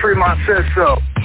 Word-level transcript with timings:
Fremont 0.00 0.38
says 0.46 0.64
so. 0.74 0.96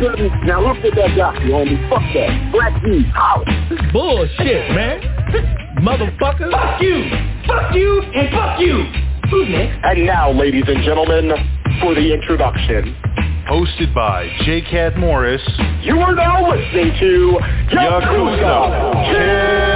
didn't. 0.00 0.46
Now 0.46 0.60
look 0.60 0.78
at 0.84 0.94
that 0.94 1.16
guy, 1.16 1.42
you 1.44 1.52
homie. 1.52 1.88
Fuck 1.88 2.02
that. 2.14 2.52
Black 2.52 2.82
D, 2.82 3.04
out. 3.14 3.44
Bullshit, 3.92 4.70
man. 4.74 5.00
Motherfucker. 5.82 6.50
Fuck 6.50 6.80
you. 6.80 7.10
Fuck 7.46 7.74
you 7.74 8.02
and 8.02 8.30
fuck 8.30 8.60
you. 8.60 8.84
Who's 9.30 9.48
next? 9.48 9.78
And 9.84 10.06
now, 10.06 10.30
ladies 10.30 10.64
and 10.66 10.82
gentlemen, 10.84 11.32
for 11.80 11.94
the 11.94 12.12
introduction. 12.12 12.96
Hosted 13.48 13.94
by 13.94 14.28
J. 14.44 14.60
Cat 14.62 14.98
Morris. 14.98 15.42
You 15.82 15.98
are 16.00 16.14
now 16.14 16.50
listening 16.50 16.92
to 16.98 17.38
Yakuza 17.70 19.04
Kick 19.06 19.75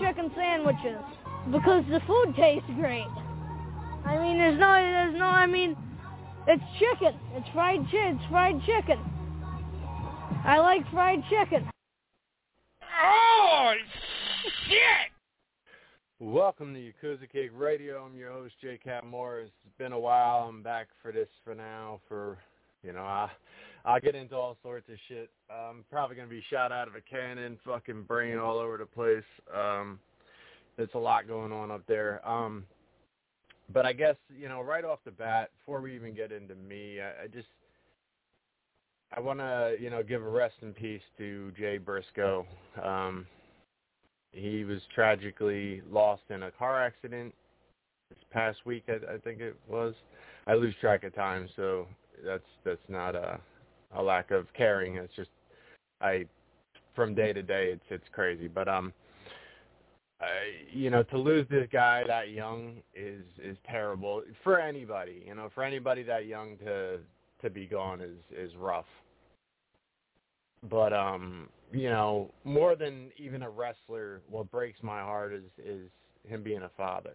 chicken 0.00 0.30
sandwiches 0.34 0.98
because 1.50 1.84
the 1.90 2.00
food 2.06 2.34
tastes 2.36 2.68
great. 2.76 3.06
I 4.04 4.18
mean, 4.18 4.38
there's 4.38 4.58
no, 4.58 4.72
there's 4.72 5.18
no, 5.18 5.26
I 5.26 5.46
mean, 5.46 5.76
it's 6.46 6.62
chicken. 6.78 7.18
It's 7.34 7.48
fried 7.52 7.84
chicken. 7.86 8.18
It's 8.20 8.30
fried 8.30 8.60
chicken. 8.66 8.98
I 10.44 10.58
like 10.58 10.90
fried 10.90 11.22
chicken. 11.30 11.68
Oh, 13.02 13.72
shit. 14.68 15.10
Welcome 16.20 16.74
to 16.74 16.80
Yakuza 16.80 17.30
Kick 17.30 17.50
Radio. 17.54 18.04
I'm 18.04 18.16
your 18.16 18.30
host, 18.30 18.54
J. 18.60 18.78
Cat 18.82 19.04
Morris. 19.06 19.50
It's 19.66 19.76
been 19.78 19.92
a 19.92 19.98
while. 19.98 20.46
I'm 20.48 20.62
back 20.62 20.88
for 21.02 21.12
this 21.12 21.28
for 21.44 21.54
now. 21.54 22.00
For 22.08 22.38
you 22.82 22.92
know, 22.92 23.02
I 23.02 23.30
I'll 23.84 24.00
get 24.00 24.14
into 24.14 24.34
all 24.34 24.56
sorts 24.62 24.88
of 24.88 24.96
shit. 25.08 25.30
I'm 25.50 25.84
probably 25.90 26.16
gonna 26.16 26.28
be 26.28 26.42
shot 26.50 26.72
out 26.72 26.88
of 26.88 26.94
a 26.94 27.00
cannon, 27.02 27.58
fucking 27.64 28.04
brain 28.04 28.38
all 28.38 28.58
over 28.58 28.78
the 28.78 28.86
place. 28.86 29.24
Um, 29.54 29.98
there's 30.76 30.88
a 30.94 30.98
lot 30.98 31.28
going 31.28 31.52
on 31.52 31.70
up 31.70 31.82
there. 31.86 32.26
Um, 32.28 32.64
but 33.72 33.84
I 33.84 33.92
guess 33.92 34.16
you 34.34 34.48
know, 34.48 34.62
right 34.62 34.84
off 34.84 35.00
the 35.04 35.10
bat, 35.10 35.50
before 35.58 35.80
we 35.80 35.94
even 35.94 36.14
get 36.14 36.32
into 36.32 36.54
me, 36.54 37.00
I, 37.00 37.24
I 37.24 37.26
just 37.26 37.48
I 39.14 39.20
want 39.20 39.38
to 39.40 39.76
you 39.78 39.90
know 39.90 40.02
give 40.02 40.22
a 40.22 40.28
rest 40.28 40.54
in 40.62 40.72
peace 40.72 41.02
to 41.18 41.52
Jay 41.56 41.76
Briscoe. 41.76 42.46
Um, 42.82 43.26
he 44.32 44.64
was 44.64 44.80
tragically 44.94 45.82
lost 45.90 46.22
in 46.30 46.44
a 46.44 46.50
car 46.50 46.82
accident 46.82 47.34
this 48.08 48.18
past 48.32 48.58
week. 48.64 48.84
I, 48.88 49.14
I 49.14 49.18
think 49.18 49.40
it 49.40 49.56
was. 49.68 49.94
I 50.46 50.54
lose 50.54 50.74
track 50.80 51.04
of 51.04 51.14
time, 51.14 51.48
so 51.54 51.86
that's 52.24 52.42
that's 52.64 52.88
not 52.88 53.14
a 53.14 53.38
a 53.94 54.02
lack 54.02 54.30
of 54.30 54.46
caring. 54.54 54.96
It's 54.96 55.14
just 55.14 55.30
I 56.00 56.26
from 56.94 57.14
day 57.14 57.32
to 57.32 57.42
day, 57.42 57.70
it's 57.72 57.84
it's 57.90 58.08
crazy. 58.12 58.48
But 58.48 58.68
um, 58.68 58.92
I, 60.20 60.26
you 60.72 60.90
know, 60.90 61.02
to 61.04 61.18
lose 61.18 61.46
this 61.50 61.68
guy 61.72 62.02
that 62.06 62.30
young 62.30 62.76
is 62.94 63.24
is 63.42 63.56
terrible 63.68 64.22
for 64.42 64.60
anybody. 64.60 65.24
You 65.26 65.34
know, 65.34 65.50
for 65.54 65.64
anybody 65.64 66.02
that 66.04 66.26
young 66.26 66.56
to 66.58 66.98
to 67.42 67.50
be 67.50 67.66
gone 67.66 68.00
is 68.00 68.18
is 68.36 68.54
rough. 68.56 68.86
But 70.70 70.92
um, 70.92 71.48
you 71.72 71.90
know, 71.90 72.30
more 72.44 72.76
than 72.76 73.10
even 73.18 73.42
a 73.42 73.50
wrestler, 73.50 74.22
what 74.30 74.50
breaks 74.50 74.82
my 74.82 75.00
heart 75.00 75.32
is 75.32 75.44
is 75.58 75.88
him 76.26 76.42
being 76.42 76.62
a 76.62 76.70
father. 76.76 77.14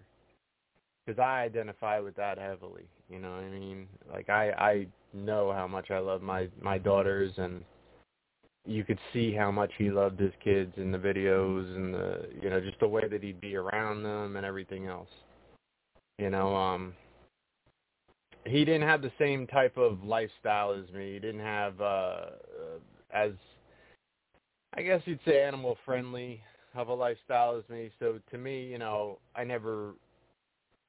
Because 1.05 1.19
I 1.19 1.41
identify 1.41 1.99
with 1.99 2.15
that 2.17 2.37
heavily. 2.37 2.87
You 3.09 3.19
know 3.19 3.31
what 3.31 3.43
I 3.43 3.49
mean? 3.49 3.87
Like 4.11 4.29
I 4.29 4.51
I 4.51 4.87
know 5.13 5.51
how 5.51 5.67
much 5.67 5.89
I 5.91 5.99
love 5.99 6.21
my 6.21 6.47
my 6.61 6.77
daughters 6.77 7.31
and 7.37 7.63
you 8.65 8.83
could 8.83 8.99
see 9.13 9.33
how 9.33 9.49
much 9.51 9.71
he 9.77 9.89
loved 9.89 10.19
his 10.19 10.33
kids 10.43 10.73
in 10.77 10.91
the 10.91 10.97
videos 10.97 11.75
and 11.75 11.93
the 11.93 12.29
you 12.41 12.49
know 12.49 12.59
just 12.61 12.79
the 12.79 12.87
way 12.87 13.07
that 13.07 13.23
he'd 13.23 13.41
be 13.41 13.55
around 13.55 14.03
them 14.03 14.35
and 14.35 14.45
everything 14.45 14.85
else. 14.85 15.09
You 16.19 16.29
know 16.29 16.55
um 16.55 16.93
he 18.45 18.63
didn't 18.63 18.87
have 18.87 19.01
the 19.01 19.11
same 19.19 19.47
type 19.47 19.77
of 19.77 20.03
lifestyle 20.03 20.71
as 20.71 20.91
me. 20.93 21.13
He 21.13 21.19
didn't 21.19 21.41
have 21.41 21.81
uh, 21.81 21.83
uh 21.83 22.79
as 23.11 23.31
i 24.75 24.83
guess 24.83 25.01
you'd 25.05 25.19
say 25.25 25.41
animal 25.41 25.75
friendly 25.83 26.41
of 26.75 26.89
a 26.89 26.93
lifestyle 26.93 27.57
as 27.57 27.67
me. 27.69 27.89
So 27.97 28.19
to 28.29 28.37
me 28.37 28.65
you 28.65 28.77
know 28.77 29.17
i 29.35 29.43
never 29.43 29.95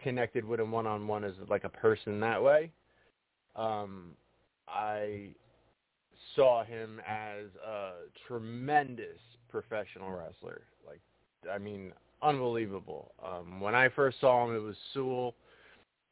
connected 0.02 0.44
with 0.44 0.60
him 0.60 0.70
one 0.70 0.86
on 0.86 1.06
one 1.06 1.24
as 1.24 1.34
like 1.48 1.64
a 1.64 1.68
person 1.68 2.20
that 2.20 2.42
way 2.42 2.70
um 3.56 4.12
i 4.68 5.30
saw 6.34 6.64
him 6.64 7.00
as 7.06 7.46
a 7.66 7.92
tremendous 8.26 9.18
professional 9.48 10.10
wrestler. 10.10 10.62
Like, 10.86 11.00
I 11.50 11.58
mean, 11.58 11.92
unbelievable. 12.22 13.12
Um, 13.24 13.60
when 13.60 13.74
I 13.74 13.88
first 13.88 14.20
saw 14.20 14.46
him, 14.46 14.54
it 14.54 14.60
was 14.60 14.76
Sewell, 14.92 15.34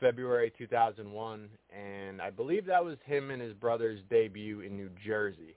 February 0.01 0.53
2001, 0.57 1.49
and 1.77 2.23
I 2.23 2.31
believe 2.31 2.67
that 2.67 2.85
was 2.85 2.97
him 3.05 3.31
and 3.31 3.43
his 3.43 3.55
brother's 3.55 4.01
debut 4.11 4.61
in 4.61 4.77
New 4.77 4.91
Jersey. 5.05 5.57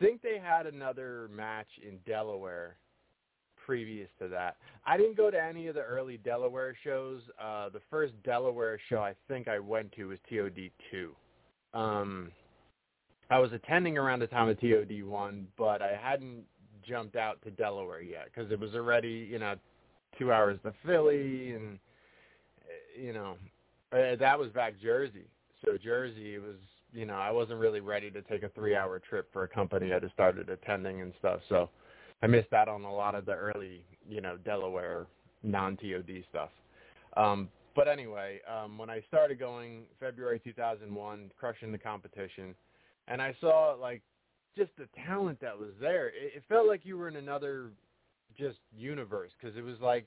think 0.00 0.22
they 0.22 0.38
had 0.42 0.66
another 0.66 1.28
match 1.34 1.68
in 1.86 1.98
Delaware 2.06 2.76
previous 3.64 4.08
to 4.20 4.28
that. 4.28 4.56
I 4.86 4.96
didn't 4.96 5.16
go 5.16 5.30
to 5.30 5.42
any 5.42 5.66
of 5.68 5.74
the 5.74 5.82
early 5.82 6.18
Delaware 6.18 6.76
shows. 6.84 7.22
Uh, 7.42 7.68
the 7.70 7.80
first 7.90 8.12
Delaware 8.22 8.78
show 8.88 8.98
I 8.98 9.14
think 9.28 9.48
I 9.48 9.58
went 9.58 9.92
to 9.92 10.08
was 10.08 10.18
TOD 10.28 10.70
two. 10.90 11.12
Um, 11.72 12.30
I 13.30 13.38
was 13.38 13.52
attending 13.52 13.98
around 13.98 14.20
the 14.20 14.26
time 14.26 14.48
of 14.48 14.60
TOD 14.60 15.02
one, 15.04 15.46
but 15.56 15.82
I 15.82 15.98
hadn't 16.00 16.44
jumped 16.86 17.16
out 17.16 17.40
to 17.42 17.50
Delaware 17.50 18.02
yet 18.02 18.26
because 18.26 18.52
it 18.52 18.60
was 18.60 18.74
already 18.74 19.26
you 19.30 19.38
know 19.38 19.54
two 20.18 20.32
hours 20.32 20.58
to 20.64 20.72
Philly 20.84 21.52
and 21.52 21.78
you 23.00 23.12
know 23.12 23.36
uh, 23.92 24.16
that 24.16 24.38
was 24.38 24.50
back 24.50 24.74
Jersey. 24.82 25.26
So 25.64 25.78
Jersey 25.82 26.38
was 26.38 26.56
you 26.92 27.06
know 27.06 27.14
I 27.14 27.30
wasn't 27.30 27.60
really 27.60 27.80
ready 27.80 28.10
to 28.10 28.22
take 28.22 28.42
a 28.42 28.50
three 28.50 28.76
hour 28.76 28.98
trip 28.98 29.32
for 29.32 29.44
a 29.44 29.48
company 29.48 29.92
I 29.92 29.98
just 29.98 30.12
started 30.12 30.50
attending 30.50 31.00
and 31.00 31.12
stuff. 31.18 31.40
So 31.48 31.70
I 32.24 32.26
missed 32.26 32.54
out 32.54 32.68
on 32.68 32.84
a 32.84 32.92
lot 32.92 33.14
of 33.14 33.26
the 33.26 33.34
early 33.34 33.84
you 34.08 34.22
know 34.22 34.38
Delaware 34.38 35.06
non 35.42 35.76
TOD 35.76 36.24
stuff. 36.30 36.48
Um, 37.18 37.50
but 37.76 37.86
anyway, 37.86 38.40
um, 38.50 38.78
when 38.78 38.88
I 38.88 39.02
started 39.08 39.38
going 39.38 39.82
February 40.00 40.40
2001, 40.42 41.30
crushing 41.38 41.70
the 41.70 41.76
competition, 41.76 42.54
and 43.08 43.20
I 43.20 43.34
saw 43.42 43.76
like 43.78 44.00
just 44.56 44.70
the 44.78 44.88
talent 45.06 45.38
that 45.42 45.58
was 45.58 45.72
there. 45.78 46.08
It, 46.08 46.36
it 46.36 46.42
felt 46.48 46.66
like 46.66 46.80
you 46.84 46.96
were 46.96 47.08
in 47.08 47.16
another 47.16 47.72
just 48.38 48.56
universe 48.74 49.30
because 49.38 49.54
it 49.58 49.62
was 49.62 49.76
like 49.82 50.06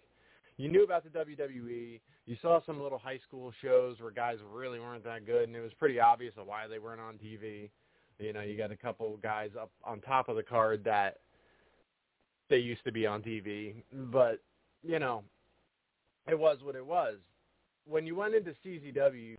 you 0.58 0.70
knew 0.70 0.84
about 0.84 1.04
the 1.04 1.12
WWE. 1.12 2.00
You 2.26 2.36
saw 2.42 2.62
some 2.66 2.82
little 2.82 2.98
high 2.98 3.20
school 3.28 3.54
shows 3.62 3.98
where 4.00 4.10
guys 4.10 4.38
really 4.52 4.80
weren't 4.80 5.04
that 5.04 5.28
good, 5.28 5.44
and 5.44 5.56
it 5.56 5.62
was 5.62 5.74
pretty 5.78 6.00
obvious 6.00 6.34
of 6.36 6.48
why 6.48 6.68
they 6.68 6.80
weren't 6.80 7.00
on 7.00 7.20
TV. 7.24 7.70
You 8.18 8.34
know, 8.34 8.42
you 8.42 8.58
got 8.58 8.72
a 8.72 8.76
couple 8.76 9.18
guys 9.22 9.52
up 9.60 9.70
on 9.84 10.02
top 10.02 10.30
of 10.30 10.36
the 10.36 10.42
card 10.42 10.84
that 10.86 11.20
they 12.50 12.58
used 12.58 12.84
to 12.86 12.92
be 12.92 13.06
on 13.06 13.22
TV, 13.22 13.76
but 14.12 14.40
you 14.84 15.00
know, 15.00 15.24
it 16.28 16.38
was 16.38 16.58
what 16.64 16.76
it 16.76 16.86
was. 16.86 17.16
When 17.86 18.06
you 18.06 18.16
went 18.16 18.36
into 18.36 18.54
CZW, 18.66 19.38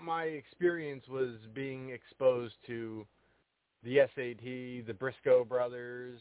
my 0.00 0.24
experience 0.24 1.06
was 1.08 1.34
being 1.54 1.90
exposed 1.90 2.54
to 2.66 3.06
the 3.84 3.98
SAT, 4.14 4.86
the 4.86 4.94
Briscoe 4.98 5.44
brothers, 5.44 6.20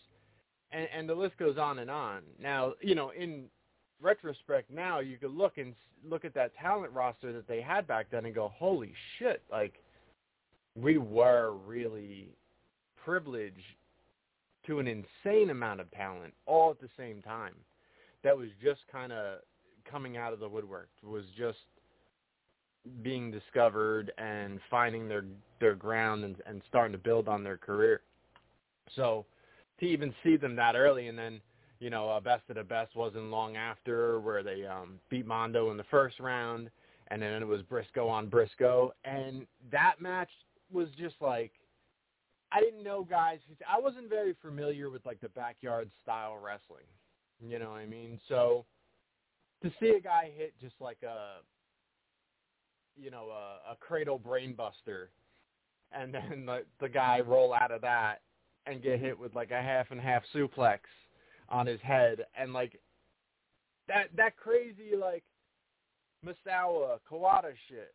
and, 0.72 0.88
and 0.96 1.08
the 1.08 1.16
list 1.16 1.38
goes 1.38 1.58
on 1.58 1.80
and 1.80 1.90
on. 1.90 2.22
Now, 2.40 2.74
you 2.82 2.96
know, 2.96 3.12
in 3.18 3.46
retrospect, 4.02 4.72
now 4.72 5.00
you 5.00 5.18
could 5.18 5.34
look 5.34 5.58
and 5.58 5.74
look 6.08 6.26
at 6.26 6.34
that 6.34 6.52
talent 6.56 6.92
roster 6.94 7.32
that 7.34 7.48
they 7.48 7.62
had 7.62 7.88
back 7.88 8.08
then 8.12 8.26
and 8.26 8.34
go, 8.36 8.48
"Holy 8.48 8.94
shit!" 9.18 9.44
Like, 9.52 9.82
we 10.76 10.98
were 10.98 11.54
really 11.66 12.30
privileged 13.04 13.76
to 14.68 14.80
an 14.80 14.88
insane 14.88 15.50
amount 15.50 15.80
of 15.80 15.90
talent 15.92 16.34
all 16.46 16.72
at 16.72 16.80
the 16.80 16.90
same 16.98 17.22
time. 17.22 17.54
That 18.24 18.38
was 18.38 18.50
just 18.64 18.82
kind 18.92 19.12
of 19.12 19.40
coming 19.90 20.18
out 20.18 20.34
of 20.34 20.40
the 20.40 20.48
woodwork. 20.48 20.90
Was 21.04 21.26
just 21.38 21.58
being 23.04 23.32
discovered 23.32 24.12
and 24.18 24.60
finding 24.70 25.08
their 25.08 25.26
their 25.60 25.76
ground 25.76 26.24
and, 26.24 26.36
and 26.46 26.62
starting 26.68 26.92
to 26.92 26.98
build 26.98 27.28
on 27.28 27.44
their 27.44 27.58
career. 27.58 28.02
So 28.96 29.26
to 29.80 29.86
even 29.86 30.14
see 30.24 30.38
them 30.38 30.56
that 30.56 30.76
early 30.76 31.08
and 31.08 31.18
then 31.18 31.42
you 31.80 31.90
know 31.90 32.10
uh, 32.10 32.20
best 32.20 32.44
of 32.50 32.56
the 32.56 32.64
best 32.64 32.96
wasn't 32.96 33.26
long 33.26 33.58
after 33.58 34.20
where 34.20 34.44
they 34.44 34.66
um, 34.66 35.00
beat 35.10 35.26
Mondo 35.26 35.72
in 35.72 35.78
the 35.78 35.84
first 35.92 36.20
round 36.20 36.70
and 37.10 37.22
then 37.22 37.42
it 37.42 37.48
was 37.48 37.62
Briscoe 37.64 38.08
on 38.08 38.28
Briscoe 38.28 38.94
and 39.04 39.46
that 39.72 39.96
match 40.00 40.30
was 40.72 40.88
just 40.98 41.16
like 41.20 41.52
I 42.52 42.60
didn't 42.60 42.84
know 42.84 43.04
guys 43.04 43.40
I 43.70 43.80
wasn't 43.80 44.10
very 44.10 44.36
familiar 44.42 44.90
with 44.90 45.06
like 45.06 45.22
the 45.22 45.30
backyard 45.30 45.90
style 46.04 46.38
wrestling 46.38 46.86
you 47.44 47.58
know 47.58 47.72
what 47.72 47.80
I 47.80 47.88
mean? 47.88 48.20
So 48.28 48.66
to 49.64 49.72
see 49.80 49.90
a 49.90 50.00
guy 50.00 50.32
hit 50.36 50.54
just 50.62 50.76
like 50.80 51.00
a 51.04 51.42
you 52.96 53.10
know, 53.10 53.30
a, 53.30 53.72
a 53.72 53.76
cradle 53.80 54.20
brainbuster, 54.20 55.08
and 55.92 56.14
then 56.14 56.46
the, 56.46 56.64
the 56.80 56.90
guy 56.90 57.22
roll 57.22 57.54
out 57.54 57.72
of 57.72 57.82
that 57.82 58.22
and 58.66 58.84
get 58.84 59.00
hit 59.00 59.18
with 59.18 59.34
like 59.34 59.52
a 59.52 59.62
half 59.62 59.88
and 59.92 60.00
half 60.00 60.24
suplex 60.36 60.80
on 61.50 61.66
his 61.66 61.82
head, 61.82 62.26
and 62.38 62.54
like 62.54 62.80
that 63.88 64.08
that 64.16 64.38
crazy 64.38 64.96
like 65.00 65.24
Misawa 66.26 67.00
Kawada 67.10 67.54
shit, 67.68 67.94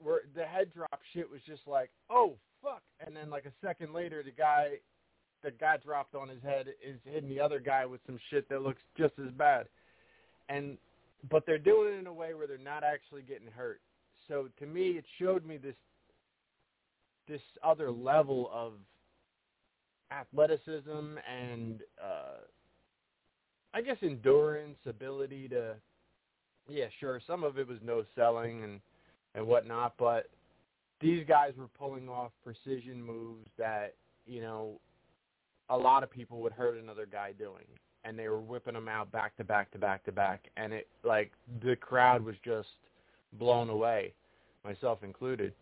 where 0.00 0.20
the 0.34 0.44
head 0.44 0.72
drop 0.74 1.00
shit 1.12 1.30
was 1.30 1.40
just 1.46 1.62
like, 1.66 1.90
oh 2.08 2.34
fuck, 2.62 2.82
and 3.04 3.14
then 3.14 3.30
like 3.30 3.44
a 3.46 3.66
second 3.66 3.92
later, 3.92 4.22
the 4.22 4.30
guy 4.30 4.74
the 5.42 5.50
guy 5.52 5.76
dropped 5.76 6.14
on 6.14 6.28
his 6.28 6.42
head 6.42 6.66
is 6.84 6.98
hitting 7.04 7.28
the 7.28 7.40
other 7.40 7.60
guy 7.60 7.86
with 7.86 8.00
some 8.06 8.18
shit 8.30 8.48
that 8.48 8.62
looks 8.62 8.82
just 8.96 9.14
as 9.24 9.32
bad, 9.32 9.66
and 10.48 10.76
but 11.30 11.44
they're 11.46 11.58
doing 11.58 11.94
it 11.94 11.98
in 11.98 12.06
a 12.06 12.12
way 12.12 12.34
where 12.34 12.46
they're 12.46 12.58
not 12.58 12.84
actually 12.84 13.22
getting 13.22 13.48
hurt. 13.48 13.80
So 14.26 14.48
to 14.58 14.66
me, 14.66 14.90
it 14.90 15.04
showed 15.18 15.46
me 15.46 15.56
this 15.56 15.74
this 17.28 17.40
other 17.62 17.90
level 17.90 18.50
of 18.52 18.72
athleticism 20.10 21.18
and 21.28 21.80
uh, 22.02 22.40
I 23.74 23.82
guess 23.82 23.96
endurance, 24.02 24.78
ability 24.86 25.48
to 25.48 25.76
yeah, 26.68 26.86
sure, 27.00 27.20
some 27.26 27.44
of 27.44 27.58
it 27.58 27.66
was 27.66 27.78
no 27.82 28.04
selling 28.14 28.64
and 28.64 28.80
and 29.34 29.46
whatnot, 29.46 29.94
but 29.98 30.30
these 31.00 31.24
guys 31.26 31.52
were 31.56 31.68
pulling 31.78 32.08
off 32.08 32.32
precision 32.42 33.02
moves 33.02 33.48
that 33.56 33.94
you 34.26 34.40
know 34.40 34.80
a 35.70 35.76
lot 35.76 36.02
of 36.02 36.10
people 36.10 36.40
would 36.40 36.52
hurt 36.52 36.78
another 36.78 37.06
guy 37.06 37.32
doing 37.32 37.64
and 38.04 38.18
they 38.18 38.28
were 38.28 38.40
whipping 38.40 38.74
them 38.74 38.88
out 38.88 39.10
back 39.12 39.36
to 39.36 39.44
back 39.44 39.70
to 39.70 39.78
back 39.78 40.04
to 40.04 40.12
back 40.12 40.48
and 40.56 40.72
it 40.72 40.88
like 41.04 41.32
the 41.62 41.76
crowd 41.76 42.24
was 42.24 42.36
just 42.44 42.68
blown 43.34 43.68
away, 43.68 44.14
myself 44.64 45.02
included. 45.02 45.52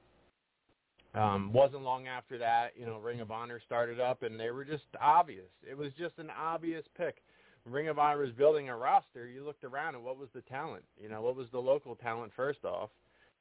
Um, 1.14 1.52
wasn't 1.52 1.82
long 1.82 2.06
after 2.06 2.36
that, 2.38 2.72
you 2.78 2.84
know, 2.84 2.98
Ring 2.98 3.20
of 3.20 3.30
Honor 3.30 3.60
started 3.64 4.00
up, 4.00 4.22
and 4.22 4.38
they 4.38 4.50
were 4.50 4.64
just 4.64 4.84
obvious. 5.00 5.48
It 5.68 5.76
was 5.76 5.90
just 5.98 6.18
an 6.18 6.28
obvious 6.30 6.84
pick. 6.96 7.22
Ring 7.64 7.88
of 7.88 7.98
Honor 7.98 8.20
was 8.20 8.32
building 8.32 8.68
a 8.68 8.76
roster. 8.76 9.26
You 9.26 9.42
looked 9.42 9.64
around, 9.64 9.94
and 9.94 10.04
what 10.04 10.18
was 10.18 10.28
the 10.34 10.42
talent? 10.42 10.84
You 11.00 11.08
know, 11.08 11.22
what 11.22 11.34
was 11.34 11.46
the 11.52 11.58
local 11.58 11.96
talent 11.96 12.32
first 12.36 12.64
off? 12.64 12.90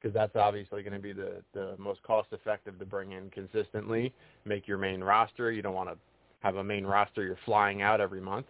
Because 0.00 0.12
that's 0.14 0.36
obviously 0.36 0.82
going 0.82 0.92
to 0.92 0.98
be 0.98 1.12
the 1.12 1.42
the 1.52 1.74
most 1.78 2.02
cost 2.02 2.28
effective 2.32 2.78
to 2.78 2.84
bring 2.84 3.12
in 3.12 3.30
consistently. 3.30 4.12
Make 4.44 4.68
your 4.68 4.78
main 4.78 5.02
roster. 5.02 5.50
You 5.50 5.62
don't 5.62 5.74
want 5.74 5.88
to 5.88 5.96
have 6.40 6.56
a 6.56 6.64
main 6.64 6.84
roster 6.84 7.24
you're 7.24 7.38
flying 7.44 7.82
out 7.82 8.00
every 8.00 8.20
month. 8.20 8.46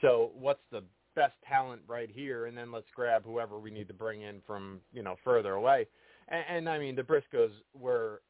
So 0.00 0.32
what's 0.38 0.60
the 0.70 0.82
best 1.14 1.34
talent 1.48 1.82
right 1.86 2.10
here, 2.12 2.46
and 2.46 2.56
then 2.56 2.72
let's 2.72 2.86
grab 2.94 3.24
whoever 3.24 3.58
we 3.58 3.70
need 3.70 3.88
to 3.88 3.94
bring 3.94 4.22
in 4.22 4.40
from 4.46 4.80
you 4.92 5.02
know 5.02 5.16
further 5.24 5.52
away. 5.54 5.86
And, 6.28 6.44
and 6.48 6.68
I 6.68 6.78
mean, 6.78 6.96
the 6.96 7.02
Briscoes 7.02 7.50
were, 7.78 8.22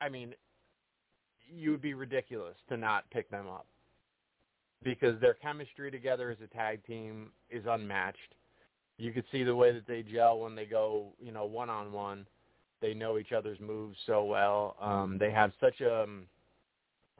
I 0.00 0.08
mean, 0.08 0.34
you 1.52 1.70
would 1.72 1.82
be 1.82 1.94
ridiculous 1.94 2.56
to 2.68 2.76
not 2.76 3.04
pick 3.10 3.30
them 3.30 3.48
up 3.48 3.66
because 4.82 5.20
their 5.20 5.34
chemistry 5.34 5.90
together 5.90 6.30
as 6.30 6.38
a 6.42 6.46
tag 6.54 6.84
team 6.86 7.30
is 7.50 7.64
unmatched. 7.68 8.34
You 9.00 9.12
could 9.12 9.24
see 9.32 9.44
the 9.44 9.56
way 9.56 9.72
that 9.72 9.86
they 9.86 10.02
gel 10.02 10.40
when 10.40 10.54
they 10.54 10.66
go, 10.66 11.06
you 11.18 11.32
know, 11.32 11.46
one 11.46 11.70
on 11.70 11.90
one. 11.90 12.26
They 12.82 12.92
know 12.92 13.16
each 13.18 13.32
other's 13.32 13.58
moves 13.58 13.96
so 14.06 14.24
well. 14.24 14.76
Um, 14.80 15.16
they 15.18 15.30
have 15.30 15.52
such 15.58 15.80
a, 15.80 16.02
um, 16.02 16.26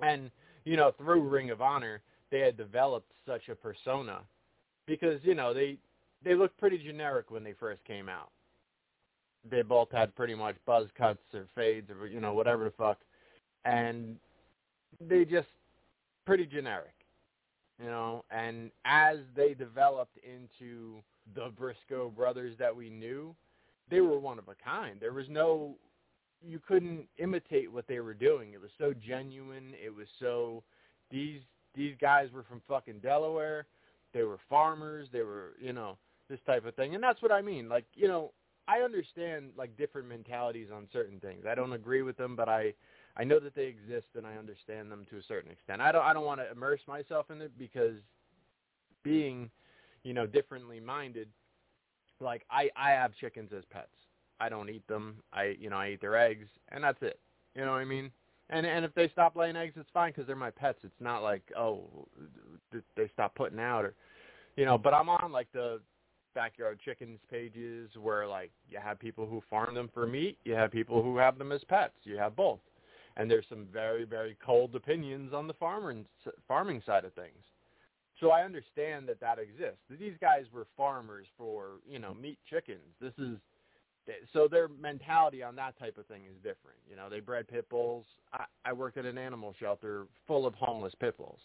and 0.02 0.30
you 0.64 0.76
know, 0.76 0.92
through 0.98 1.26
Ring 1.26 1.50
of 1.50 1.62
Honor, 1.62 2.02
they 2.30 2.40
had 2.40 2.58
developed 2.58 3.10
such 3.26 3.48
a 3.48 3.54
persona 3.54 4.20
because 4.86 5.20
you 5.22 5.34
know 5.34 5.54
they 5.54 5.78
they 6.22 6.34
looked 6.34 6.58
pretty 6.58 6.78
generic 6.78 7.30
when 7.30 7.42
they 7.42 7.54
first 7.54 7.82
came 7.84 8.08
out. 8.08 8.30
They 9.50 9.62
both 9.62 9.90
had 9.90 10.14
pretty 10.14 10.34
much 10.34 10.56
buzz 10.66 10.86
cuts 10.98 11.22
or 11.32 11.46
fades 11.54 11.90
or 11.90 12.06
you 12.06 12.20
know 12.20 12.34
whatever 12.34 12.64
the 12.64 12.72
fuck, 12.72 12.98
and 13.64 14.16
they 15.00 15.24
just 15.24 15.48
pretty 16.26 16.44
generic, 16.44 16.94
you 17.82 17.88
know. 17.88 18.24
And 18.30 18.70
as 18.84 19.18
they 19.34 19.54
developed 19.54 20.18
into 20.24 21.02
the 21.34 21.50
Briscoe 21.56 22.10
brothers 22.10 22.54
that 22.58 22.74
we 22.74 22.90
knew, 22.90 23.34
they 23.90 24.00
were 24.00 24.18
one 24.18 24.38
of 24.38 24.48
a 24.48 24.54
kind. 24.64 24.98
There 25.00 25.12
was 25.12 25.26
no 25.28 25.76
you 26.42 26.58
couldn't 26.58 27.06
imitate 27.18 27.70
what 27.70 27.86
they 27.86 28.00
were 28.00 28.14
doing. 28.14 28.52
It 28.54 28.60
was 28.60 28.70
so 28.78 28.94
genuine. 28.94 29.74
It 29.82 29.94
was 29.94 30.06
so 30.18 30.62
these 31.10 31.40
these 31.74 31.94
guys 32.00 32.28
were 32.32 32.44
from 32.44 32.62
fucking 32.68 33.00
Delaware. 33.00 33.66
They 34.12 34.22
were 34.22 34.38
farmers. 34.48 35.08
They 35.12 35.22
were, 35.22 35.52
you 35.60 35.72
know, 35.72 35.98
this 36.28 36.40
type 36.46 36.66
of 36.66 36.74
thing. 36.74 36.94
And 36.94 37.04
that's 37.04 37.22
what 37.22 37.30
I 37.30 37.42
mean. 37.42 37.68
Like, 37.68 37.84
you 37.94 38.08
know, 38.08 38.32
I 38.66 38.78
understand 38.78 39.50
like 39.56 39.76
different 39.76 40.08
mentalities 40.08 40.68
on 40.74 40.88
certain 40.92 41.20
things. 41.20 41.44
I 41.48 41.54
don't 41.54 41.72
agree 41.72 42.02
with 42.02 42.16
them, 42.16 42.36
but 42.36 42.48
I 42.48 42.72
I 43.16 43.24
know 43.24 43.40
that 43.40 43.54
they 43.54 43.66
exist 43.66 44.06
and 44.16 44.26
I 44.26 44.36
understand 44.36 44.90
them 44.90 45.04
to 45.10 45.18
a 45.18 45.22
certain 45.28 45.50
extent. 45.50 45.80
I 45.80 45.92
don't 45.92 46.04
I 46.04 46.12
don't 46.12 46.24
want 46.24 46.40
to 46.40 46.50
immerse 46.50 46.80
myself 46.86 47.30
in 47.30 47.42
it 47.42 47.52
because 47.58 47.96
being, 49.02 49.50
you 50.04 50.14
know, 50.14 50.26
differently 50.26 50.80
minded, 50.80 51.28
like 52.20 52.44
I 52.50 52.70
I 52.76 52.90
have 52.90 53.12
chickens 53.20 53.50
as 53.56 53.64
pets. 53.70 53.88
I 54.40 54.48
don't 54.48 54.70
eat 54.70 54.86
them. 54.86 55.16
I 55.32 55.56
you 55.58 55.70
know, 55.70 55.76
I 55.76 55.90
eat 55.90 56.00
their 56.00 56.16
eggs 56.16 56.46
and 56.70 56.82
that's 56.82 57.00
it. 57.02 57.18
You 57.54 57.64
know 57.64 57.72
what 57.72 57.78
I 57.78 57.84
mean? 57.84 58.10
And 58.50 58.66
and 58.66 58.84
if 58.84 58.94
they 58.94 59.08
stop 59.08 59.36
laying 59.36 59.56
eggs, 59.56 59.74
it's 59.76 59.88
fine 59.92 60.12
because 60.12 60.26
they're 60.26 60.36
my 60.36 60.50
pets. 60.50 60.78
It's 60.82 61.00
not 61.00 61.22
like 61.22 61.42
oh, 61.56 62.06
they 62.72 63.08
stop 63.12 63.34
putting 63.34 63.60
out 63.60 63.84
or, 63.84 63.94
you 64.56 64.64
know. 64.64 64.78
But 64.78 64.94
I'm 64.94 65.08
on 65.08 65.32
like 65.32 65.48
the 65.52 65.80
backyard 66.34 66.78
chickens 66.84 67.20
pages 67.30 67.90
where 68.00 68.26
like 68.26 68.50
you 68.68 68.78
have 68.82 68.98
people 68.98 69.26
who 69.26 69.42
farm 69.50 69.74
them 69.74 69.90
for 69.92 70.06
meat, 70.06 70.38
you 70.44 70.54
have 70.54 70.70
people 70.70 71.02
who 71.02 71.16
have 71.18 71.38
them 71.38 71.52
as 71.52 71.62
pets, 71.68 71.94
you 72.04 72.16
have 72.16 72.36
both. 72.36 72.60
And 73.16 73.30
there's 73.30 73.46
some 73.48 73.66
very 73.72 74.04
very 74.04 74.36
cold 74.44 74.74
opinions 74.74 75.32
on 75.32 75.46
the 75.46 75.54
farmer 75.54 75.94
farming 76.48 76.82
side 76.86 77.04
of 77.04 77.12
things. 77.14 77.44
So 78.20 78.30
I 78.30 78.42
understand 78.42 79.08
that 79.08 79.20
that 79.20 79.38
exists. 79.38 79.80
These 79.98 80.14
guys 80.20 80.44
were 80.52 80.66
farmers 80.76 81.26
for, 81.38 81.80
you 81.88 81.98
know, 81.98 82.14
meat 82.14 82.38
chickens. 82.48 82.80
This 83.00 83.14
is 83.18 83.38
so 84.32 84.48
their 84.48 84.68
mentality 84.68 85.42
on 85.42 85.54
that 85.56 85.78
type 85.78 85.96
of 85.96 86.06
thing 86.06 86.22
is 86.28 86.36
different. 86.36 86.78
You 86.88 86.96
know, 86.96 87.08
they 87.08 87.20
bred 87.20 87.48
pit 87.48 87.68
bulls. 87.68 88.04
I, 88.32 88.44
I 88.64 88.72
worked 88.72 88.96
at 88.96 89.04
an 89.04 89.18
animal 89.18 89.54
shelter 89.58 90.06
full 90.26 90.46
of 90.46 90.54
homeless 90.54 90.94
pit 90.98 91.16
bulls. 91.16 91.38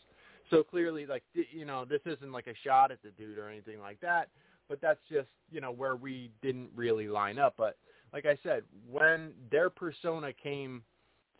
So 0.49 0.63
clearly, 0.63 1.05
like 1.05 1.23
you 1.33 1.65
know, 1.65 1.85
this 1.85 2.01
isn't 2.05 2.31
like 2.31 2.47
a 2.47 2.53
shot 2.63 2.91
at 2.91 3.01
the 3.03 3.11
dude 3.11 3.37
or 3.37 3.49
anything 3.49 3.79
like 3.79 3.99
that. 4.01 4.29
But 4.67 4.81
that's 4.81 4.99
just 5.11 5.27
you 5.51 5.61
know 5.61 5.71
where 5.71 5.95
we 5.95 6.31
didn't 6.41 6.69
really 6.75 7.07
line 7.07 7.39
up. 7.39 7.55
But 7.57 7.77
like 8.13 8.25
I 8.25 8.37
said, 8.43 8.63
when 8.89 9.31
their 9.51 9.69
persona 9.69 10.31
came 10.33 10.83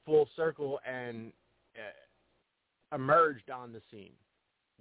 full 0.06 0.27
circle 0.36 0.80
and 0.88 1.32
uh, 1.75 2.96
emerged 2.96 3.50
on 3.50 3.72
the 3.74 3.82
scene, 3.92 4.13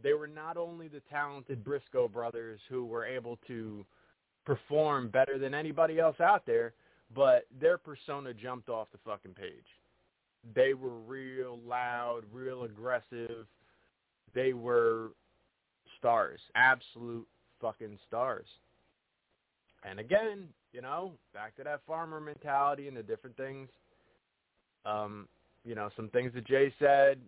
they 0.03 0.13
were 0.13 0.27
not 0.27 0.57
only 0.57 0.89
the 0.89 1.01
talented 1.11 1.65
Briscoe 1.65 2.09
brothers 2.09 2.61
who 2.69 2.85
were 2.85 3.05
able 3.05 3.39
to 3.47 3.85
perform 4.45 5.09
better 5.09 5.39
than 5.39 5.55
anybody 5.55 5.99
else 5.99 6.21
out 6.21 6.45
there, 6.47 6.75
but 7.15 7.47
their 7.61 7.79
persona 7.79 8.35
jumped 8.35 8.69
off 8.69 8.89
the 8.93 8.99
fucking 9.05 9.35
page. 9.35 9.65
They 10.55 10.75
were 10.75 10.99
real 11.07 11.59
loud, 11.67 12.23
real 12.33 12.65
aggressive. 12.65 13.47
They 14.35 14.53
were 14.53 15.13
stars, 15.99 16.41
absolute 16.55 17.27
fucking 17.61 17.99
stars. 18.07 18.47
And 19.89 19.99
again, 19.99 20.49
you 20.73 20.83
know, 20.83 21.13
back 21.33 21.57
to 21.57 21.65
that 21.65 21.81
farmer 21.87 22.21
mentality 22.21 22.89
and 22.89 22.97
the 22.97 23.03
different 23.03 23.37
things. 23.37 23.69
Um, 24.85 25.29
you 25.65 25.75
know, 25.75 25.89
some 25.97 26.09
things 26.11 26.33
that 26.35 26.47
Jay 26.47 26.73
said, 26.79 27.19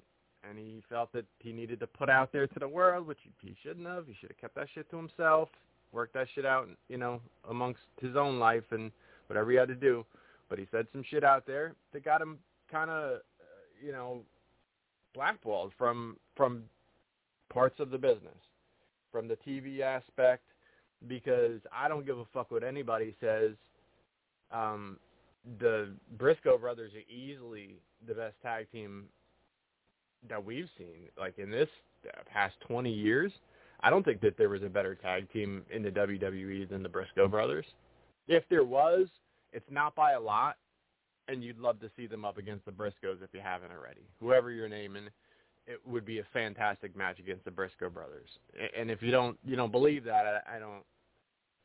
and 0.48 0.58
he 0.58 0.82
felt 0.88 1.12
that 1.12 1.24
he 1.38 1.52
needed 1.52 1.80
to 1.80 1.86
put 1.86 2.08
out 2.08 2.32
there 2.32 2.46
to 2.46 2.58
the 2.58 2.68
world, 2.68 3.06
which 3.06 3.18
he, 3.22 3.48
he 3.48 3.56
shouldn't 3.62 3.86
have. 3.86 4.06
He 4.06 4.14
should 4.20 4.30
have 4.30 4.38
kept 4.38 4.54
that 4.56 4.68
shit 4.74 4.90
to 4.90 4.96
himself, 4.96 5.48
worked 5.92 6.14
that 6.14 6.28
shit 6.34 6.46
out, 6.46 6.68
you 6.88 6.98
know, 6.98 7.20
amongst 7.48 7.80
his 8.00 8.16
own 8.16 8.38
life 8.38 8.64
and 8.70 8.90
whatever 9.28 9.50
he 9.50 9.56
had 9.56 9.68
to 9.68 9.74
do. 9.74 10.04
But 10.48 10.58
he 10.58 10.66
said 10.70 10.86
some 10.92 11.04
shit 11.08 11.24
out 11.24 11.46
there 11.46 11.74
that 11.92 12.04
got 12.04 12.22
him 12.22 12.38
kind 12.70 12.90
of, 12.90 13.14
uh, 13.14 13.20
you 13.84 13.92
know, 13.92 14.20
blackballed 15.14 15.72
from 15.76 16.16
from 16.36 16.62
parts 17.52 17.80
of 17.80 17.90
the 17.90 17.98
business, 17.98 18.38
from 19.10 19.28
the 19.28 19.36
TV 19.46 19.80
aspect, 19.80 20.44
because 21.08 21.60
I 21.74 21.88
don't 21.88 22.06
give 22.06 22.18
a 22.18 22.24
fuck 22.32 22.50
what 22.50 22.62
anybody 22.62 23.14
says. 23.20 23.52
Um, 24.52 24.98
the 25.58 25.92
Briscoe 26.18 26.58
brothers 26.58 26.92
are 26.94 27.12
easily 27.12 27.76
the 28.06 28.14
best 28.14 28.34
tag 28.42 28.70
team 28.70 29.06
that 30.28 30.44
we've 30.44 30.68
seen. 30.78 31.08
Like 31.18 31.38
in 31.38 31.50
this 31.50 31.68
past 32.32 32.54
20 32.66 32.90
years, 32.90 33.32
I 33.80 33.90
don't 33.90 34.04
think 34.04 34.20
that 34.22 34.36
there 34.38 34.48
was 34.48 34.62
a 34.62 34.68
better 34.68 34.94
tag 34.94 35.30
team 35.32 35.64
in 35.70 35.82
the 35.82 35.90
WWE 35.90 36.68
than 36.68 36.82
the 36.82 36.88
Briscoe 36.88 37.28
brothers. 37.28 37.66
If 38.28 38.44
there 38.48 38.64
was, 38.64 39.06
it's 39.52 39.70
not 39.70 39.94
by 39.94 40.12
a 40.12 40.20
lot, 40.20 40.56
and 41.28 41.42
you'd 41.42 41.58
love 41.58 41.80
to 41.80 41.90
see 41.96 42.06
them 42.06 42.24
up 42.24 42.38
against 42.38 42.64
the 42.64 42.72
Briscoes 42.72 43.22
if 43.22 43.30
you 43.32 43.40
haven't 43.42 43.72
already. 43.72 44.02
Whoever 44.20 44.50
you're 44.50 44.68
naming, 44.68 45.08
it 45.66 45.80
would 45.86 46.04
be 46.04 46.20
a 46.20 46.24
fantastic 46.32 46.96
match 46.96 47.18
against 47.18 47.44
the 47.44 47.50
Briscoe 47.50 47.90
brothers. 47.90 48.28
And 48.76 48.90
if 48.90 49.02
you 49.02 49.10
don't, 49.10 49.36
you 49.44 49.56
don't 49.56 49.72
believe 49.72 50.04
that, 50.04 50.42
I, 50.46 50.56
I 50.56 50.58
don't, 50.58 50.82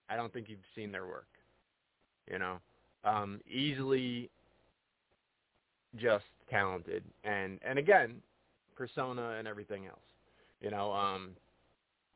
I 0.10 0.16
don't 0.16 0.34
think 0.34 0.50
you've 0.50 0.60
seen 0.76 0.92
their 0.92 1.06
work. 1.06 1.28
You 2.30 2.40
know, 2.40 2.60
um, 3.04 3.40
easily 3.50 4.30
just 5.98 6.26
talented, 6.50 7.04
and 7.24 7.60
and 7.66 7.78
again, 7.80 8.22
persona 8.76 9.36
and 9.38 9.48
everything 9.48 9.86
else. 9.86 10.00
You 10.62 10.72
know, 10.72 10.92
um, 10.92 11.32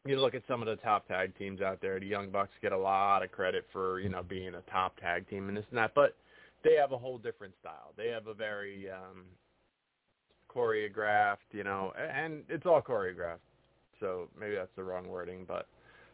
you 0.05 0.19
look 0.19 0.35
at 0.35 0.43
some 0.47 0.62
of 0.62 0.67
the 0.67 0.75
top 0.77 1.07
tag 1.07 1.35
teams 1.38 1.62
out 1.62 1.81
there. 1.81 2.00
The 2.00 2.05
Young 2.05 2.29
Bucks 2.29 2.51
get 2.62 2.71
a 2.71 2.77
lot 2.77 3.24
of 3.24 3.31
credit 3.31 3.65
for 3.71 4.00
you 4.00 4.09
know 4.09 4.24
being 4.24 4.55
a 4.55 4.62
top 4.71 5.00
tag 5.00 5.27
team 5.29 5.47
and 5.47 5.57
this 5.57 5.65
and 5.69 5.77
that, 5.77 5.93
but 5.95 6.15
they 6.63 6.75
have 6.75 6.91
a 6.91 6.97
whole 6.97 7.17
different 7.17 7.53
style. 7.59 7.93
They 7.97 8.07
have 8.09 8.27
a 8.27 8.33
very 8.33 8.89
um, 8.89 9.25
choreographed, 10.53 11.51
you 11.51 11.63
know, 11.63 11.93
and 11.97 12.43
it's 12.50 12.65
all 12.65 12.81
choreographed. 12.81 13.39
So 14.00 14.29
maybe 14.39 14.55
that's 14.55 14.75
the 14.75 14.83
wrong 14.83 15.07
wording, 15.07 15.45
but 15.47 15.67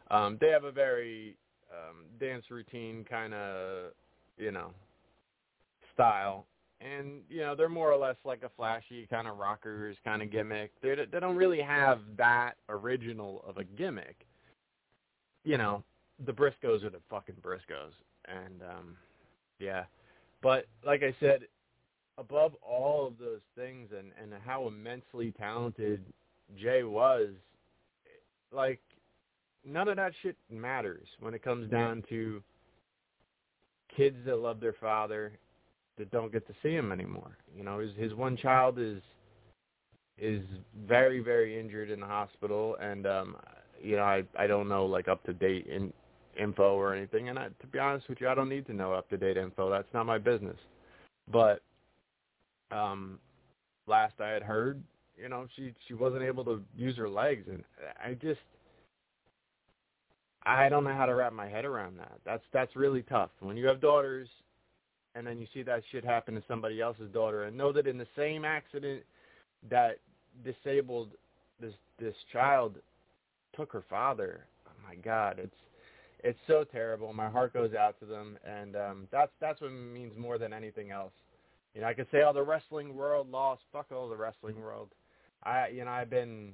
um, 0.09 0.37
they 0.41 0.49
have 0.49 0.65
a 0.65 0.71
very 0.71 1.35
um, 1.71 2.05
dance 2.19 2.45
routine 2.49 3.05
kind 3.09 3.33
of, 3.33 3.91
you 4.37 4.51
know, 4.51 4.71
style. 5.93 6.45
And 6.83 7.21
you 7.29 7.41
know 7.41 7.55
they're 7.55 7.69
more 7.69 7.91
or 7.91 7.97
less 7.97 8.15
like 8.25 8.41
a 8.43 8.49
flashy 8.57 9.05
kind 9.07 9.27
of 9.27 9.37
rockers 9.37 9.95
kind 10.03 10.21
of 10.21 10.31
gimmick. 10.31 10.71
They 10.81 10.95
they 11.11 11.19
don't 11.19 11.35
really 11.35 11.61
have 11.61 11.99
that 12.17 12.53
original 12.69 13.43
of 13.47 13.57
a 13.57 13.63
gimmick. 13.63 14.25
You 15.43 15.57
know, 15.57 15.83
the 16.25 16.31
Briscoes 16.31 16.83
are 16.83 16.89
the 16.89 17.01
fucking 17.09 17.35
Briscoes, 17.41 17.93
and 18.27 18.61
um, 18.63 18.97
yeah. 19.59 19.83
But 20.41 20.65
like 20.85 21.03
I 21.03 21.15
said, 21.19 21.41
above 22.17 22.53
all 22.61 23.07
of 23.07 23.19
those 23.19 23.41
things 23.55 23.89
and 23.97 24.11
and 24.19 24.33
how 24.43 24.67
immensely 24.67 25.33
talented 25.37 26.03
Jay 26.59 26.83
was, 26.83 27.29
like 28.51 28.79
none 29.65 29.87
of 29.87 29.97
that 29.97 30.13
shit 30.21 30.35
matters 30.49 31.07
when 31.19 31.33
it 31.33 31.43
comes 31.43 31.69
down 31.69 32.03
to 32.09 32.41
kids 33.95 34.17
that 34.25 34.37
love 34.37 34.59
their 34.59 34.75
father 34.79 35.33
that 36.01 36.09
don't 36.09 36.31
get 36.31 36.47
to 36.47 36.53
see 36.63 36.73
him 36.73 36.91
anymore. 36.91 37.37
You 37.55 37.63
know, 37.63 37.77
his 37.77 37.91
his 37.95 38.13
one 38.15 38.35
child 38.35 38.79
is 38.79 39.01
is 40.17 40.41
very 40.87 41.19
very 41.19 41.59
injured 41.59 41.91
in 41.91 41.99
the 41.99 42.07
hospital 42.07 42.75
and 42.81 43.05
um 43.05 43.35
you 43.83 43.95
know, 43.97 44.03
I 44.03 44.23
I 44.35 44.47
don't 44.47 44.67
know 44.67 44.85
like 44.87 45.07
up 45.07 45.23
to 45.25 45.33
date 45.33 45.67
in 45.67 45.93
info 46.39 46.75
or 46.75 46.95
anything 46.95 47.29
and 47.29 47.37
I, 47.37 47.49
to 47.59 47.67
be 47.71 47.77
honest 47.77 48.09
with 48.09 48.19
you, 48.19 48.29
I 48.29 48.35
don't 48.35 48.49
need 48.49 48.65
to 48.65 48.73
know 48.73 48.93
up 48.93 49.09
to 49.09 49.17
date 49.17 49.37
info. 49.37 49.69
That's 49.69 49.93
not 49.93 50.07
my 50.07 50.17
business. 50.17 50.57
But 51.31 51.61
um 52.71 53.19
last 53.85 54.15
I 54.19 54.29
had 54.29 54.41
heard, 54.41 54.81
you 55.15 55.29
know, 55.29 55.45
she 55.55 55.71
she 55.87 55.93
wasn't 55.93 56.23
able 56.23 56.43
to 56.45 56.63
use 56.75 56.97
her 56.97 57.09
legs 57.09 57.45
and 57.47 57.63
I 58.03 58.15
just 58.15 58.39
I 60.43 60.67
don't 60.67 60.83
know 60.83 60.95
how 60.95 61.05
to 61.05 61.13
wrap 61.13 61.33
my 61.33 61.47
head 61.47 61.65
around 61.65 61.99
that. 61.99 62.13
That's 62.25 62.43
that's 62.51 62.75
really 62.75 63.03
tough. 63.03 63.29
When 63.39 63.55
you 63.55 63.67
have 63.67 63.79
daughters 63.79 64.27
and 65.15 65.25
then 65.25 65.39
you 65.39 65.47
see 65.53 65.63
that 65.63 65.83
shit 65.91 66.03
happen 66.05 66.33
to 66.35 66.43
somebody 66.47 66.81
else's 66.81 67.11
daughter 67.11 67.43
and 67.43 67.57
know 67.57 67.71
that 67.71 67.87
in 67.87 67.97
the 67.97 68.07
same 68.15 68.45
accident 68.45 69.03
that 69.69 69.97
disabled 70.43 71.09
this 71.59 71.73
this 71.99 72.15
child 72.31 72.75
took 73.55 73.71
her 73.71 73.83
father. 73.89 74.45
Oh 74.67 74.87
my 74.87 74.95
god, 74.95 75.39
it's 75.39 75.55
it's 76.23 76.39
so 76.47 76.63
terrible. 76.63 77.13
My 77.13 77.29
heart 77.29 77.53
goes 77.53 77.73
out 77.73 77.99
to 77.99 78.05
them 78.05 78.37
and 78.45 78.75
um 78.75 79.07
that's 79.11 79.31
that's 79.39 79.61
what 79.61 79.71
means 79.71 80.13
more 80.17 80.37
than 80.37 80.53
anything 80.53 80.91
else. 80.91 81.13
You 81.75 81.81
know, 81.81 81.87
I 81.87 81.93
could 81.93 82.07
say 82.11 82.23
oh 82.25 82.33
the 82.33 82.43
wrestling 82.43 82.95
world 82.95 83.29
lost, 83.29 83.61
fuck 83.71 83.87
all 83.91 84.09
the 84.09 84.15
wrestling 84.15 84.59
world. 84.61 84.89
I 85.43 85.67
you 85.69 85.83
know, 85.85 85.91
I've 85.91 86.09
been 86.09 86.53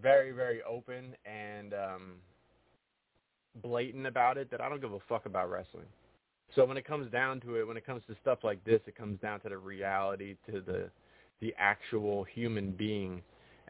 very 0.00 0.32
very 0.32 0.62
open 0.62 1.14
and 1.24 1.74
um 1.74 2.12
blatant 3.62 4.06
about 4.06 4.36
it 4.36 4.50
that 4.50 4.60
I 4.60 4.68
don't 4.68 4.80
give 4.80 4.92
a 4.92 5.00
fuck 5.08 5.26
about 5.26 5.50
wrestling. 5.50 5.86
So 6.54 6.64
when 6.64 6.76
it 6.76 6.86
comes 6.86 7.10
down 7.10 7.40
to 7.40 7.56
it, 7.56 7.66
when 7.66 7.76
it 7.76 7.84
comes 7.84 8.02
to 8.08 8.16
stuff 8.22 8.38
like 8.42 8.62
this, 8.64 8.80
it 8.86 8.96
comes 8.96 9.20
down 9.20 9.40
to 9.40 9.48
the 9.48 9.58
reality, 9.58 10.36
to 10.50 10.60
the 10.60 10.90
the 11.40 11.54
actual 11.58 12.24
human 12.24 12.70
being, 12.70 13.20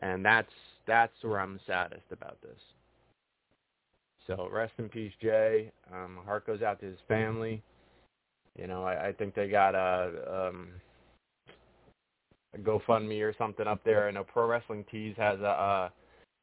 and 0.03 0.25
that's 0.25 0.53
that's 0.87 1.13
where 1.23 1.41
I'm 1.41 1.59
saddest 1.67 2.05
about 2.13 2.41
this. 2.43 2.61
So 4.27 4.49
rest 4.53 4.73
in 4.79 4.89
peace, 4.89 5.13
Jay. 5.21 5.71
Um, 5.93 6.19
heart 6.25 6.47
goes 6.47 6.63
out 6.63 6.81
to 6.81 6.87
his 6.87 6.99
family. 7.09 7.63
You 8.59 8.67
know, 8.67 8.85
I, 8.85 9.09
I 9.09 9.13
think 9.13 9.35
they 9.35 9.49
got 9.49 9.75
a, 9.75 10.49
um, 10.49 10.69
a 12.55 12.59
GoFundMe 12.59 13.23
or 13.23 13.35
something 13.37 13.67
up 13.67 13.85
there. 13.85 14.09
I 14.09 14.11
know 14.11 14.25
Pro 14.25 14.47
Wrestling 14.47 14.85
Tees 14.91 15.15
has 15.19 15.39
a 15.41 15.45
a, 15.45 15.93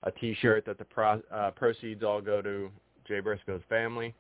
a 0.04 0.12
T-shirt 0.12 0.66
that 0.66 0.78
the 0.78 0.86
pro, 0.86 1.22
uh, 1.32 1.52
proceeds 1.52 2.04
all 2.04 2.22
go 2.22 2.42
to 2.42 2.70
Jay 3.08 3.20
Briscoe's 3.20 3.64
family. 3.68 4.14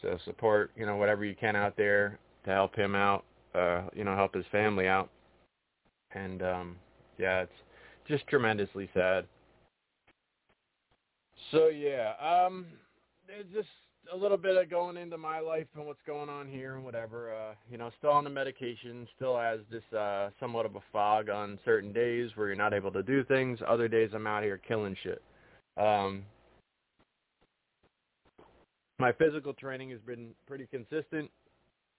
So 0.00 0.18
support, 0.24 0.72
you 0.76 0.86
know, 0.86 0.96
whatever 0.96 1.24
you 1.24 1.36
can 1.36 1.54
out 1.54 1.76
there 1.76 2.18
to 2.44 2.50
help 2.50 2.74
him 2.74 2.94
out, 2.94 3.24
uh, 3.54 3.82
you 3.94 4.04
know, 4.04 4.16
help 4.16 4.34
his 4.34 4.46
family 4.50 4.88
out. 4.88 5.10
And 6.14 6.42
um 6.42 6.76
yeah, 7.18 7.42
it's 7.42 7.52
just 8.08 8.26
tremendously 8.26 8.88
sad. 8.94 9.26
So 11.50 11.68
yeah, 11.68 12.12
um 12.20 12.66
just 13.54 13.68
a 14.12 14.16
little 14.16 14.36
bit 14.36 14.56
of 14.56 14.68
going 14.68 14.96
into 14.96 15.16
my 15.16 15.38
life 15.38 15.66
and 15.76 15.86
what's 15.86 16.02
going 16.06 16.28
on 16.28 16.48
here 16.48 16.74
and 16.74 16.84
whatever. 16.84 17.32
Uh, 17.32 17.54
you 17.70 17.78
know, 17.78 17.90
still 17.98 18.10
on 18.10 18.24
the 18.24 18.30
medication, 18.30 19.06
still 19.16 19.38
has 19.38 19.60
this 19.70 19.84
uh 19.96 20.30
somewhat 20.40 20.66
of 20.66 20.74
a 20.74 20.82
fog 20.92 21.30
on 21.30 21.58
certain 21.64 21.92
days 21.92 22.30
where 22.34 22.48
you're 22.48 22.56
not 22.56 22.74
able 22.74 22.90
to 22.90 23.02
do 23.02 23.24
things. 23.24 23.58
Other 23.66 23.88
days 23.88 24.10
I'm 24.14 24.26
out 24.26 24.42
here 24.42 24.58
killing 24.58 24.96
shit. 25.02 25.22
Um 25.76 26.24
my 29.02 29.12
physical 29.12 29.52
training 29.52 29.90
has 29.90 30.00
been 30.06 30.28
pretty 30.46 30.66
consistent. 30.66 31.28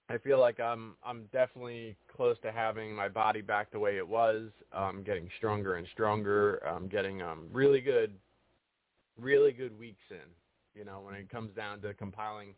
I 0.08 0.18
feel 0.18 0.40
like 0.40 0.58
I'm 0.58 0.96
I'm 1.04 1.24
definitely 1.32 1.96
close 2.14 2.36
to 2.42 2.50
having 2.50 2.94
my 2.94 3.08
body 3.08 3.42
back 3.42 3.70
the 3.70 3.78
way 3.78 3.96
it 3.96 4.06
was. 4.06 4.48
I'm 4.72 5.02
getting 5.02 5.28
stronger 5.38 5.76
and 5.76 5.86
stronger. 5.92 6.56
I'm 6.66 6.88
getting 6.88 7.22
um 7.22 7.48
really 7.52 7.80
good 7.80 8.14
really 9.18 9.52
good 9.52 9.78
weeks 9.78 10.02
in 10.10 10.30
you 10.74 10.84
know, 10.84 11.00
when 11.00 11.14
it 11.14 11.30
comes 11.30 11.54
down 11.54 11.80
to 11.82 11.94
compiling, 11.94 12.54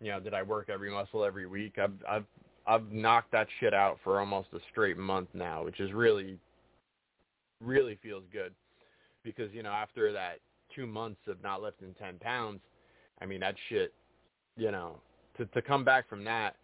you 0.00 0.10
know, 0.10 0.20
did 0.20 0.34
I 0.34 0.42
work 0.42 0.68
every 0.70 0.90
muscle 0.90 1.24
every 1.24 1.46
week? 1.46 1.78
I've 1.78 1.92
I've 2.08 2.24
I've 2.66 2.90
knocked 2.90 3.32
that 3.32 3.48
shit 3.58 3.74
out 3.74 3.98
for 4.02 4.18
almost 4.18 4.48
a 4.54 4.58
straight 4.70 4.96
month 4.96 5.28
now, 5.34 5.64
which 5.64 5.80
is 5.80 5.92
really 5.92 6.38
really 7.60 7.98
feels 8.02 8.24
good 8.32 8.54
because 9.22 9.52
you 9.52 9.62
know 9.62 9.70
after 9.70 10.12
that 10.12 10.38
two 10.74 10.86
months 10.86 11.20
of 11.26 11.42
not 11.42 11.60
lifting 11.60 11.94
ten 11.98 12.18
pounds, 12.20 12.60
I 13.20 13.26
mean 13.26 13.40
that 13.40 13.54
shit, 13.68 13.92
you 14.56 14.70
know, 14.70 14.96
to 15.36 15.46
to 15.46 15.62
come 15.62 15.84
back 15.84 16.08
from 16.08 16.24
that, 16.24 16.56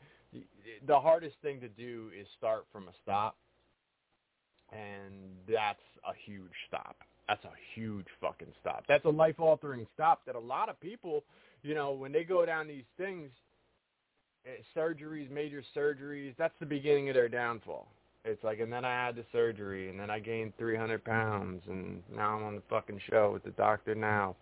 the 0.86 0.98
hardest 0.98 1.36
thing 1.42 1.60
to 1.60 1.68
do 1.68 2.10
is 2.18 2.26
start 2.38 2.66
from 2.72 2.88
a 2.88 2.92
stop, 3.02 3.36
and 4.72 5.14
that's 5.46 5.80
a 6.06 6.12
huge 6.24 6.52
stop 6.68 6.96
that's 7.28 7.44
a 7.44 7.52
huge 7.74 8.06
fucking 8.20 8.52
stop. 8.60 8.84
That's 8.88 9.04
a 9.04 9.10
life 9.10 9.38
altering 9.38 9.86
stop 9.94 10.24
that 10.26 10.34
a 10.34 10.40
lot 10.40 10.68
of 10.68 10.80
people, 10.80 11.24
you 11.62 11.74
know, 11.74 11.92
when 11.92 12.12
they 12.12 12.24
go 12.24 12.46
down 12.46 12.68
these 12.68 12.84
things, 12.96 13.30
eh, 14.46 14.62
surgeries, 14.76 15.30
major 15.30 15.62
surgeries, 15.74 16.34
that's 16.38 16.54
the 16.60 16.66
beginning 16.66 17.08
of 17.08 17.14
their 17.14 17.28
downfall. 17.28 17.88
It's 18.24 18.42
like, 18.42 18.60
and 18.60 18.72
then 18.72 18.84
I 18.84 19.06
had 19.06 19.16
the 19.16 19.24
surgery, 19.32 19.88
and 19.88 19.98
then 19.98 20.10
I 20.10 20.18
gained 20.18 20.52
300 20.58 21.04
pounds, 21.04 21.62
and 21.68 22.02
now 22.12 22.36
I'm 22.36 22.44
on 22.44 22.56
the 22.56 22.62
fucking 22.68 23.00
show 23.08 23.32
with 23.32 23.44
the 23.44 23.50
doctor 23.50 23.94
now. 23.94 24.36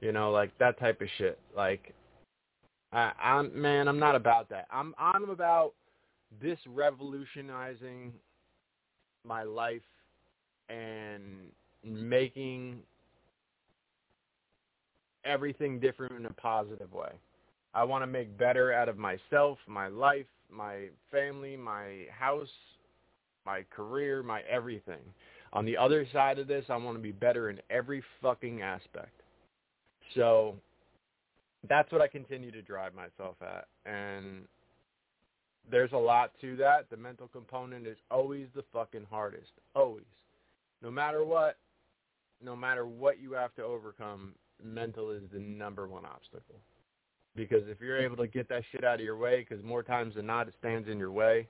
You 0.00 0.12
know, 0.12 0.30
like 0.30 0.56
that 0.58 0.78
type 0.78 1.00
of 1.00 1.08
shit. 1.18 1.38
Like, 1.56 1.94
I, 2.92 3.12
I'm 3.20 3.60
man, 3.60 3.88
I'm 3.88 3.98
not 3.98 4.14
about 4.14 4.48
that. 4.50 4.66
I'm 4.70 4.94
I'm 4.98 5.30
about 5.30 5.72
this 6.40 6.58
revolutionizing 6.66 8.12
my 9.24 9.42
life 9.42 9.82
and 10.68 11.22
making 11.84 12.78
everything 15.24 15.80
different 15.80 16.14
in 16.14 16.26
a 16.26 16.32
positive 16.32 16.92
way. 16.92 17.12
I 17.74 17.84
want 17.84 18.02
to 18.02 18.06
make 18.06 18.38
better 18.38 18.72
out 18.72 18.88
of 18.88 18.96
myself, 18.96 19.58
my 19.66 19.88
life, 19.88 20.26
my 20.50 20.86
family, 21.10 21.56
my 21.56 22.06
house, 22.16 22.48
my 23.44 23.64
career, 23.70 24.22
my 24.22 24.42
everything. 24.50 25.02
On 25.52 25.64
the 25.64 25.76
other 25.76 26.06
side 26.12 26.38
of 26.38 26.48
this, 26.48 26.64
I 26.68 26.76
want 26.76 26.96
to 26.96 27.02
be 27.02 27.12
better 27.12 27.50
in 27.50 27.60
every 27.70 28.02
fucking 28.22 28.62
aspect. 28.62 29.15
So 30.14 30.54
that's 31.68 31.90
what 31.92 32.00
I 32.00 32.08
continue 32.08 32.50
to 32.52 32.62
drive 32.62 32.94
myself 32.94 33.36
at. 33.42 33.66
And 33.84 34.44
there's 35.70 35.92
a 35.92 35.98
lot 35.98 36.32
to 36.40 36.56
that. 36.56 36.88
The 36.90 36.96
mental 36.96 37.28
component 37.28 37.86
is 37.86 37.96
always 38.10 38.46
the 38.54 38.64
fucking 38.72 39.06
hardest. 39.10 39.50
Always. 39.74 40.04
No 40.82 40.90
matter 40.90 41.24
what, 41.24 41.56
no 42.42 42.54
matter 42.54 42.86
what 42.86 43.20
you 43.20 43.32
have 43.32 43.54
to 43.56 43.62
overcome, 43.62 44.34
mental 44.62 45.10
is 45.10 45.22
the 45.32 45.40
number 45.40 45.88
one 45.88 46.04
obstacle. 46.04 46.60
Because 47.34 47.62
if 47.66 47.80
you're 47.80 47.98
able 47.98 48.16
to 48.16 48.26
get 48.26 48.48
that 48.48 48.62
shit 48.72 48.84
out 48.84 48.94
of 48.94 49.00
your 49.00 49.16
way, 49.16 49.44
because 49.46 49.62
more 49.64 49.82
times 49.82 50.14
than 50.14 50.26
not 50.26 50.48
it 50.48 50.54
stands 50.58 50.88
in 50.88 50.98
your 50.98 51.12
way, 51.12 51.46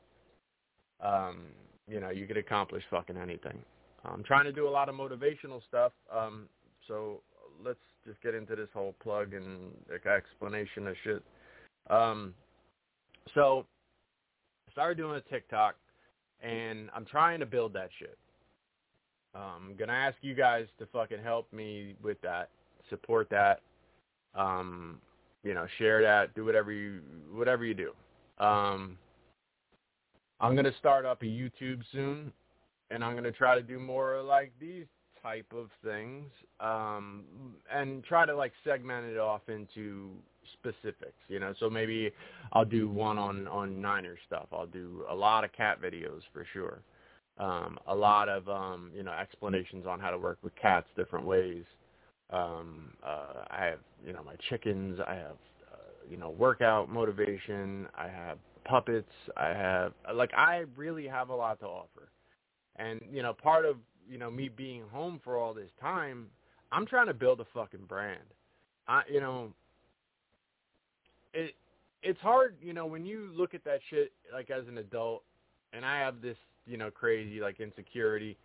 um, 1.01 1.43
you 1.87 2.01
know, 2.01 2.11
you 2.11 2.27
could 2.27 2.37
accomplish 2.37 2.83
fucking 2.91 3.17
anything. 3.17 3.59
I'm 4.05 4.25
trying 4.25 4.45
to 4.45 4.53
do 4.53 4.69
a 4.69 4.71
lot 4.71 4.89
of 4.89 4.95
motivational 4.95 5.61
stuff, 5.69 5.93
um, 6.15 6.49
so 6.87 7.23
let's 7.65 7.79
just 8.07 8.23
get 8.23 8.35
into 8.35 8.55
this 8.55 8.69
whole 8.73 8.95
plug 9.03 9.35
and 9.35 9.73
explanation 10.07 10.87
of 10.87 10.95
shit. 11.03 11.23
Um, 11.91 12.35
so 13.35 13.67
I 14.69 14.73
started 14.73 14.97
doing 14.97 15.17
a 15.17 15.21
TikTok, 15.21 15.75
and 16.41 16.89
I'm 16.95 17.05
trying 17.05 17.41
to 17.41 17.47
build 17.47 17.73
that 17.75 17.91
shit. 17.99 18.17
I'm 19.35 19.43
um, 19.43 19.75
gonna 19.79 19.93
ask 19.93 20.17
you 20.23 20.35
guys 20.35 20.67
to 20.79 20.87
fucking 20.87 21.23
help 21.23 21.53
me 21.53 21.95
with 22.03 22.19
that, 22.23 22.49
support 22.89 23.29
that, 23.31 23.61
um, 24.35 24.99
you 25.43 25.53
know, 25.53 25.67
share 25.79 26.01
that, 26.03 26.35
do 26.35 26.45
whatever 26.45 26.73
you 26.73 27.01
whatever 27.33 27.65
you 27.65 27.75
do. 27.75 27.93
Um, 28.43 28.97
I'm 30.41 30.57
gonna 30.57 30.73
start 30.79 31.05
up 31.05 31.23
a 31.23 31.27
YouTube 31.27 31.83
soon, 31.93 32.33
and 32.91 33.05
I'm 33.05 33.15
gonna 33.15 33.31
try 33.33 33.57
to 33.57 33.63
do 33.63 33.79
more 33.79 34.23
like 34.23 34.53
these 34.59 34.87
type 35.27 35.53
of 35.57 35.71
things, 35.85 36.31
um, 36.61 37.25
and 37.73 38.05
try 38.05 38.27
to 38.27 38.37
like 38.37 38.53
segment 38.65 39.07
it 39.07 39.19
off 39.19 39.43
into 39.49 40.11
specifics. 40.55 41.19
You 41.29 41.41
know, 41.41 41.55
so 41.59 41.69
maybe 41.69 42.13
I'll 42.53 42.65
do 42.65 42.89
one 42.89 43.19
on 43.19 43.49
on 43.49 43.81
Niner 43.81 44.17
stuff. 44.27 44.47
I'll 44.53 44.67
do 44.67 45.05
a 45.11 45.15
lot 45.15 45.45
of 45.45 45.53
cat 45.53 45.83
videos 45.83 46.21
for 46.33 46.47
sure 46.53 46.83
um, 47.39 47.79
a 47.87 47.95
lot 47.95 48.29
of 48.29 48.49
um, 48.49 48.91
you 48.95 49.03
know 49.03 49.13
explanations 49.13 49.87
on 49.87 50.01
how 50.01 50.11
to 50.11 50.19
work 50.19 50.39
with 50.43 50.55
cats 50.57 50.87
different 50.97 51.27
ways. 51.27 51.65
Um, 52.31 52.93
uh, 53.05 53.45
I 53.51 53.65
have 53.67 53.81
you 54.05 54.13
know 54.13 54.23
my 54.25 54.37
chickens. 54.49 54.99
I 55.07 55.15
have 55.15 55.37
uh, 55.73 55.77
you 56.09 56.17
know 56.17 56.31
workout 56.31 56.89
motivation. 56.89 57.87
I 57.97 58.09
have 58.09 58.39
puppets. 58.65 59.13
I 59.37 59.49
have 59.49 59.93
like 60.15 60.33
I 60.35 60.65
really 60.77 61.07
have 61.07 61.29
a 61.29 61.35
lot 61.35 61.61
to 61.61 61.67
offer. 61.67 62.09
And 62.77 63.01
you 63.13 63.23
know 63.23 63.35
part 63.35 63.65
of 63.65 63.77
you 64.09 64.19
know 64.19 64.31
me 64.31 64.49
being 64.49 64.83
home 64.93 65.21
for 65.23 65.37
all 65.37 65.55
this 65.55 65.71
time, 65.81 66.27
I'm 66.73 66.87
trying 66.87 67.07
to 67.07 67.15
build 67.15 67.41
a 67.41 67.47
fucking 67.55 67.87
brand. 67.89 68.21
I 68.89 69.03
you 69.11 69.21
know 69.21 69.53
it 71.35 71.55
it's 72.03 72.21
hard 72.21 72.57
you 72.61 72.73
know 72.73 72.87
when 72.87 73.05
you 73.05 73.31
look 73.35 73.55
at 73.55 73.65
that 73.65 73.81
shit 73.91 74.13
like 74.33 74.51
as 74.51 74.69
an 74.69 74.79
adult 74.79 75.23
and 75.73 75.85
I 75.85 75.99
have 75.99 76.21
this 76.21 76.37
you 76.67 76.77
know, 76.77 76.91
crazy 76.91 77.41
like 77.41 77.61
insecurity 77.61 78.37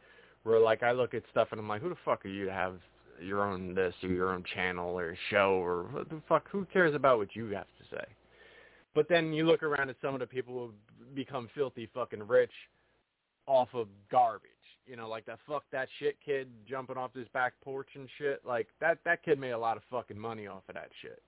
where 0.44 0.60
like 0.60 0.84
I 0.84 0.92
look 0.92 1.14
at 1.14 1.24
stuff 1.32 1.50
and 1.52 1.60
I'm 1.60 1.68
like, 1.68 1.82
who 1.82 1.90
the 1.90 1.96
fuck 2.06 2.26
are 2.26 2.30
you 2.30 2.46
to 2.46 2.52
have 2.52 2.76
your 3.22 3.44
own 3.44 3.76
this 3.76 3.94
or 4.04 4.10
your 4.10 4.34
own 4.34 4.44
channel 4.56 4.98
or 4.98 5.16
show 5.30 5.54
or 5.62 5.84
what 5.92 6.10
the 6.10 6.22
fuck? 6.30 6.50
Who 6.52 6.66
cares 6.72 6.96
about 6.96 7.18
what 7.18 7.36
you 7.36 7.46
have 7.50 7.66
to 7.66 7.96
say? 7.96 8.04
But 8.94 9.08
then 9.10 9.34
you 9.34 9.46
look 9.46 9.64
around 9.64 9.90
at 9.90 9.96
some 10.02 10.14
of 10.14 10.20
the 10.20 10.28
people 10.28 10.54
who 10.54 10.74
become 11.14 11.50
filthy 11.54 11.90
fucking 11.94 12.28
rich 12.28 12.52
off 13.48 13.70
of 13.74 13.88
garbage. 14.12 14.50
You 14.92 14.98
know, 14.98 15.08
like 15.08 15.26
that 15.28 15.40
fuck 15.48 15.64
that 15.72 15.88
shit 16.00 16.18
kid 16.24 16.50
jumping 16.70 16.98
off 16.98 17.14
his 17.14 17.30
back 17.30 17.54
porch 17.64 17.88
and 17.96 18.10
shit. 18.18 18.42
Like 18.46 18.68
that 18.82 18.98
that 19.06 19.24
kid 19.24 19.40
made 19.40 19.52
a 19.52 19.58
lot 19.58 19.78
of 19.78 19.84
fucking 19.90 20.20
money 20.20 20.48
off 20.48 20.64
of 20.68 20.76
that 20.76 20.90
shit. 21.02 21.22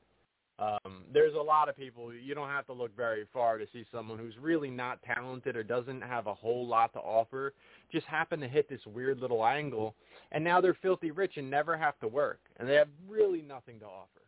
Um, 0.60 1.06
there's 1.14 1.34
a 1.34 1.42
lot 1.42 1.70
of 1.70 1.78
people. 1.78 2.14
You 2.14 2.36
don't 2.36 2.50
have 2.50 2.66
to 2.66 2.74
look 2.74 2.94
very 2.94 3.26
far 3.32 3.58
to 3.58 3.66
see 3.72 3.86
someone 3.90 4.20
who's 4.20 4.34
really 4.38 4.70
not 4.70 5.00
talented 5.04 5.56
or 5.56 5.64
doesn't 5.64 6.02
have 6.02 6.28
a 6.28 6.34
whole 6.34 6.68
lot 6.68 6.92
to 6.92 7.00
offer. 7.00 7.54
Just 7.90 8.06
happen 8.06 8.42
to 8.42 8.50
hit 8.50 8.68
this 8.68 8.82
weird 8.86 9.20
little 9.20 9.46
angle, 9.46 9.96
and 10.34 10.44
now 10.44 10.60
they're 10.60 10.78
filthy 10.82 11.12
rich 11.12 11.38
and 11.38 11.50
never 11.50 11.78
have 11.78 11.98
to 12.02 12.08
work, 12.10 12.42
and 12.58 12.68
they 12.68 12.76
have 12.76 12.90
really 13.08 13.42
nothing 13.42 13.80
to 13.80 13.86
offer. 13.86 14.24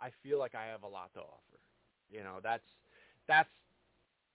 I 0.00 0.08
feel 0.24 0.40
like 0.40 0.56
I 0.56 0.66
have 0.66 0.82
a 0.82 0.88
lot 0.88 1.14
to 1.14 1.20
offer. 1.20 1.60
You 2.10 2.24
know, 2.24 2.40
that's 2.42 2.66
that's 3.28 3.48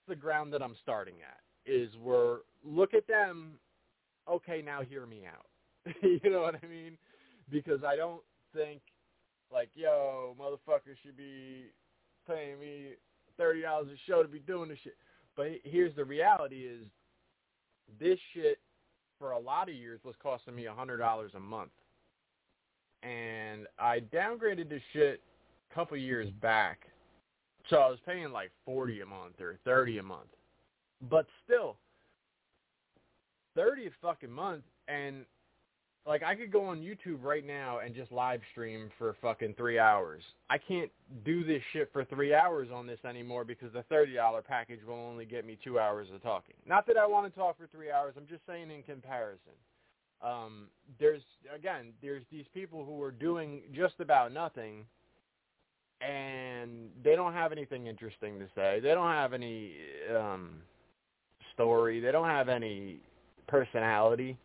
the 0.07 0.15
ground 0.15 0.53
that 0.53 0.61
I'm 0.61 0.75
starting 0.81 1.15
at. 1.21 1.41
Is 1.69 1.89
where 2.01 2.37
look 2.63 2.93
at 2.93 3.07
them. 3.07 3.59
Okay, 4.29 4.61
now 4.63 4.81
hear 4.81 5.05
me 5.05 5.23
out. 5.25 5.47
you 6.01 6.29
know 6.29 6.41
what 6.41 6.55
I 6.61 6.67
mean? 6.67 6.97
Because 7.49 7.83
I 7.83 7.95
don't 7.95 8.21
think 8.53 8.81
like, 9.51 9.69
yo, 9.73 10.35
motherfucker 10.39 10.95
should 11.03 11.15
be 11.15 11.65
paying 12.27 12.59
me 12.59 12.89
thirty 13.37 13.61
dollars 13.61 13.87
a 13.93 13.97
show 14.09 14.21
to 14.21 14.27
be 14.27 14.39
doing 14.39 14.69
this 14.69 14.79
shit. 14.83 14.97
But 15.35 15.47
here's 15.63 15.95
the 15.95 16.03
reality: 16.03 16.67
is 16.67 16.85
this 17.99 18.19
shit 18.33 18.59
for 19.19 19.31
a 19.31 19.39
lot 19.39 19.69
of 19.69 19.75
years 19.75 19.99
was 20.03 20.15
costing 20.21 20.55
me 20.55 20.65
a 20.65 20.73
hundred 20.73 20.97
dollars 20.97 21.31
a 21.35 21.39
month, 21.39 21.71
and 23.03 23.67
I 23.79 24.01
downgraded 24.13 24.69
this 24.69 24.81
shit 24.91 25.21
a 25.71 25.73
couple 25.73 25.97
years 25.97 26.29
back, 26.41 26.81
so 27.69 27.77
I 27.77 27.89
was 27.89 27.99
paying 28.05 28.31
like 28.31 28.51
forty 28.65 29.01
a 29.01 29.05
month 29.05 29.39
or 29.39 29.57
thirty 29.63 29.99
a 29.99 30.03
month, 30.03 30.29
but 31.09 31.25
still 31.45 31.77
thirty 33.57 33.87
a 33.87 33.89
fucking 34.01 34.31
month, 34.31 34.63
and 34.87 35.25
like 36.05 36.23
I 36.23 36.35
could 36.35 36.51
go 36.51 36.65
on 36.65 36.79
YouTube 36.79 37.21
right 37.21 37.45
now 37.45 37.79
and 37.79 37.93
just 37.93 38.11
live 38.13 38.39
stream 38.51 38.89
for 38.97 39.15
fucking 39.21 39.55
three 39.57 39.77
hours. 39.77 40.23
I 40.49 40.57
can't 40.57 40.89
do 41.25 41.43
this 41.43 41.61
shit 41.73 41.89
for 41.91 42.05
three 42.05 42.33
hours 42.33 42.69
on 42.73 42.87
this 42.87 42.99
anymore 43.03 43.43
because 43.43 43.73
the 43.73 43.83
thirty 43.83 44.13
dollar 44.13 44.41
package 44.41 44.79
will 44.87 44.95
only 44.95 45.25
get 45.25 45.45
me 45.45 45.57
two 45.61 45.79
hours 45.79 46.07
of 46.13 46.23
talking. 46.23 46.55
Not 46.65 46.87
that 46.87 46.97
I 46.97 47.05
want 47.05 47.31
to 47.31 47.37
talk 47.37 47.57
for 47.57 47.67
three 47.67 47.91
hours. 47.91 48.13
I'm 48.15 48.27
just 48.27 48.45
saying 48.47 48.71
in 48.71 48.83
comparison. 48.83 49.51
Um, 50.21 50.67
there's 50.99 51.21
again, 51.53 51.87
there's 52.01 52.23
these 52.31 52.45
people 52.53 52.85
who 52.85 53.01
are 53.03 53.11
doing 53.11 53.61
just 53.75 53.95
about 53.99 54.31
nothing, 54.31 54.85
and 55.99 56.89
they 57.03 57.15
don't 57.15 57.33
have 57.33 57.51
anything 57.51 57.87
interesting 57.87 58.39
to 58.39 58.45
say. 58.55 58.79
They 58.79 58.93
don't 58.93 59.11
have 59.11 59.33
any 59.33 59.73
um, 60.15 60.61
story. 61.53 61.99
They 61.99 62.11
don't 62.11 62.29
have 62.29 62.49
any 62.49 63.01
personality, 63.47 64.37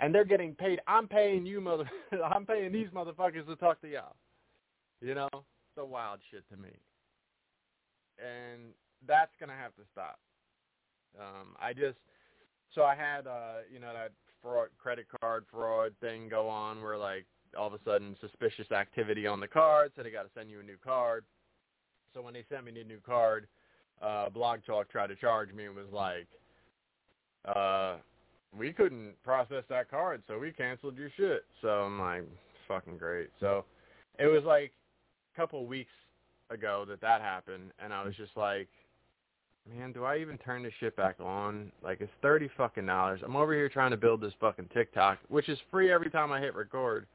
and 0.00 0.14
they're 0.14 0.24
getting 0.24 0.54
paid. 0.54 0.80
I'm 0.86 1.08
paying 1.08 1.46
you, 1.46 1.60
mother. 1.60 1.88
I'm 2.24 2.46
paying 2.46 2.72
these 2.72 2.88
motherfuckers 2.88 3.46
to 3.46 3.56
talk 3.56 3.80
to 3.82 3.88
y'all. 3.88 4.16
You 5.00 5.14
know, 5.14 5.28
it's 5.32 5.78
a 5.78 5.84
wild 5.84 6.20
shit 6.30 6.48
to 6.50 6.56
me, 6.56 6.70
and 8.18 8.62
that's 9.06 9.32
gonna 9.38 9.56
have 9.56 9.74
to 9.76 9.82
stop. 9.92 10.18
Um, 11.18 11.54
I 11.60 11.72
just 11.72 11.98
so 12.74 12.82
I 12.82 12.94
had 12.94 13.26
uh, 13.26 13.58
you 13.72 13.80
know 13.80 13.92
that 13.92 14.12
fraud 14.42 14.68
credit 14.78 15.06
card 15.20 15.44
fraud 15.50 15.92
thing 16.00 16.28
go 16.28 16.48
on 16.48 16.82
where 16.82 16.98
like 16.98 17.26
all 17.56 17.68
of 17.68 17.74
a 17.74 17.80
sudden 17.84 18.16
suspicious 18.20 18.70
activity 18.70 19.26
on 19.26 19.40
the 19.40 19.48
card, 19.48 19.92
so 19.96 20.02
they 20.02 20.10
got 20.10 20.24
to 20.24 20.30
send 20.34 20.50
you 20.50 20.60
a 20.60 20.62
new 20.62 20.76
card. 20.82 21.24
So 22.14 22.22
when 22.22 22.34
they 22.34 22.44
sent 22.48 22.64
me 22.64 22.72
the 22.72 22.84
new 22.84 23.00
card, 23.04 23.46
uh, 24.02 24.28
Blog 24.30 24.60
Talk 24.66 24.90
tried 24.90 25.08
to 25.08 25.16
charge 25.16 25.52
me 25.52 25.66
and 25.66 25.74
was 25.74 25.86
like, 25.92 26.26
uh, 27.46 27.96
we 28.56 28.72
couldn't 28.72 29.14
process 29.22 29.64
that 29.68 29.90
card, 29.90 30.22
so 30.26 30.38
we 30.38 30.52
canceled 30.52 30.96
your 30.96 31.10
shit. 31.16 31.44
So 31.62 31.68
I'm 31.68 32.00
like, 32.00 32.24
fucking 32.68 32.98
great. 32.98 33.30
So 33.40 33.64
it 34.18 34.26
was 34.26 34.44
like 34.44 34.72
a 35.34 35.40
couple 35.40 35.66
weeks 35.66 35.92
ago 36.50 36.84
that 36.88 37.00
that 37.00 37.20
happened, 37.20 37.72
and 37.82 37.92
I 37.92 38.04
was 38.04 38.14
just 38.16 38.36
like, 38.36 38.68
man, 39.76 39.92
do 39.92 40.04
I 40.04 40.18
even 40.18 40.38
turn 40.38 40.62
this 40.62 40.72
shit 40.80 40.96
back 40.96 41.16
on? 41.20 41.72
Like, 41.82 42.00
it's 42.00 42.12
thirty 42.22 42.48
fucking 42.56 42.86
dollars. 42.86 43.20
I'm 43.24 43.36
over 43.36 43.52
here 43.52 43.68
trying 43.68 43.90
to 43.90 43.96
build 43.96 44.20
this 44.20 44.32
fucking 44.40 44.70
TikTok, 44.72 45.18
which 45.28 45.48
is 45.48 45.58
free 45.70 45.92
every 45.92 46.10
time 46.10 46.32
I 46.32 46.40
hit 46.40 46.54
record. 46.54 47.06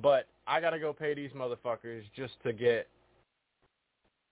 But 0.00 0.26
I 0.46 0.60
gotta 0.60 0.78
go 0.78 0.92
pay 0.92 1.14
these 1.14 1.32
motherfuckers 1.32 2.02
just 2.16 2.34
to 2.44 2.52
get 2.52 2.88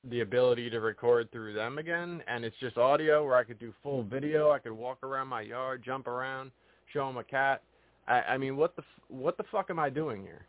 the 0.04 0.20
ability 0.20 0.70
to 0.70 0.80
record 0.80 1.30
through 1.30 1.52
them 1.52 1.78
again, 1.78 2.22
and 2.26 2.44
it's 2.44 2.56
just 2.58 2.78
audio 2.78 3.24
where 3.24 3.36
I 3.36 3.44
could 3.44 3.58
do 3.58 3.72
full 3.82 4.02
video. 4.02 4.50
I 4.50 4.58
could 4.58 4.72
walk 4.72 5.02
around 5.02 5.28
my 5.28 5.42
yard, 5.42 5.82
jump 5.84 6.06
around, 6.06 6.50
show 6.92 7.06
them 7.06 7.18
a 7.18 7.24
cat. 7.24 7.62
I, 8.08 8.20
I 8.22 8.38
mean, 8.38 8.56
what 8.56 8.76
the 8.76 8.82
what 9.08 9.36
the 9.36 9.44
fuck 9.52 9.70
am 9.70 9.78
I 9.78 9.90
doing 9.90 10.22
here? 10.22 10.46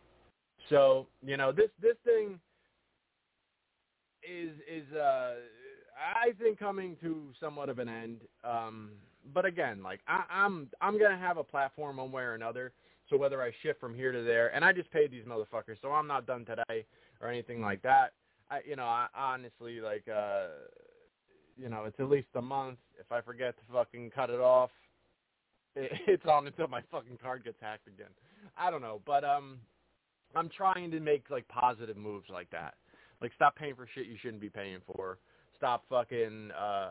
So 0.70 1.08
you 1.26 1.38
know, 1.38 1.52
this 1.52 1.70
this 1.82 1.98
thing 2.06 2.40
is 4.24 4.52
is 4.72 4.94
uh 4.96 5.34
I 5.98 6.32
think 6.42 6.58
coming 6.58 6.96
to 7.02 7.28
somewhat 7.40 7.70
of 7.70 7.80
an 7.80 7.90
end. 7.90 8.22
Um, 8.44 8.92
but 9.34 9.46
again, 9.46 9.84
like 9.84 10.00
I, 10.08 10.24
I'm 10.30 10.70
I'm 10.80 10.98
gonna 10.98 11.18
have 11.18 11.38
a 11.38 11.44
platform 11.44 11.98
one 11.98 12.12
way 12.12 12.24
or 12.24 12.36
another. 12.36 12.72
So 13.10 13.18
whether 13.18 13.42
I 13.42 13.52
shift 13.62 13.82
from 13.82 13.94
here 13.94 14.14
to 14.14 14.24
there, 14.24 14.56
and 14.56 14.64
I 14.64 14.72
just 14.72 14.90
paid 14.92 15.12
these 15.12 15.26
motherfuckers, 15.26 15.76
so 15.82 15.92
I'm 15.92 16.08
not 16.08 16.26
done 16.26 16.46
today 16.46 16.86
or 17.20 17.28
anything 17.28 17.62
like 17.62 17.82
that. 17.82 18.14
I, 18.52 18.60
you 18.68 18.76
know, 18.76 18.84
I 18.84 19.08
honestly 19.16 19.80
like, 19.80 20.04
uh, 20.14 20.48
you 21.58 21.70
know, 21.70 21.86
it's 21.86 22.00
at 22.00 22.10
least 22.10 22.28
a 22.36 22.42
month. 22.42 22.78
If 23.00 23.12
I 23.12 23.22
forget 23.22 23.56
to 23.58 23.74
fucking 23.74 24.12
cut 24.14 24.30
it 24.30 24.42
off, 24.42 24.72
it, 25.76 25.92
it's 26.06 26.26
on 26.26 26.46
until 26.46 26.68
my 26.68 26.82
fucking 26.92 27.18
card 27.22 27.46
gets 27.46 27.58
hacked 27.62 27.88
again. 27.88 28.12
I 28.58 28.70
don't 28.70 28.82
know, 28.82 29.02
but 29.06 29.24
um, 29.24 29.60
I'm 30.36 30.50
trying 30.50 30.92
to 30.92 31.00
make 31.00 31.30
like 31.30 31.48
positive 31.48 31.96
moves 31.96 32.28
like 32.30 32.50
that. 32.52 32.76
Like 33.22 33.32
stop 33.36 33.56
paying 33.56 33.76
for 33.76 33.88
shit 33.94 34.08
you 34.08 34.18
shouldn't 34.22 34.42
be 34.42 34.50
paying 34.50 34.80
for. 34.94 35.18
Stop 35.56 35.84
fucking, 35.90 36.50
uh, 36.60 36.90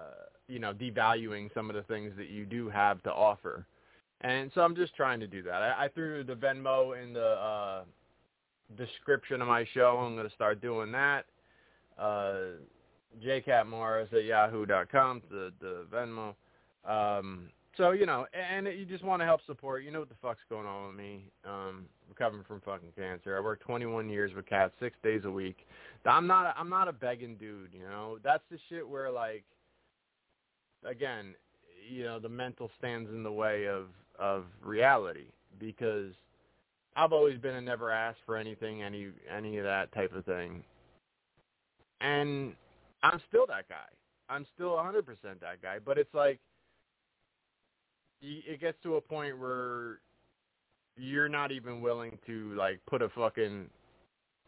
you 0.49 0.61
know, 0.61 0.73
devaluing 0.73 1.53
some 1.53 1.69
of 1.69 1.77
the 1.77 1.83
things 1.83 2.13
that 2.17 2.29
you 2.29 2.47
do 2.47 2.71
have 2.71 3.03
to 3.03 3.13
offer. 3.13 3.67
And 4.23 4.51
so 4.55 4.61
I'm 4.61 4.77
just 4.77 4.95
trying 4.95 5.19
to 5.21 5.27
do 5.27 5.43
that. 5.43 5.63
I, 5.63 5.87
I 5.87 5.89
threw 5.89 6.23
the 6.25 6.35
Venmo 6.35 7.03
in 7.03 7.13
the 7.13 7.21
uh, 7.21 7.83
description 8.77 9.43
of 9.43 9.49
my 9.49 9.67
show. 9.75 9.99
I'm 9.99 10.15
going 10.15 10.29
to 10.29 10.35
start 10.35 10.61
doing 10.61 10.93
that. 10.93 11.25
Uh, 12.01 12.57
jcatmorris 13.25 14.13
at 14.13 14.25
yahoo.com, 14.25 15.23
the, 15.31 15.53
the 15.61 15.87
Venmo. 15.93 16.35
Um, 16.89 17.51
so, 17.77 17.91
you 17.93 18.07
know, 18.07 18.27
and 18.33 18.67
it, 18.67 18.77
you 18.77 18.85
just 18.85 19.05
want 19.05 19.21
to 19.21 19.27
help 19.27 19.41
support. 19.47 19.85
You 19.85 19.91
know 19.91 20.01
what 20.01 20.09
the 20.09 20.15
fuck's 20.23 20.41
going 20.49 20.67
on 20.67 20.89
with 20.89 20.97
me. 20.97 21.25
Um, 21.45 21.87
recovering 22.09 22.45
from 22.45 22.61
fucking 22.61 22.93
cancer. 22.97 23.37
I 23.37 23.41
work 23.41 23.61
21 23.61 24.09
years 24.09 24.33
with 24.35 24.47
cats, 24.47 24.73
six 24.81 24.97
days 25.03 25.23
a 25.25 25.31
week. 25.31 25.67
I'm 26.05 26.27
not, 26.27 26.55
I'm 26.59 26.69
not 26.69 26.89
a 26.89 26.93
begging 26.93 27.37
dude, 27.37 27.71
you 27.73 27.87
know. 27.87 28.19
That's 28.23 28.43
the 28.51 28.59
shit 28.69 28.89
where, 28.89 29.11
like, 29.11 29.45
again, 30.85 31.35
you 31.89 32.05
know, 32.05 32.19
the 32.19 32.29
mental 32.29 32.71
stands 32.79 33.11
in 33.11 33.23
the 33.23 33.33
way 33.33 33.67
of 33.67 33.87
of 34.19 34.45
reality 34.63 35.27
because 35.59 36.13
I've 36.95 37.13
always 37.13 37.39
been 37.39 37.55
a 37.55 37.61
never 37.61 37.91
asked 37.91 38.21
for 38.27 38.37
anything, 38.37 38.83
any 38.83 39.09
any 39.35 39.59
of 39.59 39.65
that 39.65 39.93
type 39.93 40.15
of 40.15 40.25
thing. 40.25 40.63
And 42.01 42.55
I'm 43.03 43.21
still 43.29 43.47
that 43.47 43.69
guy. 43.69 43.89
I'm 44.29 44.47
still 44.55 44.71
100% 44.71 45.05
that 45.41 45.63
guy, 45.63 45.79
but 45.85 45.99
it's 45.99 46.15
like 46.15 46.39
it 48.23 48.61
gets 48.61 48.77
to 48.83 48.97
a 48.97 49.01
point 49.01 49.39
where 49.39 50.01
you're 50.97 51.29
not 51.29 51.53
even 51.53 51.81
willing 51.81 52.19
to 52.27 52.55
like 52.55 52.81
put 52.89 53.03
a 53.03 53.09
fucking 53.11 53.67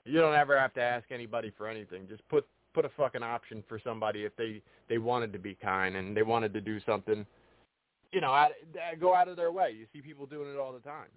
you 0.05 0.21
don't 0.21 0.35
ever 0.35 0.59
have 0.59 0.75
to 0.75 0.83
ask 0.83 1.11
anybody 1.11 1.53
for 1.57 1.69
anything. 1.69 2.07
Just 2.09 2.27
put 2.29 2.47
put 2.75 2.85
a 2.85 2.91
fucking 2.97 3.23
option 3.23 3.65
for 3.69 3.81
somebody 3.83 4.25
if 4.25 4.37
they 4.37 4.61
they 4.88 4.99
wanted 4.99 5.33
to 5.33 5.38
be 5.38 5.55
kind 5.55 5.97
and 5.97 6.17
they 6.17 6.23
wanted 6.23 6.53
to 6.53 6.61
do 6.61 6.79
something 6.87 7.27
you 8.12 8.21
know, 8.21 8.33
out, 8.33 8.51
go 9.01 9.15
out 9.15 9.29
of 9.29 9.37
their 9.37 9.51
way. 9.51 9.75
You 9.77 9.87
see 9.93 10.03
people 10.03 10.27
doing 10.27 10.51
it 10.51 10.59
all 10.59 10.73
the 10.73 10.81
time. 10.81 11.09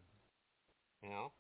You 1.04 1.10
know? 1.10 1.32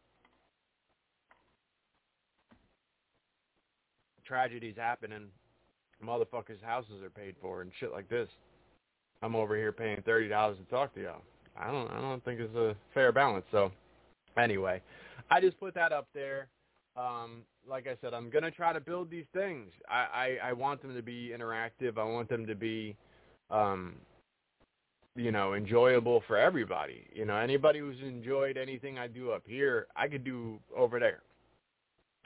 Tragedies 4.25 4.75
happen 4.77 5.13
and 5.13 5.25
motherfuckers' 6.03 6.61
houses 6.63 7.03
are 7.03 7.09
paid 7.09 7.35
for 7.41 7.61
and 7.61 7.71
shit 7.79 7.91
like 7.91 8.09
this. 8.09 8.27
I'm 9.21 9.35
over 9.35 9.55
here 9.55 9.71
paying 9.71 10.01
thirty 10.05 10.27
dollars 10.27 10.57
to 10.57 10.63
talk 10.65 10.93
to 10.95 11.01
y'all. 11.01 11.21
I 11.57 11.71
don't 11.71 11.89
I 11.91 12.01
don't 12.01 12.23
think 12.23 12.39
it's 12.39 12.55
a 12.55 12.75
fair 12.93 13.11
balance. 13.11 13.45
So 13.51 13.71
anyway, 14.37 14.81
I 15.31 15.41
just 15.41 15.59
put 15.59 15.73
that 15.75 15.91
up 15.91 16.07
there. 16.13 16.47
Um, 16.97 17.41
like 17.67 17.87
I 17.87 17.97
said, 18.01 18.13
I'm 18.13 18.29
gonna 18.29 18.51
try 18.51 18.73
to 18.73 18.79
build 18.79 19.09
these 19.09 19.25
things. 19.33 19.71
I, 19.89 20.37
I, 20.43 20.49
I 20.49 20.53
want 20.53 20.81
them 20.81 20.95
to 20.95 21.01
be 21.01 21.33
interactive. 21.37 21.97
I 21.97 22.03
want 22.03 22.29
them 22.29 22.45
to 22.45 22.55
be 22.55 22.95
um, 23.49 23.95
you 25.15 25.31
know, 25.31 25.53
enjoyable 25.53 26.23
for 26.27 26.37
everybody. 26.37 27.05
You 27.13 27.25
know, 27.25 27.37
anybody 27.37 27.79
who's 27.79 27.99
enjoyed 28.01 28.57
anything 28.57 28.97
I 28.97 29.07
do 29.07 29.31
up 29.31 29.43
here, 29.45 29.87
I 29.95 30.07
could 30.07 30.23
do 30.23 30.59
over 30.75 30.99
there. 30.99 31.21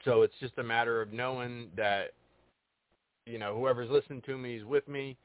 So 0.04 0.22
it's 0.22 0.34
just 0.40 0.58
a 0.58 0.62
matter 0.62 1.02
of 1.02 1.12
knowing 1.12 1.68
that, 1.76 2.12
you 3.26 3.38
know, 3.38 3.54
whoever's 3.54 3.90
listening 3.90 4.22
to 4.22 4.38
me 4.38 4.56
is 4.56 4.64
with 4.64 4.86
me, 4.88 5.16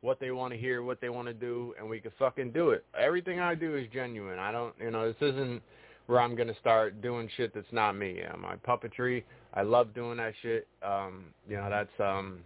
what 0.00 0.20
they 0.20 0.32
want 0.32 0.52
to 0.52 0.58
hear, 0.58 0.82
what 0.82 1.00
they 1.00 1.08
want 1.08 1.28
to 1.28 1.34
do, 1.34 1.74
and 1.78 1.88
we 1.88 2.00
can 2.00 2.10
fucking 2.18 2.50
do 2.50 2.70
it. 2.70 2.84
Everything 2.98 3.40
I 3.40 3.54
do 3.54 3.76
is 3.76 3.86
genuine. 3.92 4.38
I 4.38 4.52
don't, 4.52 4.74
you 4.78 4.90
know, 4.90 5.06
this 5.06 5.22
isn't 5.22 5.62
where 6.06 6.20
I'm 6.20 6.34
going 6.34 6.48
to 6.48 6.56
start 6.60 7.00
doing 7.00 7.28
shit 7.36 7.54
that's 7.54 7.72
not 7.72 7.92
me. 7.92 8.16
Yeah, 8.18 8.34
my 8.36 8.56
puppetry, 8.56 9.24
I 9.54 9.62
love 9.62 9.94
doing 9.94 10.18
that 10.18 10.34
shit. 10.42 10.68
Um, 10.82 11.26
you 11.48 11.56
know, 11.56 11.70
that's, 11.70 12.00
um, 12.00 12.40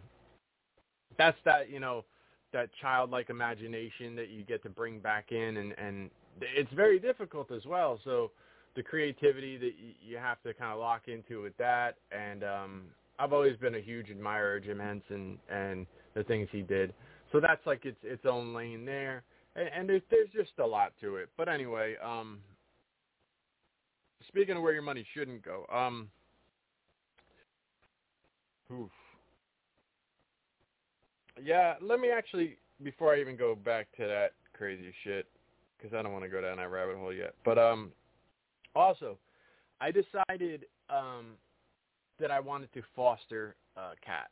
that's 1.16 1.38
that, 1.44 1.68
you 1.68 1.80
know, 1.80 2.04
that 2.52 2.70
childlike 2.80 3.30
imagination 3.30 4.14
that 4.16 4.28
you 4.30 4.42
get 4.42 4.62
to 4.62 4.68
bring 4.68 5.00
back 5.00 5.32
in 5.32 5.58
and 5.58 5.74
and 5.78 6.10
it's 6.40 6.72
very 6.72 6.98
difficult 6.98 7.50
as 7.50 7.64
well 7.66 7.98
so 8.04 8.30
the 8.78 8.82
creativity 8.84 9.56
that 9.56 9.72
you 10.00 10.16
have 10.18 10.40
to 10.40 10.54
kind 10.54 10.72
of 10.72 10.78
lock 10.78 11.08
into 11.08 11.42
with 11.42 11.56
that 11.56 11.96
and 12.12 12.44
um 12.44 12.82
I've 13.18 13.32
always 13.32 13.56
been 13.56 13.74
a 13.74 13.80
huge 13.80 14.08
admirer 14.08 14.58
of 14.58 14.64
Jim 14.64 14.78
Henson 14.78 15.36
and 15.50 15.84
the 16.14 16.22
things 16.22 16.48
he 16.52 16.62
did. 16.62 16.94
So 17.32 17.40
that's 17.40 17.66
like 17.66 17.84
its 17.84 17.98
its 18.04 18.24
own 18.24 18.54
lane 18.54 18.84
there. 18.84 19.24
And, 19.56 19.68
and 19.76 19.88
there's 19.88 20.02
there's 20.12 20.28
just 20.32 20.52
a 20.60 20.64
lot 20.64 20.92
to 21.00 21.16
it. 21.16 21.28
But 21.36 21.48
anyway 21.48 21.96
um 22.04 22.38
speaking 24.28 24.56
of 24.56 24.62
where 24.62 24.72
your 24.72 24.82
money 24.82 25.04
shouldn't 25.12 25.42
go 25.44 25.66
um 25.74 26.08
oof. 28.72 28.90
Yeah, 31.42 31.74
let 31.82 31.98
me 31.98 32.12
actually 32.16 32.58
before 32.84 33.12
I 33.12 33.20
even 33.20 33.36
go 33.36 33.56
back 33.56 33.88
to 33.96 34.06
that 34.06 34.34
crazy 34.52 34.94
shit 35.02 35.26
because 35.76 35.92
I 35.92 36.00
don't 36.00 36.12
want 36.12 36.24
to 36.24 36.30
go 36.30 36.40
down 36.40 36.58
that 36.58 36.70
rabbit 36.70 36.96
hole 36.96 37.12
yet. 37.12 37.34
But 37.44 37.58
um, 37.58 37.90
also, 38.74 39.18
I 39.80 39.90
decided 39.90 40.66
um 40.90 41.36
that 42.18 42.30
I 42.30 42.40
wanted 42.40 42.72
to 42.74 42.82
foster 42.96 43.54
a 43.76 43.90
cat. 44.04 44.30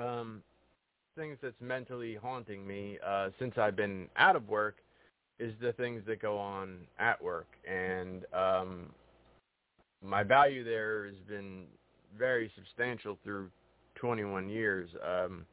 Um, 0.00 0.42
things 1.16 1.36
that's 1.42 1.60
mentally 1.60 2.14
haunting 2.14 2.66
me 2.66 2.98
uh, 3.06 3.30
since 3.38 3.58
I've 3.58 3.76
been 3.76 4.08
out 4.16 4.36
of 4.36 4.48
work 4.48 4.76
is 5.38 5.52
the 5.60 5.72
things 5.72 6.02
that 6.06 6.22
go 6.22 6.38
on 6.38 6.78
at 6.98 7.22
work, 7.22 7.48
and 7.68 8.24
um, 8.32 8.90
my 10.04 10.22
value 10.22 10.64
there 10.64 11.06
has 11.06 11.16
been 11.28 11.64
very 12.16 12.50
substantial 12.54 13.18
through 13.24 13.50
21 13.96 14.48
years. 14.48 14.88
Um, 15.04 15.44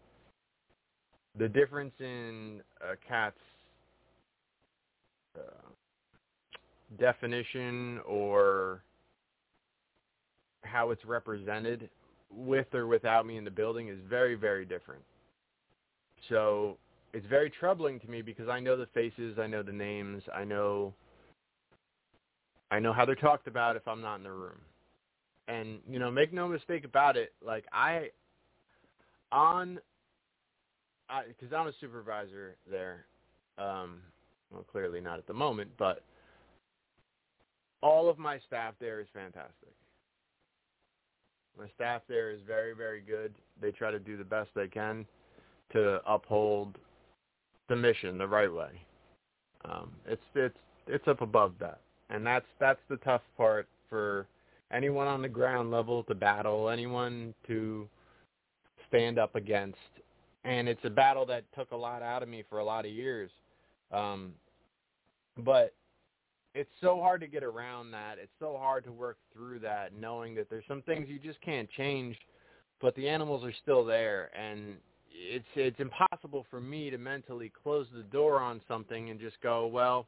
the 1.38 1.48
difference 1.48 1.93
in 2.00 2.62
a 2.82 2.95
cat's 3.08 3.38
uh, 5.38 5.69
definition 6.97 7.99
or 8.06 8.84
how 10.63 10.91
it's 10.91 11.06
represented 11.06 11.89
with 12.32 12.73
or 12.73 12.88
without 12.88 13.25
me 13.25 13.38
in 13.38 13.43
the 13.43 13.52
building 13.52 13.89
is 13.89 13.97
very, 14.08 14.36
very 14.36 14.65
different. 14.65 15.02
So 16.28 16.78
it's 17.13 17.25
very 17.28 17.49
troubling 17.49 17.99
to 18.02 18.08
me 18.08 18.21
because 18.21 18.49
I 18.49 18.60
know 18.60 18.78
the 18.78 18.88
faces, 18.88 19.38
I 19.39 19.47
know 19.47 19.63
the 19.63 19.71
names, 19.71 20.23
I 20.34 20.43
know 20.43 20.93
I 22.71 22.80
know 22.80 22.93
how 22.93 23.04
they're 23.04 23.15
talked 23.15 23.47
about 23.47 23.75
if 23.75 23.88
I'm 23.88 24.02
not 24.02 24.17
in 24.17 24.23
the 24.23 24.32
room. 24.32 24.60
And 25.47 25.80
you 25.89 25.97
know, 25.97 26.12
make 26.12 26.32
no 26.32 26.47
mistake 26.47 26.86
about 26.86 27.17
it, 27.17 27.34
like 27.43 27.65
I 27.73 28.10
on 29.32 29.80
I 31.10 31.23
because 31.28 31.54
I'm 31.54 31.67
a 31.67 31.73
supervisor 31.82 32.58
there. 32.69 33.06
Um, 33.58 34.02
well, 34.52 34.65
clearly 34.71 35.02
not 35.02 35.17
at 35.17 35.28
the 35.28 35.34
moment, 35.34 35.71
but 35.78 36.04
all 37.82 38.10
of 38.10 38.18
my 38.18 38.39
staff 38.48 38.74
there 38.80 39.00
is 39.00 39.08
fantastic. 39.13 39.74
My 41.58 41.68
staff 41.76 42.02
there 42.08 42.32
is 42.32 42.39
very, 42.48 42.74
very 42.74 43.02
good. 43.02 43.34
They 43.62 43.72
try 43.72 43.92
to 43.92 44.00
do 44.00 44.18
the 44.18 44.24
best 44.24 44.50
they 44.56 44.68
can 44.68 45.06
to 45.74 46.00
uphold 46.08 46.78
the 47.68 47.76
mission 47.76 48.18
the 48.18 48.28
right 48.28 48.52
way. 48.52 48.70
Um, 49.65 49.92
it's 50.08 50.22
it's 50.36 50.58
it's 50.88 51.08
up 51.08 51.22
above 51.22 51.54
that, 51.60 51.82
and 52.10 52.26
that's 52.26 52.46
that's 52.60 52.80
the 52.89 52.96
tough 52.98 53.22
part 53.36 53.68
for 53.89 54.26
anyone 54.72 55.08
on 55.08 55.22
the 55.22 55.28
ground 55.28 55.70
level 55.70 56.04
to 56.04 56.15
battle, 56.15 56.70
anyone 56.70 57.34
to 57.48 57.88
stand 58.88 59.20
up 59.20 59.36
against, 59.36 59.78
and 60.46 60.68
it's 60.70 60.84
a 60.86 60.89
battle 60.89 61.26
that 61.26 61.44
took 61.56 61.72
a 61.72 61.76
lot 61.76 62.02
out 62.02 62.24
of 62.24 62.30
me 62.30 62.44
for 62.50 62.60
a 62.60 62.63
lot 62.63 62.86
of 62.86 62.92
years. 62.92 63.30
Um, 63.92 64.34
but 65.38 65.74
it's 66.54 66.70
so 66.82 67.00
hard 67.00 67.22
to 67.22 67.28
get 67.28 67.44
around 67.44 67.92
that. 67.92 68.16
It's 68.22 68.32
so 68.40 68.58
hard 68.58 68.84
to 68.86 68.92
work 68.92 69.18
through 69.34 69.60
that, 69.60 69.94
knowing 69.94 70.36
that 70.36 70.50
there's 70.50 70.66
some 70.68 70.82
things 70.82 71.08
you 71.08 71.20
just 71.20 71.42
can't 71.42 71.70
change, 71.72 72.18
but 72.82 72.96
the 72.96 73.08
animals 73.08 73.44
are 73.44 73.54
still 73.62 73.86
there, 73.86 74.32
and 74.38 74.76
it's 75.12 75.46
it's 75.56 75.80
impossible 75.80 76.46
for 76.50 76.62
me 76.62 76.90
to 76.90 76.98
mentally 76.98 77.52
close 77.64 77.88
the 77.94 78.04
door 78.04 78.40
on 78.40 78.62
something 78.68 79.10
and 79.10 79.20
just 79.20 79.40
go, 79.42 79.68
well, 79.68 80.08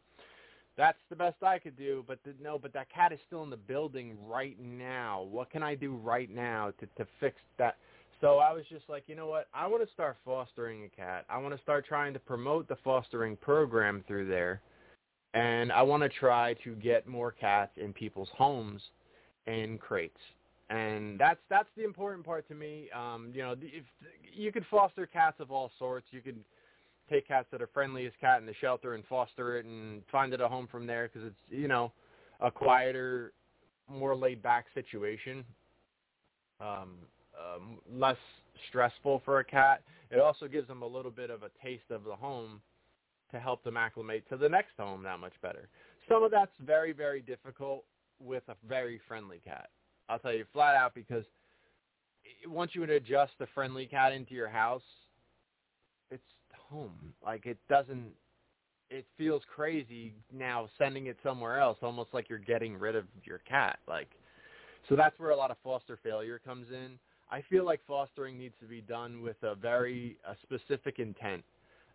that's 0.77 0.97
the 1.09 1.15
best 1.15 1.43
I 1.43 1.59
could 1.59 1.77
do. 1.77 2.03
But 2.07 2.19
the, 2.23 2.33
no, 2.41 2.57
but 2.57 2.73
that 2.73 2.87
cat 2.91 3.11
is 3.11 3.19
still 3.27 3.43
in 3.43 3.49
the 3.49 3.57
building 3.57 4.15
right 4.25 4.57
now. 4.59 5.27
What 5.29 5.51
can 5.51 5.63
I 5.63 5.75
do 5.75 5.95
right 5.95 6.29
now 6.33 6.71
to 6.79 6.85
to 6.97 7.07
fix 7.19 7.35
that? 7.57 7.77
So 8.19 8.37
I 8.37 8.53
was 8.53 8.63
just 8.69 8.87
like, 8.87 9.03
you 9.07 9.15
know 9.15 9.25
what? 9.25 9.47
I 9.53 9.65
want 9.65 9.85
to 9.85 9.93
start 9.93 10.15
fostering 10.23 10.83
a 10.83 10.89
cat. 10.89 11.25
I 11.27 11.39
want 11.39 11.55
to 11.55 11.61
start 11.61 11.85
trying 11.87 12.13
to 12.13 12.19
promote 12.19 12.67
the 12.67 12.77
fostering 12.83 13.35
program 13.35 14.03
through 14.07 14.27
there 14.27 14.61
and 15.33 15.71
I 15.71 15.81
want 15.81 16.03
to 16.03 16.09
try 16.09 16.55
to 16.63 16.75
get 16.75 17.07
more 17.07 17.31
cats 17.31 17.71
in 17.77 17.93
people's 17.93 18.29
homes 18.35 18.81
in 19.47 19.77
crates. 19.77 20.19
And 20.69 21.19
that's 21.19 21.39
that's 21.49 21.67
the 21.75 21.83
important 21.83 22.25
part 22.25 22.47
to 22.47 22.55
me. 22.55 22.89
Um, 22.95 23.31
you 23.33 23.41
know, 23.41 23.55
if 23.61 23.83
you 24.33 24.51
could 24.51 24.65
foster 24.71 25.05
cats 25.05 25.37
of 25.39 25.51
all 25.51 25.71
sorts. 25.77 26.07
You 26.11 26.21
could 26.21 26.39
take 27.09 27.27
cats 27.27 27.47
that 27.51 27.61
are 27.61 27.67
friendliest 27.73 28.17
cat 28.19 28.39
in 28.39 28.45
the 28.45 28.53
shelter 28.61 28.95
and 28.95 29.03
foster 29.07 29.57
it 29.57 29.65
and 29.65 30.01
find 30.11 30.33
it 30.33 30.39
a 30.39 30.47
home 30.47 30.67
from 30.71 30.87
there 30.87 31.09
because 31.11 31.27
it's 31.27 31.59
you 31.59 31.67
know 31.67 31.91
a 32.39 32.49
quieter, 32.49 33.33
more 33.89 34.15
laid 34.15 34.41
back 34.41 34.65
situation, 34.73 35.43
um, 36.59 36.95
um, 37.37 37.79
less 37.91 38.17
stressful 38.69 39.21
for 39.25 39.39
a 39.39 39.43
cat. 39.43 39.83
It 40.09 40.19
also 40.19 40.47
gives 40.47 40.67
them 40.67 40.81
a 40.81 40.87
little 40.87 41.11
bit 41.11 41.29
of 41.29 41.43
a 41.43 41.49
taste 41.63 41.91
of 41.91 42.03
the 42.03 42.15
home 42.15 42.61
to 43.31 43.39
help 43.39 43.63
them 43.63 43.77
acclimate 43.77 44.27
to 44.29 44.37
the 44.37 44.49
next 44.49 44.71
home 44.77 45.03
that 45.03 45.19
much 45.19 45.33
better. 45.41 45.69
Some 46.09 46.23
of 46.23 46.31
that's 46.31 46.51
very, 46.65 46.93
very 46.93 47.21
difficult 47.21 47.83
with 48.19 48.43
a 48.49 48.55
very 48.67 48.99
friendly 49.07 49.41
cat. 49.43 49.69
I'll 50.09 50.19
tell 50.19 50.33
you 50.33 50.45
flat 50.53 50.75
out 50.75 50.93
because 50.93 51.23
once 52.47 52.71
you 52.73 52.83
adjust 52.83 53.33
a 53.39 53.47
friendly 53.53 53.85
cat 53.85 54.11
into 54.13 54.33
your 54.33 54.49
house, 54.49 54.81
it's 56.09 56.23
home. 56.69 57.13
Like 57.23 57.45
it 57.45 57.57
doesn't 57.69 58.11
it 58.89 59.05
feels 59.17 59.41
crazy 59.55 60.13
now 60.33 60.67
sending 60.77 61.05
it 61.05 61.15
somewhere 61.23 61.61
else, 61.61 61.77
almost 61.81 62.09
like 62.13 62.29
you're 62.29 62.39
getting 62.39 62.77
rid 62.77 62.95
of 62.95 63.05
your 63.23 63.39
cat. 63.39 63.79
Like 63.87 64.09
so 64.89 64.95
that's 64.95 65.17
where 65.19 65.31
a 65.31 65.35
lot 65.35 65.51
of 65.51 65.57
foster 65.63 65.97
failure 66.03 66.39
comes 66.43 66.67
in. 66.69 66.99
I 67.31 67.41
feel 67.49 67.65
like 67.65 67.79
fostering 67.87 68.37
needs 68.37 68.55
to 68.59 68.67
be 68.67 68.81
done 68.81 69.21
with 69.21 69.37
a 69.43 69.55
very 69.55 70.17
a 70.27 70.35
specific 70.43 70.99
intent 70.99 71.43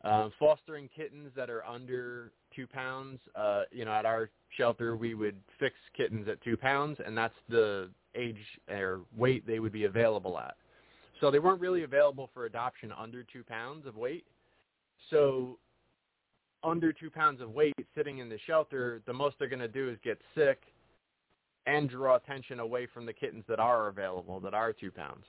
uh, 0.04 0.28
fostering 0.38 0.88
kittens 0.94 1.30
that 1.36 1.50
are 1.50 1.64
under 1.66 2.32
two 2.54 2.66
pounds, 2.66 3.18
uh, 3.34 3.62
you 3.70 3.84
know, 3.84 3.92
at 3.92 4.06
our 4.06 4.30
shelter 4.56 4.96
we 4.96 5.14
would 5.14 5.36
fix 5.58 5.74
kittens 5.96 6.28
at 6.28 6.42
two 6.42 6.56
pounds, 6.56 6.98
and 7.04 7.16
that's 7.16 7.34
the 7.48 7.90
age 8.14 8.38
or 8.70 9.00
weight 9.16 9.46
they 9.46 9.58
would 9.58 9.72
be 9.72 9.84
available 9.84 10.38
at. 10.38 10.56
So 11.20 11.30
they 11.30 11.38
weren't 11.38 11.60
really 11.60 11.82
available 11.82 12.30
for 12.34 12.46
adoption 12.46 12.92
under 12.96 13.22
two 13.22 13.42
pounds 13.42 13.86
of 13.86 13.96
weight. 13.96 14.24
So 15.10 15.58
under 16.62 16.92
two 16.92 17.10
pounds 17.10 17.40
of 17.40 17.50
weight 17.50 17.74
sitting 17.94 18.18
in 18.18 18.28
the 18.28 18.38
shelter, 18.46 19.02
the 19.06 19.12
most 19.12 19.36
they're 19.38 19.48
going 19.48 19.60
to 19.60 19.68
do 19.68 19.88
is 19.88 19.98
get 20.04 20.20
sick 20.34 20.60
and 21.66 21.88
draw 21.88 22.16
attention 22.16 22.60
away 22.60 22.86
from 22.92 23.06
the 23.06 23.12
kittens 23.12 23.44
that 23.48 23.58
are 23.58 23.88
available, 23.88 24.40
that 24.40 24.54
are 24.54 24.72
two 24.72 24.90
pounds. 24.90 25.24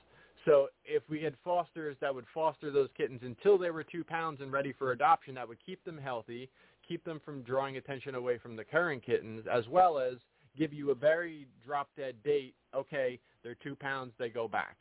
So 0.47 0.69
if 0.86 1.03
we 1.10 1.21
had 1.21 1.36
fosters 1.43 1.97
that 1.99 2.15
would 2.15 2.23
foster 2.33 2.71
those 2.71 2.88
kittens 2.95 3.19
until 3.21 3.57
they 3.57 3.69
were 3.69 3.83
two 3.83 4.05
pounds 4.05 4.39
and 4.39 4.49
ready 4.49 4.71
for 4.71 4.93
adoption, 4.93 5.36
that 5.36 5.47
would 5.47 5.57
keep 5.63 5.83
them 5.83 5.97
healthy, 5.97 6.49
keep 6.88 7.03
them 7.03 7.19
from 7.25 7.41
drawing 7.41 7.75
attention 7.75 8.15
away 8.15 8.38
from 8.38 8.55
the 8.55 8.63
current 8.63 9.05
kittens, 9.05 9.45
as 9.51 9.67
well 9.67 9.99
as 9.99 10.13
give 10.57 10.71
you 10.71 10.91
a 10.91 10.95
very 10.95 11.47
drop-dead 11.65 12.15
date. 12.23 12.55
Okay, 12.73 13.19
they're 13.43 13.57
two 13.62 13.75
pounds, 13.75 14.13
they 14.17 14.29
go 14.29 14.47
back. 14.47 14.77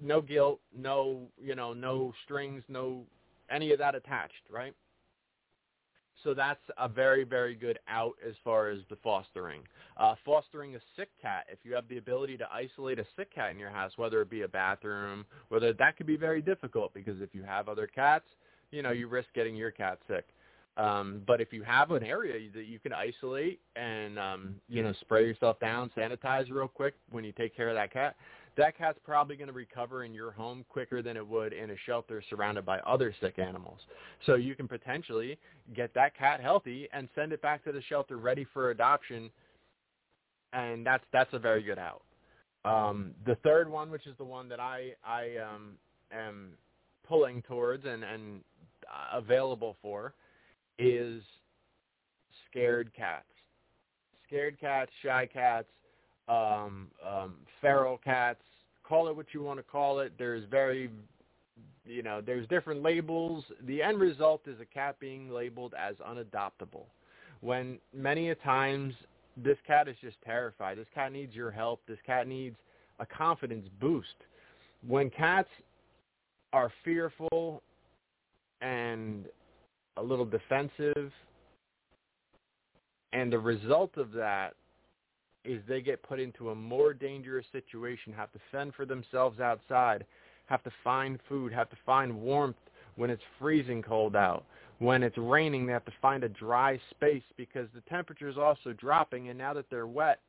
No 0.00 0.22
guilt, 0.22 0.60
no, 0.74 1.28
you 1.38 1.54
know, 1.54 1.74
no 1.74 2.14
strings, 2.24 2.62
no 2.66 3.04
any 3.50 3.72
of 3.72 3.78
that 3.78 3.94
attached, 3.94 4.48
right? 4.50 4.74
So 6.24 6.34
that's 6.34 6.60
a 6.78 6.88
very, 6.88 7.24
very 7.24 7.54
good 7.54 7.78
out 7.88 8.14
as 8.26 8.34
far 8.44 8.68
as 8.68 8.80
the 8.88 8.96
fostering. 8.96 9.62
Uh, 9.96 10.14
fostering 10.24 10.76
a 10.76 10.80
sick 10.96 11.08
cat, 11.20 11.46
if 11.50 11.58
you 11.62 11.74
have 11.74 11.88
the 11.88 11.98
ability 11.98 12.36
to 12.38 12.46
isolate 12.52 12.98
a 12.98 13.06
sick 13.16 13.34
cat 13.34 13.50
in 13.50 13.58
your 13.58 13.70
house, 13.70 13.92
whether 13.96 14.20
it 14.20 14.30
be 14.30 14.42
a 14.42 14.48
bathroom, 14.48 15.24
whether 15.48 15.72
that 15.72 15.96
could 15.96 16.06
be 16.06 16.16
very 16.16 16.42
difficult 16.42 16.92
because 16.94 17.20
if 17.20 17.34
you 17.34 17.42
have 17.42 17.68
other 17.68 17.86
cats, 17.86 18.26
you 18.70 18.82
know, 18.82 18.92
you 18.92 19.08
risk 19.08 19.28
getting 19.34 19.56
your 19.56 19.70
cat 19.70 19.98
sick. 20.08 20.26
Um, 20.76 21.22
but 21.26 21.40
if 21.40 21.52
you 21.52 21.62
have 21.62 21.90
an 21.90 22.04
area 22.04 22.48
that 22.54 22.64
you 22.64 22.78
can 22.78 22.92
isolate 22.92 23.60
and, 23.76 24.18
um, 24.18 24.54
you 24.68 24.82
know, 24.82 24.94
spray 25.00 25.26
yourself 25.26 25.58
down, 25.58 25.90
sanitize 25.96 26.50
real 26.50 26.68
quick 26.68 26.94
when 27.10 27.24
you 27.24 27.32
take 27.32 27.54
care 27.54 27.68
of 27.68 27.74
that 27.74 27.92
cat, 27.92 28.16
that 28.56 28.76
cat's 28.76 28.98
probably 29.04 29.36
going 29.36 29.48
to 29.48 29.52
recover 29.52 30.04
in 30.04 30.12
your 30.12 30.30
home 30.30 30.64
quicker 30.68 31.02
than 31.02 31.16
it 31.16 31.26
would 31.26 31.52
in 31.52 31.70
a 31.70 31.76
shelter 31.86 32.22
surrounded 32.28 32.64
by 32.64 32.78
other 32.80 33.14
sick 33.20 33.38
animals. 33.38 33.78
So 34.26 34.34
you 34.34 34.54
can 34.54 34.68
potentially 34.68 35.38
get 35.74 35.94
that 35.94 36.16
cat 36.16 36.40
healthy 36.40 36.88
and 36.92 37.08
send 37.14 37.32
it 37.32 37.40
back 37.42 37.64
to 37.64 37.72
the 37.72 37.82
shelter 37.82 38.16
ready 38.16 38.46
for 38.52 38.70
adoption, 38.70 39.30
and 40.52 40.86
that's 40.86 41.04
that's 41.12 41.32
a 41.32 41.38
very 41.38 41.62
good 41.62 41.78
out. 41.78 42.02
Um, 42.64 43.12
the 43.24 43.36
third 43.36 43.70
one, 43.70 43.90
which 43.90 44.06
is 44.06 44.14
the 44.18 44.24
one 44.24 44.48
that 44.48 44.60
I 44.60 44.94
I 45.04 45.36
um, 45.36 45.72
am 46.12 46.50
pulling 47.06 47.42
towards 47.42 47.84
and 47.86 48.04
and 48.04 48.40
uh, 48.86 49.18
available 49.18 49.76
for, 49.80 50.14
is 50.78 51.22
scared 52.50 52.90
cats. 52.96 53.24
Scared 54.26 54.60
cats, 54.60 54.90
shy 55.02 55.26
cats, 55.26 55.68
um, 56.28 56.88
um, 57.06 57.34
feral 57.60 57.98
cats, 57.98 58.42
call 58.84 59.08
it 59.08 59.16
what 59.16 59.26
you 59.32 59.42
want 59.42 59.58
to 59.58 59.62
call 59.62 60.00
it. 60.00 60.12
There's 60.18 60.44
very, 60.50 60.90
you 61.84 62.02
know, 62.02 62.20
there's 62.20 62.46
different 62.48 62.82
labels. 62.82 63.44
The 63.66 63.82
end 63.82 64.00
result 64.00 64.42
is 64.46 64.60
a 64.60 64.64
cat 64.64 64.96
being 65.00 65.30
labeled 65.30 65.74
as 65.78 65.96
unadoptable. 65.96 66.86
When 67.40 67.78
many 67.94 68.30
a 68.30 68.34
times 68.34 68.94
this 69.36 69.56
cat 69.66 69.88
is 69.88 69.96
just 70.00 70.16
terrified. 70.24 70.78
This 70.78 70.86
cat 70.94 71.12
needs 71.12 71.34
your 71.34 71.50
help. 71.50 71.80
This 71.86 71.98
cat 72.04 72.26
needs 72.26 72.56
a 72.98 73.06
confidence 73.06 73.66
boost. 73.80 74.08
When 74.86 75.10
cats 75.10 75.48
are 76.52 76.72
fearful 76.84 77.62
and 78.60 79.26
a 79.96 80.02
little 80.02 80.24
defensive, 80.24 81.12
and 83.12 83.32
the 83.32 83.38
result 83.38 83.96
of 83.96 84.12
that 84.12 84.54
is 85.44 85.62
they 85.68 85.80
get 85.80 86.02
put 86.02 86.20
into 86.20 86.50
a 86.50 86.54
more 86.54 86.92
dangerous 86.92 87.46
situation, 87.52 88.12
have 88.12 88.32
to 88.32 88.40
fend 88.52 88.74
for 88.74 88.84
themselves 88.84 89.40
outside, 89.40 90.04
have 90.46 90.62
to 90.64 90.70
find 90.84 91.18
food, 91.28 91.52
have 91.52 91.70
to 91.70 91.76
find 91.86 92.20
warmth 92.20 92.56
when 92.96 93.10
it's 93.10 93.22
freezing 93.38 93.82
cold 93.82 94.16
out. 94.16 94.44
When 94.78 95.02
it's 95.02 95.18
raining, 95.18 95.66
they 95.66 95.72
have 95.72 95.84
to 95.84 95.92
find 96.00 96.24
a 96.24 96.28
dry 96.28 96.80
space 96.90 97.22
because 97.36 97.68
the 97.74 97.82
temperature 97.82 98.28
is 98.28 98.38
also 98.38 98.72
dropping, 98.72 99.28
and 99.28 99.38
now 99.38 99.52
that 99.54 99.66
they're 99.70 99.86
wet, 99.86 100.20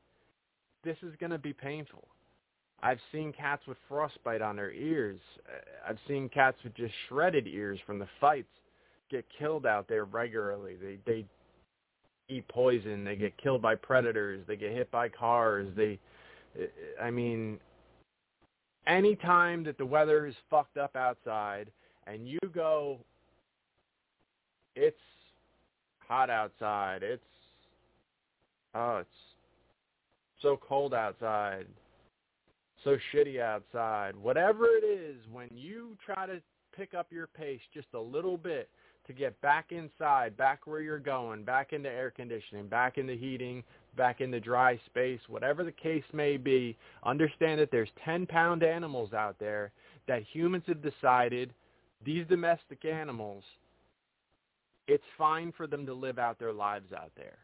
this 0.84 0.98
is 1.04 1.14
going 1.20 1.32
to 1.32 1.38
be 1.38 1.54
painful. 1.54 2.08
I've 2.84 3.00
seen 3.12 3.32
cats 3.32 3.62
with 3.68 3.78
frostbite 3.88 4.42
on 4.42 4.56
their 4.56 4.72
ears. 4.72 5.20
Uh, 5.48 5.90
I've 5.90 6.00
seen 6.08 6.30
cats 6.30 6.58
with 6.64 6.76
just 6.76 6.94
shredded 7.08 7.48
ears 7.48 7.80
from 7.86 8.00
the 8.00 8.08
fights 8.20 8.50
get 9.10 9.26
killed 9.38 9.66
out 9.66 9.88
there 9.88 10.06
regularly. 10.06 10.76
They 10.82 10.98
they 11.06 11.26
eat 12.32 12.48
poison. 12.48 13.04
They 13.04 13.16
get 13.16 13.36
killed 13.38 13.62
by 13.62 13.76
predators. 13.76 14.44
They 14.48 14.56
get 14.56 14.72
hit 14.72 14.90
by 14.92 15.10
cars. 15.10 15.68
They, 15.76 16.00
I 17.02 17.12
mean, 17.12 17.60
any 18.88 19.16
time 19.16 19.64
that 19.66 19.78
the 19.78 19.86
weather 19.86 20.26
is 20.26 20.36
fucked 20.50 20.78
up 20.78 20.96
outside 20.96 21.72
and 22.08 22.28
you 22.28 22.40
go, 22.54 23.00
it's 24.76 24.98
hot 26.08 26.30
outside. 26.30 27.04
It's 27.04 27.24
oh, 28.74 28.98
it's 28.98 29.10
so 30.42 30.58
cold 30.58 30.94
outside. 30.94 31.68
So 32.84 32.98
shitty 33.14 33.40
outside. 33.40 34.16
Whatever 34.16 34.66
it 34.66 34.84
is, 34.84 35.18
when 35.32 35.50
you 35.52 35.96
try 36.04 36.26
to 36.26 36.42
pick 36.76 36.94
up 36.94 37.12
your 37.12 37.28
pace 37.28 37.60
just 37.74 37.88
a 37.94 38.00
little 38.00 38.38
bit 38.38 38.70
to 39.12 39.18
get 39.18 39.40
back 39.42 39.72
inside, 39.72 40.38
back 40.38 40.66
where 40.66 40.82
you're 40.82 41.00
going, 41.00 41.44
back 41.44 41.74
into 41.74 41.90
air 41.90 42.12
conditioning, 42.12 42.68
back 42.68 42.98
into 42.98 43.14
heating, 43.14 43.64
back 43.98 44.22
into 44.22 44.40
dry 44.40 44.80
space, 44.86 45.20
whatever 45.28 45.64
the 45.64 45.72
case 45.72 46.04
may 46.14 46.38
be, 46.38 46.78
understand 47.04 47.60
that 47.60 47.70
there's 47.72 47.90
10-pound 48.08 48.64
animals 48.64 49.14
out 49.14 49.36
there 49.40 49.72
that 50.08 50.24
humans 50.32 50.64
have 50.68 50.82
decided, 50.82 51.54
these 52.06 52.26
domestic 52.28 52.86
animals, 52.86 53.44
it's 54.88 55.04
fine 55.18 55.54
for 55.56 55.68
them 55.68 55.86
to 55.86 55.94
live 55.94 56.18
out 56.18 56.40
their 56.40 56.54
lives 56.54 56.92
out 56.94 57.12
there. 57.16 57.38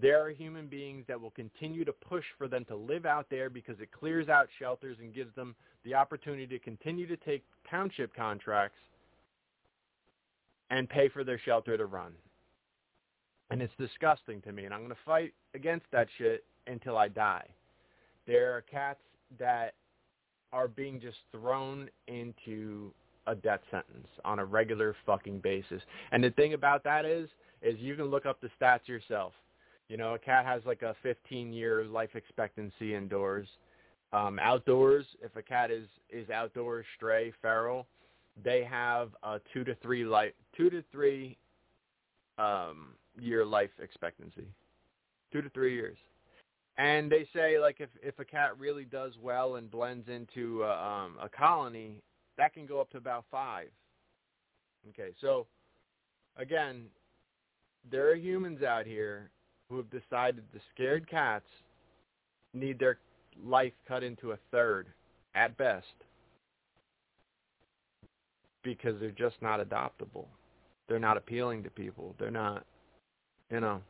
There 0.00 0.24
are 0.24 0.30
human 0.30 0.68
beings 0.68 1.04
that 1.08 1.20
will 1.20 1.32
continue 1.32 1.84
to 1.84 1.92
push 1.92 2.24
for 2.38 2.48
them 2.48 2.64
to 2.66 2.76
live 2.76 3.04
out 3.04 3.26
there 3.28 3.50
because 3.50 3.78
it 3.80 3.90
clears 3.92 4.28
out 4.28 4.48
shelters 4.58 4.96
and 5.00 5.14
gives 5.14 5.34
them 5.34 5.54
the 5.84 5.94
opportunity 5.94 6.46
to 6.46 6.58
continue 6.58 7.06
to 7.06 7.16
take 7.16 7.44
township 7.68 8.14
contracts 8.14 8.78
and 10.70 10.88
pay 10.88 11.08
for 11.08 11.24
their 11.24 11.38
shelter 11.38 11.76
to 11.76 11.86
run. 11.86 12.12
And 13.50 13.60
it's 13.60 13.72
disgusting 13.78 14.40
to 14.42 14.52
me, 14.52 14.64
and 14.64 14.72
I'm 14.72 14.80
going 14.80 14.90
to 14.90 14.96
fight 15.04 15.34
against 15.54 15.86
that 15.92 16.06
shit 16.18 16.44
until 16.66 16.96
I 16.96 17.08
die. 17.08 17.46
There 18.26 18.56
are 18.56 18.62
cats 18.62 19.00
that 19.38 19.74
are 20.52 20.68
being 20.68 21.00
just 21.00 21.16
thrown 21.32 21.88
into 22.06 22.92
a 23.26 23.34
death 23.34 23.60
sentence 23.70 24.06
on 24.24 24.38
a 24.38 24.44
regular 24.44 24.96
fucking 25.06 25.40
basis. 25.40 25.82
And 26.12 26.22
the 26.22 26.30
thing 26.30 26.54
about 26.54 26.84
that 26.84 27.04
is, 27.04 27.28
is 27.62 27.78
you 27.78 27.96
can 27.96 28.06
look 28.06 28.26
up 28.26 28.40
the 28.40 28.50
stats 28.60 28.86
yourself. 28.86 29.32
You 29.88 29.96
know, 29.96 30.14
a 30.14 30.18
cat 30.18 30.46
has 30.46 30.62
like 30.64 30.82
a 30.82 30.94
15-year 31.04 31.84
life 31.84 32.10
expectancy 32.14 32.94
indoors. 32.94 33.48
Um, 34.12 34.38
outdoors, 34.40 35.04
if 35.22 35.34
a 35.36 35.42
cat 35.42 35.70
is 35.70 35.86
is 36.10 36.30
outdoors, 36.30 36.84
stray, 36.96 37.32
feral, 37.40 37.86
they 38.42 38.64
have 38.64 39.10
a 39.22 39.40
two 39.52 39.64
to 39.64 39.74
three 39.76 40.04
life, 40.04 40.32
two 40.60 40.70
to 40.70 40.84
three 40.92 41.38
um, 42.38 42.94
year 43.18 43.44
life 43.44 43.70
expectancy, 43.82 44.46
two 45.32 45.40
to 45.40 45.48
three 45.50 45.74
years. 45.74 45.96
And 46.76 47.10
they 47.10 47.26
say 47.34 47.58
like 47.58 47.76
if 47.80 47.88
if 48.02 48.18
a 48.18 48.24
cat 48.24 48.58
really 48.58 48.84
does 48.84 49.12
well 49.20 49.56
and 49.56 49.70
blends 49.70 50.08
into 50.08 50.62
a, 50.62 50.70
um, 50.70 51.16
a 51.20 51.28
colony, 51.28 52.02
that 52.36 52.54
can 52.54 52.66
go 52.66 52.80
up 52.80 52.90
to 52.90 52.98
about 52.98 53.24
five. 53.30 53.68
Okay, 54.90 55.10
so 55.20 55.46
again, 56.36 56.84
there 57.90 58.10
are 58.10 58.14
humans 58.14 58.62
out 58.62 58.86
here 58.86 59.30
who 59.68 59.76
have 59.76 59.90
decided 59.90 60.42
the 60.52 60.60
scared 60.74 61.08
cats 61.08 61.46
need 62.54 62.78
their 62.78 62.98
life 63.44 63.72
cut 63.86 64.02
into 64.02 64.32
a 64.32 64.38
third 64.50 64.86
at 65.34 65.56
best 65.56 65.86
because 68.62 68.98
they're 69.00 69.10
just 69.10 69.36
not 69.40 69.60
adoptable. 69.60 70.26
They're 70.90 70.98
not 70.98 71.16
appealing 71.16 71.62
to 71.62 71.70
people. 71.70 72.16
They're 72.18 72.32
not, 72.32 72.66
you 73.48 73.60
know. 73.60 73.80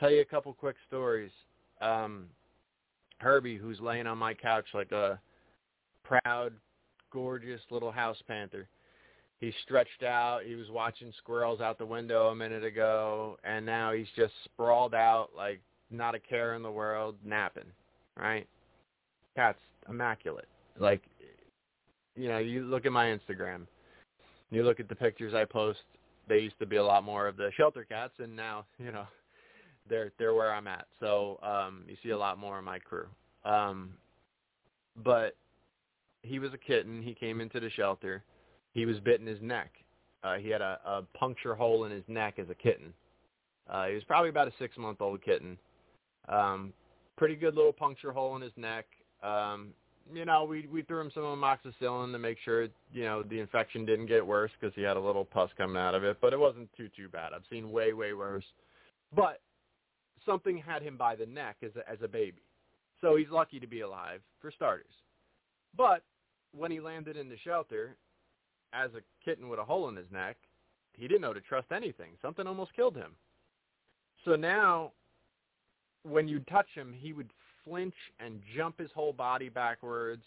Tell 0.00 0.10
you 0.10 0.22
a 0.22 0.24
couple 0.24 0.54
quick 0.54 0.76
stories. 0.88 1.30
Um, 1.82 2.28
Herbie, 3.18 3.58
who's 3.58 3.78
laying 3.78 4.06
on 4.06 4.16
my 4.16 4.32
couch 4.32 4.64
like 4.72 4.90
a 4.90 5.20
proud, 6.02 6.54
gorgeous 7.10 7.60
little 7.70 7.92
house 7.92 8.16
panther. 8.26 8.66
He's 9.38 9.52
stretched 9.64 10.02
out. 10.02 10.44
He 10.46 10.54
was 10.54 10.70
watching 10.70 11.12
squirrels 11.18 11.60
out 11.60 11.76
the 11.76 11.84
window 11.84 12.28
a 12.28 12.34
minute 12.34 12.64
ago, 12.64 13.36
and 13.44 13.66
now 13.66 13.92
he's 13.92 14.06
just 14.16 14.32
sprawled 14.44 14.94
out 14.94 15.28
like 15.36 15.60
not 15.90 16.14
a 16.14 16.20
care 16.20 16.54
in 16.54 16.62
the 16.62 16.70
world, 16.70 17.16
napping. 17.22 17.70
Right? 18.16 18.48
Cat's 19.36 19.58
immaculate. 19.90 20.48
Like 20.78 21.02
you 22.16 22.28
know, 22.28 22.38
you 22.38 22.64
look 22.64 22.86
at 22.86 22.92
my 22.92 23.06
Instagram, 23.06 23.66
you 24.52 24.62
look 24.62 24.80
at 24.80 24.88
the 24.88 24.94
pictures 24.94 25.34
I 25.34 25.44
post. 25.44 25.80
They 26.28 26.38
used 26.38 26.58
to 26.60 26.66
be 26.66 26.76
a 26.76 26.84
lot 26.84 27.02
more 27.02 27.26
of 27.26 27.36
the 27.36 27.50
shelter 27.56 27.84
cats, 27.84 28.12
and 28.18 28.36
now 28.36 28.64
you 28.78 28.92
know 28.92 29.06
they're 29.88 30.12
they're 30.18 30.34
where 30.34 30.52
I'm 30.52 30.68
at. 30.68 30.86
So 31.00 31.40
um, 31.42 31.84
you 31.88 31.96
see 32.02 32.10
a 32.10 32.18
lot 32.18 32.38
more 32.38 32.58
of 32.58 32.64
my 32.64 32.78
crew. 32.78 33.06
Um, 33.44 33.94
but 35.02 35.36
he 36.22 36.38
was 36.38 36.52
a 36.52 36.58
kitten. 36.58 37.02
He 37.02 37.14
came 37.14 37.40
into 37.40 37.60
the 37.60 37.70
shelter. 37.70 38.22
He 38.72 38.86
was 38.86 39.00
bitten 39.00 39.26
his 39.26 39.40
neck. 39.40 39.72
Uh, 40.22 40.36
he 40.36 40.48
had 40.48 40.60
a, 40.60 40.78
a 40.86 41.02
puncture 41.18 41.54
hole 41.54 41.84
in 41.84 41.90
his 41.90 42.04
neck 42.06 42.38
as 42.38 42.48
a 42.48 42.54
kitten. 42.54 42.92
Uh, 43.68 43.86
he 43.86 43.94
was 43.94 44.04
probably 44.04 44.28
about 44.28 44.48
a 44.48 44.52
six-month-old 44.58 45.22
kitten. 45.24 45.58
Um, 46.28 46.72
pretty 47.16 47.34
good 47.34 47.54
little 47.56 47.72
puncture 47.72 48.12
hole 48.12 48.36
in 48.36 48.42
his 48.42 48.52
neck. 48.56 48.86
Um, 49.22 49.70
you 50.14 50.24
know, 50.24 50.44
we 50.44 50.66
we 50.66 50.82
threw 50.82 51.00
him 51.00 51.10
some 51.14 51.24
amoxicillin 51.24 52.12
to 52.12 52.18
make 52.18 52.38
sure 52.44 52.68
you 52.92 53.04
know 53.04 53.22
the 53.22 53.40
infection 53.40 53.84
didn't 53.84 54.06
get 54.06 54.26
worse 54.26 54.50
because 54.60 54.74
he 54.74 54.82
had 54.82 54.96
a 54.96 55.00
little 55.00 55.24
pus 55.24 55.50
coming 55.56 55.76
out 55.76 55.94
of 55.94 56.04
it, 56.04 56.18
but 56.20 56.32
it 56.32 56.38
wasn't 56.38 56.68
too 56.76 56.88
too 56.96 57.08
bad. 57.08 57.32
I've 57.34 57.42
seen 57.50 57.72
way 57.72 57.92
way 57.92 58.12
worse, 58.12 58.44
but 59.14 59.40
something 60.26 60.56
had 60.58 60.82
him 60.82 60.96
by 60.96 61.16
the 61.16 61.26
neck 61.26 61.56
as 61.62 61.72
a, 61.76 61.90
as 61.90 61.98
a 62.02 62.08
baby, 62.08 62.42
so 63.00 63.16
he's 63.16 63.30
lucky 63.30 63.60
to 63.60 63.66
be 63.66 63.80
alive 63.80 64.20
for 64.40 64.50
starters. 64.50 64.92
But 65.76 66.02
when 66.54 66.70
he 66.70 66.80
landed 66.80 67.16
in 67.16 67.28
the 67.28 67.38
shelter, 67.44 67.96
as 68.72 68.90
a 68.94 69.02
kitten 69.24 69.48
with 69.48 69.58
a 69.58 69.64
hole 69.64 69.88
in 69.88 69.96
his 69.96 70.10
neck, 70.10 70.36
he 70.94 71.08
didn't 71.08 71.22
know 71.22 71.32
to 71.32 71.40
trust 71.40 71.68
anything. 71.72 72.12
Something 72.20 72.46
almost 72.46 72.74
killed 72.74 72.96
him. 72.96 73.12
So 74.24 74.36
now, 74.36 74.92
when 76.04 76.28
you 76.28 76.40
touch 76.40 76.68
him, 76.74 76.94
he 76.96 77.12
would 77.12 77.30
flinch 77.64 77.94
and 78.20 78.40
jump 78.56 78.78
his 78.78 78.90
whole 78.94 79.12
body 79.12 79.48
backwards 79.48 80.22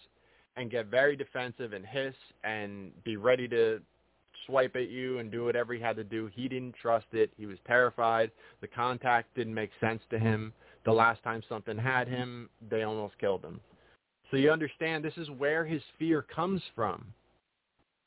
and 0.57 0.71
get 0.71 0.87
very 0.87 1.15
defensive 1.15 1.73
and 1.73 1.85
hiss 1.85 2.15
and 2.43 2.91
be 3.03 3.17
ready 3.17 3.47
to 3.47 3.81
swipe 4.45 4.75
at 4.75 4.89
you 4.89 5.19
and 5.19 5.31
do 5.31 5.43
whatever 5.43 5.73
he 5.73 5.81
had 5.81 5.95
to 5.95 6.03
do. 6.03 6.29
He 6.33 6.47
didn't 6.47 6.75
trust 6.81 7.07
it. 7.11 7.31
He 7.37 7.45
was 7.45 7.57
terrified. 7.65 8.31
The 8.61 8.67
contact 8.67 9.33
didn't 9.35 9.53
make 9.53 9.71
sense 9.79 10.01
to 10.11 10.19
him. 10.19 10.53
The 10.85 10.91
last 10.91 11.23
time 11.23 11.41
something 11.49 11.77
had 11.77 12.07
him, 12.07 12.49
they 12.69 12.83
almost 12.83 13.17
killed 13.19 13.43
him. 13.43 13.59
So 14.31 14.37
you 14.37 14.51
understand 14.51 15.03
this 15.03 15.17
is 15.17 15.29
where 15.31 15.65
his 15.65 15.81
fear 15.97 16.21
comes 16.21 16.61
from. 16.75 17.05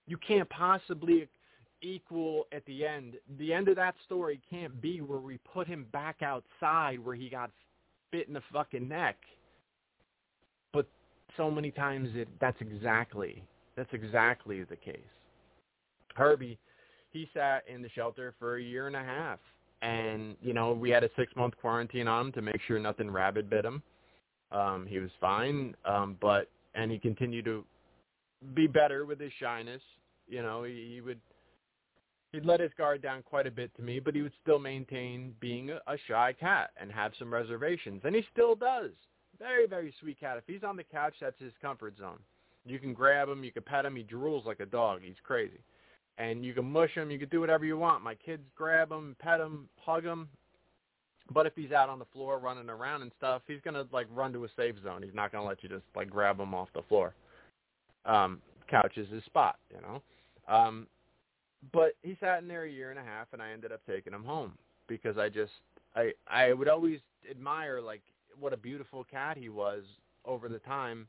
You 0.07 0.17
can't 0.17 0.49
possibly 0.49 1.29
equal 1.83 2.47
at 2.53 2.65
the 2.67 2.87
end. 2.87 3.15
The 3.39 3.53
end 3.53 3.69
of 3.69 3.77
that 3.77 3.95
story 4.05 4.41
can't 4.51 4.81
be 4.81 5.01
where 5.01 5.19
we 5.21 5.39
put 5.53 5.67
him 5.67 5.87
back 5.93 6.23
outside 6.23 6.99
where 6.99 7.15
he 7.15 7.29
got 7.29 7.51
bit 8.11 8.29
in 8.29 8.35
the 8.35 8.43
fucking 8.53 8.89
neck. 8.89 9.17
But 10.73 10.87
so 11.37 11.51
many 11.51 11.71
times 11.71 12.11
it 12.15 12.29
that's 12.41 12.61
exactly 12.61 13.43
that's 13.77 13.93
exactly 13.93 14.65
the 14.65 14.77
case. 14.77 14.99
Herbie, 16.15 16.59
he 17.11 17.29
sat 17.33 17.65
in 17.73 17.81
the 17.81 17.89
shelter 17.91 18.35
for 18.39 18.57
a 18.57 18.63
year 18.63 18.87
and 18.87 18.97
a 18.97 19.03
half. 19.03 19.39
And, 19.81 20.37
you 20.43 20.53
know, 20.53 20.73
we 20.73 20.91
had 20.91 21.05
a 21.05 21.11
six 21.17 21.35
month 21.37 21.55
quarantine 21.61 22.09
on 22.09 22.27
him 22.27 22.33
to 22.33 22.43
make 22.43 22.61
sure 22.67 22.79
nothing 22.81 23.11
rabid 23.11 23.49
bit 23.49 23.65
him. 23.65 23.83
Um, 24.51 24.87
he 24.89 24.99
was 24.99 25.11
fine. 25.21 25.77
Um, 25.85 26.17
but 26.21 26.51
and 26.75 26.91
he 26.91 26.99
continued 26.99 27.45
to 27.45 27.65
be 28.55 28.67
better 28.67 29.07
with 29.07 29.21
his 29.21 29.33
shyness. 29.39 29.83
You 30.27 30.43
know, 30.43 30.65
he, 30.65 30.91
he 30.95 31.01
would 31.01 31.21
he'd 32.33 32.45
let 32.45 32.61
his 32.61 32.73
guard 32.77 33.03
down 33.03 33.23
quite 33.23 33.47
a 33.47 33.51
bit 33.51 33.75
to 33.77 33.83
me, 33.83 34.01
but 34.01 34.15
he 34.15 34.23
would 34.23 34.33
still 34.43 34.59
maintain 34.59 35.35
being 35.41 35.71
a, 35.71 35.97
shy 36.07 36.35
cat 36.39 36.71
and 36.81 36.93
have 36.93 37.13
some 37.19 37.33
reservations, 37.33 38.03
and 38.05 38.15
he 38.15 38.25
still 38.33 38.55
does. 38.55 38.91
Very, 39.39 39.67
very 39.67 39.95
sweet 40.01 40.19
cat. 40.19 40.37
If 40.37 40.45
he's 40.47 40.65
on 40.65 40.77
the 40.77 40.85
couch, 40.85 41.15
that's 41.21 41.41
his 41.41 41.53
comfort 41.63 41.97
zone. 41.99 42.19
You 42.67 42.79
can 42.79 42.93
grab 42.93 43.29
him, 43.29 43.45
you 43.45 43.53
can 43.53 43.63
pet 43.63 43.87
him. 43.87 43.97
He 43.97 44.03
drools 44.03 44.45
like 44.45 44.61
a 44.61 44.67
dog. 44.67 45.01
He's 45.03 45.15
crazy, 45.23 45.61
and 46.19 46.45
you 46.45 46.53
can 46.53 46.71
mush 46.71 46.91
him. 46.91 47.11
You 47.11 47.19
can 47.19 47.29
do 47.29 47.41
whatever 47.41 47.65
you 47.65 47.79
want. 47.79 48.03
My 48.03 48.15
kids 48.15 48.43
grab 48.57 48.91
him, 48.91 49.17
pet 49.21 49.41
him, 49.41 49.69
hug 49.77 50.05
him. 50.05 50.29
But 51.31 51.47
if 51.47 51.53
he's 51.55 51.73
out 51.73 51.89
on 51.89 51.99
the 51.99 52.07
floor 52.07 52.39
running 52.39 52.69
around 52.69 53.03
and 53.03 53.13
stuff, 53.17 53.43
he's 53.47 53.61
gonna 53.65 53.87
like 53.93 54.07
run 54.13 54.33
to 54.33 54.45
a 54.45 54.49
safe 54.57 54.75
zone. 54.83 55.03
He's 55.03 55.15
not 55.15 55.31
gonna 55.31 55.47
let 55.47 55.63
you 55.63 55.69
just 55.69 55.85
like 55.95 56.11
grab 56.11 56.41
him 56.41 56.55
off 56.55 56.69
the 56.75 56.83
floor. 56.83 57.15
Um, 58.05 58.41
couch 58.69 58.97
is 58.97 59.09
his 59.11 59.25
spot, 59.25 59.57
you 59.71 59.81
know. 59.81 60.03
Um, 60.49 60.87
but 61.73 61.95
he 62.03 62.17
sat 62.21 62.43
in 62.43 62.49
there 62.49 62.65
a 62.65 62.71
year 62.71 62.91
and 62.91 62.99
a 62.99 63.03
half, 63.03 63.29
and 63.33 63.43
I 63.43 63.51
ended 63.51 63.73
up 63.73 63.81
taking 63.87 64.13
him 64.13 64.25
home 64.25 64.53
because 64.87 65.19
I 65.19 65.29
just 65.29 65.53
I 65.95 66.13
I 66.29 66.53
would 66.53 66.69
always 66.69 67.01
admire 67.31 67.81
like 67.81 68.03
what 68.39 68.53
a 68.53 68.57
beautiful 68.57 69.05
cat 69.05 69.37
he 69.37 69.49
was 69.49 69.83
over 70.25 70.49
the 70.49 70.61
time 70.61 71.09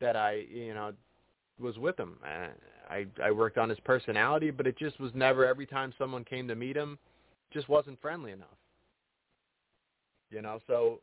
that 0.00 0.16
I 0.16 0.44
you 0.50 0.74
know 0.74 0.92
was 1.60 1.78
with 1.78 1.98
him. 1.98 2.18
Uh, 2.24 2.48
I 2.88 3.06
I 3.22 3.30
worked 3.30 3.58
on 3.58 3.68
his 3.68 3.80
personality, 3.80 4.50
but 4.50 4.66
it 4.66 4.78
just 4.78 4.98
was 5.00 5.12
never 5.14 5.46
every 5.46 5.66
time 5.66 5.92
someone 5.98 6.24
came 6.24 6.48
to 6.48 6.54
meet 6.54 6.76
him, 6.76 6.98
just 7.52 7.68
wasn't 7.68 8.00
friendly 8.00 8.32
enough. 8.32 8.48
You 10.30 10.42
know, 10.42 10.60
so 10.66 11.00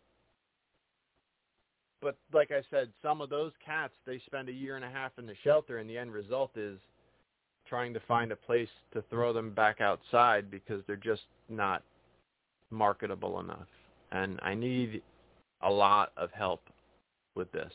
but 2.02 2.18
like 2.34 2.52
I 2.52 2.62
said, 2.70 2.90
some 3.02 3.22
of 3.22 3.30
those 3.30 3.52
cats 3.64 3.94
they 4.06 4.22
spend 4.26 4.50
a 4.50 4.54
year 4.54 4.76
and 4.76 4.86
a 4.86 4.90
half 4.90 5.12
in 5.18 5.26
the 5.26 5.36
shelter, 5.44 5.78
and 5.78 5.90
the 5.90 5.98
end 5.98 6.12
result 6.12 6.52
is 6.56 6.80
trying 7.68 7.93
to 7.93 7.99
find 8.07 8.32
a 8.32 8.36
place 8.36 8.70
to 8.93 9.03
throw 9.09 9.34
them 9.34 9.51
back 9.51 9.82
outside 9.82 10.49
because 10.51 10.82
they're 10.88 10.95
just 10.95 11.24
not 11.49 11.84
marketable 12.70 13.39
enough. 13.39 13.68
And 14.11 14.39
I 14.41 14.53
need 14.53 15.01
a 15.61 15.70
lot 15.70 16.11
of 16.18 16.32
help 16.32 16.61
with 17.36 17.51
this. 17.51 17.72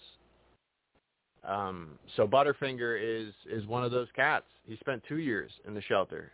Um, 1.45 1.99
so 2.17 2.27
Butterfinger 2.27 2.99
is 3.01 3.33
is 3.51 3.67
one 3.67 3.83
of 3.83 3.91
those 3.91 4.09
cats. 4.15 4.45
He 4.67 4.77
spent 4.77 5.03
two 5.09 5.19
years 5.19 5.51
in 5.67 5.75
the 5.75 5.81
shelter, 5.83 6.33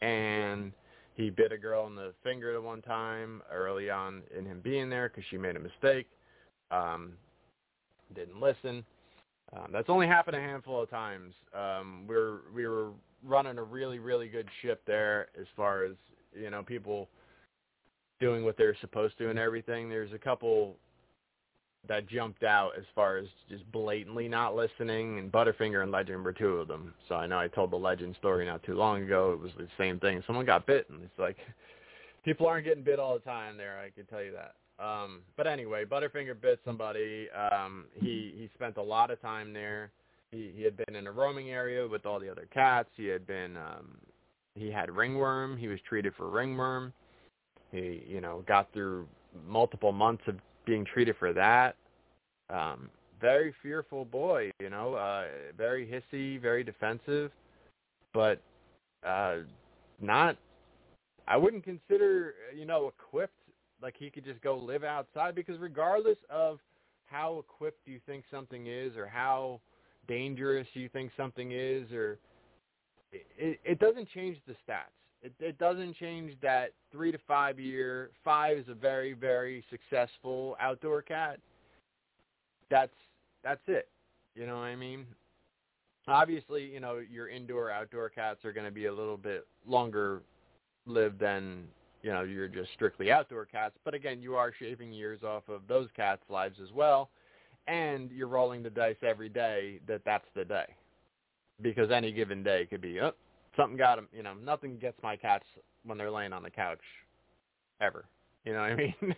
and 0.00 0.72
he 1.14 1.30
bit 1.30 1.52
a 1.52 1.58
girl 1.58 1.86
in 1.86 1.94
the 1.94 2.12
finger 2.24 2.52
the 2.52 2.60
one 2.60 2.82
time 2.82 3.42
early 3.52 3.90
on 3.90 4.22
in 4.36 4.44
him 4.44 4.60
being 4.62 4.90
there 4.90 5.08
because 5.08 5.24
she 5.30 5.38
made 5.38 5.56
a 5.56 5.60
mistake. 5.60 6.06
Um, 6.70 7.12
didn't 8.14 8.40
listen. 8.40 8.84
Um, 9.56 9.68
that's 9.72 9.88
only 9.88 10.06
happened 10.06 10.36
a 10.36 10.40
handful 10.40 10.82
of 10.82 10.90
times. 10.90 11.34
Um, 11.54 12.04
we're 12.06 12.38
we 12.54 12.66
were 12.66 12.90
running 13.24 13.58
a 13.58 13.62
really 13.62 13.98
really 13.98 14.28
good 14.28 14.48
ship 14.62 14.82
there 14.86 15.28
as 15.40 15.46
far 15.56 15.84
as 15.84 15.92
you 16.34 16.50
know 16.50 16.62
people 16.62 17.08
doing 18.20 18.44
what 18.44 18.56
they're 18.56 18.76
supposed 18.80 19.16
to 19.18 19.30
and 19.30 19.38
everything. 19.38 19.88
There's 19.88 20.12
a 20.12 20.18
couple 20.18 20.76
that 21.86 22.08
jumped 22.08 22.42
out 22.42 22.72
as 22.76 22.84
far 22.94 23.16
as 23.16 23.26
just 23.48 23.70
blatantly 23.72 24.28
not 24.28 24.54
listening, 24.54 25.18
and 25.18 25.32
Butterfinger 25.32 25.82
and 25.82 25.92
Legend 25.92 26.24
were 26.24 26.32
two 26.32 26.56
of 26.56 26.68
them. 26.68 26.92
So 27.08 27.14
I 27.14 27.26
know 27.26 27.38
I 27.38 27.48
told 27.48 27.70
the 27.70 27.76
Legend 27.76 28.16
story 28.18 28.44
not 28.44 28.62
too 28.62 28.74
long 28.74 29.02
ago. 29.02 29.32
It 29.32 29.40
was 29.40 29.52
the 29.56 29.68
same 29.78 29.98
thing. 30.00 30.22
Someone 30.26 30.44
got 30.44 30.66
bit, 30.66 30.90
and 30.90 31.02
it's 31.02 31.18
like 31.18 31.36
people 32.24 32.46
aren't 32.46 32.66
getting 32.66 32.84
bit 32.84 32.98
all 32.98 33.14
the 33.14 33.20
time 33.20 33.56
there. 33.56 33.78
I 33.78 33.90
can 33.90 34.04
tell 34.06 34.22
you 34.22 34.32
that. 34.32 34.54
Um, 34.78 35.22
but 35.36 35.46
anyway, 35.46 35.84
Butterfinger 35.84 36.40
bit 36.40 36.60
somebody. 36.64 37.28
Um, 37.30 37.86
he 37.94 38.32
he 38.36 38.48
spent 38.54 38.76
a 38.76 38.82
lot 38.82 39.10
of 39.10 39.20
time 39.20 39.52
there. 39.52 39.90
He 40.30 40.52
he 40.54 40.62
had 40.62 40.76
been 40.76 40.94
in 40.94 41.06
a 41.06 41.12
roaming 41.12 41.50
area 41.50 41.86
with 41.86 42.06
all 42.06 42.20
the 42.20 42.30
other 42.30 42.46
cats. 42.52 42.88
He 42.96 43.06
had 43.06 43.26
been 43.26 43.56
um, 43.56 43.98
he 44.54 44.70
had 44.70 44.90
ringworm. 44.90 45.56
He 45.56 45.68
was 45.68 45.80
treated 45.88 46.12
for 46.16 46.28
ringworm. 46.28 46.92
He 47.72 48.04
you 48.06 48.20
know 48.20 48.44
got 48.46 48.72
through 48.72 49.08
multiple 49.46 49.92
months 49.92 50.22
of 50.28 50.36
being 50.64 50.84
treated 50.84 51.16
for 51.18 51.32
that. 51.32 51.76
Um, 52.50 52.88
very 53.20 53.54
fearful 53.62 54.04
boy, 54.04 54.50
you 54.60 54.70
know, 54.70 54.94
uh, 54.94 55.24
very 55.56 55.86
hissy, 55.86 56.40
very 56.40 56.62
defensive, 56.62 57.32
but 58.14 58.40
uh, 59.04 59.38
not. 60.00 60.36
I 61.26 61.36
wouldn't 61.36 61.64
consider, 61.64 62.34
you 62.56 62.64
know, 62.64 62.92
equipped 62.96 63.37
like 63.82 63.94
he 63.98 64.10
could 64.10 64.24
just 64.24 64.40
go 64.42 64.56
live 64.56 64.84
outside 64.84 65.34
because 65.34 65.58
regardless 65.58 66.18
of 66.30 66.58
how 67.06 67.38
equipped 67.38 67.86
you 67.86 68.00
think 68.06 68.24
something 68.30 68.66
is 68.66 68.96
or 68.96 69.06
how 69.06 69.60
dangerous 70.06 70.66
you 70.74 70.88
think 70.88 71.10
something 71.16 71.52
is 71.52 71.90
or 71.92 72.18
it, 73.12 73.58
it 73.64 73.78
doesn't 73.78 74.08
change 74.10 74.36
the 74.46 74.52
stats. 74.52 74.92
It, 75.22 75.32
it 75.40 75.58
doesn't 75.58 75.96
change 75.96 76.34
that 76.42 76.72
three 76.92 77.10
to 77.10 77.18
five 77.26 77.58
year. 77.58 78.10
Five 78.24 78.58
is 78.58 78.68
a 78.68 78.74
very 78.74 79.14
very 79.14 79.64
successful 79.70 80.56
outdoor 80.60 81.02
cat. 81.02 81.40
That's 82.70 82.92
that's 83.42 83.62
it. 83.66 83.88
You 84.34 84.46
know 84.46 84.56
what 84.56 84.64
I 84.64 84.76
mean? 84.76 85.06
Obviously, 86.06 86.64
you 86.64 86.80
know 86.80 87.00
your 87.10 87.28
indoor 87.28 87.70
outdoor 87.70 88.08
cats 88.10 88.44
are 88.44 88.52
going 88.52 88.66
to 88.66 88.72
be 88.72 88.86
a 88.86 88.94
little 88.94 89.16
bit 89.16 89.46
longer 89.66 90.22
lived 90.86 91.18
than 91.18 91.64
you 92.02 92.10
know 92.10 92.22
you're 92.22 92.48
just 92.48 92.72
strictly 92.74 93.10
outdoor 93.10 93.44
cats. 93.44 93.74
But 93.84 93.94
again, 93.94 94.20
you 94.20 94.36
are 94.36 94.52
shaving 94.58 94.92
years 94.92 95.22
off 95.22 95.48
of 95.48 95.62
those 95.68 95.88
cats' 95.96 96.22
lives 96.28 96.56
as 96.62 96.72
well, 96.72 97.10
and 97.66 98.10
you're 98.10 98.28
rolling 98.28 98.62
the 98.62 98.70
dice 98.70 98.96
every 99.02 99.28
day 99.28 99.80
that 99.86 100.02
that's 100.04 100.26
the 100.34 100.44
day, 100.44 100.66
because 101.62 101.90
any 101.90 102.12
given 102.12 102.42
day 102.42 102.66
could 102.66 102.80
be 102.80 103.00
oh 103.00 103.12
something 103.58 103.76
got 103.76 103.96
them. 103.96 104.08
You 104.12 104.22
know, 104.22 104.34
nothing 104.34 104.78
gets 104.78 104.96
my 105.02 105.16
cats 105.16 105.44
when 105.84 105.98
they're 105.98 106.10
laying 106.10 106.32
on 106.32 106.42
the 106.42 106.50
couch, 106.50 106.80
ever. 107.82 108.06
You 108.44 108.54
know 108.54 108.60
what 108.60 108.70
I 108.70 108.76
mean? 108.76 109.14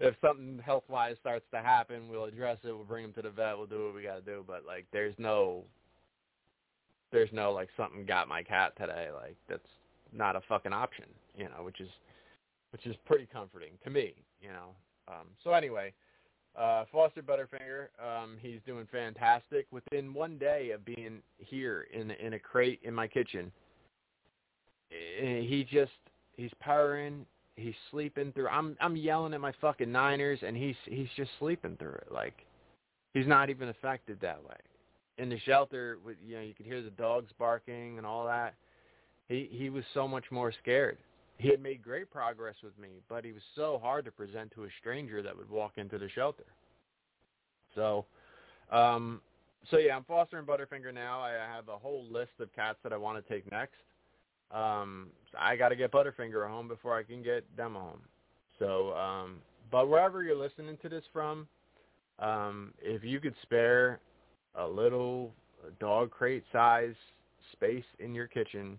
if 0.00 0.14
something 0.20 0.60
health 0.64 0.84
wise 0.88 1.16
starts 1.20 1.46
to 1.52 1.60
happen, 1.60 2.08
we'll 2.10 2.24
address 2.24 2.58
it. 2.64 2.72
We'll 2.72 2.84
bring 2.84 3.04
them 3.04 3.12
to 3.14 3.22
the 3.22 3.30
vet. 3.30 3.56
We'll 3.56 3.66
do 3.66 3.86
what 3.86 3.94
we 3.94 4.02
got 4.02 4.16
to 4.16 4.20
do. 4.20 4.44
But 4.46 4.64
like, 4.66 4.84
there's 4.92 5.14
no, 5.16 5.64
there's 7.12 7.30
no 7.32 7.52
like 7.52 7.68
something 7.76 8.04
got 8.04 8.28
my 8.28 8.42
cat 8.42 8.72
today. 8.78 9.08
Like 9.14 9.36
that's 9.48 9.62
not 10.12 10.36
a 10.36 10.42
fucking 10.48 10.72
option. 10.72 11.06
You 11.36 11.44
know, 11.44 11.62
which 11.62 11.80
is, 11.80 11.88
which 12.72 12.86
is 12.86 12.96
pretty 13.06 13.26
comforting 13.32 13.72
to 13.84 13.90
me. 13.90 14.14
You 14.40 14.50
know. 14.50 14.68
Um, 15.08 15.28
so 15.42 15.52
anyway, 15.52 15.92
uh, 16.58 16.84
Foster 16.92 17.22
Butterfinger, 17.22 17.88
um, 18.04 18.36
he's 18.40 18.60
doing 18.66 18.86
fantastic. 18.90 19.66
Within 19.70 20.12
one 20.12 20.38
day 20.38 20.70
of 20.70 20.84
being 20.84 21.22
here 21.38 21.86
in 21.92 22.10
in 22.12 22.34
a 22.34 22.38
crate 22.38 22.80
in 22.82 22.94
my 22.94 23.06
kitchen, 23.06 23.52
he 24.90 25.66
just 25.70 25.92
he's 26.36 26.50
powering. 26.60 27.26
He's 27.56 27.74
sleeping 27.90 28.32
through. 28.32 28.48
I'm 28.48 28.76
I'm 28.80 28.96
yelling 28.96 29.34
at 29.34 29.40
my 29.40 29.52
fucking 29.60 29.90
Niners, 29.90 30.40
and 30.46 30.56
he's 30.56 30.76
he's 30.84 31.08
just 31.16 31.30
sleeping 31.38 31.76
through 31.76 31.94
it. 31.94 32.08
Like 32.12 32.34
he's 33.14 33.26
not 33.26 33.50
even 33.50 33.68
affected 33.68 34.18
that 34.20 34.42
way. 34.42 34.56
In 35.18 35.28
the 35.28 35.38
shelter, 35.40 35.98
with 36.04 36.16
you 36.24 36.36
know, 36.36 36.42
you 36.42 36.54
could 36.54 36.66
hear 36.66 36.82
the 36.82 36.90
dogs 36.90 37.30
barking 37.38 37.98
and 37.98 38.06
all 38.06 38.26
that. 38.26 38.54
He 39.28 39.48
he 39.50 39.70
was 39.70 39.84
so 39.92 40.06
much 40.06 40.24
more 40.30 40.52
scared. 40.62 40.98
He 41.38 41.48
had 41.48 41.62
made 41.62 41.82
great 41.82 42.10
progress 42.10 42.56
with 42.62 42.76
me, 42.78 43.00
but 43.08 43.24
he 43.24 43.32
was 43.32 43.42
so 43.54 43.78
hard 43.80 44.04
to 44.04 44.10
present 44.10 44.52
to 44.52 44.64
a 44.64 44.68
stranger 44.80 45.22
that 45.22 45.36
would 45.36 45.48
walk 45.48 45.72
into 45.76 45.96
the 45.96 46.08
shelter. 46.08 46.46
So, 47.74 48.06
um, 48.72 49.20
so 49.70 49.78
yeah, 49.78 49.96
I'm 49.96 50.04
fostering 50.04 50.44
Butterfinger 50.44 50.92
now. 50.92 51.20
I 51.20 51.30
have 51.30 51.68
a 51.68 51.76
whole 51.76 52.04
list 52.10 52.32
of 52.40 52.52
cats 52.54 52.78
that 52.82 52.92
I 52.92 52.96
want 52.96 53.24
to 53.24 53.32
take 53.32 53.50
next. 53.52 53.76
Um, 54.50 55.08
I 55.38 55.56
got 55.56 55.68
to 55.68 55.76
get 55.76 55.92
Butterfinger 55.92 56.48
home 56.48 56.66
before 56.66 56.96
I 56.96 57.04
can 57.04 57.22
get 57.22 57.44
them 57.56 57.76
a 57.76 57.80
home. 57.80 58.00
So, 58.58 58.92
um, 58.94 59.36
but 59.70 59.88
wherever 59.88 60.24
you're 60.24 60.36
listening 60.36 60.76
to 60.82 60.88
this 60.88 61.04
from, 61.12 61.46
um, 62.18 62.74
if 62.82 63.04
you 63.04 63.20
could 63.20 63.34
spare 63.42 64.00
a 64.56 64.66
little 64.66 65.32
dog 65.78 66.10
crate 66.10 66.44
size 66.52 66.94
space 67.52 67.84
in 68.00 68.14
your 68.14 68.26
kitchen 68.26 68.78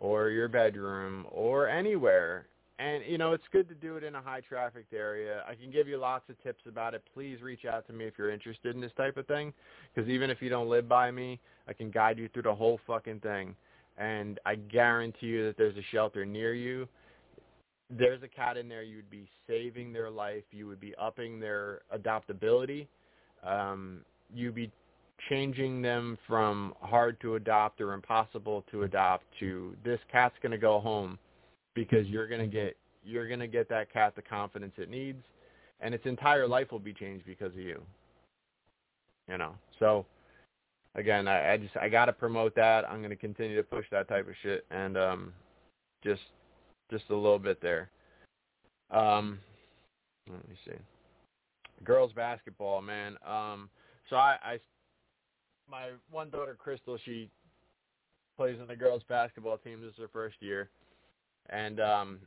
or 0.00 0.30
your 0.30 0.48
bedroom 0.48 1.26
or 1.30 1.68
anywhere. 1.68 2.46
And 2.78 3.02
you 3.06 3.18
know, 3.18 3.32
it's 3.32 3.44
good 3.50 3.68
to 3.68 3.74
do 3.74 3.96
it 3.96 4.04
in 4.04 4.14
a 4.14 4.22
high 4.22 4.40
trafficked 4.40 4.92
area. 4.92 5.42
I 5.48 5.54
can 5.54 5.70
give 5.70 5.88
you 5.88 5.98
lots 5.98 6.28
of 6.30 6.40
tips 6.42 6.62
about 6.68 6.94
it. 6.94 7.02
Please 7.12 7.42
reach 7.42 7.64
out 7.64 7.86
to 7.88 7.92
me 7.92 8.04
if 8.04 8.14
you're 8.16 8.30
interested 8.30 8.74
in 8.74 8.80
this 8.80 8.92
type 8.96 9.16
of 9.16 9.26
thing 9.26 9.52
because 9.92 10.08
even 10.08 10.30
if 10.30 10.40
you 10.40 10.48
don't 10.48 10.68
live 10.68 10.88
by 10.88 11.10
me, 11.10 11.40
I 11.66 11.72
can 11.72 11.90
guide 11.90 12.18
you 12.18 12.28
through 12.28 12.44
the 12.44 12.54
whole 12.54 12.78
fucking 12.86 13.20
thing. 13.20 13.56
And 13.96 14.38
I 14.46 14.54
guarantee 14.54 15.26
you 15.26 15.46
that 15.46 15.56
there's 15.56 15.76
a 15.76 15.82
shelter 15.90 16.24
near 16.24 16.54
you. 16.54 16.88
There's 17.90 18.22
a 18.22 18.28
cat 18.28 18.56
in 18.56 18.68
there 18.68 18.82
you'd 18.82 19.10
be 19.10 19.26
saving 19.48 19.92
their 19.92 20.10
life. 20.10 20.44
You 20.52 20.68
would 20.68 20.78
be 20.78 20.94
upping 20.96 21.40
their 21.40 21.80
adoptability. 21.96 22.86
Um, 23.44 24.02
you'd 24.32 24.54
be 24.54 24.70
changing 25.28 25.82
them 25.82 26.16
from 26.26 26.74
hard 26.80 27.20
to 27.20 27.34
adopt 27.34 27.80
or 27.80 27.92
impossible 27.92 28.64
to 28.70 28.84
adopt 28.84 29.24
to 29.40 29.74
this 29.84 29.98
cat's 30.10 30.36
going 30.42 30.52
to 30.52 30.58
go 30.58 30.78
home 30.78 31.18
because 31.74 32.06
you're 32.06 32.28
going 32.28 32.40
to 32.40 32.46
get 32.46 32.76
you're 33.04 33.26
going 33.26 33.40
to 33.40 33.48
get 33.48 33.68
that 33.68 33.92
cat 33.92 34.14
the 34.14 34.22
confidence 34.22 34.72
it 34.76 34.90
needs 34.90 35.22
and 35.80 35.94
its 35.94 36.06
entire 36.06 36.46
life 36.46 36.70
will 36.70 36.78
be 36.78 36.92
changed 36.92 37.24
because 37.26 37.52
of 37.52 37.60
you. 37.60 37.80
You 39.28 39.38
know? 39.38 39.54
So 39.78 40.06
again 40.94 41.28
i, 41.28 41.52
I 41.52 41.56
just 41.56 41.76
i 41.76 41.88
got 41.88 42.06
to 42.06 42.12
promote 42.12 42.54
that. 42.54 42.88
I'm 42.88 42.98
going 42.98 43.10
to 43.10 43.16
continue 43.16 43.56
to 43.56 43.62
push 43.62 43.86
that 43.90 44.08
type 44.08 44.28
of 44.28 44.34
shit 44.42 44.64
and 44.70 44.96
um 44.96 45.32
just 46.04 46.22
just 46.90 47.04
a 47.10 47.14
little 47.14 47.38
bit 47.38 47.60
there. 47.60 47.90
Um 48.90 49.40
let 50.30 50.48
me 50.48 50.54
see. 50.64 50.76
Girls 51.84 52.12
basketball 52.12 52.82
man. 52.82 53.16
Um 53.26 53.68
so 54.08 54.16
I, 54.16 54.36
I 54.42 54.60
my 55.70 55.90
one 56.10 56.30
daughter 56.30 56.56
Crystal, 56.58 56.98
she 57.04 57.30
plays 58.36 58.58
on 58.60 58.68
the 58.68 58.76
girls 58.76 59.02
basketball 59.08 59.58
team. 59.58 59.80
This 59.80 59.92
is 59.92 59.98
her 59.98 60.08
first 60.12 60.36
year, 60.40 60.70
and 61.50 61.80
um, 61.80 62.18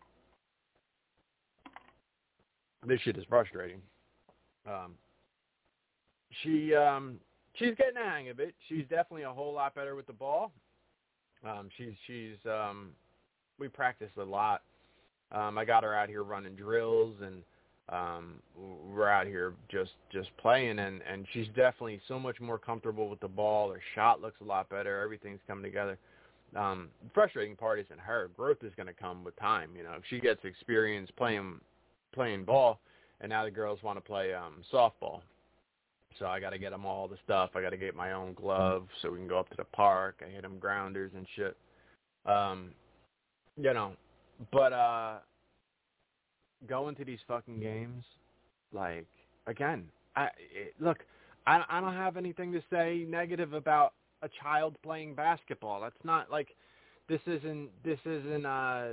this 2.86 3.00
shit 3.02 3.18
is 3.18 3.26
frustrating. 3.30 3.82
Um, 4.68 4.94
she 6.44 6.74
um, 6.76 7.20
she's 7.54 7.76
getting 7.76 7.96
the 7.96 8.10
hang 8.10 8.30
of 8.30 8.40
it. 8.40 8.54
She's 8.70 8.84
definitely 8.90 9.24
a 9.24 9.32
whole 9.32 9.54
lot 9.54 9.76
better 9.76 9.96
with 9.96 10.08
the 10.08 10.14
ball. 10.14 10.52
Um, 11.48 11.70
she's 11.78 11.94
she's 12.08 12.38
um, 12.46 12.90
we 13.60 13.68
practice 13.68 14.12
a 14.18 14.24
lot. 14.24 14.62
Um, 15.32 15.58
I 15.58 15.66
got 15.66 15.84
her 15.84 15.96
out 15.96 16.10
here 16.10 16.24
running 16.24 16.56
drills 16.56 17.16
and 17.22 17.44
um, 17.90 18.36
we're 18.94 19.10
out 19.10 19.28
here 19.28 19.54
just 19.70 19.92
just 20.12 20.30
playing, 20.38 20.80
and 20.80 21.02
and 21.10 21.26
she's 21.34 21.48
definitely 21.48 22.00
so 22.08 22.18
much 22.20 22.40
more 22.40 22.58
comfortable 22.58 23.10
with 23.10 23.20
the 23.20 23.28
ball. 23.28 23.72
Her 23.72 23.82
shot 23.96 24.22
looks 24.22 24.40
a 24.42 24.46
lot 24.46 24.70
better. 24.70 25.02
Everything's 25.02 25.42
coming 25.48 25.64
together. 25.64 25.98
Um, 26.56 26.90
the 27.04 27.10
frustrating 27.14 27.56
part 27.56 27.80
isn't 27.80 28.00
her. 28.00 28.30
Growth 28.36 28.64
is 28.64 28.74
going 28.76 28.88
to 28.88 28.94
come 28.94 29.24
with 29.24 29.36
time. 29.38 29.72
You 29.76 29.84
know, 29.84 29.94
if 29.98 30.04
she 30.10 30.20
gets 30.20 30.44
experience 30.44 31.10
playing 31.18 31.60
playing 32.14 32.46
ball, 32.46 32.80
and 33.22 33.30
now 33.30 33.44
the 33.44 33.52
girls 33.52 33.80
want 33.84 33.98
to 33.98 34.02
play 34.02 34.34
um, 34.34 34.64
softball, 34.72 35.22
So 36.20 36.26
I 36.26 36.40
got 36.40 36.52
to 36.52 36.58
get 36.58 36.72
them 36.72 36.86
all 36.86 37.08
the 37.08 37.18
stuff. 37.24 37.52
I 37.56 37.62
got 37.62 37.70
to 37.70 37.78
get 37.78 37.96
my 37.96 38.14
own 38.14 38.34
glove 38.34 38.88
so 39.02 39.12
we 39.12 39.18
can 39.18 39.28
go 39.28 39.40
up 39.40 39.50
to 39.50 39.58
the 39.58 39.64
park. 39.66 40.22
I 40.26 40.30
hit 40.30 40.42
them 40.42 40.60
grounders 40.60 41.12
and 41.16 41.26
shit. 41.36 41.58
Um, 42.26 42.72
you 43.58 43.74
know, 43.74 43.94
but 44.52 44.74
uh, 44.74 45.18
going 46.68 46.96
to 46.96 47.06
these 47.06 47.20
fucking 47.28 47.60
games, 47.60 48.04
like 48.74 49.08
again, 49.48 49.86
I 50.16 50.26
it, 50.26 50.74
look, 50.80 51.00
I 51.48 51.64
I 51.70 51.82
don't 51.82 51.94
have 51.94 52.18
anything 52.18 52.52
to 52.54 52.62
say 52.72 53.06
negative 53.08 53.54
about 53.54 53.94
a 54.22 54.30
child 54.42 54.78
playing 54.84 55.16
basketball. 55.16 55.82
That's 55.82 56.04
not 56.04 56.30
like 56.32 56.50
this 57.10 57.22
isn't 57.26 57.70
this 57.84 58.00
isn't 58.06 58.46
uh 58.46 58.90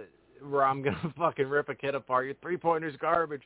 where 0.49 0.65
I'm 0.65 0.83
gonna 0.85 1.15
fucking 1.17 1.49
rip 1.49 1.69
a 1.69 1.75
kid 1.75 1.95
apart. 1.95 2.27
Your 2.27 2.35
three 2.43 2.57
pointers 2.57 2.95
garbage. 3.01 3.43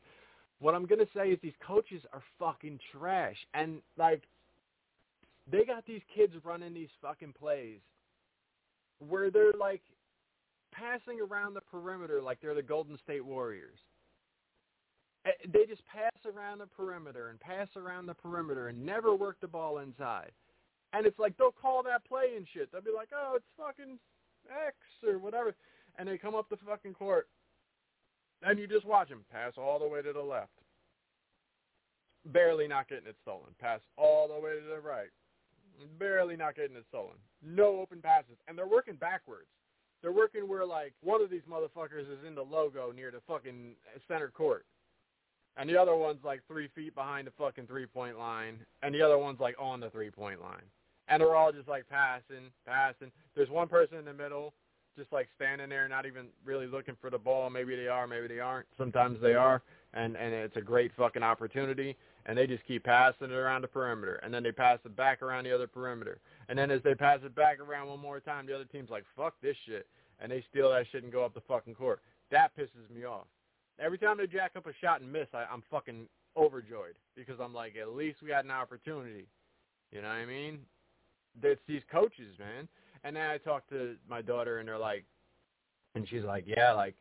What 0.61 0.75
I'm 0.75 0.87
gonna 0.87 1.07
say 1.15 1.31
is 1.31 1.39
these 1.43 1.53
coaches 1.67 2.03
are 2.13 2.23
fucking 2.39 2.79
trash, 2.93 3.37
and 3.55 3.81
like 3.99 4.23
they 5.51 5.65
got 5.65 5.85
these 5.87 6.03
kids 6.15 6.33
running 6.45 6.73
these 6.73 6.89
fucking 7.01 7.35
plays 7.39 7.81
where 9.09 9.31
they're 9.31 9.53
like 9.59 9.83
passing 10.73 11.21
around 11.21 11.55
the 11.55 11.61
perimeter 11.61 12.23
like 12.23 12.41
they're 12.41 12.55
the 12.55 12.63
Golden 12.63 12.99
State 13.03 13.25
Warriors. 13.25 13.79
Eh, 15.25 15.31
They 15.53 15.67
just 15.67 15.85
pass 15.87 16.13
around 16.27 16.59
the 16.59 16.67
perimeter 16.67 17.29
and 17.29 17.39
pass 17.41 17.69
around 17.77 18.07
the 18.07 18.15
perimeter 18.15 18.69
and 18.69 18.85
never 18.85 19.15
work 19.15 19.39
the 19.41 19.49
ball 19.49 19.79
inside. 19.79 20.33
And 20.93 21.07
it's 21.07 21.19
like 21.19 21.37
they'll 21.37 21.53
call 21.53 21.83
that 21.85 22.05
play 22.05 22.35
and 22.37 22.47
shit. 22.53 22.71
They'll 22.71 22.83
be 22.83 22.91
like, 22.95 23.09
"Oh, 23.15 23.35
it's 23.37 23.47
fucking 23.57 23.99
X 24.51 24.77
or 25.07 25.19
whatever," 25.19 25.55
and 25.97 26.09
they 26.09 26.19
come 26.19 26.35
up 26.35 26.49
the 26.49 26.57
fucking 26.59 26.95
court, 26.95 27.29
and 28.43 28.59
you 28.59 28.67
just 28.67 28.85
watch 28.85 29.09
them 29.09 29.25
pass 29.31 29.57
all 29.57 29.79
the 29.79 29.87
way 29.89 30.03
to 30.03 30.13
the 30.13 30.21
left, 30.23 30.53
barely 32.27 32.67
not 32.67 32.89
getting 32.89 33.07
it 33.07 33.17
stolen. 33.23 33.55
Pass 33.59 33.81
all 33.97 34.29
the 34.29 34.39
way 34.39 34.59
to 34.61 34.67
the 34.67 34.81
right, 34.81 35.09
barely 35.99 36.37
not 36.37 36.57
getting 36.57 36.77
it 36.77 36.85
stolen. 36.89 37.17
No 37.41 37.81
open 37.81 38.03
passes, 38.03 38.37
and 38.47 38.59
they're 38.59 38.67
working 38.67 38.97
backwards. 38.97 39.49
They're 40.03 40.13
working 40.13 40.47
where 40.49 40.67
like 40.67 40.93
one 41.01 41.23
of 41.23 41.31
these 41.31 41.47
motherfuckers 41.49 42.11
is 42.11 42.23
in 42.27 42.35
the 42.35 42.43
logo 42.45 42.91
near 42.93 43.11
the 43.11 43.21
fucking 43.27 43.77
center 44.09 44.29
court. 44.31 44.67
And 45.57 45.69
the 45.69 45.77
other 45.77 45.95
one's 45.95 46.25
like 46.25 46.41
three 46.49 46.69
feet 46.75 46.95
behind 46.95 47.27
the 47.27 47.33
fucking 47.39 47.67
three 47.67 47.87
point 47.87 48.19
line, 48.19 48.59
and 48.83 48.95
the 48.95 49.03
other 49.03 49.19
one's 49.19 49.41
like 49.41 49.55
on 49.59 49.81
the 49.81 49.91
three 49.91 50.11
point 50.11 50.41
line. 50.41 50.63
And 51.09 51.21
they're 51.21 51.37
all 51.37 51.53
just 51.53 51.69
like 51.69 51.89
passing, 51.89 52.51
passing. 52.67 53.11
There's 53.35 53.51
one 53.51 53.69
person 53.69 53.99
in 53.99 54.05
the 54.05 54.15
middle, 54.15 54.55
just 54.97 55.13
like 55.13 55.29
standing 55.37 55.69
there, 55.69 55.89
not 55.89 56.07
even 56.07 56.27
really 56.45 56.67
looking 56.67 56.97
for 57.01 57.11
the 57.11 57.19
ball. 57.19 57.51
Maybe 57.51 57.77
they 57.77 57.89
are, 57.89 58.07
maybe 58.07 58.29
they 58.29 58.41
aren't. 58.41 58.67
Sometimes 58.79 59.21
they 59.21 59.35
are, 59.35 59.63
and 59.93 60.17
and 60.17 60.33
it's 60.33 60.57
a 60.57 60.63
great 60.63 60.93
fucking 60.97 61.23
opportunity. 61.23 61.97
And 62.25 62.39
they 62.39 62.47
just 62.47 62.65
keep 62.67 62.85
passing 62.85 63.31
it 63.31 63.33
around 63.33 63.63
the 63.63 63.69
perimeter, 63.69 64.21
and 64.23 64.33
then 64.33 64.45
they 64.45 64.53
pass 64.53 64.79
it 64.85 64.95
back 64.97 65.23
around 65.23 65.45
the 65.45 65.53
other 65.53 65.67
perimeter. 65.67 66.21
And 66.49 66.57
then 66.57 66.71
as 66.71 66.81
they 66.85 66.95
pass 66.95 67.19
it 67.25 67.35
back 67.35 67.59
around 67.59 67.89
one 67.89 67.99
more 67.99 68.21
time, 68.21 68.47
the 68.47 68.55
other 68.55 68.65
team's 68.65 68.91
like, 68.91 69.05
"Fuck 69.17 69.35
this 69.43 69.57
shit," 69.67 69.89
and 70.21 70.31
they 70.31 70.45
steal 70.49 70.71
that 70.71 70.87
shit 70.93 71.03
and 71.03 71.13
go 71.13 71.25
up 71.25 71.35
the 71.35 71.41
fucking 71.43 71.75
court. 71.75 72.01
That 72.31 72.57
pisses 72.57 72.89
me 72.95 73.05
off. 73.05 73.27
Every 73.79 73.99
time 73.99 74.19
they 74.19 74.27
jack 74.27 74.53
up 74.57 74.67
a 74.67 74.73
shot 74.81 75.01
and 75.01 75.13
miss, 75.13 75.29
I, 75.35 75.45
I'm 75.53 75.63
fucking 75.71 76.07
overjoyed 76.37 76.95
because 77.17 77.39
I'm 77.41 77.55
like, 77.55 77.75
at 77.81 77.91
least 77.91 78.19
we 78.23 78.31
had 78.31 78.45
an 78.45 78.51
opportunity. 78.51 79.27
You 79.91 80.03
know 80.03 80.09
what 80.09 80.15
I 80.15 80.27
mean? 80.27 80.61
It's 81.43 81.61
these 81.67 81.83
coaches, 81.91 82.39
man. 82.39 82.69
And 83.05 83.17
then 83.17 83.23
I 83.29 83.39
talk 83.39 83.69
to 83.71 83.97
my 84.09 84.23
daughter, 84.23 84.59
and 84.59 84.69
they're 84.69 84.79
like, 84.79 85.05
and 85.95 86.07
she's 86.09 86.23
like, 86.23 86.45
yeah, 86.47 86.73
like, 86.73 86.95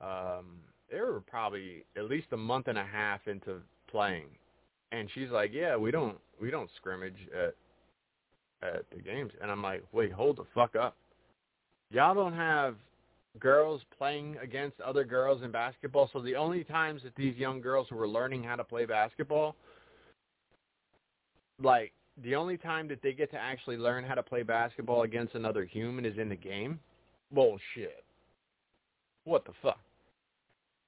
um, 0.00 0.58
they 0.90 1.00
were 1.00 1.20
probably 1.26 1.84
at 1.96 2.04
least 2.04 2.28
a 2.32 2.36
month 2.36 2.68
and 2.68 2.78
a 2.78 2.84
half 2.84 3.26
into 3.26 3.60
playing, 3.90 4.26
and 4.92 5.08
she's 5.14 5.30
like, 5.30 5.50
yeah, 5.52 5.76
we 5.76 5.90
don't 5.90 6.16
we 6.40 6.50
don't 6.50 6.70
scrimmage 6.76 7.16
at 7.34 7.54
at 8.62 8.84
the 8.94 9.02
games, 9.02 9.32
and 9.42 9.50
I'm 9.50 9.62
like, 9.62 9.82
wait, 9.92 10.12
hold 10.12 10.36
the 10.36 10.44
fuck 10.54 10.76
up. 10.76 10.96
Y'all 11.90 12.14
don't 12.14 12.34
have 12.34 12.76
girls 13.38 13.82
playing 13.96 14.36
against 14.42 14.80
other 14.80 15.04
girls 15.04 15.42
in 15.42 15.50
basketball. 15.50 16.10
So 16.12 16.20
the 16.20 16.36
only 16.36 16.64
times 16.64 17.02
that 17.02 17.14
these 17.16 17.36
young 17.36 17.60
girls 17.60 17.86
who 17.90 17.96
were 17.96 18.08
learning 18.08 18.42
how 18.42 18.56
to 18.56 18.64
play 18.64 18.84
basketball, 18.84 19.56
like 21.62 21.92
the 22.22 22.34
only 22.34 22.56
time 22.56 22.88
that 22.88 23.02
they 23.02 23.12
get 23.12 23.30
to 23.32 23.38
actually 23.38 23.76
learn 23.76 24.04
how 24.04 24.14
to 24.14 24.22
play 24.22 24.42
basketball 24.42 25.02
against 25.02 25.34
another 25.34 25.64
human 25.64 26.04
is 26.04 26.18
in 26.18 26.28
the 26.28 26.36
game. 26.36 26.78
Bullshit. 27.32 28.04
What 29.24 29.44
the 29.44 29.52
fuck? 29.62 29.80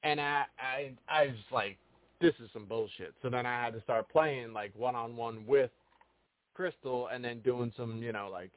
And 0.05 0.21
I 0.21 0.45
I 0.59 0.93
I 1.09 1.27
was 1.27 1.37
like, 1.51 1.79
this 2.21 2.35
is 2.43 2.49
some 2.53 2.65
bullshit. 2.65 3.15
So 3.23 3.29
then 3.29 3.47
I 3.47 3.63
had 3.63 3.75
to 3.75 3.83
start 3.83 4.09
playing 4.09 4.53
like 4.53 4.73
one 4.77 4.95
on 4.95 5.17
one 5.17 5.45
with 5.47 5.71
Crystal 6.55 7.09
and 7.09 7.25
then 7.25 7.41
doing 7.41 7.73
some, 7.77 8.03
you 8.03 8.13
know, 8.13 8.29
like 8.33 8.51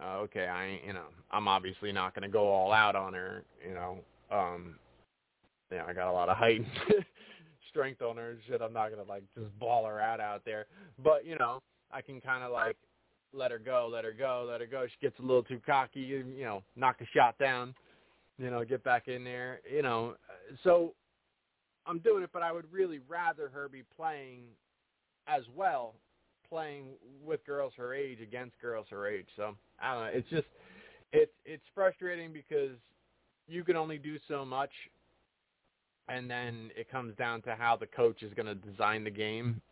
uh, 0.00 0.18
okay, 0.18 0.46
I 0.46 0.80
you 0.86 0.92
know, 0.92 1.06
I'm 1.30 1.48
obviously 1.48 1.92
not 1.92 2.14
going 2.14 2.22
to 2.22 2.28
go 2.28 2.48
all 2.48 2.72
out 2.72 2.96
on 2.96 3.14
her, 3.14 3.44
you 3.66 3.74
know. 3.74 3.98
Um, 4.30 4.76
yeah, 5.70 5.84
I 5.86 5.92
got 5.92 6.10
a 6.10 6.12
lot 6.12 6.28
of 6.28 6.36
height 6.36 6.64
strength 7.68 8.02
on 8.02 8.16
her 8.16 8.30
and 8.30 8.40
shit. 8.46 8.60
I'm 8.60 8.72
not 8.72 8.88
to 8.88 9.02
like 9.02 9.24
just 9.36 9.58
ball 9.58 9.86
her 9.86 10.00
out 10.00 10.20
out 10.20 10.42
there, 10.44 10.66
but 11.02 11.26
you 11.26 11.36
know, 11.38 11.60
I 11.90 12.00
can 12.02 12.20
kind 12.20 12.42
of 12.42 12.52
like 12.52 12.76
let 13.32 13.50
her 13.50 13.58
go, 13.58 13.88
let 13.90 14.04
her 14.04 14.12
go, 14.12 14.46
let 14.48 14.60
her 14.60 14.66
go. 14.66 14.86
She 14.86 15.06
gets 15.06 15.18
a 15.18 15.22
little 15.22 15.42
too 15.42 15.60
cocky, 15.64 16.00
you, 16.00 16.24
you 16.36 16.44
know, 16.44 16.62
knock 16.76 16.98
the 16.98 17.06
shot 17.14 17.38
down, 17.38 17.74
you 18.38 18.50
know, 18.50 18.64
get 18.64 18.84
back 18.84 19.08
in 19.08 19.24
there, 19.24 19.60
you 19.70 19.82
know. 19.82 20.14
So 20.64 20.94
I'm 21.86 21.98
doing 21.98 22.22
it, 22.22 22.30
but 22.32 22.42
I 22.42 22.52
would 22.52 22.70
really 22.70 23.00
rather 23.08 23.48
her 23.48 23.68
be 23.68 23.82
playing 23.96 24.42
as 25.26 25.42
well 25.54 25.94
playing 26.52 26.84
with 27.24 27.44
girls 27.46 27.72
her 27.78 27.94
age 27.94 28.20
against 28.20 28.60
girls 28.60 28.86
her 28.90 29.08
age. 29.08 29.26
So 29.36 29.56
I 29.80 29.94
don't 29.94 30.02
know. 30.02 30.10
It's 30.12 30.28
just 30.28 30.46
it's 31.12 31.32
it's 31.46 31.64
frustrating 31.74 32.30
because 32.32 32.76
you 33.48 33.64
can 33.64 33.74
only 33.74 33.96
do 33.96 34.18
so 34.28 34.44
much, 34.44 34.70
and 36.08 36.30
then 36.30 36.70
it 36.76 36.90
comes 36.90 37.16
down 37.16 37.40
to 37.42 37.54
how 37.54 37.76
the 37.76 37.86
coach 37.86 38.22
is 38.22 38.32
going 38.34 38.46
to 38.46 38.54
design 38.54 39.02
the 39.02 39.10
game, 39.10 39.62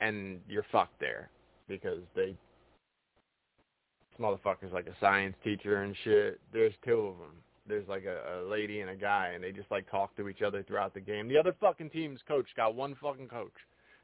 and 0.00 0.40
you're 0.48 0.66
fucked 0.70 1.00
there 1.00 1.28
because 1.68 2.02
they 2.14 2.36
motherfucker's 4.20 4.72
like 4.72 4.86
a 4.86 4.94
science 5.00 5.36
teacher 5.44 5.82
and 5.82 5.94
shit. 6.04 6.40
There's 6.52 6.72
two 6.84 6.98
of 6.98 7.18
them. 7.18 7.34
There's 7.68 7.86
like 7.88 8.04
a, 8.04 8.40
a 8.40 8.48
lady 8.48 8.80
and 8.80 8.90
a 8.90 8.96
guy, 8.96 9.32
and 9.34 9.42
they 9.42 9.52
just 9.52 9.70
like 9.70 9.90
talk 9.90 10.16
to 10.16 10.28
each 10.28 10.42
other 10.42 10.62
throughout 10.62 10.94
the 10.94 11.00
game. 11.00 11.28
The 11.28 11.36
other 11.36 11.54
fucking 11.60 11.90
team's 11.90 12.20
coach 12.26 12.46
got 12.56 12.74
one 12.74 12.96
fucking 13.00 13.28
coach. 13.28 13.52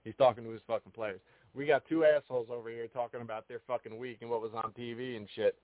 He's 0.04 0.14
talking 0.18 0.44
to 0.44 0.50
his 0.50 0.60
fucking 0.66 0.92
players 0.92 1.20
we 1.54 1.66
got 1.66 1.82
two 1.88 2.04
assholes 2.04 2.48
over 2.50 2.68
here 2.70 2.86
talking 2.88 3.20
about 3.20 3.46
their 3.48 3.60
fucking 3.66 3.96
week 3.96 4.18
and 4.20 4.30
what 4.30 4.42
was 4.42 4.52
on 4.54 4.72
TV 4.78 5.16
and 5.16 5.28
shit, 5.34 5.56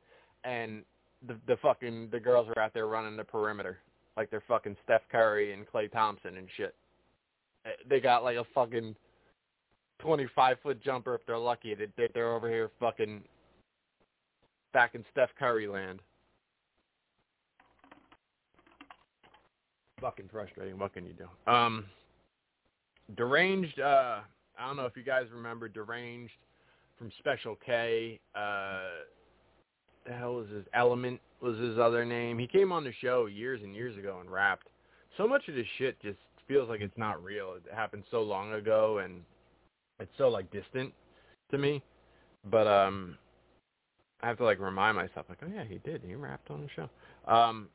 and 0.45 0.84
the 1.26 1.36
the 1.47 1.57
fucking 1.59 2.09
the 2.11 2.20
girls 2.20 2.49
are 2.55 2.62
out 2.62 2.72
there 2.74 2.86
running 2.86 3.16
the 3.16 3.24
perimeter 3.24 3.78
like 4.16 4.30
they're 4.30 4.43
fucking 4.49 4.76
Steph 4.84 5.03
Curry 5.11 5.53
and 5.53 5.66
Klay 5.66 5.91
Thompson 5.91 6.36
and 6.36 6.49
shit. 6.57 6.74
Eh, 7.66 7.70
They 7.88 8.01
got 8.01 8.22
like 8.24 8.36
a 8.36 8.45
fucking 8.55 8.95
twenty 9.99 10.26
five 10.34 10.59
foot 10.62 10.82
jumper 10.82 11.14
if 11.14 11.20
they're 11.26 11.38
lucky. 11.38 11.74
They 11.74 12.09
they're 12.14 12.34
over 12.34 12.49
here 12.49 12.70
fucking 12.80 13.22
back 14.72 14.95
in 14.95 15.05
Steph 15.12 15.30
Curry 15.38 15.66
land. 15.66 16.01
Fucking 20.01 20.28
frustrating. 20.32 20.78
What 20.78 20.95
can 20.95 21.05
you 21.05 21.12
do? 21.12 21.53
Um, 21.53 21.84
deranged. 23.16 23.78
uh 23.80 24.20
I 24.61 24.67
don't 24.67 24.77
know 24.77 24.85
if 24.85 24.97
you 24.97 25.03
guys 25.03 25.25
remember 25.35 25.69
Deranged 25.69 26.33
from 26.99 27.11
Special 27.19 27.57
K. 27.65 28.21
Uh, 28.35 28.81
the 30.07 30.13
hell 30.13 30.35
was 30.35 30.49
his 30.51 30.65
Element 30.75 31.19
was 31.41 31.59
his 31.59 31.79
other 31.79 32.05
name. 32.05 32.39
He 32.39 32.47
came 32.47 32.71
on 32.71 32.85
the 32.85 32.93
show 33.01 33.27
years 33.27 33.61
and 33.63 33.75
years 33.75 33.97
ago 33.97 34.19
and 34.21 34.31
rapped. 34.31 34.67
So 35.17 35.27
much 35.27 35.49
of 35.49 35.55
this 35.55 35.67
shit 35.79 36.01
just 36.03 36.19
feels 36.47 36.69
like 36.69 36.81
it's 36.81 36.97
not 36.99 37.23
real. 37.25 37.55
It 37.55 37.75
happened 37.75 38.05
so 38.11 38.23
long 38.23 38.53
ago 38.53 38.99
and 38.99 39.23
it's 39.99 40.13
so 40.19 40.29
like 40.29 40.51
distant 40.51 40.93
to 41.51 41.59
me. 41.59 41.83
But 42.51 42.67
um 42.67 43.17
I 44.23 44.27
have 44.29 44.37
to 44.39 44.45
like 44.45 44.61
remind 44.61 44.97
myself 44.97 45.27
like, 45.31 45.39
oh 45.43 45.51
yeah, 45.53 45.65
he 45.65 45.79
did. 45.79 46.03
He 46.07 46.15
rapped 46.15 46.51
on 46.51 46.61
the 46.61 46.69
show. 46.77 47.33
Um 47.33 47.69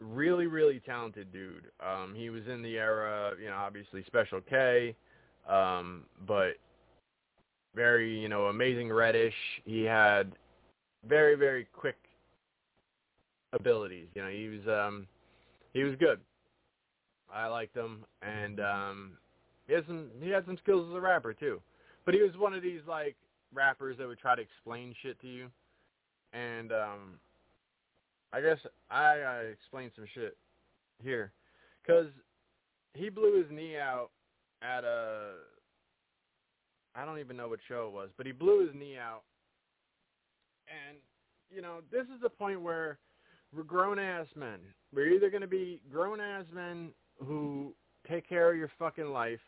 really 0.00 0.46
really 0.46 0.80
talented 0.80 1.30
dude. 1.32 1.66
Um 1.86 2.14
he 2.16 2.30
was 2.30 2.42
in 2.46 2.62
the 2.62 2.78
era, 2.78 3.32
you 3.38 3.48
know, 3.50 3.56
obviously 3.56 4.02
Special 4.06 4.40
K 4.40 4.94
um, 5.48 6.04
but 6.26 6.52
very, 7.74 8.18
you 8.18 8.28
know, 8.28 8.46
amazing 8.46 8.90
reddish. 8.92 9.34
He 9.64 9.82
had 9.82 10.32
very, 11.08 11.34
very 11.34 11.66
quick 11.72 11.96
abilities. 13.52 14.08
You 14.14 14.22
know, 14.22 14.28
he 14.28 14.48
was 14.48 14.66
um, 14.68 15.06
he 15.72 15.82
was 15.82 15.94
good. 15.96 16.20
I 17.32 17.46
liked 17.46 17.76
him, 17.76 18.04
and 18.20 18.60
um, 18.60 19.12
he 19.66 19.74
had 19.74 19.86
some 19.86 20.08
he 20.20 20.30
had 20.30 20.44
some 20.46 20.58
skills 20.62 20.88
as 20.90 20.96
a 20.96 21.00
rapper 21.00 21.32
too. 21.32 21.60
But 22.04 22.14
he 22.14 22.22
was 22.22 22.32
one 22.36 22.52
of 22.52 22.62
these 22.62 22.80
like 22.86 23.16
rappers 23.54 23.96
that 23.98 24.06
would 24.06 24.18
try 24.18 24.34
to 24.34 24.42
explain 24.42 24.94
shit 25.02 25.20
to 25.20 25.28
you, 25.28 25.48
and 26.32 26.72
um, 26.72 27.18
I 28.32 28.40
guess 28.40 28.58
I, 28.90 29.20
I 29.20 29.36
explained 29.52 29.92
some 29.94 30.06
shit 30.14 30.36
here, 31.02 31.32
because 31.82 32.06
he 32.94 33.08
blew 33.08 33.38
his 33.42 33.50
knee 33.50 33.76
out 33.76 34.10
at 34.62 34.84
a 34.84 35.32
I 36.94 37.04
don't 37.04 37.18
even 37.18 37.36
know 37.36 37.48
what 37.48 37.60
show 37.68 37.86
it 37.86 37.92
was, 37.92 38.10
but 38.16 38.26
he 38.26 38.32
blew 38.32 38.66
his 38.66 38.74
knee 38.74 38.96
out. 38.98 39.22
And 40.68 40.98
you 41.50 41.62
know, 41.62 41.78
this 41.90 42.04
is 42.14 42.20
the 42.22 42.28
point 42.28 42.60
where 42.60 42.98
we're 43.54 43.62
grown 43.62 43.98
ass 43.98 44.26
men. 44.34 44.58
We're 44.94 45.08
either 45.08 45.30
going 45.30 45.42
to 45.42 45.46
be 45.46 45.80
grown 45.90 46.20
ass 46.20 46.44
men 46.52 46.90
who 47.18 47.74
take 48.08 48.28
care 48.28 48.50
of 48.50 48.58
your 48.58 48.70
fucking 48.78 49.12
life, 49.12 49.40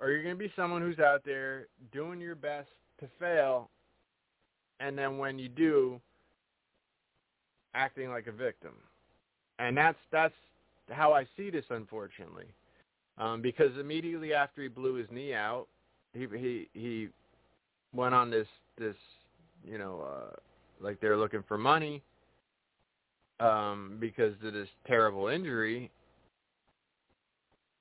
or 0.00 0.10
you're 0.10 0.22
going 0.22 0.34
to 0.34 0.38
be 0.38 0.52
someone 0.56 0.82
who's 0.82 0.98
out 0.98 1.22
there 1.24 1.66
doing 1.92 2.20
your 2.20 2.34
best 2.34 2.68
to 3.00 3.08
fail, 3.18 3.70
and 4.80 4.96
then 4.96 5.18
when 5.18 5.38
you 5.38 5.48
do, 5.48 6.00
acting 7.74 8.10
like 8.10 8.26
a 8.26 8.32
victim. 8.32 8.72
And 9.58 9.76
that's 9.76 9.98
that's 10.12 10.34
how 10.90 11.12
I 11.12 11.26
see 11.36 11.50
this, 11.50 11.64
unfortunately, 11.70 12.46
um, 13.18 13.42
because 13.42 13.76
immediately 13.78 14.32
after 14.32 14.62
he 14.62 14.68
blew 14.68 14.94
his 14.94 15.08
knee 15.10 15.34
out, 15.34 15.66
he 16.14 16.26
he 16.36 16.68
he 16.72 17.08
went 17.94 18.14
on 18.14 18.30
this 18.30 18.46
this 18.78 18.96
you 19.64 19.78
know 19.78 20.06
uh, 20.06 20.36
like 20.80 21.00
they're 21.00 21.16
looking 21.16 21.44
for 21.46 21.58
money 21.58 22.02
um, 23.40 23.96
because 24.00 24.34
of 24.44 24.52
this 24.52 24.68
terrible 24.86 25.28
injury. 25.28 25.90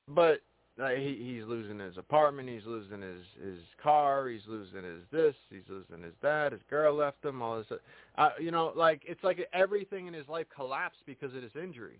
But 0.08 0.42
uh, 0.82 0.90
he 0.90 1.18
he's 1.22 1.48
losing 1.48 1.80
his 1.80 1.98
apartment, 1.98 2.50
he's 2.50 2.66
losing 2.66 3.02
his 3.02 3.22
his 3.44 3.60
car, 3.82 4.30
he's 4.30 4.42
losing 4.48 4.84
his 4.84 5.02
this, 5.12 5.36
he's 5.50 5.68
losing 5.70 6.04
his 6.04 6.14
that. 6.22 6.52
His 6.52 6.62
girl 6.70 6.96
left 6.96 7.24
him. 7.24 7.42
All 7.42 7.58
this, 7.58 7.80
uh, 8.18 8.30
you 8.40 8.52
know, 8.52 8.74
like 8.76 9.02
it's 9.06 9.24
like 9.24 9.40
everything 9.54 10.08
in 10.08 10.14
his 10.14 10.28
life 10.28 10.48
collapsed 10.56 11.02
because 11.06 11.36
of 11.36 11.42
this 11.42 11.52
injury. 11.62 12.00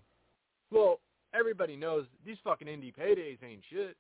Well, 0.72 1.00
everybody 1.34 1.76
knows 1.76 2.06
these 2.26 2.38
fucking 2.44 2.68
indie 2.68 2.96
paydays 2.96 3.38
ain't 3.44 3.62
shit. 3.70 3.96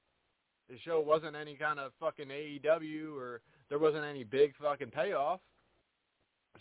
The 0.69 0.77
show 0.83 0.99
wasn't 0.99 1.35
any 1.35 1.55
kind 1.55 1.79
of 1.79 1.91
fucking 1.99 2.27
AEW 2.27 3.15
or 3.15 3.41
there 3.69 3.79
wasn't 3.79 4.05
any 4.05 4.23
big 4.23 4.53
fucking 4.61 4.91
payoff. 4.91 5.39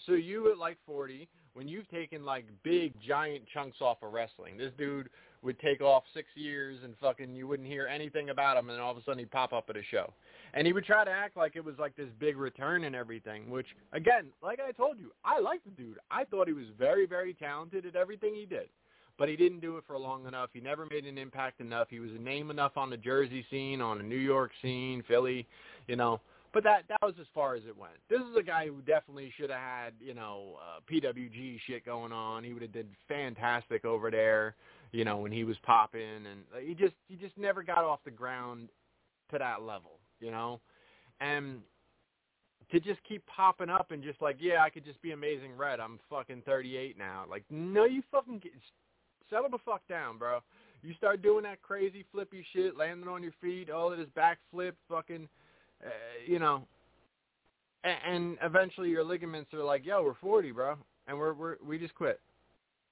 So 0.06 0.12
you 0.12 0.50
at 0.52 0.58
like 0.58 0.76
40, 0.86 1.28
when 1.54 1.66
you've 1.66 1.88
taken 1.88 2.24
like 2.24 2.44
big 2.62 2.92
giant 3.00 3.44
chunks 3.52 3.78
off 3.80 4.02
of 4.02 4.12
wrestling, 4.12 4.56
this 4.58 4.72
dude 4.76 5.08
would 5.42 5.58
take 5.60 5.80
off 5.80 6.02
six 6.12 6.28
years 6.34 6.78
and 6.84 6.94
fucking 7.00 7.34
you 7.34 7.46
wouldn't 7.46 7.68
hear 7.68 7.86
anything 7.86 8.30
about 8.30 8.56
him, 8.56 8.68
and 8.68 8.80
all 8.80 8.90
of 8.90 8.96
a 8.98 9.02
sudden 9.04 9.20
he'd 9.20 9.30
pop 9.30 9.52
up 9.52 9.70
at 9.70 9.76
a 9.76 9.82
show, 9.90 10.12
and 10.54 10.66
he 10.66 10.72
would 10.72 10.84
try 10.84 11.04
to 11.04 11.10
act 11.10 11.36
like 11.36 11.56
it 11.56 11.64
was 11.64 11.76
like 11.78 11.96
this 11.96 12.08
big 12.18 12.36
return 12.36 12.84
and 12.84 12.94
everything. 12.94 13.48
Which 13.48 13.66
again, 13.92 14.26
like 14.42 14.60
I 14.60 14.72
told 14.72 14.98
you, 14.98 15.12
I 15.24 15.38
liked 15.38 15.64
the 15.64 15.70
dude. 15.70 15.98
I 16.10 16.24
thought 16.24 16.46
he 16.46 16.52
was 16.52 16.66
very 16.78 17.06
very 17.06 17.32
talented 17.32 17.86
at 17.86 17.96
everything 17.96 18.34
he 18.34 18.44
did. 18.44 18.68
But 19.18 19.28
he 19.28 19.36
didn't 19.36 19.60
do 19.60 19.78
it 19.78 19.84
for 19.86 19.98
long 19.98 20.26
enough. 20.26 20.50
He 20.52 20.60
never 20.60 20.86
made 20.86 21.06
an 21.06 21.16
impact 21.16 21.60
enough. 21.60 21.88
He 21.88 22.00
was 22.00 22.10
a 22.10 22.22
name 22.22 22.50
enough 22.50 22.76
on 22.76 22.90
the 22.90 22.96
Jersey 22.96 23.44
scene, 23.50 23.80
on 23.80 23.98
the 23.98 24.04
New 24.04 24.16
York 24.16 24.50
scene, 24.60 25.02
Philly, 25.08 25.46
you 25.86 25.96
know. 25.96 26.20
But 26.52 26.64
that 26.64 26.84
that 26.88 27.02
was 27.02 27.14
as 27.20 27.26
far 27.34 27.54
as 27.54 27.62
it 27.68 27.76
went. 27.76 27.94
This 28.08 28.20
is 28.20 28.36
a 28.38 28.42
guy 28.42 28.66
who 28.66 28.80
definitely 28.82 29.32
should 29.36 29.50
have 29.50 29.60
had, 29.60 29.92
you 30.00 30.14
know, 30.14 30.58
uh, 30.58 30.80
PWG 30.90 31.58
shit 31.66 31.84
going 31.84 32.12
on. 32.12 32.44
He 32.44 32.52
would 32.52 32.62
have 32.62 32.72
did 32.72 32.88
fantastic 33.08 33.84
over 33.84 34.10
there, 34.10 34.54
you 34.92 35.04
know, 35.04 35.18
when 35.18 35.32
he 35.32 35.44
was 35.44 35.56
popping, 35.62 36.00
and 36.00 36.66
he 36.66 36.74
just 36.74 36.94
he 37.08 37.16
just 37.16 37.36
never 37.36 37.62
got 37.62 37.78
off 37.78 38.00
the 38.04 38.10
ground 38.10 38.68
to 39.30 39.38
that 39.38 39.62
level, 39.62 39.98
you 40.20 40.30
know, 40.30 40.60
and 41.20 41.60
to 42.70 42.80
just 42.80 43.00
keep 43.08 43.24
popping 43.26 43.70
up 43.70 43.90
and 43.90 44.02
just 44.02 44.20
like, 44.20 44.36
yeah, 44.40 44.62
I 44.62 44.70
could 44.70 44.84
just 44.84 45.00
be 45.02 45.12
Amazing 45.12 45.56
Red. 45.56 45.78
I'm 45.78 46.00
fucking 46.10 46.42
38 46.44 46.98
now. 46.98 47.24
Like, 47.28 47.44
no, 47.50 47.84
you 47.84 48.02
fucking 48.10 48.38
get, 48.38 48.52
settle 49.30 49.50
the 49.50 49.58
fuck 49.64 49.86
down, 49.88 50.18
bro. 50.18 50.40
You 50.82 50.94
start 50.94 51.22
doing 51.22 51.42
that 51.44 51.62
crazy 51.62 52.04
flippy 52.12 52.46
shit, 52.52 52.76
landing 52.76 53.08
on 53.08 53.22
your 53.22 53.34
feet, 53.40 53.70
all 53.70 53.92
of 53.92 53.98
this 53.98 54.08
backflip, 54.16 54.72
fucking 54.88 55.28
uh, 55.84 55.88
you 56.26 56.38
know, 56.38 56.62
and, 57.84 57.96
and 58.06 58.38
eventually 58.42 58.90
your 58.90 59.04
ligaments 59.04 59.52
are 59.52 59.62
like, 59.62 59.84
yo, 59.84 60.02
we're 60.02 60.14
40, 60.14 60.52
bro, 60.52 60.74
and 61.06 61.18
we're 61.18 61.34
we're 61.34 61.56
we 61.64 61.78
just 61.78 61.94
quit, 61.94 62.20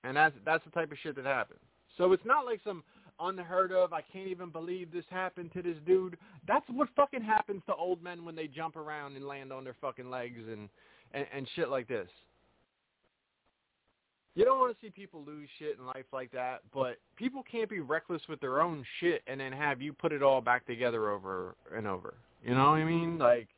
and 0.02 0.16
that's 0.16 0.34
that's 0.44 0.64
the 0.64 0.70
type 0.70 0.92
of 0.92 0.98
shit 1.02 1.16
that 1.16 1.24
happens. 1.24 1.60
So 1.96 2.12
it's 2.12 2.24
not 2.24 2.44
like 2.44 2.60
some 2.64 2.82
unheard 3.20 3.72
of. 3.72 3.92
I 3.92 4.02
can't 4.02 4.28
even 4.28 4.50
believe 4.50 4.92
this 4.92 5.04
happened 5.10 5.52
to 5.54 5.62
this 5.62 5.76
dude. 5.86 6.16
That's 6.46 6.64
what 6.68 6.88
fucking 6.96 7.22
happens 7.22 7.62
to 7.66 7.74
old 7.74 8.02
men 8.02 8.24
when 8.24 8.34
they 8.34 8.48
jump 8.48 8.76
around 8.76 9.16
and 9.16 9.24
land 9.24 9.52
on 9.52 9.64
their 9.64 9.76
fucking 9.80 10.10
legs 10.10 10.40
and 10.50 10.68
and, 11.12 11.26
and 11.34 11.48
shit 11.54 11.68
like 11.68 11.88
this. 11.88 12.08
You 14.34 14.44
don't 14.44 14.58
want 14.58 14.74
to 14.74 14.84
see 14.84 14.90
people 14.90 15.22
lose 15.24 15.48
shit 15.58 15.76
in 15.78 15.86
life 15.86 16.06
like 16.12 16.32
that, 16.32 16.62
but 16.72 16.96
people 17.16 17.44
can't 17.50 17.70
be 17.70 17.80
reckless 17.80 18.22
with 18.28 18.40
their 18.40 18.60
own 18.60 18.84
shit 19.00 19.22
and 19.28 19.40
then 19.40 19.52
have 19.52 19.80
you 19.80 19.92
put 19.92 20.12
it 20.12 20.22
all 20.22 20.40
back 20.40 20.66
together 20.66 21.10
over 21.10 21.54
and 21.74 21.86
over. 21.86 22.14
You 22.42 22.54
know 22.54 22.70
what 22.70 22.80
I 22.80 22.84
mean? 22.84 23.16
Like, 23.16 23.48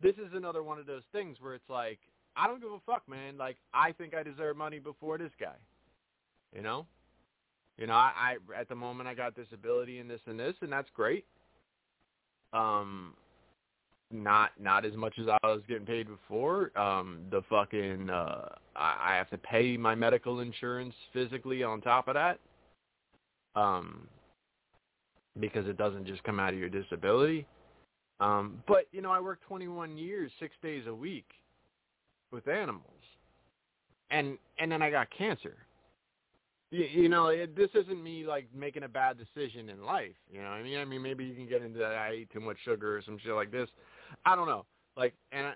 this 0.00 0.14
is 0.14 0.32
another 0.32 0.62
one 0.62 0.78
of 0.78 0.86
those 0.86 1.02
things 1.10 1.38
where 1.40 1.54
it's 1.54 1.68
like, 1.68 1.98
I 2.36 2.46
don't 2.46 2.60
give 2.60 2.70
a 2.70 2.78
fuck, 2.86 3.02
man. 3.08 3.36
Like, 3.36 3.56
I 3.74 3.90
think 3.92 4.14
I 4.14 4.22
deserve 4.22 4.56
money 4.56 4.78
before 4.78 5.18
this 5.18 5.32
guy. 5.40 5.56
You 6.54 6.62
know? 6.62 6.86
You 7.78 7.86
know, 7.86 7.94
I, 7.94 8.36
I 8.54 8.60
at 8.60 8.68
the 8.68 8.74
moment 8.74 9.08
I 9.08 9.14
got 9.14 9.34
this 9.34 9.46
ability 9.52 9.98
and 9.98 10.08
this 10.08 10.20
and 10.26 10.38
this, 10.38 10.54
and 10.60 10.72
that's 10.72 10.88
great. 10.94 11.24
Um, 12.52 13.14
not 14.10 14.52
not 14.60 14.84
as 14.84 14.94
much 14.94 15.14
as 15.18 15.26
I 15.28 15.46
was 15.46 15.62
getting 15.68 15.86
paid 15.86 16.06
before. 16.08 16.76
Um, 16.78 17.20
the 17.30 17.42
fucking 17.48 18.10
uh, 18.10 18.48
I, 18.74 18.96
I 19.12 19.14
have 19.16 19.30
to 19.30 19.38
pay 19.38 19.76
my 19.76 19.94
medical 19.94 20.40
insurance 20.40 20.94
physically 21.12 21.62
on 21.62 21.80
top 21.80 22.08
of 22.08 22.14
that. 22.14 22.38
Um, 23.54 24.08
because 25.40 25.66
it 25.66 25.76
doesn't 25.76 26.06
just 26.06 26.22
come 26.24 26.40
out 26.40 26.52
of 26.52 26.58
your 26.58 26.68
disability. 26.68 27.46
Um, 28.20 28.62
but 28.66 28.86
you 28.92 29.00
know, 29.00 29.10
I 29.10 29.20
worked 29.20 29.44
21 29.44 29.96
years, 29.96 30.30
six 30.40 30.54
days 30.62 30.84
a 30.88 30.94
week, 30.94 31.28
with 32.32 32.48
animals, 32.48 32.84
and 34.10 34.38
and 34.58 34.70
then 34.72 34.82
I 34.82 34.90
got 34.90 35.08
cancer. 35.16 35.56
You, 36.70 36.84
you 36.84 37.08
know, 37.08 37.28
it, 37.28 37.56
this 37.56 37.70
isn't 37.74 38.02
me 38.02 38.26
like 38.26 38.48
making 38.54 38.82
a 38.82 38.88
bad 38.88 39.16
decision 39.16 39.68
in 39.68 39.84
life. 39.84 40.16
You 40.30 40.42
know, 40.42 40.48
I 40.48 40.62
mean, 40.62 40.78
I 40.78 40.84
mean, 40.84 41.00
maybe 41.00 41.24
you 41.24 41.34
can 41.34 41.48
get 41.48 41.62
into 41.62 41.78
that. 41.78 41.92
I 41.92 42.14
eat 42.14 42.32
too 42.32 42.40
much 42.40 42.56
sugar 42.64 42.96
or 42.96 43.02
some 43.02 43.18
shit 43.22 43.32
like 43.32 43.52
this. 43.52 43.68
I 44.24 44.36
don't 44.36 44.46
know. 44.48 44.64
Like, 44.96 45.14
and 45.32 45.54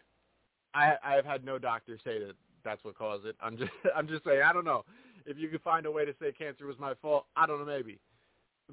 I, 0.74 0.94
I 1.04 1.14
have 1.14 1.24
had 1.24 1.44
no 1.44 1.58
doctor 1.58 1.98
say 2.04 2.18
that 2.20 2.34
that's 2.64 2.84
what 2.84 2.96
caused 2.96 3.26
it. 3.26 3.36
I'm 3.40 3.56
just, 3.58 3.70
I'm 3.94 4.08
just 4.08 4.24
saying. 4.24 4.42
I 4.44 4.52
don't 4.52 4.64
know 4.64 4.84
if 5.26 5.38
you 5.38 5.48
could 5.48 5.62
find 5.62 5.86
a 5.86 5.90
way 5.90 6.04
to 6.04 6.14
say 6.20 6.32
cancer 6.32 6.66
was 6.66 6.78
my 6.78 6.94
fault. 7.00 7.26
I 7.36 7.46
don't 7.46 7.58
know, 7.58 7.66
maybe, 7.66 7.98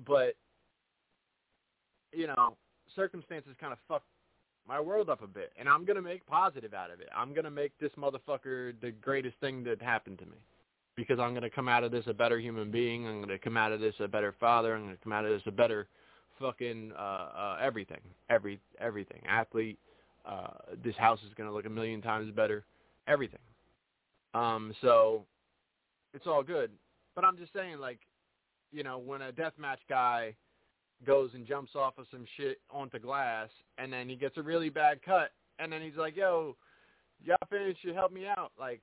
but 0.05 0.35
you 2.11 2.27
know, 2.27 2.55
circumstances 2.95 3.55
kind 3.59 3.73
of 3.73 3.79
fucked 3.87 4.07
my 4.67 4.79
world 4.79 5.09
up 5.09 5.23
a 5.23 5.27
bit, 5.27 5.51
and 5.59 5.67
I'm 5.67 5.85
gonna 5.85 6.01
make 6.01 6.25
positive 6.25 6.73
out 6.73 6.91
of 6.91 6.99
it. 6.99 7.09
I'm 7.15 7.33
gonna 7.33 7.51
make 7.51 7.71
this 7.79 7.91
motherfucker 7.97 8.73
the 8.81 8.91
greatest 8.91 9.37
thing 9.39 9.63
that 9.63 9.81
happened 9.81 10.19
to 10.19 10.25
me, 10.25 10.37
because 10.95 11.19
I'm 11.19 11.33
gonna 11.33 11.49
come 11.49 11.67
out 11.67 11.83
of 11.83 11.91
this 11.91 12.05
a 12.07 12.13
better 12.13 12.39
human 12.39 12.71
being. 12.71 13.07
I'm 13.07 13.21
gonna 13.21 13.39
come 13.39 13.57
out 13.57 13.71
of 13.71 13.79
this 13.79 13.95
a 13.99 14.07
better 14.07 14.35
father. 14.39 14.75
I'm 14.75 14.83
gonna 14.83 14.97
come 15.03 15.13
out 15.13 15.25
of 15.25 15.31
this 15.31 15.41
a 15.47 15.51
better 15.51 15.87
fucking 16.39 16.91
uh, 16.97 17.01
uh, 17.01 17.57
everything, 17.61 18.01
every 18.29 18.59
everything. 18.79 19.21
Athlete. 19.27 19.79
Uh, 20.25 20.49
this 20.83 20.95
house 20.95 21.19
is 21.25 21.33
gonna 21.35 21.51
look 21.51 21.65
a 21.65 21.69
million 21.69 22.01
times 22.01 22.31
better. 22.31 22.65
Everything. 23.07 23.39
Um, 24.33 24.73
so 24.81 25.25
it's 26.13 26.27
all 26.27 26.43
good. 26.43 26.71
But 27.15 27.25
I'm 27.25 27.37
just 27.37 27.53
saying, 27.53 27.79
like, 27.79 27.99
you 28.71 28.83
know, 28.83 28.99
when 28.99 29.21
a 29.21 29.31
deathmatch 29.31 29.79
guy 29.87 30.35
goes 31.05 31.31
and 31.33 31.47
jumps 31.47 31.71
off 31.75 31.97
of 31.97 32.05
some 32.11 32.25
shit 32.37 32.59
onto 32.69 32.99
glass, 32.99 33.49
and 33.77 33.91
then 33.91 34.09
he 34.09 34.15
gets 34.15 34.37
a 34.37 34.41
really 34.41 34.69
bad 34.69 35.01
cut, 35.03 35.31
and 35.57 35.71
then 35.71 35.81
he's 35.81 35.95
like, 35.97 36.15
"Yo, 36.15 36.55
y'all 37.23 37.37
finished? 37.49 37.83
You 37.83 37.93
help 37.93 38.11
me 38.11 38.27
out." 38.27 38.51
Like, 38.59 38.81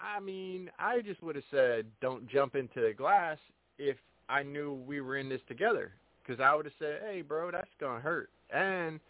I 0.00 0.20
mean, 0.20 0.70
I 0.78 1.00
just 1.02 1.22
would 1.22 1.36
have 1.36 1.44
said, 1.50 1.86
"Don't 2.00 2.28
jump 2.28 2.54
into 2.54 2.80
the 2.80 2.92
glass," 2.92 3.38
if 3.78 3.96
I 4.28 4.42
knew 4.42 4.72
we 4.72 5.00
were 5.00 5.16
in 5.16 5.28
this 5.28 5.42
together, 5.46 5.92
because 6.24 6.40
I 6.40 6.54
would 6.54 6.66
have 6.66 6.74
said, 6.78 7.02
"Hey, 7.02 7.22
bro, 7.22 7.50
that's 7.50 7.70
gonna 7.78 8.00
hurt," 8.00 8.30
and 8.50 9.00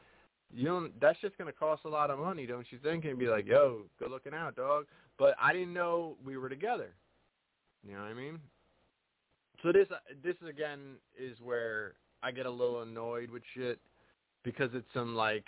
you 0.52 0.66
don't. 0.66 0.98
That's 1.00 1.20
just 1.20 1.36
gonna 1.38 1.52
cost 1.52 1.84
a 1.84 1.88
lot 1.88 2.10
of 2.10 2.18
money, 2.18 2.46
don't 2.46 2.70
you 2.70 2.78
think? 2.78 3.04
And 3.04 3.18
be 3.18 3.26
like, 3.26 3.46
"Yo, 3.46 3.84
good 3.98 4.10
looking 4.10 4.34
out, 4.34 4.56
dog." 4.56 4.86
But 5.18 5.34
I 5.40 5.52
didn't 5.52 5.72
know 5.72 6.16
we 6.24 6.36
were 6.36 6.48
together. 6.48 6.94
You 7.86 7.94
know 7.94 8.02
what 8.02 8.10
I 8.10 8.14
mean? 8.14 8.40
So 9.62 9.72
this, 9.72 9.90
uh, 9.90 9.96
this 10.22 10.36
again 10.48 10.96
is 11.18 11.40
where 11.40 11.94
I 12.22 12.30
get 12.32 12.46
a 12.46 12.50
little 12.50 12.82
annoyed 12.82 13.30
with 13.30 13.42
shit 13.54 13.78
because 14.42 14.70
it's 14.74 14.86
some 14.92 15.14
like, 15.14 15.44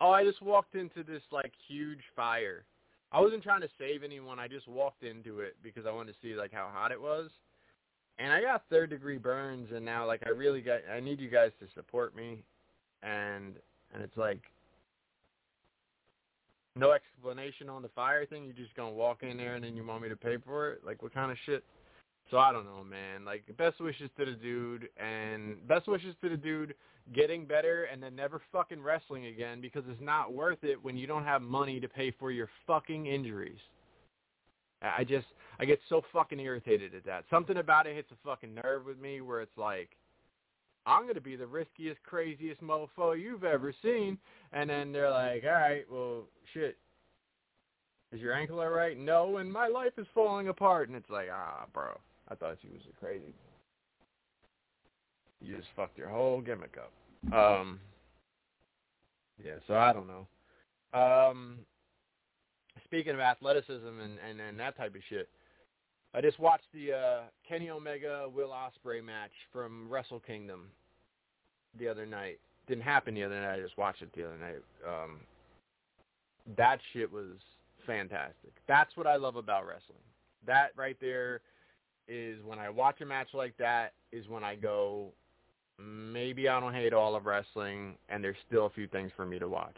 oh, 0.00 0.10
I 0.10 0.24
just 0.24 0.42
walked 0.42 0.74
into 0.74 1.02
this 1.02 1.22
like 1.30 1.52
huge 1.68 2.02
fire. 2.14 2.64
I 3.12 3.20
wasn't 3.20 3.42
trying 3.42 3.60
to 3.60 3.68
save 3.78 4.02
anyone. 4.02 4.38
I 4.38 4.48
just 4.48 4.66
walked 4.66 5.02
into 5.02 5.40
it 5.40 5.56
because 5.62 5.84
I 5.86 5.92
wanted 5.92 6.12
to 6.12 6.18
see 6.22 6.34
like 6.34 6.52
how 6.52 6.70
hot 6.72 6.92
it 6.92 7.00
was. 7.00 7.30
And 8.22 8.32
I 8.32 8.40
got 8.40 8.62
third 8.70 8.90
degree 8.90 9.18
burns 9.18 9.68
and 9.74 9.84
now 9.84 10.06
like 10.06 10.22
I 10.24 10.28
really 10.28 10.60
got 10.60 10.80
I 10.94 11.00
need 11.00 11.18
you 11.18 11.28
guys 11.28 11.50
to 11.58 11.66
support 11.74 12.14
me 12.14 12.44
and 13.02 13.54
and 13.92 14.02
it's 14.02 14.16
like 14.16 14.42
no 16.76 16.92
explanation 16.92 17.68
on 17.68 17.82
the 17.82 17.88
fire 17.88 18.24
thing. 18.24 18.44
You're 18.44 18.54
just 18.54 18.76
gonna 18.76 18.92
walk 18.92 19.24
in 19.24 19.36
there 19.36 19.56
and 19.56 19.64
then 19.64 19.74
you 19.74 19.84
want 19.84 20.02
me 20.02 20.08
to 20.08 20.16
pay 20.16 20.36
for 20.36 20.70
it? 20.70 20.82
Like 20.86 21.02
what 21.02 21.12
kind 21.12 21.32
of 21.32 21.36
shit? 21.44 21.64
So 22.30 22.38
I 22.38 22.52
don't 22.52 22.64
know, 22.64 22.84
man. 22.84 23.24
Like 23.24 23.44
best 23.58 23.80
wishes 23.80 24.08
to 24.16 24.24
the 24.24 24.32
dude, 24.32 24.88
and 24.96 25.66
best 25.66 25.88
wishes 25.88 26.14
to 26.22 26.28
the 26.28 26.36
dude 26.36 26.74
getting 27.12 27.44
better 27.44 27.88
and 27.92 28.00
then 28.00 28.14
never 28.14 28.40
fucking 28.52 28.80
wrestling 28.80 29.26
again 29.26 29.60
because 29.60 29.82
it's 29.88 30.00
not 30.00 30.32
worth 30.32 30.62
it 30.62 30.82
when 30.82 30.96
you 30.96 31.08
don't 31.08 31.24
have 31.24 31.42
money 31.42 31.80
to 31.80 31.88
pay 31.88 32.12
for 32.12 32.30
your 32.30 32.48
fucking 32.68 33.06
injuries. 33.06 33.58
I 34.80 35.02
just 35.04 35.26
I 35.62 35.64
get 35.64 35.78
so 35.88 36.02
fucking 36.12 36.40
irritated 36.40 36.92
at 36.92 37.04
that. 37.04 37.24
Something 37.30 37.58
about 37.58 37.86
it 37.86 37.94
hits 37.94 38.10
a 38.10 38.16
fucking 38.28 38.52
nerve 38.52 38.84
with 38.84 38.98
me 38.98 39.20
where 39.20 39.40
it's 39.40 39.56
like 39.56 39.90
I'm 40.86 41.06
gonna 41.06 41.20
be 41.20 41.36
the 41.36 41.46
riskiest, 41.46 42.02
craziest 42.02 42.60
mofo 42.60 43.16
you've 43.16 43.44
ever 43.44 43.72
seen, 43.80 44.18
and 44.52 44.68
then 44.68 44.90
they're 44.90 45.08
like, 45.08 45.44
all 45.44 45.52
right, 45.52 45.84
well, 45.88 46.24
shit, 46.52 46.76
is 48.10 48.20
your 48.20 48.34
ankle 48.34 48.58
all 48.58 48.70
right? 48.70 48.98
No, 48.98 49.36
and 49.36 49.52
my 49.52 49.68
life 49.68 49.92
is 49.98 50.06
falling 50.12 50.48
apart, 50.48 50.88
and 50.88 50.96
it's 50.96 51.08
like, 51.08 51.28
ah, 51.32 51.66
bro, 51.72 51.96
I 52.28 52.34
thought 52.34 52.56
you 52.62 52.70
was 52.72 52.82
crazy. 52.98 53.32
You 55.40 55.56
just 55.56 55.68
fucked 55.76 55.96
your 55.96 56.08
whole 56.08 56.40
gimmick 56.40 56.76
up. 56.76 57.32
Um, 57.32 57.78
yeah, 59.44 59.54
so 59.68 59.74
I 59.74 59.92
don't 59.92 60.08
know. 60.08 60.26
Um, 61.00 61.58
speaking 62.84 63.14
of 63.14 63.20
athleticism 63.20 63.86
and, 63.86 64.18
and, 64.28 64.40
and 64.40 64.58
that 64.58 64.76
type 64.76 64.96
of 64.96 65.02
shit, 65.08 65.28
I 66.14 66.20
just 66.20 66.38
watched 66.38 66.66
the 66.74 66.92
uh, 66.92 67.20
Kenny 67.48 67.70
Omega 67.70 68.26
Will 68.32 68.50
Ospreay 68.50 69.02
match 69.02 69.30
from 69.52 69.88
Wrestle 69.88 70.20
Kingdom 70.20 70.68
the 71.78 71.88
other 71.88 72.04
night. 72.04 72.38
Didn't 72.66 72.84
happen 72.84 73.14
the 73.14 73.24
other 73.24 73.40
night. 73.40 73.54
I 73.54 73.60
just 73.60 73.78
watched 73.78 74.02
it 74.02 74.10
the 74.14 74.26
other 74.26 74.36
night. 74.36 74.62
Um, 74.86 75.20
that 76.56 76.80
shit 76.92 77.10
was 77.10 77.36
fantastic. 77.86 78.52
That's 78.68 78.94
what 78.96 79.06
I 79.06 79.16
love 79.16 79.36
about 79.36 79.66
wrestling. 79.66 79.98
That 80.46 80.72
right 80.76 80.96
there 81.00 81.40
is 82.08 82.38
when 82.44 82.58
I 82.58 82.68
watch 82.68 83.00
a 83.00 83.06
match 83.06 83.28
like 83.32 83.56
that 83.58 83.94
is 84.12 84.28
when 84.28 84.44
I 84.44 84.54
go, 84.56 85.12
maybe 85.78 86.48
I 86.48 86.60
don't 86.60 86.74
hate 86.74 86.92
all 86.92 87.16
of 87.16 87.24
wrestling, 87.24 87.94
and 88.08 88.22
there's 88.22 88.36
still 88.46 88.66
a 88.66 88.70
few 88.70 88.86
things 88.86 89.10
for 89.16 89.24
me 89.24 89.38
to 89.38 89.48
watch. 89.48 89.76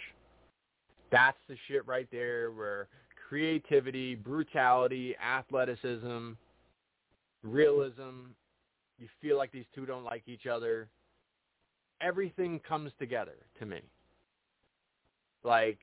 That's 1.12 1.38
the 1.48 1.56
shit 1.68 1.86
right 1.86 2.08
there 2.10 2.50
where 2.50 2.88
creativity, 3.34 4.14
brutality, 4.14 5.16
athleticism, 5.16 6.34
realism, 7.42 8.30
you 9.00 9.08
feel 9.20 9.36
like 9.36 9.50
these 9.50 9.64
two 9.74 9.84
don't 9.84 10.04
like 10.04 10.22
each 10.28 10.46
other. 10.46 10.86
Everything 12.00 12.60
comes 12.60 12.92
together 12.96 13.34
to 13.58 13.66
me. 13.66 13.80
Like, 15.42 15.80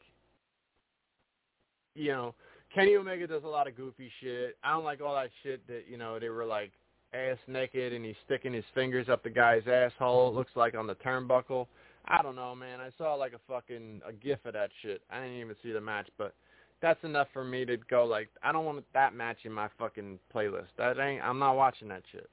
you 1.93 2.13
know, 2.13 2.35
Kenny 2.73 2.95
Omega 2.95 3.27
does 3.27 3.43
a 3.43 3.49
lot 3.49 3.67
of 3.67 3.75
goofy 3.75 4.09
shit. 4.21 4.55
I 4.63 4.71
don't 4.71 4.85
like 4.85 5.01
all 5.01 5.15
that 5.15 5.29
shit 5.43 5.67
that, 5.67 5.83
you 5.89 5.97
know, 5.97 6.19
they 6.19 6.29
were 6.29 6.45
like 6.45 6.71
ass 7.13 7.37
naked 7.49 7.91
and 7.91 8.05
he's 8.05 8.15
sticking 8.23 8.53
his 8.53 8.63
fingers 8.73 9.09
up 9.09 9.23
the 9.23 9.29
guy's 9.29 9.67
asshole. 9.67 10.29
It 10.29 10.35
looks 10.35 10.51
like 10.55 10.73
on 10.73 10.87
the 10.87 10.95
turnbuckle. 10.95 11.67
I 12.05 12.21
don't 12.21 12.37
know, 12.37 12.55
man. 12.55 12.79
I 12.79 12.91
saw 12.97 13.15
like 13.15 13.33
a 13.33 13.41
fucking 13.45 14.03
a 14.07 14.13
gif 14.13 14.39
of 14.45 14.53
that 14.53 14.69
shit. 14.81 15.01
I 15.11 15.19
didn't 15.19 15.41
even 15.41 15.55
see 15.61 15.73
the 15.73 15.81
match, 15.81 16.07
but 16.17 16.33
that's 16.81 17.03
enough 17.03 17.27
for 17.33 17.43
me 17.43 17.65
to 17.65 17.77
go 17.89 18.05
like 18.05 18.29
I 18.43 18.51
don't 18.51 18.65
want 18.65 18.83
that 18.93 19.13
match 19.13 19.39
in 19.43 19.51
my 19.51 19.67
fucking 19.77 20.19
playlist. 20.33 20.67
That 20.77 20.99
ain't 20.99 21.23
I'm 21.23 21.39
not 21.39 21.55
watching 21.55 21.87
that 21.89 22.03
shit. 22.11 22.29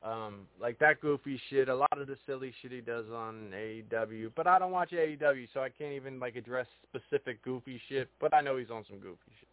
Um, 0.00 0.46
like 0.60 0.78
that 0.78 1.00
goofy 1.00 1.40
shit, 1.50 1.68
a 1.68 1.74
lot 1.74 2.00
of 2.00 2.06
the 2.06 2.16
silly 2.24 2.52
shit 2.62 2.70
he 2.70 2.80
does 2.80 3.06
on 3.12 3.52
AEW, 3.52 4.30
but 4.36 4.46
I 4.46 4.58
don't 4.60 4.70
watch 4.70 4.92
AEW, 4.92 5.48
so 5.52 5.60
I 5.60 5.70
can't 5.70 5.92
even 5.92 6.20
like 6.20 6.36
address 6.36 6.66
specific 6.88 7.42
goofy 7.42 7.80
shit. 7.88 8.08
But 8.20 8.32
I 8.32 8.40
know 8.40 8.56
he's 8.56 8.70
on 8.70 8.84
some 8.88 9.00
goofy 9.00 9.32
shit. 9.40 9.48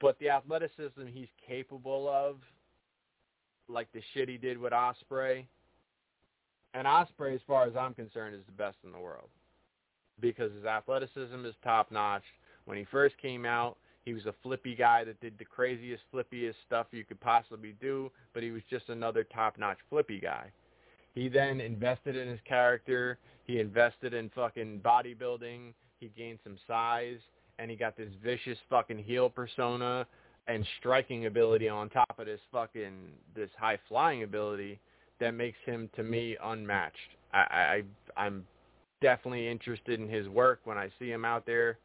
But 0.00 0.18
the 0.18 0.28
athleticism 0.30 1.06
he's 1.12 1.28
capable 1.46 2.08
of, 2.08 2.36
like 3.68 3.90
the 3.92 4.02
shit 4.12 4.28
he 4.28 4.36
did 4.36 4.58
with 4.58 4.72
Ospreay, 4.72 5.46
and 6.74 6.86
Ospreay, 6.86 7.34
as 7.34 7.40
far 7.46 7.64
as 7.64 7.74
I'm 7.74 7.94
concerned, 7.94 8.34
is 8.34 8.42
the 8.46 8.52
best 8.52 8.76
in 8.84 8.92
the 8.92 9.00
world 9.00 9.30
because 10.20 10.52
his 10.52 10.64
athleticism 10.64 11.44
is 11.44 11.54
top 11.62 11.90
notch. 11.90 12.24
When 12.68 12.76
he 12.76 12.84
first 12.84 13.16
came 13.16 13.46
out, 13.46 13.78
he 14.04 14.12
was 14.12 14.26
a 14.26 14.34
flippy 14.42 14.74
guy 14.74 15.02
that 15.04 15.18
did 15.22 15.38
the 15.38 15.44
craziest, 15.46 16.02
flippiest 16.12 16.56
stuff 16.66 16.86
you 16.90 17.02
could 17.02 17.18
possibly 17.18 17.74
do, 17.80 18.12
but 18.34 18.42
he 18.42 18.50
was 18.50 18.60
just 18.68 18.90
another 18.90 19.24
top-notch 19.24 19.78
flippy 19.88 20.20
guy. 20.20 20.52
He 21.14 21.30
then 21.30 21.62
invested 21.62 22.14
in 22.14 22.28
his 22.28 22.40
character. 22.46 23.16
He 23.46 23.58
invested 23.58 24.12
in 24.12 24.28
fucking 24.34 24.82
bodybuilding. 24.84 25.72
He 25.98 26.12
gained 26.14 26.40
some 26.44 26.58
size, 26.66 27.16
and 27.58 27.70
he 27.70 27.76
got 27.76 27.96
this 27.96 28.10
vicious 28.22 28.58
fucking 28.68 28.98
heel 28.98 29.30
persona 29.30 30.06
and 30.46 30.66
striking 30.78 31.24
ability 31.24 31.70
on 31.70 31.88
top 31.88 32.18
of 32.18 32.26
this 32.26 32.40
fucking 32.52 33.12
this 33.34 33.50
high 33.58 33.78
flying 33.88 34.24
ability 34.24 34.78
that 35.20 35.32
makes 35.32 35.58
him 35.64 35.88
to 35.96 36.02
me 36.02 36.36
unmatched. 36.44 37.16
I, 37.32 37.38
I 37.38 37.82
I'm 38.14 38.46
definitely 39.00 39.48
interested 39.48 39.98
in 40.00 40.08
his 40.08 40.28
work 40.28 40.60
when 40.64 40.76
I 40.76 40.90
see 40.98 41.10
him 41.10 41.24
out 41.24 41.46
there 41.46 41.78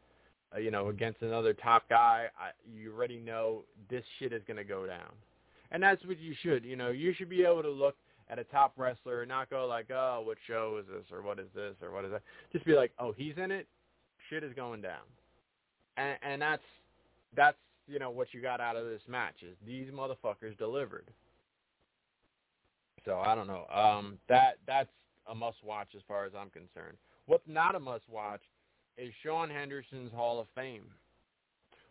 you 0.58 0.70
know, 0.70 0.88
against 0.88 1.22
another 1.22 1.52
top 1.52 1.88
guy, 1.88 2.26
I, 2.38 2.50
you 2.72 2.92
already 2.92 3.18
know 3.18 3.64
this 3.90 4.04
shit 4.18 4.32
is 4.32 4.42
going 4.46 4.56
to 4.56 4.64
go 4.64 4.86
down. 4.86 5.10
And 5.70 5.82
that's 5.82 6.04
what 6.04 6.20
you 6.20 6.34
should. 6.42 6.64
You 6.64 6.76
know, 6.76 6.90
you 6.90 7.12
should 7.14 7.28
be 7.28 7.42
able 7.42 7.62
to 7.62 7.70
look 7.70 7.96
at 8.30 8.38
a 8.38 8.44
top 8.44 8.72
wrestler 8.76 9.22
and 9.22 9.28
not 9.28 9.50
go 9.50 9.66
like, 9.66 9.90
oh, 9.90 10.22
what 10.24 10.38
show 10.46 10.80
is 10.80 10.86
this 10.86 11.04
or 11.12 11.22
what 11.22 11.38
is 11.38 11.48
this 11.54 11.74
or 11.82 11.90
what 11.92 12.04
is 12.04 12.12
that. 12.12 12.22
Just 12.52 12.64
be 12.64 12.74
like, 12.74 12.92
oh, 12.98 13.12
he's 13.12 13.34
in 13.36 13.50
it. 13.50 13.66
Shit 14.30 14.44
is 14.44 14.54
going 14.54 14.80
down. 14.80 15.02
And, 15.96 16.16
and 16.22 16.42
that's 16.42 16.62
that's 17.36 17.56
you 17.86 17.98
know 17.98 18.10
what 18.10 18.28
you 18.32 18.40
got 18.40 18.60
out 18.60 18.76
of 18.76 18.86
this 18.86 19.02
match 19.08 19.42
is 19.42 19.56
these 19.66 19.90
motherfuckers 19.90 20.56
delivered. 20.58 21.10
So 23.04 23.18
I 23.18 23.34
don't 23.34 23.46
know. 23.46 23.66
Um, 23.72 24.18
that 24.28 24.56
that's 24.66 24.88
a 25.28 25.34
must 25.34 25.58
watch 25.62 25.88
as 25.94 26.02
far 26.08 26.24
as 26.24 26.32
I'm 26.36 26.50
concerned. 26.50 26.96
What's 27.26 27.46
not 27.46 27.74
a 27.74 27.80
must 27.80 28.08
watch 28.08 28.40
is 28.96 29.12
Sean 29.22 29.50
Henderson's 29.50 30.12
Hall 30.12 30.40
of 30.40 30.46
Fame. 30.54 30.84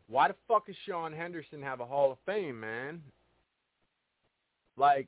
Why 0.07 0.27
the 0.27 0.35
fuck 0.47 0.67
does 0.67 0.75
Sean 0.85 1.13
Henderson 1.13 1.61
have 1.61 1.79
a 1.79 1.85
Hall 1.85 2.11
of 2.11 2.17
Fame, 2.25 2.59
man? 2.59 3.01
Like, 4.77 5.07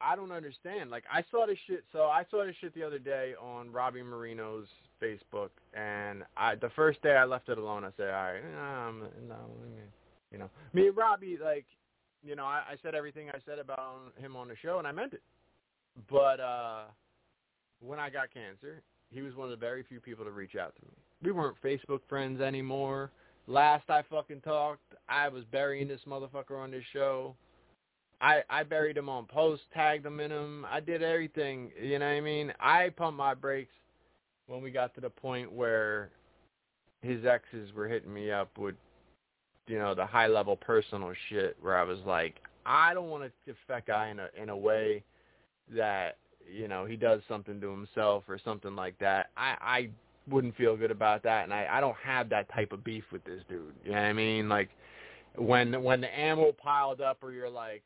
I 0.00 0.16
don't 0.16 0.32
understand. 0.32 0.90
Like, 0.90 1.04
I 1.10 1.24
saw 1.30 1.46
this 1.46 1.58
shit. 1.66 1.84
So 1.92 2.02
I 2.02 2.24
saw 2.30 2.44
this 2.44 2.54
shit 2.60 2.74
the 2.74 2.82
other 2.82 2.98
day 2.98 3.34
on 3.40 3.70
Robbie 3.70 4.02
Mireno's 4.02 4.66
Facebook, 5.02 5.50
and 5.72 6.24
I 6.36 6.56
the 6.56 6.70
first 6.76 7.00
day 7.02 7.12
I 7.16 7.24
left 7.24 7.48
it 7.48 7.58
alone. 7.58 7.84
I 7.84 7.90
said, 7.96 8.08
all 8.08 8.32
right, 8.32 8.86
um, 8.88 9.04
no, 9.28 9.36
you 10.30 10.38
know, 10.38 10.50
me 10.72 10.88
and 10.88 10.96
Robbie, 10.96 11.38
like, 11.42 11.66
you 12.22 12.36
know, 12.36 12.44
I, 12.44 12.62
I 12.70 12.76
said 12.82 12.94
everything 12.94 13.28
I 13.30 13.38
said 13.46 13.58
about 13.58 14.12
him 14.18 14.36
on 14.36 14.48
the 14.48 14.56
show, 14.60 14.78
and 14.78 14.86
I 14.86 14.92
meant 14.92 15.14
it. 15.14 15.22
But 16.10 16.40
uh 16.40 16.84
when 17.84 17.98
I 17.98 18.10
got 18.10 18.32
cancer, 18.32 18.82
he 19.10 19.22
was 19.22 19.34
one 19.34 19.46
of 19.46 19.50
the 19.50 19.56
very 19.56 19.82
few 19.82 20.00
people 20.00 20.24
to 20.24 20.30
reach 20.30 20.56
out 20.56 20.74
to 20.76 20.82
me. 20.82 20.92
We 21.22 21.32
weren't 21.32 21.56
Facebook 21.62 22.00
friends 22.08 22.40
anymore. 22.40 23.10
Last 23.46 23.88
I 23.90 24.02
fucking 24.10 24.40
talked, 24.40 24.94
I 25.08 25.28
was 25.28 25.44
burying 25.52 25.88
this 25.88 26.00
motherfucker 26.06 26.58
on 26.58 26.70
this 26.70 26.84
show. 26.92 27.34
I 28.20 28.42
I 28.48 28.62
buried 28.62 28.96
him 28.96 29.08
on 29.08 29.26
post, 29.26 29.62
tagged 29.72 30.06
him 30.06 30.20
in 30.20 30.30
him. 30.30 30.66
I 30.70 30.80
did 30.80 31.02
everything. 31.02 31.70
You 31.80 31.98
know 31.98 32.06
what 32.06 32.12
I 32.12 32.20
mean? 32.20 32.52
I 32.58 32.90
pumped 32.96 33.18
my 33.18 33.34
brakes 33.34 33.74
when 34.46 34.62
we 34.62 34.70
got 34.70 34.94
to 34.94 35.00
the 35.00 35.10
point 35.10 35.52
where 35.52 36.10
his 37.02 37.24
exes 37.26 37.72
were 37.74 37.86
hitting 37.86 38.12
me 38.12 38.30
up 38.30 38.56
with, 38.56 38.76
you 39.66 39.78
know, 39.78 39.94
the 39.94 40.06
high 40.06 40.26
level 40.26 40.56
personal 40.56 41.12
shit. 41.28 41.56
Where 41.60 41.76
I 41.76 41.82
was 41.82 41.98
like, 42.06 42.36
I 42.64 42.94
don't 42.94 43.10
want 43.10 43.24
to 43.24 43.50
affect 43.50 43.88
guy 43.88 44.08
in 44.08 44.20
a 44.20 44.28
in 44.40 44.48
a 44.48 44.56
way 44.56 45.04
that 45.74 46.16
you 46.52 46.68
know 46.68 46.84
he 46.84 46.96
does 46.96 47.20
something 47.28 47.60
to 47.60 47.70
himself 47.70 48.24
or 48.28 48.38
something 48.44 48.76
like 48.76 48.98
that, 48.98 49.30
I 49.36 49.56
I 49.60 49.88
wouldn't 50.30 50.56
feel 50.56 50.76
good 50.76 50.90
about 50.90 51.22
that, 51.24 51.44
and 51.44 51.52
I 51.52 51.66
I 51.70 51.80
don't 51.80 51.96
have 52.04 52.28
that 52.30 52.52
type 52.52 52.72
of 52.72 52.84
beef 52.84 53.04
with 53.12 53.24
this 53.24 53.42
dude. 53.48 53.74
You 53.84 53.92
know 53.92 53.98
what 53.98 54.04
I 54.06 54.12
mean? 54.12 54.48
Like 54.48 54.70
when 55.36 55.82
when 55.82 56.00
the 56.00 56.18
ammo 56.18 56.52
piled 56.52 57.00
up, 57.00 57.18
or 57.22 57.32
you're 57.32 57.50
like, 57.50 57.82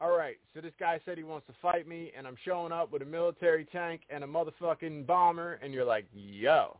all 0.00 0.16
right, 0.16 0.36
so 0.54 0.60
this 0.60 0.72
guy 0.78 1.00
said 1.04 1.16
he 1.16 1.24
wants 1.24 1.46
to 1.46 1.54
fight 1.62 1.86
me, 1.88 2.12
and 2.16 2.26
I'm 2.26 2.36
showing 2.44 2.72
up 2.72 2.92
with 2.92 3.02
a 3.02 3.06
military 3.06 3.64
tank 3.66 4.02
and 4.10 4.24
a 4.24 4.26
motherfucking 4.26 5.06
bomber, 5.06 5.60
and 5.62 5.72
you're 5.72 5.84
like, 5.84 6.06
yo, 6.14 6.76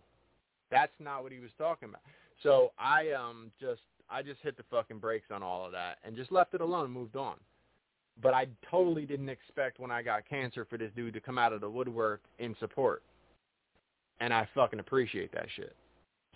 that's 0.70 0.92
not 0.98 1.22
what 1.22 1.32
he 1.32 1.38
was 1.38 1.50
talking 1.58 1.88
about. 1.88 2.02
So 2.42 2.72
I 2.78 3.10
um 3.12 3.50
just 3.60 3.80
I 4.10 4.22
just 4.22 4.40
hit 4.42 4.56
the 4.56 4.64
fucking 4.70 4.98
brakes 4.98 5.28
on 5.30 5.42
all 5.42 5.64
of 5.64 5.72
that 5.72 5.98
and 6.04 6.16
just 6.16 6.32
left 6.32 6.54
it 6.54 6.60
alone 6.60 6.84
and 6.84 6.92
moved 6.92 7.16
on. 7.16 7.36
But 8.20 8.34
I 8.34 8.46
totally 8.70 9.06
didn't 9.06 9.28
expect 9.28 9.80
when 9.80 9.90
I 9.90 10.02
got 10.02 10.28
cancer 10.28 10.66
for 10.68 10.76
this 10.76 10.90
dude 10.94 11.14
to 11.14 11.20
come 11.20 11.38
out 11.38 11.52
of 11.52 11.60
the 11.60 11.70
woodwork 11.70 12.20
in 12.38 12.54
support. 12.60 13.02
And 14.20 14.32
I 14.32 14.48
fucking 14.54 14.78
appreciate 14.78 15.32
that 15.32 15.46
shit. 15.56 15.74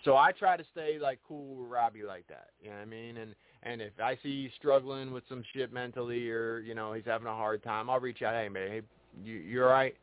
So 0.03 0.15
I 0.15 0.31
try 0.31 0.57
to 0.57 0.63
stay 0.71 0.99
like 0.99 1.19
cool 1.27 1.55
with 1.55 1.71
Robbie 1.71 2.03
like 2.03 2.27
that. 2.27 2.49
You 2.61 2.69
know 2.69 2.75
what 2.75 2.81
I 2.83 2.85
mean? 2.85 3.17
And 3.17 3.35
and 3.63 3.81
if 3.81 3.93
I 4.01 4.15
see 4.21 4.43
he's 4.43 4.51
struggling 4.57 5.11
with 5.11 5.23
some 5.27 5.43
shit 5.53 5.73
mentally 5.73 6.29
or, 6.29 6.59
you 6.59 6.75
know, 6.75 6.93
he's 6.93 7.05
having 7.05 7.27
a 7.27 7.33
hard 7.33 7.63
time, 7.63 7.89
I'll 7.89 7.99
reach 7.99 8.21
out, 8.21 8.35
hey 8.35 8.49
man, 8.49 8.67
hey, 8.69 8.81
you 9.23 9.35
you 9.35 9.63
all 9.63 9.69
right? 9.69 9.95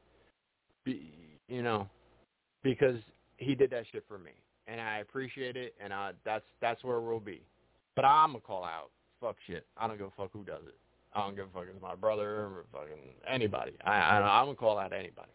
Be, 0.85 1.12
you 1.49 1.62
know, 1.62 1.89
because 2.62 2.97
he 3.37 3.55
did 3.55 3.70
that 3.70 3.85
shit 3.93 4.05
for 4.09 4.18
me. 4.18 4.33
And 4.66 4.81
I 4.81 4.99
appreciate 4.99 5.57
it 5.57 5.75
and 5.83 5.93
I 5.93 6.12
that's 6.25 6.45
that's 6.61 6.83
where 6.83 7.01
we'll 7.01 7.20
be. 7.20 7.43
But 7.95 8.05
I'm 8.05 8.31
gonna 8.31 8.41
call 8.41 8.64
out. 8.64 8.91
Fuck 9.20 9.37
shit. 9.47 9.64
I 9.77 9.87
don't 9.87 9.97
give 9.97 10.07
a 10.09 10.11
fuck 10.16 10.31
who 10.33 10.45
does 10.45 10.62
it. 10.66 10.75
I 11.15 11.21
don't 11.21 11.37
give 11.37 11.47
a 11.47 11.51
fuck 11.51 11.67
it's 11.73 11.81
my 11.81 11.95
brother 11.95 12.29
or 12.29 12.65
fucking 12.73 13.15
anybody. 13.29 13.73
I, 13.85 13.93
I 13.93 14.41
I'm 14.41 14.47
gonna 14.47 14.57
call 14.57 14.79
out 14.79 14.93
anybody. 14.93 15.31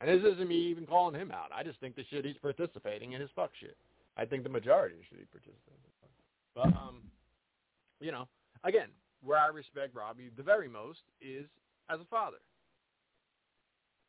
And 0.00 0.10
this 0.10 0.32
isn't 0.34 0.48
me 0.48 0.56
even 0.56 0.86
calling 0.86 1.14
him 1.18 1.30
out. 1.30 1.50
I 1.54 1.62
just 1.62 1.80
think 1.80 1.96
the 1.96 2.04
shit 2.10 2.24
he's 2.24 2.36
participating 2.36 3.12
in 3.12 3.22
is 3.22 3.30
fuck 3.34 3.50
shit. 3.60 3.76
I 4.16 4.24
think 4.24 4.42
the 4.42 4.48
majority 4.48 4.96
should 5.08 5.18
be 5.18 5.24
participating. 5.24 5.80
But 6.54 6.66
um, 6.66 7.02
you 8.00 8.12
know, 8.12 8.28
again, 8.62 8.88
where 9.24 9.38
I 9.38 9.48
respect 9.48 9.94
Robbie 9.94 10.30
the 10.36 10.42
very 10.42 10.68
most 10.68 11.00
is 11.20 11.46
as 11.90 12.00
a 12.00 12.04
father, 12.04 12.36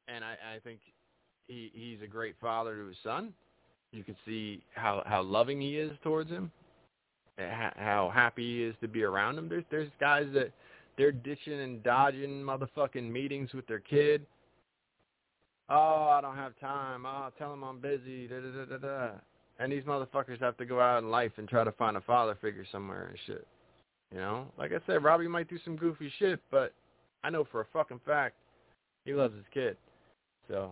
and 0.07 0.23
I, 0.23 0.33
I 0.55 0.59
think 0.63 0.79
he 1.47 1.71
he's 1.73 2.01
a 2.03 2.07
great 2.07 2.35
father 2.39 2.75
to 2.75 2.87
his 2.87 2.97
son. 3.03 3.33
You 3.91 4.03
can 4.03 4.15
see 4.25 4.63
how 4.75 5.01
how 5.05 5.23
loving 5.23 5.59
he 5.59 5.77
is 5.77 5.91
towards 6.03 6.29
him, 6.29 6.51
how 7.37 8.11
happy 8.13 8.57
he 8.57 8.63
is 8.63 8.75
to 8.81 8.87
be 8.87 9.03
around 9.03 9.37
him. 9.37 9.49
There's 9.49 9.65
there's 9.69 9.89
guys 9.99 10.27
that 10.33 10.51
they're 10.97 11.11
ditching 11.11 11.59
and 11.59 11.83
dodging 11.83 12.41
motherfucking 12.41 13.09
meetings 13.09 13.53
with 13.53 13.67
their 13.67 13.79
kid. 13.79 14.25
Oh, 15.69 16.09
I 16.11 16.21
don't 16.21 16.35
have 16.35 16.57
time. 16.59 17.05
Oh, 17.05 17.29
tell 17.37 17.51
him 17.53 17.63
I'm 17.63 17.79
busy. 17.79 18.27
Da 18.27 18.35
da 18.39 18.51
da 18.51 18.65
da 18.65 18.77
da. 18.77 19.09
And 19.57 19.71
these 19.71 19.83
motherfuckers 19.83 20.39
have 20.41 20.57
to 20.57 20.65
go 20.65 20.79
out 20.79 21.01
in 21.01 21.09
life 21.09 21.31
and 21.37 21.47
try 21.47 21.63
to 21.63 21.71
find 21.73 21.97
a 21.97 22.01
father 22.01 22.37
figure 22.41 22.65
somewhere 22.71 23.07
and 23.07 23.17
shit. 23.25 23.47
You 24.11 24.19
know, 24.19 24.45
like 24.57 24.71
I 24.71 24.77
said, 24.85 25.03
Robbie 25.03 25.27
might 25.27 25.49
do 25.49 25.57
some 25.65 25.75
goofy 25.75 26.11
shit, 26.19 26.39
but 26.51 26.73
I 27.23 27.29
know 27.29 27.45
for 27.51 27.61
a 27.61 27.65
fucking 27.73 28.01
fact 28.05 28.35
he 29.03 29.13
loves 29.13 29.35
his 29.35 29.45
kid. 29.53 29.77
So, 30.47 30.71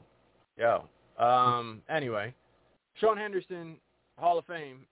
yo. 0.58 0.86
Um. 1.18 1.82
Anyway, 1.90 2.34
Sean 3.00 3.18
Henderson, 3.18 3.78
Hall 4.18 4.38
of 4.38 4.46
Fame. 4.46 4.86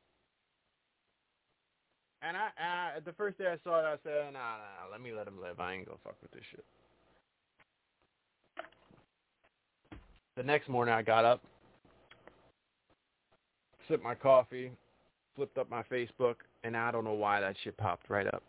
And 2.22 2.38
I, 2.38 2.50
I, 2.60 3.00
the 3.04 3.14
first 3.14 3.38
day 3.38 3.48
I 3.48 3.58
saw 3.64 3.80
it, 3.80 3.86
I 3.86 3.96
said, 4.04 4.34
nah, 4.34 4.40
nah, 4.40 4.92
let 4.92 5.02
me 5.02 5.12
let 5.12 5.28
him 5.28 5.42
live. 5.42 5.60
I 5.60 5.74
ain't 5.74 5.88
gonna 5.88 5.98
fuck 6.04 6.16
with 6.22 6.32
this 6.32 6.44
shit. 6.52 6.64
The 10.38 10.44
next 10.44 10.70
morning, 10.70 10.94
I 10.94 11.02
got 11.02 11.26
up, 11.26 11.42
sipped 13.88 14.04
my 14.04 14.16
coffee, 14.16 14.72
flipped 15.36 15.58
up 15.58 15.70
my 15.70 15.84
Facebook, 15.84 16.36
and 16.64 16.78
I 16.78 16.92
don't 16.92 17.04
know 17.04 17.14
why 17.14 17.42
that 17.42 17.56
shit 17.64 17.76
popped 17.78 18.10
right 18.10 18.28
up. 18.28 18.44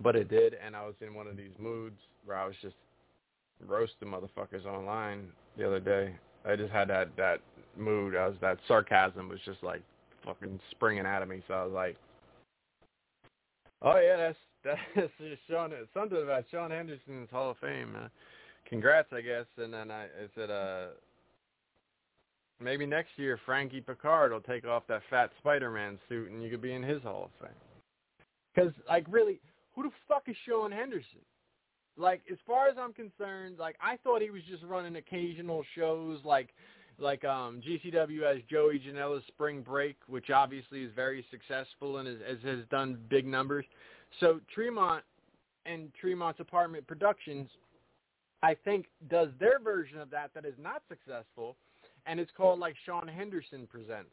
But 0.00 0.16
it 0.16 0.28
did, 0.28 0.56
and 0.64 0.74
I 0.74 0.84
was 0.84 0.94
in 1.00 1.14
one 1.14 1.26
of 1.26 1.36
these 1.36 1.52
moods 1.58 1.96
where 2.24 2.36
I 2.36 2.46
was 2.46 2.56
just 2.62 2.74
roasting 3.66 4.08
motherfuckers 4.08 4.66
online 4.66 5.26
the 5.56 5.66
other 5.66 5.80
day. 5.80 6.14
I 6.44 6.56
just 6.56 6.72
had 6.72 6.88
that 6.88 7.14
that 7.16 7.40
mood. 7.76 8.16
I 8.16 8.28
was 8.28 8.36
that 8.40 8.58
sarcasm 8.66 9.28
was 9.28 9.40
just 9.44 9.62
like 9.62 9.82
fucking 10.24 10.60
springing 10.70 11.06
out 11.06 11.22
of 11.22 11.28
me. 11.28 11.42
So 11.46 11.54
I 11.54 11.64
was 11.64 11.72
like, 11.72 11.96
"Oh 13.84 13.98
yeah, 13.98 14.16
that's 14.16 14.38
that's 14.96 15.12
just 15.18 15.42
Sean. 15.48 15.72
Something 15.92 16.22
about 16.22 16.44
Sean 16.50 16.70
Henderson's 16.70 17.30
Hall 17.30 17.50
of 17.50 17.58
Fame. 17.58 17.94
Uh, 17.96 18.08
congrats, 18.68 19.08
I 19.12 19.20
guess." 19.20 19.46
And 19.58 19.72
then 19.72 19.90
I, 19.90 20.04
I 20.04 20.28
said, 20.34 20.50
"Uh, 20.50 20.86
maybe 22.60 22.86
next 22.86 23.10
year 23.16 23.38
Frankie 23.44 23.82
Pickard 23.82 24.32
will 24.32 24.40
take 24.40 24.66
off 24.66 24.84
that 24.88 25.02
fat 25.10 25.30
Spider-Man 25.38 25.98
suit 26.08 26.30
and 26.30 26.42
you 26.42 26.50
could 26.50 26.62
be 26.62 26.72
in 26.72 26.82
his 26.82 27.02
Hall 27.02 27.30
of 27.30 27.46
Fame." 27.46 27.56
Because 28.54 28.72
like 28.88 29.06
really, 29.08 29.40
who 29.74 29.84
the 29.84 29.90
fuck 30.08 30.24
is 30.28 30.36
Sean 30.46 30.72
Henderson? 30.72 31.20
Like 31.96 32.22
as 32.30 32.38
far 32.46 32.68
as 32.68 32.76
I'm 32.78 32.92
concerned, 32.92 33.58
like 33.58 33.76
I 33.80 33.98
thought 33.98 34.22
he 34.22 34.30
was 34.30 34.42
just 34.50 34.64
running 34.64 34.96
occasional 34.96 35.62
shows 35.76 36.18
like 36.24 36.48
like 36.98 37.24
um 37.24 37.60
GCW 37.66 38.22
has 38.22 38.42
Joey 38.50 38.80
Janela's 38.80 39.24
Spring 39.28 39.62
Break, 39.62 39.96
which 40.06 40.30
obviously 40.30 40.82
is 40.82 40.90
very 40.94 41.24
successful 41.30 41.98
and 41.98 42.08
is, 42.08 42.18
has, 42.26 42.38
has 42.44 42.64
done 42.70 42.98
big 43.08 43.26
numbers. 43.26 43.64
So 44.20 44.40
Fremont 44.54 45.04
and 45.66 45.90
Fremont's 46.00 46.40
Apartment 46.40 46.86
Productions, 46.86 47.48
I 48.42 48.54
think, 48.64 48.86
does 49.10 49.28
their 49.40 49.58
version 49.58 49.98
of 49.98 50.10
that 50.10 50.30
that 50.34 50.44
is 50.44 50.54
not 50.60 50.82
successful, 50.88 51.56
and 52.06 52.20
it's 52.20 52.30
called 52.36 52.58
like 52.58 52.74
Sean 52.84 53.08
Henderson 53.08 53.66
Presents. 53.66 54.10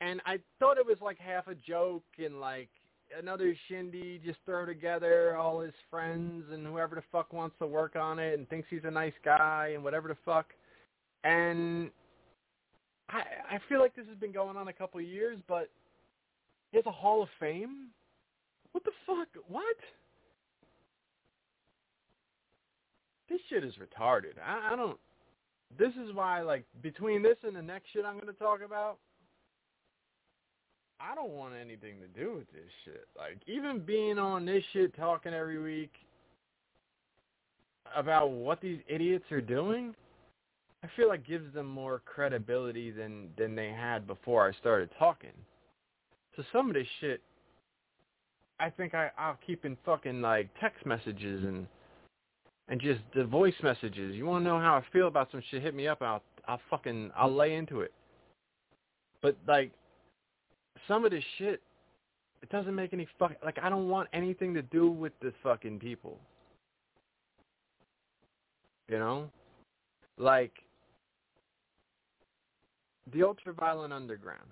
And 0.00 0.20
I 0.26 0.38
thought 0.58 0.78
it 0.78 0.86
was 0.86 0.98
like 1.00 1.18
half 1.18 1.48
a 1.48 1.54
joke 1.54 2.04
and 2.18 2.40
like 2.40 2.68
another 3.18 3.56
shindy, 3.68 4.20
just 4.24 4.38
throw 4.44 4.66
together 4.66 5.36
all 5.36 5.60
his 5.60 5.72
friends 5.90 6.44
and 6.52 6.66
whoever 6.66 6.94
the 6.94 7.02
fuck 7.12 7.32
wants 7.32 7.56
to 7.58 7.66
work 7.66 7.96
on 7.96 8.18
it 8.18 8.38
and 8.38 8.48
thinks 8.48 8.68
he's 8.68 8.84
a 8.84 8.90
nice 8.90 9.14
guy 9.24 9.72
and 9.74 9.82
whatever 9.82 10.08
the 10.08 10.16
fuck. 10.24 10.46
And 11.24 11.90
I 13.08 13.22
I 13.50 13.58
feel 13.68 13.80
like 13.80 13.94
this 13.96 14.06
has 14.08 14.18
been 14.18 14.32
going 14.32 14.56
on 14.56 14.68
a 14.68 14.72
couple 14.72 15.00
of 15.00 15.06
years, 15.06 15.38
but 15.48 15.70
has 16.72 16.86
a 16.86 16.92
Hall 16.92 17.22
of 17.22 17.28
Fame. 17.40 17.88
What 18.72 18.84
the 18.84 18.92
fuck? 19.06 19.28
What? 19.48 19.76
This 23.28 23.40
shit 23.48 23.64
is 23.64 23.74
retarded. 23.74 24.34
I, 24.44 24.72
I 24.72 24.76
don't. 24.76 24.98
This 25.78 25.92
is 25.94 26.14
why, 26.14 26.42
like, 26.42 26.64
between 26.82 27.22
this 27.22 27.36
and 27.42 27.56
the 27.56 27.62
next 27.62 27.88
shit 27.92 28.04
I'm 28.04 28.14
going 28.14 28.26
to 28.26 28.32
talk 28.34 28.60
about, 28.64 28.98
I 31.00 31.14
don't 31.14 31.32
want 31.32 31.54
anything 31.60 31.96
to 32.00 32.20
do 32.20 32.34
with 32.36 32.50
this 32.52 32.70
shit. 32.84 33.06
Like, 33.18 33.38
even 33.46 33.80
being 33.80 34.18
on 34.18 34.46
this 34.46 34.62
shit 34.72 34.94
talking 34.96 35.34
every 35.34 35.60
week 35.60 35.92
about 37.94 38.30
what 38.30 38.60
these 38.60 38.78
idiots 38.88 39.30
are 39.32 39.40
doing, 39.40 39.94
I 40.84 40.88
feel 40.96 41.08
like 41.08 41.26
gives 41.26 41.52
them 41.54 41.66
more 41.66 42.02
credibility 42.04 42.90
than 42.90 43.28
than 43.36 43.54
they 43.54 43.68
had 43.68 44.06
before 44.06 44.48
I 44.48 44.52
started 44.58 44.90
talking. 44.98 45.32
So 46.36 46.42
some 46.52 46.68
of 46.68 46.74
this 46.74 46.86
shit, 47.00 47.22
I 48.60 48.70
think 48.70 48.94
I 48.94 49.10
I'll 49.18 49.38
keep 49.46 49.64
in 49.64 49.76
fucking 49.84 50.20
like 50.20 50.48
text 50.60 50.84
messages 50.84 51.44
and 51.44 51.66
and 52.68 52.80
just 52.80 53.00
the 53.14 53.24
voice 53.24 53.54
messages. 53.62 54.14
You 54.14 54.26
want 54.26 54.44
to 54.44 54.48
know 54.48 54.58
how 54.60 54.74
I 54.74 54.84
feel 54.92 55.08
about 55.08 55.30
some 55.30 55.42
shit? 55.50 55.62
Hit 55.62 55.74
me 55.74 55.88
up. 55.88 56.02
I'll 56.02 56.22
I'll 56.46 56.60
fucking 56.70 57.10
I'll 57.16 57.34
lay 57.34 57.54
into 57.54 57.80
it. 57.80 57.92
But 59.22 59.36
like 59.48 59.72
some 60.86 61.04
of 61.04 61.10
this 61.10 61.24
shit, 61.38 61.62
it 62.42 62.48
doesn't 62.50 62.74
make 62.74 62.92
any 62.92 63.08
fuck. 63.18 63.32
Like 63.44 63.58
I 63.62 63.68
don't 63.68 63.88
want 63.88 64.08
anything 64.12 64.54
to 64.54 64.62
do 64.62 64.90
with 64.90 65.12
the 65.20 65.32
fucking 65.42 65.78
people. 65.78 66.18
You 68.88 68.98
know, 68.98 69.30
like 70.18 70.52
the 73.12 73.20
Ultraviolent 73.20 73.92
Underground. 73.92 74.48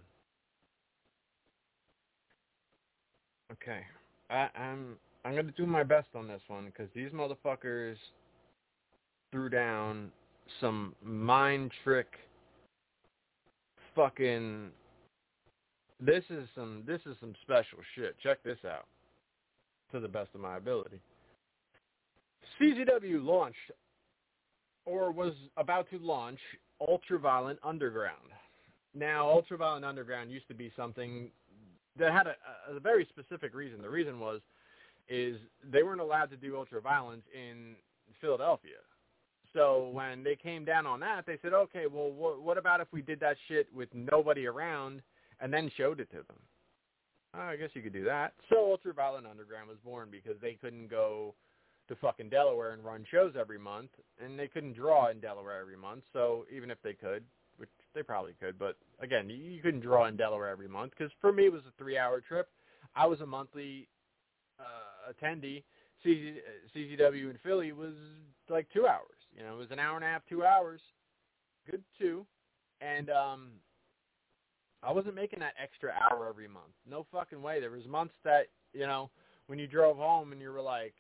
Okay, 3.52 3.80
I, 4.30 4.48
I'm 4.57 4.96
I'm 5.24 5.34
gonna 5.34 5.52
do 5.52 5.66
my 5.66 5.82
best 5.82 6.09
on 6.14 6.28
this 6.28 6.42
one 6.48 6.66
because 6.66 6.88
these 6.94 7.11
motherfuckers 7.11 7.96
threw 9.30 9.48
down 9.48 10.11
some 10.61 10.94
mind 11.02 11.72
trick 11.82 12.09
fucking 13.94 14.70
this 16.00 16.24
is 16.30 16.48
some 16.55 16.82
this 16.86 17.00
is 17.07 17.16
some 17.20 17.34
special 17.42 17.78
shit. 17.94 18.16
Check 18.22 18.42
this 18.42 18.59
out. 18.66 18.86
To 19.92 20.00
the 20.00 20.09
best 20.09 20.30
of 20.34 20.40
my 20.40 20.57
ability. 20.57 21.00
CZW 22.61 23.24
launched 23.24 23.57
or 24.86 25.12
was 25.12 25.34
about 25.57 25.88
to 25.90 25.98
launch 25.98 26.38
Ultraviolent 26.82 27.59
Underground. 27.62 28.32
Now, 28.95 29.26
Ultraviolent 29.26 29.84
Underground 29.84 30.30
used 30.30 30.49
to 30.49 30.55
be 30.55 30.72
something 30.76 31.28
that 31.99 32.12
had 32.12 32.26
a, 32.26 32.34
a 32.76 32.80
very 32.80 33.07
specific 33.09 33.55
reason. 33.55 33.82
The 33.82 33.90
reason 33.90 34.20
was 34.20 34.40
is 35.09 35.36
they 35.70 35.82
weren't 35.82 36.01
allowed 36.01 36.30
to 36.30 36.36
do 36.36 36.53
ultraviolence 36.53 37.22
in 37.34 37.74
Philadelphia. 38.20 38.78
So 39.53 39.90
when 39.92 40.24
they 40.24 40.34
came 40.34 40.64
down 40.64 40.86
on 40.86 40.99
that, 41.01 41.26
they 41.26 41.38
said, 41.42 41.53
okay, 41.53 41.84
well, 41.90 42.11
wh- 42.11 42.42
what 42.42 42.59
about 42.59 42.80
if 42.80 42.88
we 42.90 43.03
did 43.03 43.20
that 43.20 43.36
shit 43.47 43.68
with 43.74 43.88
nobody 43.92 44.47
around 44.47 45.03
and 45.40 45.53
then 45.53 45.70
showed 45.76 46.01
it 46.01 46.11
to 46.11 46.16
them? 46.16 46.38
Oh, 47.36 47.40
I 47.40 47.57
guess 47.57 47.70
you 47.74 47.82
could 47.82 47.92
do 47.92 48.05
that. 48.05 48.32
So 48.49 48.57
Ultraviolent 48.76 49.30
Underground 49.30 49.68
was 49.68 49.78
born 49.84 50.09
because 50.11 50.36
they 50.40 50.55
couldn't 50.55 50.88
go 50.88 51.34
to 51.88 51.97
fucking 51.97 52.30
Delaware 52.30 52.72
and 52.72 52.84
run 52.84 53.05
shows 53.11 53.34
every 53.38 53.59
month, 53.59 53.90
and 54.24 54.38
they 54.38 54.49
couldn't 54.49 54.74
draw 54.74 55.11
in 55.11 55.20
Delaware 55.20 55.61
every 55.61 55.76
month. 55.76 56.03
So 56.12 56.47
even 56.55 56.70
if 56.70 56.78
they 56.82 56.95
could, 56.95 57.24
they 57.95 58.03
probably 58.03 58.34
could, 58.40 58.59
but 58.59 58.76
again, 59.01 59.28
you 59.28 59.61
couldn't 59.62 59.80
draw 59.80 60.07
in 60.07 60.16
Delaware 60.16 60.49
every 60.49 60.68
month 60.68 60.92
because 60.97 61.12
for 61.20 61.32
me 61.32 61.47
it 61.47 61.53
was 61.53 61.62
a 61.68 61.72
three-hour 61.78 62.20
trip. 62.20 62.49
I 62.95 63.07
was 63.07 63.20
a 63.20 63.26
monthly 63.26 63.88
uh, 64.61 65.12
attendee. 65.12 65.62
CZ, 66.05 66.34
CZW 66.76 67.30
in 67.30 67.38
Philly 67.42 67.72
was 67.72 67.95
like 68.49 68.66
two 68.72 68.86
hours. 68.86 69.16
You 69.36 69.42
know, 69.42 69.55
it 69.55 69.59
was 69.59 69.70
an 69.70 69.78
hour 69.78 69.97
and 69.97 70.05
a 70.05 70.09
half, 70.09 70.22
two 70.28 70.45
hours. 70.45 70.80
Good 71.70 71.82
two. 71.99 72.26
And 72.80 73.11
um 73.11 73.51
I 74.82 74.92
wasn't 74.92 75.14
making 75.14 75.38
that 75.40 75.55
extra 75.62 75.92
hour 75.92 76.28
every 76.28 76.49
month. 76.49 76.74
No 76.88 77.07
fucking 77.11 77.40
way. 77.40 77.59
There 77.59 77.70
was 77.70 77.86
months 77.86 78.14
that, 78.24 78.49
you 78.74 78.86
know, 78.86 79.11
when 79.47 79.59
you 79.59 79.66
drove 79.66 79.97
home 79.97 80.32
and 80.32 80.40
you 80.40 80.51
were 80.51 80.61
like, 80.61 80.95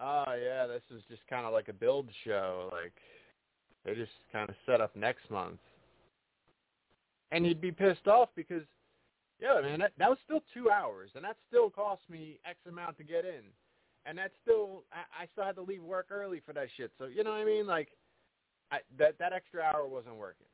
oh, 0.00 0.24
yeah, 0.40 0.66
this 0.66 0.82
is 0.94 1.02
just 1.10 1.22
kind 1.28 1.44
of 1.44 1.52
like 1.52 1.68
a 1.68 1.72
build 1.72 2.08
show. 2.24 2.70
Like, 2.70 2.92
they 3.84 3.94
just 3.94 4.12
kind 4.32 4.48
of 4.48 4.54
set 4.64 4.80
up 4.80 4.94
next 4.94 5.28
month. 5.30 5.58
And 7.30 7.46
you'd 7.46 7.60
be 7.60 7.72
pissed 7.72 8.06
off 8.08 8.30
because 8.36 8.62
Yeah, 9.40 9.60
man, 9.62 9.80
that, 9.80 9.92
that 9.98 10.08
was 10.10 10.18
still 10.24 10.42
two 10.54 10.70
hours, 10.70 11.10
and 11.14 11.24
that 11.24 11.36
still 11.48 11.70
cost 11.70 12.02
me 12.08 12.40
X 12.44 12.58
amount 12.68 12.96
to 12.98 13.04
get 13.04 13.24
in, 13.24 13.44
and 14.06 14.18
that 14.18 14.32
still 14.42 14.84
I, 14.92 15.24
I 15.24 15.26
still 15.32 15.44
had 15.44 15.56
to 15.56 15.62
leave 15.62 15.82
work 15.82 16.08
early 16.10 16.40
for 16.44 16.52
that 16.54 16.68
shit. 16.76 16.92
So 16.98 17.06
you 17.06 17.24
know 17.24 17.30
what 17.30 17.40
I 17.40 17.44
mean? 17.44 17.66
Like, 17.66 17.88
I, 18.72 18.78
that 18.98 19.18
that 19.18 19.32
extra 19.32 19.62
hour 19.62 19.86
wasn't 19.86 20.16
working. 20.16 20.46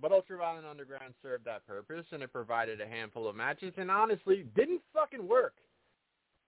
But 0.00 0.12
Ultraviolent 0.12 0.70
Underground 0.70 1.14
served 1.22 1.44
that 1.46 1.66
purpose, 1.66 2.06
and 2.12 2.22
it 2.22 2.32
provided 2.32 2.80
a 2.80 2.86
handful 2.86 3.28
of 3.28 3.36
matches, 3.36 3.74
and 3.76 3.90
honestly, 3.90 4.46
didn't 4.56 4.82
fucking 4.94 5.26
work 5.26 5.54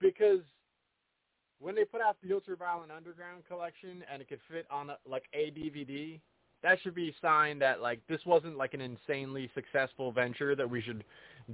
because 0.01 0.41
when 1.61 1.75
they 1.75 1.85
put 1.85 2.01
out 2.01 2.17
the 2.23 2.29
Ultraviolent 2.31 2.91
Underground 2.95 3.45
collection 3.49 4.05
and 4.13 4.23
it 4.23 4.29
could 4.29 4.41
fit 4.51 4.67
on 4.71 4.91
a, 4.91 4.99
like 5.09 5.25
a 5.35 5.51
DVD, 5.51 6.21
that 6.65 6.79
should 6.83 6.95
be 6.95 7.11
a 7.11 7.15
sign 7.23 7.59
that 7.61 7.81
like 7.81 8.01
this 8.09 8.21
wasn't 8.27 8.57
like 8.57 8.75
an 8.75 8.81
insanely 8.81 9.51
successful 9.55 10.11
venture 10.11 10.57
that 10.57 10.69
we 10.69 10.81
should 10.83 11.05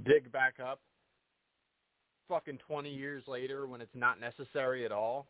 dig 0.05 0.31
back 0.31 0.55
up 0.59 0.79
fucking 2.27 2.57
20 2.65 2.89
years 2.89 3.23
later 3.27 3.67
when 3.67 3.81
it's 3.81 3.93
not 3.93 4.19
necessary 4.19 4.85
at 4.85 4.91
all. 4.91 5.27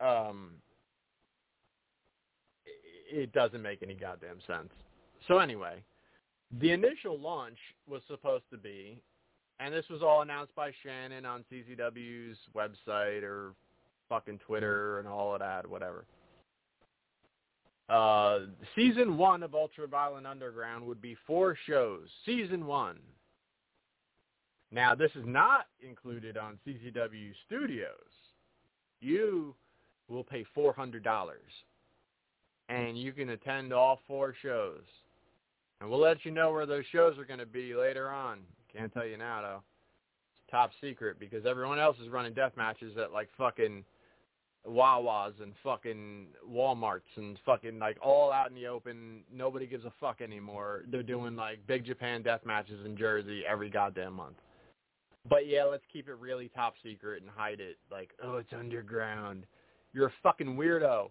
Um, 0.00 0.52
it 3.12 3.32
doesn't 3.32 3.60
make 3.60 3.82
any 3.82 3.94
goddamn 3.94 4.38
sense. 4.46 4.70
So 5.28 5.38
anyway, 5.40 5.82
the 6.58 6.72
initial 6.72 7.18
launch 7.18 7.58
was 7.86 8.00
supposed 8.08 8.44
to 8.50 8.56
be, 8.56 9.02
and 9.58 9.74
this 9.74 9.84
was 9.90 10.00
all 10.02 10.22
announced 10.22 10.54
by 10.54 10.70
Shannon 10.82 11.26
on 11.26 11.44
CZW's 11.52 12.38
website 12.56 13.22
or 13.22 13.52
fucking 14.08 14.38
Twitter 14.46 15.00
and 15.00 15.06
all 15.06 15.34
of 15.34 15.40
that, 15.40 15.68
whatever. 15.68 16.06
Uh, 17.90 18.46
season 18.76 19.16
one 19.16 19.42
of 19.42 19.50
Ultraviolent 19.50 20.24
Underground 20.24 20.86
would 20.86 21.02
be 21.02 21.16
four 21.26 21.56
shows. 21.66 22.08
Season 22.24 22.64
one. 22.66 22.98
Now, 24.70 24.94
this 24.94 25.10
is 25.16 25.24
not 25.26 25.66
included 25.82 26.36
on 26.36 26.58
CZW 26.64 27.32
Studios. 27.46 27.90
You 29.00 29.56
will 30.08 30.22
pay 30.22 30.44
$400, 30.56 31.02
and 32.68 32.96
you 32.96 33.12
can 33.12 33.30
attend 33.30 33.72
all 33.72 33.98
four 34.06 34.34
shows. 34.40 34.82
And 35.80 35.90
we'll 35.90 35.98
let 35.98 36.24
you 36.24 36.30
know 36.30 36.52
where 36.52 36.66
those 36.66 36.84
shows 36.92 37.18
are 37.18 37.24
going 37.24 37.40
to 37.40 37.46
be 37.46 37.74
later 37.74 38.08
on. 38.10 38.40
Can't 38.72 38.92
tell 38.92 39.06
you 39.06 39.16
now, 39.16 39.42
though. 39.42 39.62
It's 40.36 40.50
top 40.52 40.70
secret 40.80 41.18
because 41.18 41.44
everyone 41.44 41.80
else 41.80 41.96
is 42.00 42.08
running 42.08 42.34
death 42.34 42.52
matches 42.56 42.96
at, 42.96 43.12
like, 43.12 43.30
fucking 43.36 43.84
Wawas 44.66 45.32
and 45.42 45.52
fucking 45.64 46.26
Walmarts 46.48 47.00
and 47.16 47.38
fucking 47.46 47.78
like 47.78 47.96
all 48.02 48.30
out 48.30 48.48
in 48.48 48.54
the 48.54 48.66
open. 48.66 49.22
Nobody 49.32 49.66
gives 49.66 49.84
a 49.84 49.92
fuck 49.98 50.20
anymore. 50.20 50.84
They're 50.90 51.02
doing 51.02 51.34
like 51.34 51.66
big 51.66 51.84
Japan 51.84 52.22
death 52.22 52.44
matches 52.44 52.84
in 52.84 52.96
Jersey 52.96 53.42
every 53.48 53.70
goddamn 53.70 54.14
month. 54.14 54.36
But 55.28 55.46
yeah, 55.46 55.64
let's 55.64 55.84
keep 55.92 56.08
it 56.08 56.16
really 56.18 56.48
top 56.54 56.74
secret 56.82 57.22
and 57.22 57.30
hide 57.30 57.60
it. 57.60 57.78
Like, 57.90 58.10
oh, 58.22 58.36
it's 58.36 58.52
underground. 58.52 59.44
You're 59.92 60.08
a 60.08 60.12
fucking 60.22 60.56
weirdo. 60.56 61.10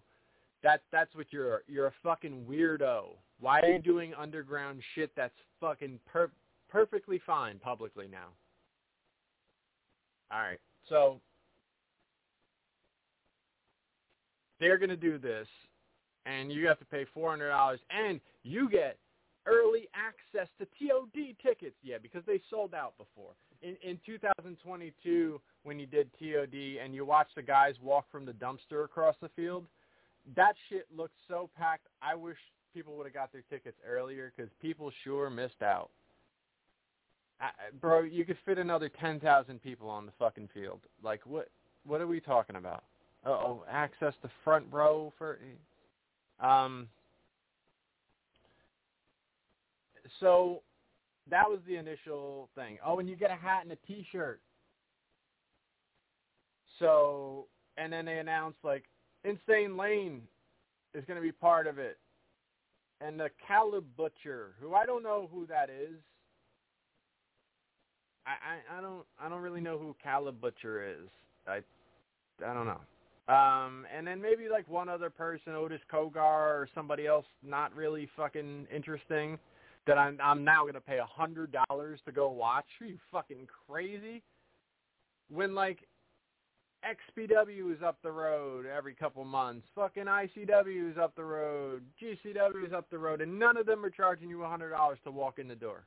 That's 0.62 0.82
that's 0.92 1.14
what 1.14 1.26
you're. 1.30 1.62
You're 1.66 1.86
a 1.86 1.92
fucking 2.02 2.44
weirdo. 2.48 3.16
Why 3.40 3.60
are 3.60 3.70
you 3.70 3.78
doing 3.78 4.12
underground 4.14 4.80
shit 4.94 5.10
that's 5.16 5.34
fucking 5.60 5.98
per- 6.06 6.30
perfectly 6.68 7.20
fine 7.26 7.58
publicly 7.58 8.06
now? 8.10 8.28
All 10.30 10.40
right. 10.40 10.60
So 10.88 11.20
they're 14.60 14.78
going 14.78 14.90
to 14.90 14.96
do 14.96 15.18
this, 15.18 15.48
and 16.26 16.52
you 16.52 16.66
have 16.68 16.78
to 16.78 16.84
pay 16.84 17.06
$400, 17.16 17.78
and 17.90 18.20
you 18.42 18.68
get 18.68 18.98
early 19.46 19.88
access 19.94 20.48
to 20.58 20.66
TOD 20.78 21.36
tickets. 21.42 21.76
Yeah, 21.82 21.96
because 22.00 22.22
they 22.26 22.40
sold 22.50 22.74
out 22.74 22.94
before. 22.98 23.32
In, 23.62 23.76
in 23.82 23.98
2022, 24.06 25.40
when 25.62 25.78
you 25.78 25.86
did 25.86 26.10
TOD 26.18 26.82
and 26.82 26.94
you 26.94 27.04
watched 27.04 27.34
the 27.34 27.42
guys 27.42 27.74
walk 27.82 28.06
from 28.10 28.24
the 28.24 28.32
dumpster 28.32 28.84
across 28.84 29.16
the 29.20 29.30
field, 29.30 29.66
that 30.36 30.54
shit 30.68 30.86
looked 30.94 31.16
so 31.28 31.50
packed. 31.56 31.86
I 32.02 32.14
wish 32.14 32.36
people 32.72 32.96
would 32.96 33.06
have 33.06 33.14
got 33.14 33.32
their 33.32 33.42
tickets 33.50 33.76
earlier 33.86 34.32
because 34.34 34.50
people 34.60 34.90
sure 35.04 35.30
missed 35.30 35.62
out. 35.62 35.90
I, 37.40 37.50
bro, 37.80 38.02
you 38.02 38.24
could 38.24 38.36
fit 38.44 38.58
another 38.58 38.90
10,000 39.00 39.62
people 39.62 39.88
on 39.88 40.06
the 40.06 40.12
fucking 40.18 40.50
field. 40.52 40.80
Like, 41.02 41.24
what? 41.24 41.48
What 41.86 42.02
are 42.02 42.06
we 42.06 42.20
talking 42.20 42.56
about? 42.56 42.84
Oh, 43.24 43.64
access 43.70 44.14
the 44.22 44.30
front 44.44 44.66
row 44.70 45.12
for. 45.18 45.38
Um, 46.40 46.88
so 50.20 50.62
that 51.30 51.48
was 51.48 51.60
the 51.66 51.76
initial 51.76 52.48
thing. 52.54 52.78
Oh, 52.84 52.98
and 52.98 53.08
you 53.08 53.16
get 53.16 53.30
a 53.30 53.34
hat 53.34 53.62
and 53.62 53.72
a 53.72 53.76
T-shirt. 53.86 54.40
So, 56.78 57.46
and 57.76 57.92
then 57.92 58.06
they 58.06 58.18
announced 58.18 58.58
like 58.64 58.84
Insane 59.24 59.76
Lane 59.76 60.22
is 60.94 61.04
going 61.04 61.16
to 61.16 61.22
be 61.22 61.32
part 61.32 61.66
of 61.66 61.78
it, 61.78 61.98
and 63.00 63.20
the 63.20 63.28
Caleb 63.46 63.84
Butcher, 63.96 64.54
who 64.60 64.74
I 64.74 64.86
don't 64.86 65.02
know 65.02 65.28
who 65.32 65.46
that 65.46 65.68
is. 65.68 65.96
I, 68.26 68.76
I 68.76 68.78
I 68.78 68.80
don't 68.80 69.04
I 69.20 69.28
don't 69.28 69.42
really 69.42 69.60
know 69.60 69.78
who 69.78 69.94
Caleb 70.02 70.40
Butcher 70.40 70.88
is. 70.88 71.08
I 71.46 71.60
I 72.44 72.54
don't 72.54 72.66
know. 72.66 72.80
Um, 73.30 73.86
and 73.96 74.04
then 74.04 74.20
maybe 74.20 74.48
like 74.50 74.68
one 74.68 74.88
other 74.88 75.08
person, 75.08 75.54
Otis 75.54 75.80
Cogar 75.92 76.16
or 76.16 76.68
somebody 76.74 77.06
else, 77.06 77.26
not 77.46 77.74
really 77.74 78.08
fucking 78.16 78.66
interesting. 78.74 79.38
That 79.86 79.96
I'm 79.96 80.18
I'm 80.22 80.44
now 80.44 80.66
gonna 80.66 80.80
pay 80.80 80.98
a 80.98 81.06
hundred 81.06 81.54
dollars 81.68 82.00
to 82.04 82.12
go 82.12 82.28
watch. 82.30 82.66
Are 82.80 82.86
you 82.86 82.98
fucking 83.10 83.46
crazy? 83.66 84.22
When 85.30 85.54
like 85.54 85.78
XPW 86.84 87.74
is 87.74 87.82
up 87.82 87.98
the 88.02 88.10
road 88.10 88.66
every 88.66 88.94
couple 88.94 89.24
months, 89.24 89.66
fucking 89.74 90.04
ICW 90.04 90.90
is 90.90 90.98
up 90.98 91.14
the 91.14 91.24
road, 91.24 91.82
GCW 92.02 92.66
is 92.66 92.72
up 92.72 92.90
the 92.90 92.98
road, 92.98 93.20
and 93.20 93.38
none 93.38 93.56
of 93.56 93.64
them 93.64 93.84
are 93.84 93.90
charging 93.90 94.28
you 94.28 94.42
a 94.42 94.48
hundred 94.48 94.70
dollars 94.70 94.98
to 95.04 95.10
walk 95.10 95.38
in 95.38 95.46
the 95.48 95.54
door. 95.54 95.84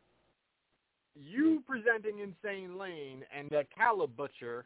You 1.13 1.61
presenting 1.67 2.19
Insane 2.19 2.77
Lane 2.77 3.23
and 3.37 3.49
the 3.49 3.63
Caleb 3.77 4.15
Butcher 4.15 4.65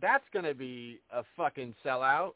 that's 0.00 0.24
going 0.32 0.44
to 0.44 0.54
be 0.54 1.00
a 1.12 1.22
fucking 1.36 1.74
sellout. 1.84 2.32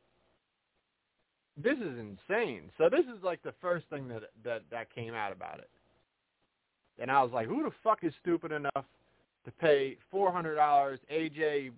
This 1.57 1.79
is 1.79 1.99
insane. 1.99 2.63
So 2.79 2.89
this 2.91 3.05
is 3.05 3.23
like 3.23 3.43
the 3.43 3.55
first 3.61 3.87
thing 3.89 4.09
that 4.09 4.23
that 4.45 4.63
that 4.71 4.95
came 4.95 5.15
out 5.15 5.33
about 5.33 5.59
it. 5.59 5.71
And 6.99 7.11
I 7.11 7.23
was 7.23 7.33
like, 7.33 7.47
who 7.47 7.63
the 7.63 7.71
fuck 7.83 8.01
is 8.03 8.13
stupid 8.23 8.53
enough 8.53 8.85
to 9.45 9.51
pay 9.61 9.97
four 10.11 10.33
hundred 10.33 10.57
dollars? 10.57 10.99
AJ 11.13 11.71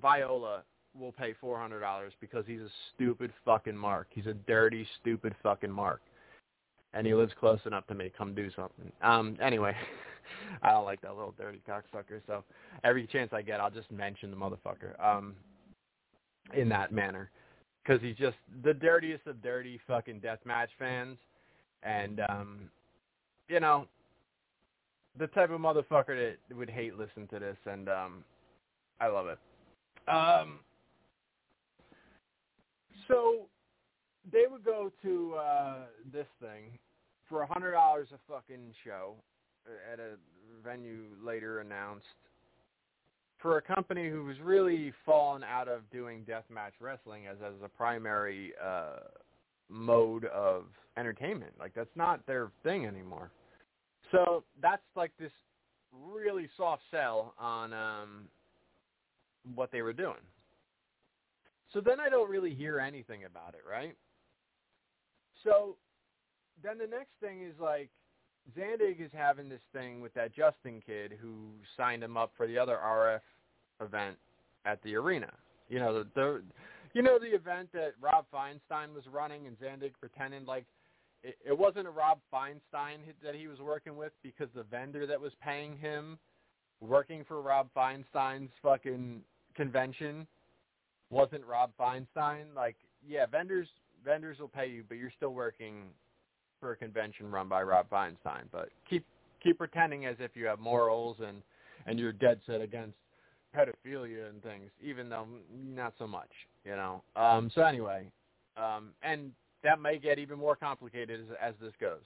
Viola 0.00 0.62
will 0.98 1.12
pay 1.12 1.34
four 1.40 1.58
hundred 1.58 1.80
dollars 1.80 2.12
because 2.20 2.44
he's 2.46 2.60
a 2.60 2.70
stupid 2.94 3.32
fucking 3.44 3.76
mark. 3.76 4.06
He's 4.10 4.26
a 4.26 4.34
dirty, 4.34 4.86
stupid 5.00 5.34
fucking 5.42 5.70
mark. 5.70 6.00
And 6.92 7.04
he 7.04 7.14
lives 7.14 7.32
close 7.40 7.58
enough 7.66 7.88
to 7.88 7.94
me. 7.94 8.12
Come 8.16 8.34
do 8.34 8.50
something. 8.54 8.92
Um. 9.02 9.36
Anyway. 9.42 9.74
I 10.62 10.70
don't 10.70 10.84
like 10.84 11.00
that 11.02 11.14
little 11.14 11.34
dirty 11.36 11.62
cocksucker. 11.68 12.20
So 12.26 12.44
every 12.82 13.06
chance 13.06 13.32
I 13.32 13.42
get, 13.42 13.60
I'll 13.60 13.70
just 13.70 13.90
mention 13.90 14.30
the 14.30 14.36
motherfucker 14.36 15.02
um, 15.04 15.34
in 16.54 16.68
that 16.70 16.92
manner 16.92 17.30
because 17.82 18.00
he's 18.02 18.16
just 18.16 18.36
the 18.62 18.74
dirtiest 18.74 19.26
of 19.26 19.42
dirty 19.42 19.80
fucking 19.86 20.20
deathmatch 20.20 20.68
fans, 20.78 21.18
and 21.82 22.20
um, 22.28 22.70
you 23.48 23.60
know 23.60 23.86
the 25.18 25.26
type 25.28 25.50
of 25.50 25.60
motherfucker 25.60 26.34
that 26.48 26.56
would 26.56 26.70
hate 26.70 26.98
listen 26.98 27.26
to 27.28 27.38
this, 27.38 27.56
and 27.66 27.88
um, 27.88 28.24
I 29.00 29.08
love 29.08 29.26
it. 29.26 29.38
Um, 30.08 30.58
so 33.08 33.46
they 34.32 34.44
would 34.50 34.64
go 34.64 34.90
to 35.02 35.34
uh, 35.34 35.76
this 36.12 36.26
thing 36.40 36.78
for 37.28 37.42
a 37.42 37.46
hundred 37.46 37.72
dollars 37.72 38.08
a 38.12 38.32
fucking 38.32 38.72
show, 38.84 39.14
at 39.92 40.00
a 40.00 40.16
venue 40.64 41.04
later 41.22 41.60
announced 41.60 42.06
for 43.38 43.58
a 43.58 43.62
company 43.62 44.08
who 44.08 44.24
was 44.24 44.36
really 44.42 44.92
fallen 45.04 45.44
out 45.44 45.68
of 45.68 45.88
doing 45.90 46.24
deathmatch 46.24 46.72
wrestling 46.80 47.26
as 47.26 47.36
as 47.46 47.54
a 47.62 47.68
primary 47.68 48.52
uh 48.62 49.00
mode 49.68 50.26
of 50.26 50.64
entertainment. 50.96 51.52
Like 51.58 51.72
that's 51.74 51.94
not 51.96 52.24
their 52.26 52.50
thing 52.62 52.86
anymore. 52.86 53.30
So 54.12 54.44
that's 54.62 54.82
like 54.94 55.12
this 55.18 55.32
really 55.92 56.48
soft 56.56 56.82
sell 56.90 57.34
on 57.38 57.72
um 57.72 58.28
what 59.54 59.70
they 59.70 59.82
were 59.82 59.92
doing. 59.92 60.22
So 61.72 61.80
then 61.80 62.00
I 62.00 62.08
don't 62.08 62.30
really 62.30 62.54
hear 62.54 62.78
anything 62.78 63.24
about 63.24 63.54
it, 63.54 63.68
right? 63.68 63.96
So 65.42 65.76
then 66.62 66.78
the 66.78 66.86
next 66.86 67.10
thing 67.20 67.42
is 67.42 67.54
like 67.60 67.90
Zandig 68.56 69.00
is 69.00 69.10
having 69.12 69.48
this 69.48 69.60
thing 69.72 70.00
with 70.00 70.12
that 70.14 70.34
Justin 70.34 70.82
kid 70.84 71.14
who 71.20 71.50
signed 71.76 72.02
him 72.02 72.16
up 72.16 72.32
for 72.36 72.46
the 72.46 72.58
other 72.58 72.78
RF 72.84 73.20
event 73.84 74.16
at 74.64 74.82
the 74.82 74.94
arena. 74.96 75.32
You 75.68 75.78
know 75.78 75.94
the, 75.94 76.06
the 76.14 76.42
you 76.92 77.02
know 77.02 77.18
the 77.18 77.34
event 77.34 77.70
that 77.72 77.94
Rob 78.00 78.26
Feinstein 78.32 78.94
was 78.94 79.04
running 79.10 79.46
and 79.46 79.58
Zandig 79.58 79.92
pretended 79.98 80.46
like 80.46 80.66
it, 81.22 81.36
it 81.44 81.58
wasn't 81.58 81.86
a 81.86 81.90
Rob 81.90 82.18
Feinstein 82.32 82.98
that 83.24 83.34
he 83.34 83.46
was 83.46 83.58
working 83.60 83.96
with 83.96 84.12
because 84.22 84.48
the 84.54 84.62
vendor 84.64 85.06
that 85.06 85.20
was 85.20 85.32
paying 85.42 85.76
him 85.78 86.18
working 86.80 87.24
for 87.26 87.40
Rob 87.40 87.68
Feinstein's 87.74 88.50
fucking 88.62 89.22
convention 89.54 90.26
wasn't 91.10 91.44
Rob 91.46 91.70
Feinstein. 91.80 92.54
Like, 92.54 92.76
yeah, 93.06 93.26
vendors 93.26 93.68
vendors 94.04 94.38
will 94.38 94.48
pay 94.48 94.66
you, 94.68 94.84
but 94.86 94.98
you're 94.98 95.12
still 95.16 95.32
working 95.32 95.84
for 96.64 96.72
a 96.72 96.76
convention 96.76 97.30
run 97.30 97.46
by 97.46 97.62
Rob 97.62 97.90
Feinstein. 97.90 98.44
But 98.50 98.70
keep 98.88 99.04
keep 99.42 99.58
pretending 99.58 100.06
as 100.06 100.16
if 100.18 100.30
you 100.34 100.46
have 100.46 100.58
morals 100.58 101.18
and 101.20 101.42
and 101.84 101.98
you're 101.98 102.12
dead 102.12 102.40
set 102.46 102.62
against 102.62 102.96
pedophilia 103.54 104.30
and 104.30 104.42
things, 104.42 104.70
even 104.82 105.10
though 105.10 105.26
not 105.54 105.92
so 105.98 106.06
much, 106.06 106.30
you 106.64 106.74
know. 106.74 107.02
Um, 107.16 107.50
so 107.54 107.60
anyway, 107.60 108.06
um, 108.56 108.92
and 109.02 109.32
that 109.62 109.78
may 109.78 109.98
get 109.98 110.18
even 110.18 110.38
more 110.38 110.56
complicated 110.56 111.20
as, 111.20 111.36
as 111.50 111.54
this 111.60 111.74
goes 111.78 112.00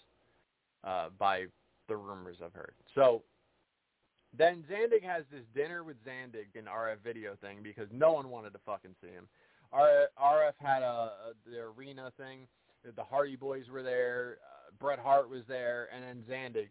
uh, 0.82 1.10
by 1.20 1.44
the 1.86 1.96
rumors 1.96 2.38
I've 2.44 2.52
heard. 2.52 2.74
So 2.96 3.22
then 4.36 4.64
Zandig 4.68 5.04
has 5.04 5.22
this 5.30 5.44
dinner 5.54 5.84
with 5.84 5.96
Zandig 6.04 6.56
in 6.56 6.64
RF 6.64 6.96
video 7.04 7.36
thing 7.40 7.58
because 7.62 7.86
no 7.92 8.12
one 8.12 8.28
wanted 8.28 8.52
to 8.54 8.58
fucking 8.66 8.96
see 9.00 9.10
him. 9.10 9.28
RF 9.72 10.52
had 10.58 10.82
a, 10.82 10.86
a 10.86 11.12
the 11.48 11.60
arena 11.60 12.10
thing. 12.16 12.48
The 12.84 13.04
Hardy 13.04 13.36
Boys 13.36 13.64
were 13.70 13.82
there. 13.82 14.38
Uh, 14.42 14.70
Bret 14.78 14.98
Hart 14.98 15.28
was 15.28 15.42
there, 15.48 15.88
and 15.94 16.02
then 16.02 16.24
Zandig, 16.28 16.68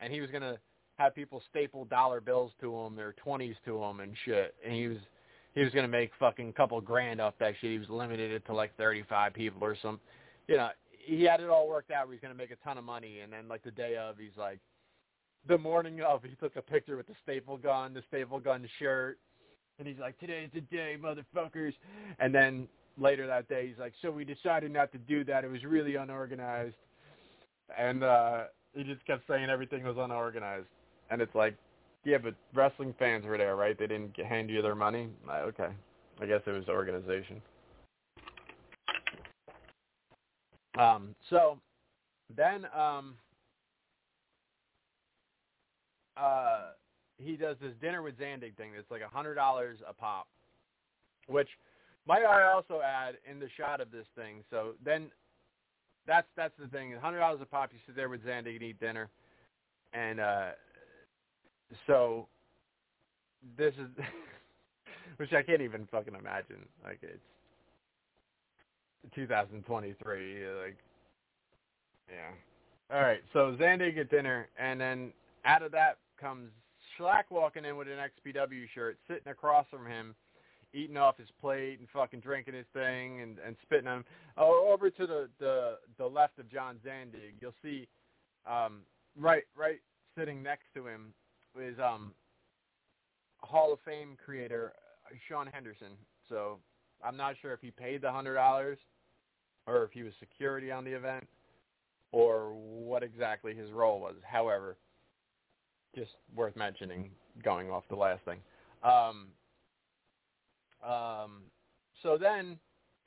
and 0.00 0.12
he 0.12 0.20
was 0.20 0.30
gonna 0.30 0.58
have 0.98 1.14
people 1.14 1.42
staple 1.50 1.84
dollar 1.84 2.20
bills 2.20 2.52
to 2.60 2.74
him, 2.76 2.96
their 2.96 3.12
twenties 3.14 3.56
to 3.64 3.82
him, 3.82 4.00
and 4.00 4.14
shit. 4.24 4.54
And 4.64 4.72
he 4.72 4.88
was 4.88 4.98
he 5.54 5.62
was 5.62 5.72
gonna 5.72 5.88
make 5.88 6.10
fucking 6.18 6.52
couple 6.52 6.80
grand 6.80 7.20
off 7.20 7.34
that 7.40 7.54
shit. 7.60 7.72
He 7.72 7.78
was 7.78 7.88
limited 7.88 8.30
it 8.30 8.46
to 8.46 8.54
like 8.54 8.76
thirty 8.76 9.02
five 9.08 9.34
people 9.34 9.62
or 9.64 9.76
some, 9.80 10.00
you 10.46 10.56
know. 10.56 10.70
He 10.90 11.22
had 11.22 11.40
it 11.40 11.48
all 11.48 11.68
worked 11.68 11.90
out. 11.90 12.06
Where 12.06 12.14
he's 12.14 12.20
gonna 12.20 12.34
make 12.34 12.50
a 12.50 12.56
ton 12.56 12.76
of 12.76 12.84
money, 12.84 13.20
and 13.20 13.32
then 13.32 13.48
like 13.48 13.62
the 13.62 13.70
day 13.70 13.96
of, 13.96 14.18
he's 14.18 14.36
like, 14.36 14.60
the 15.46 15.56
morning 15.56 16.02
of, 16.02 16.22
he 16.22 16.34
took 16.36 16.56
a 16.56 16.62
picture 16.62 16.96
with 16.96 17.06
the 17.06 17.14
staple 17.22 17.56
gun, 17.56 17.94
the 17.94 18.02
staple 18.08 18.38
gun 18.38 18.68
shirt, 18.78 19.18
and 19.78 19.88
he's 19.88 19.98
like, 19.98 20.18
"Today's 20.18 20.50
the 20.52 20.60
day, 20.60 20.96
motherfuckers." 21.00 21.72
And 22.18 22.34
then 22.34 22.68
later 22.98 23.26
that 23.26 23.48
day, 23.48 23.68
he's 23.68 23.78
like, 23.78 23.92
"So 24.02 24.10
we 24.10 24.24
decided 24.24 24.72
not 24.72 24.92
to 24.92 24.98
do 24.98 25.24
that. 25.24 25.44
It 25.44 25.50
was 25.50 25.64
really 25.64 25.96
unorganized." 25.96 26.76
And 27.76 28.02
uh 28.02 28.44
he 28.74 28.84
just 28.84 29.04
kept 29.06 29.26
saying 29.26 29.48
everything 29.50 29.82
was 29.84 29.96
unorganized. 29.98 30.66
And 31.10 31.20
it's 31.22 31.34
like, 31.34 31.56
yeah, 32.04 32.18
but 32.18 32.34
wrestling 32.54 32.94
fans 32.98 33.24
were 33.24 33.38
there, 33.38 33.56
right? 33.56 33.78
They 33.78 33.86
didn't 33.86 34.16
hand 34.16 34.50
you 34.50 34.62
their 34.62 34.74
money. 34.74 35.08
Like, 35.26 35.42
okay, 35.42 35.68
I 36.20 36.26
guess 36.26 36.40
it 36.46 36.50
was 36.50 36.68
organization. 36.68 37.42
Um, 40.78 41.14
so 41.28 41.58
then 42.34 42.66
um, 42.76 43.14
uh, 46.16 46.70
he 47.16 47.36
does 47.36 47.56
this 47.60 47.72
dinner 47.80 48.02
with 48.02 48.16
Zandig 48.18 48.56
thing 48.56 48.70
that's 48.74 48.90
like 48.90 49.02
a 49.02 49.08
hundred 49.08 49.34
dollars 49.34 49.78
a 49.88 49.92
pop, 49.92 50.28
which 51.26 51.48
might 52.08 52.24
I 52.24 52.50
also 52.50 52.80
add 52.80 53.16
in 53.30 53.38
the 53.38 53.48
shot 53.56 53.80
of 53.80 53.90
this 53.92 54.06
thing. 54.16 54.42
So 54.50 54.72
then 54.82 55.10
that's 56.06 56.26
that's 56.36 56.54
the 56.58 56.66
thing. 56.68 56.92
hundred 57.00 57.20
dollars 57.20 57.40
a 57.42 57.46
pop. 57.46 57.70
You 57.72 57.78
sit 57.86 57.94
there 57.94 58.08
with 58.08 58.24
Zandig 58.24 58.54
and 58.54 58.62
eat 58.62 58.80
dinner, 58.80 59.10
and 59.92 60.18
uh, 60.18 60.48
so 61.86 62.26
this 63.56 63.74
is 63.74 63.88
which 65.18 65.32
I 65.34 65.42
can't 65.42 65.60
even 65.60 65.86
fucking 65.90 66.14
imagine. 66.14 66.66
Like 66.82 66.98
it's 67.02 67.20
2023. 69.14 70.46
Like 70.64 70.76
yeah. 72.10 72.96
All 72.96 73.02
right. 73.02 73.20
So 73.34 73.54
Zandig 73.60 73.98
at 73.98 74.10
dinner, 74.10 74.48
and 74.58 74.80
then 74.80 75.12
out 75.44 75.62
of 75.62 75.72
that 75.72 75.98
comes 76.18 76.50
Shlak 76.98 77.24
walking 77.30 77.66
in 77.66 77.76
with 77.76 77.86
an 77.88 77.98
XPW 77.98 78.64
shirt, 78.74 78.98
sitting 79.06 79.30
across 79.30 79.66
from 79.70 79.86
him, 79.86 80.14
eating 80.74 80.96
off 80.96 81.16
his 81.16 81.28
plate 81.40 81.78
and 81.78 81.88
fucking 81.92 82.20
drinking 82.20 82.54
his 82.54 82.66
thing 82.72 83.20
and, 83.20 83.38
and 83.44 83.56
spitting 83.62 83.86
on 83.86 83.98
him. 83.98 84.04
Oh, 84.36 84.70
over 84.72 84.90
to 84.90 85.06
the, 85.06 85.28
the, 85.38 85.74
the 85.96 86.06
left 86.06 86.38
of 86.38 86.50
John 86.50 86.76
Zandig, 86.86 87.34
you'll 87.40 87.54
see 87.62 87.88
um, 88.46 88.80
right 89.16 89.44
right 89.56 89.78
sitting 90.16 90.42
next 90.42 90.64
to 90.74 90.86
him 90.86 91.12
is 91.60 91.78
um, 91.78 92.12
Hall 93.38 93.72
of 93.72 93.78
Fame 93.84 94.16
creator 94.22 94.72
uh, 95.06 95.14
Sean 95.28 95.46
Henderson. 95.46 95.92
So 96.28 96.58
I'm 97.04 97.16
not 97.16 97.34
sure 97.40 97.52
if 97.52 97.60
he 97.60 97.70
paid 97.70 98.02
the 98.02 98.10
hundred 98.10 98.34
dollars 98.34 98.78
or 99.66 99.84
if 99.84 99.92
he 99.92 100.02
was 100.02 100.12
security 100.18 100.70
on 100.70 100.84
the 100.84 100.92
event 100.92 101.26
or 102.12 102.52
what 102.54 103.02
exactly 103.02 103.54
his 103.54 103.70
role 103.70 104.00
was. 104.00 104.14
However, 104.22 104.76
just 105.94 106.12
worth 106.34 106.56
mentioning 106.56 107.10
going 107.42 107.70
off 107.70 107.84
the 107.90 107.96
last 107.96 108.24
thing. 108.24 108.38
Um, 108.82 109.28
um, 110.86 111.42
so 112.02 112.16
then 112.16 112.58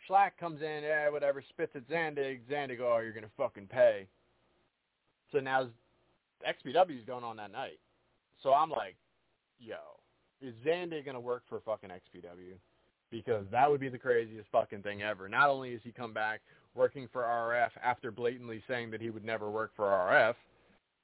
Shlak 0.10 0.32
comes 0.40 0.62
in, 0.62 0.82
yeah, 0.84 1.10
whatever, 1.10 1.44
spits 1.50 1.76
at 1.76 1.88
Zandig. 1.90 2.40
Zandig, 2.52 2.80
oh, 2.82 3.00
you're 3.00 3.14
going 3.14 3.24
to 3.24 3.30
fucking 3.38 3.68
pay. 3.68 4.08
So 5.32 5.40
now 5.40 5.68
XPW 6.48 6.98
is 6.98 7.06
going 7.06 7.24
on 7.24 7.38
that 7.38 7.52
night. 7.52 7.80
So 8.44 8.54
I'm 8.54 8.70
like, 8.70 8.96
yo, 9.60 9.76
is 10.42 10.54
Zandig 10.66 11.06
going 11.06 11.16
to 11.16 11.20
work 11.20 11.44
for 11.48 11.62
fucking 11.62 11.90
XPW? 11.90 12.56
Because 13.10 13.46
that 13.52 13.70
would 13.70 13.80
be 13.80 13.90
the 13.90 13.98
craziest 13.98 14.50
fucking 14.52 14.84
thing 14.84 15.02
ever. 15.02 15.30
Not 15.30 15.50
only 15.50 15.72
is 15.72 15.82
he 15.84 15.92
come 15.92 16.14
back 16.14 16.42
working 16.74 17.08
for 17.12 17.24
RF 17.24 17.72
after 17.84 18.12
blatantly 18.12 18.64
saying 18.68 18.92
that 18.92 19.02
he 19.02 19.10
would 19.10 19.26
never 19.26 19.52
work 19.52 19.72
for 19.76 19.86
RF, 19.86 20.36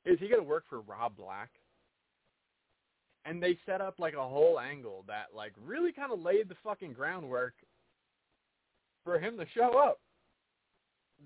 is 0.06 0.18
he 0.20 0.28
going 0.28 0.42
to 0.42 0.48
work 0.48 0.64
for 0.70 0.82
Rob 0.82 1.16
Black? 1.18 1.50
And 3.28 3.44
they 3.44 3.58
set 3.66 3.82
up 3.82 3.96
like 4.00 4.14
a 4.14 4.28
whole 4.28 4.60
angle 4.60 5.04
that 5.08 5.26
like 5.36 5.52
really 5.66 5.92
kind 5.92 6.12
of 6.12 6.22
laid 6.22 6.48
the 6.48 6.56
fucking 6.64 6.94
groundwork 6.94 7.54
for 9.04 9.20
him 9.20 9.38
to 9.38 9.46
show 9.54 9.78
up 9.78 10.00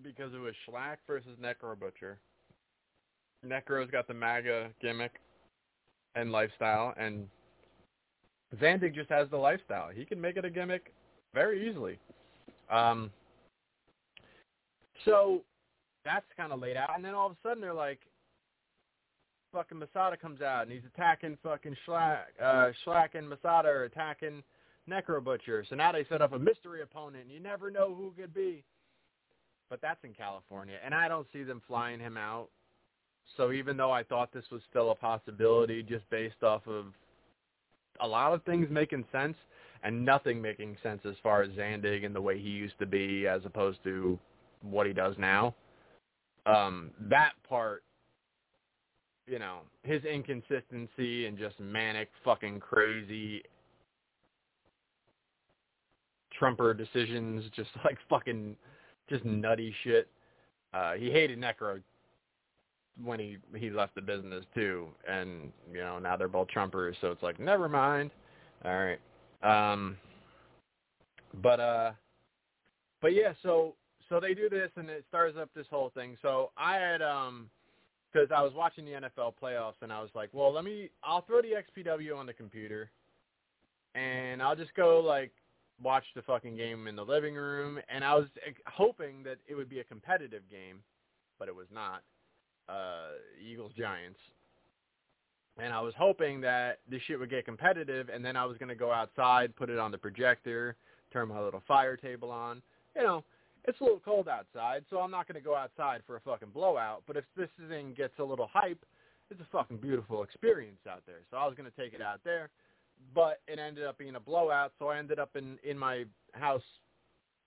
because 0.03 0.33
it 0.33 0.37
was 0.37 0.53
Shlak 0.67 0.97
versus 1.05 1.37
Necro 1.41 1.79
Butcher. 1.79 2.17
Necro's 3.45 3.91
got 3.91 4.07
the 4.07 4.13
MAGA 4.13 4.69
gimmick 4.81 5.13
and 6.15 6.31
lifestyle, 6.31 6.93
and 6.97 7.27
Zandig 8.59 8.93
just 8.93 9.09
has 9.09 9.29
the 9.29 9.37
lifestyle. 9.37 9.89
He 9.89 10.05
can 10.05 10.19
make 10.19 10.37
it 10.37 10.45
a 10.45 10.49
gimmick 10.49 10.93
very 11.33 11.67
easily. 11.69 11.97
Um, 12.69 13.11
so 15.05 15.41
that's 16.05 16.25
kind 16.37 16.51
of 16.51 16.59
laid 16.59 16.77
out, 16.77 16.91
and 16.95 17.03
then 17.03 17.13
all 17.13 17.27
of 17.27 17.33
a 17.33 17.47
sudden 17.47 17.61
they're 17.61 17.73
like, 17.73 17.99
fucking 19.51 19.77
Masada 19.77 20.17
comes 20.17 20.41
out 20.41 20.63
and 20.63 20.71
he's 20.71 20.81
attacking 20.95 21.37
fucking 21.43 21.75
Shlak, 21.87 22.19
uh, 22.41 22.71
Shlak 22.85 23.15
and 23.15 23.27
Masada 23.27 23.69
are 23.69 23.83
attacking 23.83 24.43
Necro 24.89 25.23
Butcher. 25.23 25.65
So 25.69 25.75
now 25.75 25.91
they 25.91 26.05
set 26.09 26.21
up 26.21 26.33
a 26.33 26.39
mystery 26.39 26.81
opponent. 26.81 27.23
And 27.23 27.31
you 27.31 27.39
never 27.39 27.71
know 27.71 27.93
who 27.93 28.13
could 28.19 28.33
be. 28.33 28.63
But 29.69 29.81
that's 29.81 30.03
in 30.03 30.13
California, 30.13 30.75
and 30.83 30.93
I 30.93 31.07
don't 31.07 31.27
see 31.31 31.43
them 31.43 31.61
flying 31.65 32.01
him 32.01 32.17
out. 32.17 32.49
So 33.37 33.53
even 33.53 33.77
though 33.77 33.91
I 33.91 34.03
thought 34.03 34.33
this 34.33 34.43
was 34.51 34.61
still 34.69 34.91
a 34.91 34.95
possibility, 34.95 35.81
just 35.81 36.09
based 36.09 36.43
off 36.43 36.67
of 36.67 36.87
a 38.01 38.07
lot 38.07 38.33
of 38.33 38.43
things 38.43 38.67
making 38.69 39.05
sense 39.11 39.37
and 39.83 40.03
nothing 40.05 40.41
making 40.41 40.75
sense 40.83 41.01
as 41.07 41.15
far 41.23 41.41
as 41.41 41.51
Zandig 41.51 42.05
and 42.05 42.13
the 42.13 42.19
way 42.19 42.37
he 42.37 42.49
used 42.49 42.77
to 42.79 42.85
be 42.85 43.27
as 43.27 43.45
opposed 43.45 43.81
to 43.85 44.19
what 44.61 44.87
he 44.87 44.93
does 44.93 45.15
now. 45.17 45.55
Um, 46.45 46.91
that 47.09 47.31
part 47.47 47.83
you 49.27 49.39
know, 49.39 49.59
his 49.83 50.03
inconsistency 50.03 51.25
and 51.25 51.37
just 51.37 51.59
manic 51.59 52.09
fucking 52.23 52.59
crazy 52.59 53.43
Trumper 56.37 56.73
decisions, 56.73 57.43
just 57.55 57.69
like 57.85 57.97
fucking 58.09 58.55
just 59.09 59.23
nutty 59.25 59.73
shit. 59.83 60.09
Uh 60.73 60.93
he 60.93 61.11
hated 61.11 61.39
Necro 61.39 61.81
when 63.03 63.19
he 63.19 63.37
he 63.55 63.69
left 63.69 63.95
the 63.95 64.01
business 64.01 64.43
too. 64.55 64.87
And 65.07 65.51
you 65.71 65.79
know 65.79 65.99
now 65.99 66.17
they're 66.17 66.27
both 66.27 66.47
trumpers 66.55 66.95
so 67.01 67.11
it's 67.11 67.23
like 67.23 67.39
never 67.39 67.69
mind. 67.69 68.11
All 68.65 68.71
right. 68.73 68.99
Um 69.43 69.97
but 71.41 71.59
uh 71.59 71.91
but 73.01 73.13
yeah 73.13 73.33
so 73.43 73.75
so 74.09 74.19
they 74.19 74.33
do 74.33 74.49
this 74.49 74.69
and 74.75 74.89
it 74.89 75.05
starts 75.09 75.37
up 75.37 75.49
this 75.55 75.67
whole 75.69 75.91
thing. 75.93 76.17
So 76.21 76.51
i 76.57 76.75
had 76.75 77.01
um 77.01 77.49
because 78.11 78.29
I 78.35 78.41
was 78.41 78.53
watching 78.53 78.85
the 78.85 78.91
NFL 78.91 79.33
playoffs 79.41 79.81
and 79.81 79.91
I 79.91 80.01
was 80.01 80.09
like, 80.13 80.29
well, 80.33 80.51
let 80.51 80.63
me, 80.63 80.89
I'll 81.03 81.21
throw 81.21 81.41
the 81.41 81.49
XPW 81.49 82.15
on 82.15 82.25
the 82.25 82.33
computer 82.33 82.89
and 83.95 84.41
I'll 84.41 84.55
just 84.55 84.73
go 84.75 84.99
like 84.99 85.31
watch 85.81 86.03
the 86.15 86.21
fucking 86.21 86.55
game 86.55 86.87
in 86.87 86.95
the 86.95 87.03
living 87.03 87.35
room. 87.35 87.79
And 87.89 88.03
I 88.03 88.15
was 88.15 88.27
hoping 88.67 89.23
that 89.23 89.37
it 89.47 89.55
would 89.55 89.69
be 89.69 89.79
a 89.79 89.83
competitive 89.83 90.43
game, 90.49 90.79
but 91.39 91.47
it 91.47 91.55
was 91.55 91.67
not. 91.73 92.03
Uh, 92.69 93.17
Eagles 93.41 93.71
Giants. 93.77 94.19
And 95.57 95.73
I 95.73 95.81
was 95.81 95.93
hoping 95.97 96.39
that 96.41 96.79
this 96.89 97.01
shit 97.07 97.19
would 97.19 97.29
get 97.29 97.43
competitive, 97.43 98.07
and 98.07 98.23
then 98.23 98.37
I 98.37 98.45
was 98.45 98.57
going 98.57 98.69
to 98.69 98.75
go 98.75 98.91
outside, 98.91 99.53
put 99.55 99.69
it 99.69 99.77
on 99.77 99.91
the 99.91 99.97
projector, 99.97 100.77
turn 101.11 101.27
my 101.27 101.41
little 101.41 101.61
fire 101.67 101.97
table 101.97 102.31
on, 102.31 102.61
you 102.95 103.03
know, 103.03 103.23
it's 103.65 103.79
a 103.79 103.83
little 103.83 104.01
cold 104.03 104.27
outside, 104.27 104.83
so 104.89 104.97
I'm 104.99 105.11
not 105.11 105.27
going 105.27 105.41
to 105.41 105.45
go 105.45 105.55
outside 105.55 106.01
for 106.07 106.15
a 106.15 106.21
fucking 106.21 106.49
blowout. 106.53 107.03
But 107.05 107.17
if 107.17 107.25
this 107.37 107.49
thing 107.69 107.93
gets 107.95 108.13
a 108.19 108.23
little 108.23 108.49
hype, 108.51 108.83
it's 109.29 109.39
a 109.39 109.47
fucking 109.51 109.77
beautiful 109.77 110.23
experience 110.23 110.79
out 110.89 111.03
there. 111.05 111.19
So 111.29 111.37
I 111.37 111.45
was 111.45 111.55
going 111.55 111.69
to 111.69 111.77
take 111.77 111.93
it 111.93 112.01
out 112.01 112.19
there, 112.23 112.49
but 113.13 113.41
it 113.47 113.59
ended 113.59 113.85
up 113.85 113.97
being 113.97 114.15
a 114.15 114.19
blowout. 114.19 114.73
So 114.79 114.87
I 114.87 114.97
ended 114.97 115.19
up 115.19 115.35
in 115.35 115.57
in 115.63 115.77
my 115.77 116.05
house 116.33 116.63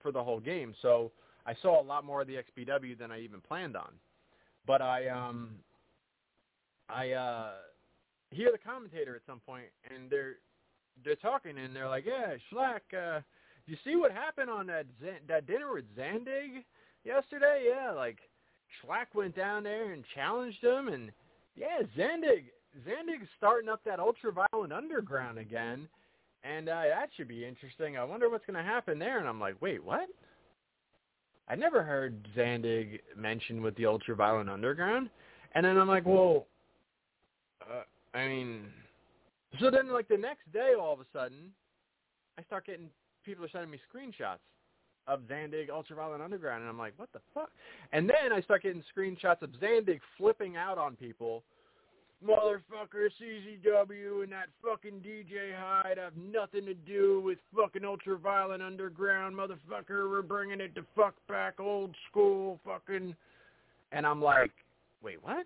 for 0.01 0.11
the 0.11 0.23
whole 0.23 0.39
game. 0.39 0.73
So 0.81 1.11
I 1.45 1.53
saw 1.61 1.81
a 1.81 1.83
lot 1.83 2.05
more 2.05 2.21
of 2.21 2.27
the 2.27 2.35
XPW 2.35 2.97
than 2.97 3.11
I 3.11 3.19
even 3.19 3.41
planned 3.41 3.75
on. 3.75 3.93
But 4.65 4.81
I 4.81 5.09
um 5.09 5.51
I 6.89 7.11
uh 7.11 7.51
hear 8.31 8.51
the 8.51 8.57
commentator 8.57 9.15
at 9.15 9.21
some 9.27 9.39
point, 9.39 9.67
and 9.93 10.09
they're 10.09 10.35
they're 11.03 11.15
talking, 11.15 11.57
and 11.57 11.75
they're 11.75 11.89
like, 11.89 12.05
"Yeah, 12.05 12.35
Shlak, 12.51 12.79
uh, 12.93 13.21
you 13.67 13.77
see 13.83 13.95
what 13.95 14.11
happened 14.11 14.49
on 14.49 14.67
that 14.67 14.85
Z- 15.01 15.25
that 15.27 15.47
dinner 15.47 15.73
with 15.73 15.85
Zandig 15.97 16.63
yesterday? 17.03 17.65
Yeah, 17.69 17.91
like 17.91 18.17
Shlak 18.81 19.07
went 19.13 19.35
down 19.35 19.63
there 19.63 19.91
and 19.91 20.03
challenged 20.13 20.63
him, 20.63 20.87
and 20.87 21.11
yeah, 21.55 21.81
Zandig 21.97 22.45
Zandig's 22.87 23.27
starting 23.37 23.69
up 23.69 23.81
that 23.85 23.99
ultraviolent 23.99 24.75
underground 24.75 25.37
again, 25.37 25.87
and 26.43 26.69
uh, 26.69 26.83
that 26.83 27.09
should 27.15 27.27
be 27.27 27.45
interesting. 27.45 27.97
I 27.97 28.03
wonder 28.03 28.29
what's 28.29 28.45
going 28.45 28.57
to 28.57 28.63
happen 28.63 28.99
there." 28.99 29.19
And 29.19 29.27
I'm 29.27 29.39
like, 29.39 29.59
"Wait, 29.61 29.83
what?" 29.83 30.07
I 31.47 31.55
never 31.55 31.83
heard 31.83 32.27
Zandig 32.35 32.99
mentioned 33.15 33.61
with 33.61 33.75
the 33.75 33.83
ultraviolent 33.83 34.49
underground, 34.49 35.09
and 35.53 35.65
then 35.65 35.77
I'm 35.77 35.87
like, 35.87 36.05
"Well." 36.05 36.47
Uh, 37.61 37.83
I 38.15 38.27
mean, 38.27 38.67
so 39.59 39.71
then 39.71 39.91
like 39.91 40.07
the 40.07 40.17
next 40.17 40.51
day, 40.53 40.73
all 40.79 40.93
of 40.93 40.99
a 40.99 41.05
sudden, 41.11 41.51
I 42.37 42.43
start 42.43 42.65
getting 42.65 42.89
people 43.25 43.43
are 43.45 43.49
sending 43.49 43.71
me 43.71 43.79
screenshots 43.93 44.39
of 45.07 45.21
Zandig 45.21 45.69
Ultraviolent 45.69 46.21
Underground, 46.21 46.61
and 46.61 46.69
I'm 46.69 46.77
like, 46.77 46.93
what 46.97 47.09
the 47.13 47.19
fuck? 47.33 47.51
And 47.91 48.09
then 48.09 48.33
I 48.33 48.41
start 48.41 48.63
getting 48.63 48.83
screenshots 48.95 49.41
of 49.41 49.51
Zandig 49.61 49.99
flipping 50.17 50.57
out 50.57 50.77
on 50.77 50.95
people. 50.95 51.43
Motherfucker, 52.25 53.09
CZW 53.21 54.23
and 54.23 54.31
that 54.31 54.47
fucking 54.63 55.03
DJ 55.05 55.53
Hyde 55.55 55.97
have 55.97 56.13
nothing 56.15 56.65
to 56.65 56.73
do 56.73 57.21
with 57.23 57.37
fucking 57.55 57.83
Ultraviolent 57.83 58.65
Underground, 58.65 59.35
motherfucker. 59.35 60.09
We're 60.09 60.21
bringing 60.21 60.61
it 60.61 60.73
to 60.75 60.85
fuck 60.95 61.13
back 61.27 61.59
old 61.59 61.93
school 62.09 62.59
fucking. 62.65 63.15
And 63.91 64.07
I'm 64.07 64.21
like, 64.21 64.51
wait, 65.03 65.21
what? 65.21 65.45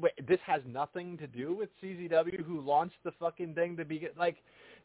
Wait, 0.00 0.12
this 0.28 0.38
has 0.46 0.60
nothing 0.68 1.18
to 1.18 1.26
do 1.26 1.56
with 1.56 1.70
CZW 1.82 2.44
who 2.44 2.60
launched 2.60 3.02
the 3.02 3.12
fucking 3.18 3.54
thing 3.54 3.76
to 3.78 3.84
begin. 3.84 4.10
Like, 4.16 4.36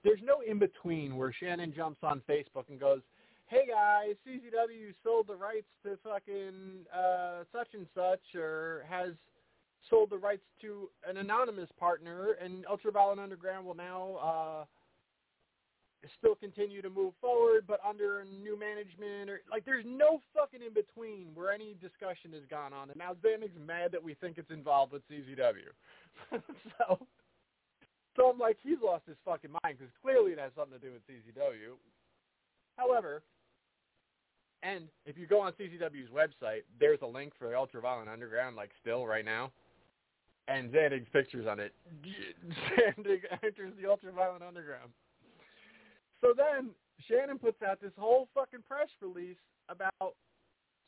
there's 0.04 0.20
no 0.24 0.42
in 0.42 0.60
between 0.60 1.16
where 1.16 1.34
Shannon 1.34 1.74
jumps 1.76 2.00
on 2.04 2.22
Facebook 2.30 2.70
and 2.70 2.80
goes, 2.80 3.02
"Hey 3.48 3.68
guys, 3.68 4.16
CZW 4.28 4.94
sold 5.04 5.28
the 5.28 5.36
rights 5.36 5.68
to 5.84 5.98
fucking 6.04 6.86
uh, 6.94 7.44
such 7.52 7.74
and 7.74 7.88
such, 7.96 8.36
or 8.36 8.86
has 8.90 9.14
sold 9.90 10.10
the 10.10 10.18
rights 10.18 10.44
to 10.62 10.90
an 11.08 11.18
anonymous 11.18 11.70
partner, 11.80 12.38
and 12.42 12.66
Ultraviolent 12.66 13.20
Underground 13.20 13.66
will 13.66 13.76
now 13.76 14.16
uh, 14.16 14.66
still 16.18 16.36
continue 16.36 16.82
to 16.82 16.90
move 16.90 17.14
forward, 17.22 17.66
but 17.68 17.80
under 17.88 18.26
new 18.26 18.60
management, 18.60 19.30
or 19.30 19.42
like 19.50 19.66
there's 19.66 19.86
no 19.88 20.22
fucking 20.34 20.62
in 20.66 20.74
between 20.74 21.28
where 21.34 21.52
any 21.52 21.76
discussion 21.82 22.32
has 22.34 22.44
gone 22.50 22.74
on. 22.74 22.90
And 22.90 22.98
now 22.98 23.16
Zandig's 23.24 23.58
mad 23.66 23.92
that 23.92 24.04
we 24.04 24.14
think 24.16 24.38
it's 24.38 24.52
involved 24.52 24.94
with 24.94 25.02
CZW. 25.10 25.72
so, 26.78 27.00
so 28.15 28.30
I'm 28.30 28.40
like, 28.40 28.57
he's 28.64 28.77
lost 28.84 29.03
his 29.07 29.18
fucking 29.26 29.52
mind 29.64 29.77
because 29.77 29.91
clearly 30.02 30.31
it 30.31 30.40
has 30.40 30.52
something 30.56 30.80
to 30.80 30.85
do 30.85 30.94
with 30.94 31.02
CZW. 31.07 31.77
However, 32.77 33.23
and 34.61 34.85
if 35.06 35.18
you 35.18 35.27
go 35.27 35.41
on 35.41 35.52
CZW's 35.53 36.10
website, 36.10 36.61
there's 36.80 36.99
a 37.02 37.07
link 37.07 37.34
for 37.38 37.49
the 37.49 37.53
Ultraviolent 37.53 38.07
Underground, 38.11 38.56
like 38.56 38.72
still 38.80 39.06
right 39.06 39.26
now. 39.26 39.52
And 40.48 40.72
Zandig's 40.72 41.10
pictures 41.11 41.48
on 41.48 41.60
it. 41.60 41.73
Zandig 42.03 43.22
enters 43.44 43.73
the 43.81 43.88
Ultraviolent 43.88 44.45
Underground. 44.45 44.91
So 46.22 46.34
then 46.35 46.69
Shannon 47.07 47.40
puts 47.40 47.61
out 47.61 47.81
this 47.81 47.91
whole 47.98 48.30
fucking 48.34 48.64
press 48.68 48.88
release 49.02 49.38
about 49.69 50.15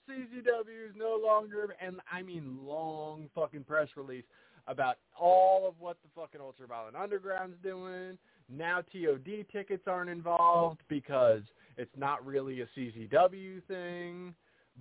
CZW 0.10 0.90
is 0.90 0.96
no 0.96 1.20
longer, 1.22 1.76
and 1.82 2.00
I 2.12 2.22
mean 2.22 2.60
long 2.64 3.30
fucking 3.34 3.64
press 3.64 3.90
release 3.96 4.26
about 4.68 4.98
all 5.20 5.68
of 5.68 5.76
what 5.80 5.98
the 6.04 6.10
fucking 6.20 6.42
Ultraviolent 6.42 7.00
Underground's 7.00 7.58
doing. 7.64 8.18
Now 8.50 8.82
TOD 8.82 9.46
tickets 9.52 9.84
aren't 9.88 10.10
involved 10.10 10.82
because 10.88 11.42
it's 11.78 11.96
not 11.98 12.26
really 12.26 12.62
a 12.62 12.68
CZW 12.78 13.64
thing, 13.68 14.34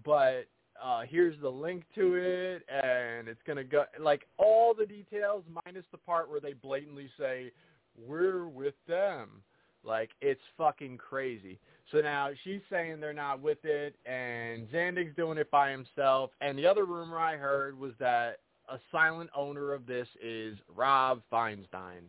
but 0.04 0.46
uh, 0.82 1.02
here's 1.08 1.40
the 1.40 1.48
link 1.48 1.84
to 1.94 2.14
it, 2.14 2.62
and 2.68 3.28
it's 3.28 3.40
gonna 3.46 3.64
go 3.64 3.84
like 4.00 4.26
all 4.38 4.74
the 4.74 4.86
details 4.86 5.44
minus 5.64 5.84
the 5.92 5.98
part 5.98 6.30
where 6.30 6.40
they 6.40 6.52
blatantly 6.52 7.08
say 7.18 7.52
we're 7.96 8.46
with 8.46 8.74
them. 8.88 9.42
Like 9.84 10.10
it's 10.20 10.40
fucking 10.56 10.98
crazy. 10.98 11.58
So 11.92 12.00
now 12.00 12.30
she's 12.42 12.60
saying 12.70 13.00
they're 13.00 13.12
not 13.12 13.40
with 13.40 13.64
it, 13.64 13.94
and 14.06 14.66
Zandig's 14.70 15.14
doing 15.14 15.38
it 15.38 15.50
by 15.50 15.70
himself. 15.70 16.30
And 16.40 16.58
the 16.58 16.66
other 16.66 16.86
rumor 16.86 17.18
I 17.18 17.36
heard 17.36 17.78
was 17.78 17.92
that 17.98 18.38
a 18.68 18.78
silent 18.90 19.30
owner 19.36 19.72
of 19.72 19.86
this 19.86 20.08
is 20.22 20.56
Rob 20.74 21.22
Feinstein. 21.32 22.02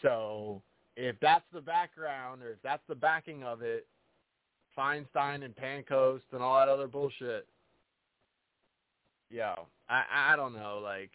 So 0.00 0.62
if 0.96 1.16
that's 1.20 1.44
the 1.52 1.60
background, 1.60 2.42
or 2.42 2.50
if 2.50 2.62
that's 2.62 2.82
the 2.88 2.94
backing 2.94 3.42
of 3.42 3.62
it, 3.62 3.86
Feinstein 4.76 5.44
and 5.44 5.54
Pancoast 5.54 6.22
and 6.32 6.42
all 6.42 6.58
that 6.58 6.68
other 6.68 6.86
bullshit. 6.86 7.46
Yo, 9.30 9.66
I 9.88 10.32
I 10.32 10.36
don't 10.36 10.54
know, 10.54 10.80
like 10.82 11.10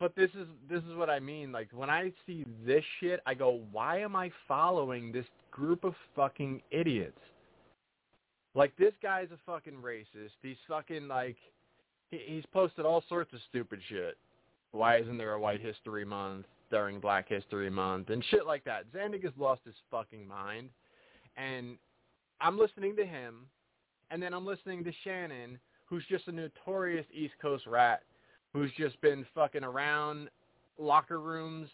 but 0.00 0.14
this 0.16 0.30
is 0.30 0.46
this 0.68 0.82
is 0.84 0.96
what 0.96 1.08
I 1.08 1.20
mean. 1.20 1.52
Like 1.52 1.68
when 1.72 1.90
I 1.90 2.12
see 2.26 2.44
this 2.66 2.84
shit, 3.00 3.20
I 3.26 3.34
go, 3.34 3.62
why 3.70 4.00
am 4.00 4.16
I 4.16 4.30
following 4.46 5.12
this 5.12 5.26
group 5.50 5.84
of 5.84 5.94
fucking 6.16 6.62
idiots? 6.70 7.18
Like 8.54 8.76
this 8.76 8.92
guy's 9.02 9.28
a 9.32 9.38
fucking 9.46 9.78
racist. 9.82 10.32
He's 10.42 10.56
fucking 10.68 11.08
like 11.08 11.36
he's 12.10 12.44
posted 12.52 12.84
all 12.84 13.02
sorts 13.08 13.32
of 13.32 13.40
stupid 13.48 13.80
shit. 13.88 14.16
Why 14.72 14.98
isn't 14.98 15.18
there 15.18 15.32
a 15.34 15.40
White 15.40 15.60
History 15.60 16.04
Month 16.04 16.46
during 16.70 16.98
Black 17.00 17.28
History 17.28 17.70
Month 17.70 18.10
and 18.10 18.24
shit 18.30 18.46
like 18.46 18.64
that? 18.64 18.84
Zandig 18.92 19.22
has 19.24 19.32
lost 19.38 19.60
his 19.64 19.74
fucking 19.90 20.26
mind, 20.26 20.70
and 21.36 21.78
I'm 22.40 22.58
listening 22.58 22.96
to 22.96 23.06
him, 23.06 23.46
and 24.10 24.22
then 24.22 24.34
I'm 24.34 24.46
listening 24.46 24.84
to 24.84 24.92
Shannon, 25.04 25.58
who's 25.86 26.04
just 26.08 26.28
a 26.28 26.32
notorious 26.32 27.06
East 27.12 27.34
Coast 27.40 27.66
rat 27.66 28.02
who's 28.54 28.70
just 28.78 28.98
been 29.02 29.26
fucking 29.34 29.64
around 29.64 30.30
locker 30.78 31.20
rooms 31.20 31.68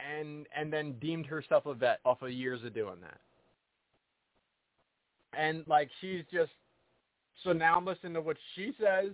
and 0.00 0.46
and 0.56 0.72
then 0.72 0.94
deemed 1.00 1.26
herself 1.26 1.66
a 1.66 1.74
vet 1.74 2.00
off 2.04 2.22
of 2.22 2.30
years 2.30 2.64
of 2.64 2.72
doing 2.72 2.96
that. 3.02 3.20
And 5.36 5.64
like 5.66 5.90
she's 6.00 6.24
just 6.32 6.52
so 7.42 7.52
now 7.52 7.76
I'm 7.76 7.84
listening 7.84 8.14
to 8.14 8.20
what 8.20 8.36
she 8.54 8.72
says 8.78 9.12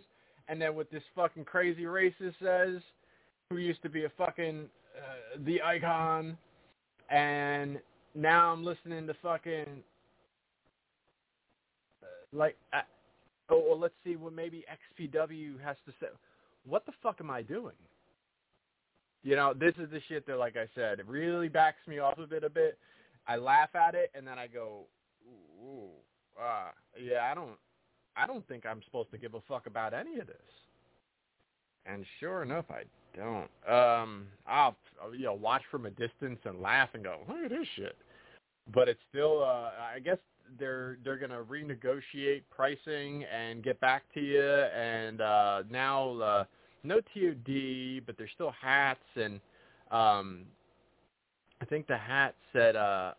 and 0.48 0.60
then 0.60 0.74
what 0.74 0.90
this 0.90 1.02
fucking 1.14 1.44
crazy 1.44 1.84
racist 1.84 2.34
says 2.42 2.82
who 3.48 3.58
used 3.58 3.82
to 3.82 3.88
be 3.88 4.04
a 4.04 4.12
fucking 4.16 4.66
uh, 4.96 5.38
the 5.44 5.62
icon 5.62 6.36
and 7.10 7.78
now 8.14 8.52
I'm 8.52 8.64
listening 8.64 9.06
to 9.06 9.14
fucking 9.22 9.82
uh, 12.02 12.06
like 12.32 12.56
uh, 12.72 12.80
oh, 13.50 13.62
well, 13.68 13.78
let's 13.78 13.94
see 14.04 14.16
what 14.16 14.32
maybe 14.32 14.64
XPW 14.98 15.60
has 15.62 15.76
to 15.86 15.92
say. 16.00 16.06
What 16.66 16.86
the 16.86 16.92
fuck 17.02 17.16
am 17.20 17.30
I 17.30 17.42
doing? 17.42 17.74
You 19.22 19.36
know, 19.36 19.52
this 19.52 19.74
is 19.78 19.90
the 19.90 20.00
shit 20.08 20.26
that, 20.26 20.38
like 20.38 20.56
I 20.56 20.66
said, 20.74 21.00
it 21.00 21.06
really 21.06 21.48
backs 21.48 21.86
me 21.86 21.98
off 21.98 22.18
of 22.18 22.32
it 22.32 22.44
a 22.44 22.48
bit. 22.48 22.78
I 23.26 23.36
laugh 23.36 23.74
at 23.74 23.94
it, 23.94 24.10
and 24.14 24.26
then 24.26 24.38
I 24.38 24.46
go, 24.46 24.86
ooh, 25.62 25.90
uh, 26.40 26.70
yeah, 26.98 27.30
I 27.30 27.34
don't, 27.34 27.50
I 28.16 28.26
don't 28.26 28.46
think 28.48 28.66
I'm 28.66 28.82
supposed 28.84 29.10
to 29.12 29.18
give 29.18 29.34
a 29.34 29.40
fuck 29.48 29.66
about 29.66 29.94
any 29.94 30.18
of 30.18 30.26
this. 30.26 30.36
And 31.86 32.04
sure 32.18 32.42
enough, 32.42 32.66
I 32.70 32.82
don't. 33.16 33.50
Um, 33.68 34.26
I'll, 34.46 34.76
you 35.12 35.24
know, 35.24 35.34
watch 35.34 35.62
from 35.70 35.86
a 35.86 35.90
distance 35.90 36.38
and 36.44 36.60
laugh 36.60 36.90
and 36.94 37.02
go, 37.02 37.20
look 37.28 37.44
at 37.44 37.50
this 37.50 37.66
shit. 37.76 37.96
But 38.72 38.88
it's 38.88 39.00
still, 39.10 39.42
uh, 39.42 39.70
I 39.94 39.98
guess 40.04 40.18
they're 40.58 40.98
they're 41.04 41.16
gonna 41.16 41.42
renegotiate 41.42 42.42
pricing 42.50 43.24
and 43.24 43.62
get 43.62 43.80
back 43.80 44.02
to 44.14 44.20
you. 44.20 44.42
And 44.42 45.20
uh, 45.20 45.62
now 45.70 46.18
uh, 46.18 46.44
no 46.82 46.96
TOD, 46.96 48.06
but 48.06 48.16
there's 48.16 48.30
still 48.34 48.54
hats, 48.60 49.00
and 49.16 49.40
um, 49.90 50.42
I 51.60 51.64
think 51.66 51.86
the 51.86 51.96
hat 51.96 52.34
said 52.52 52.76
uh, 52.76 53.12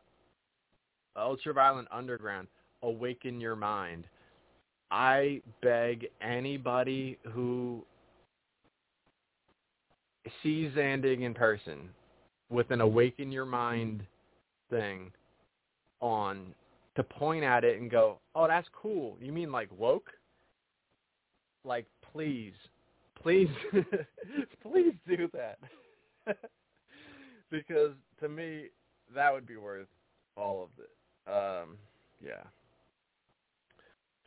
Ultraviolent 1.18 1.86
Underground, 1.92 2.48
awaken 2.84 3.40
your 3.40 3.56
mind. 3.56 4.06
I 4.92 5.42
beg 5.62 6.08
anybody 6.22 7.18
who 7.32 7.84
sees 10.44 10.72
Zandig 10.74 11.22
in 11.22 11.34
person 11.34 11.90
with 12.50 12.70
an 12.72 12.82
awaken 12.82 13.32
your 13.32 13.46
mind 13.46 14.04
thing 14.70 15.12
on 16.02 16.54
to 16.96 17.04
point 17.04 17.44
at 17.44 17.64
it 17.64 17.80
and 17.80 17.90
go, 17.90 18.20
"Oh, 18.36 18.48
that's 18.48 18.68
cool." 18.74 19.18
You 19.22 19.32
mean 19.32 19.52
like 19.52 19.70
woke? 19.78 20.12
Like, 21.64 21.86
please, 22.12 22.54
please, 23.16 23.50
please 24.62 24.94
do 25.08 25.30
that, 25.34 25.60
because 27.52 27.94
to 28.20 28.28
me, 28.28 28.66
that 29.16 29.32
would 29.32 29.46
be 29.46 29.58
worth 29.58 29.88
all 30.36 30.64
of 30.64 30.70
it. 30.84 31.32
Um, 31.32 31.78
yeah. 32.24 32.44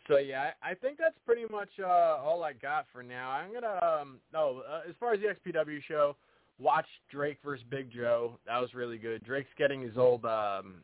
So 0.09 0.19
yeah, 0.19 0.51
I, 0.63 0.75
think 0.75 0.99
that's 0.99 1.17
pretty 1.25 1.45
much 1.51 1.71
uh, 1.83 1.87
all 1.87 2.45
I 2.45 2.53
got 2.53 2.87
for 2.93 3.03
now. 3.03 3.31
I'm 3.31 3.53
gonna 3.55 3.81
um, 3.83 4.19
no, 4.33 4.63
uh, 4.71 4.83
as 4.89 4.95
far 5.01 5.15
as 5.15 5.21
the 5.21 5.51
XPW 5.53 5.83
show, 5.89 6.15
watch 6.59 6.87
Drake 7.11 7.39
versus 7.43 7.65
Big 7.71 7.91
Joe. 7.91 8.39
That 8.47 8.61
was 8.61 8.75
really 8.75 8.99
good. 8.99 9.25
Drake's 9.25 9.49
getting 9.57 9.81
his 9.81 9.97
old 9.97 10.27
um, 10.27 10.83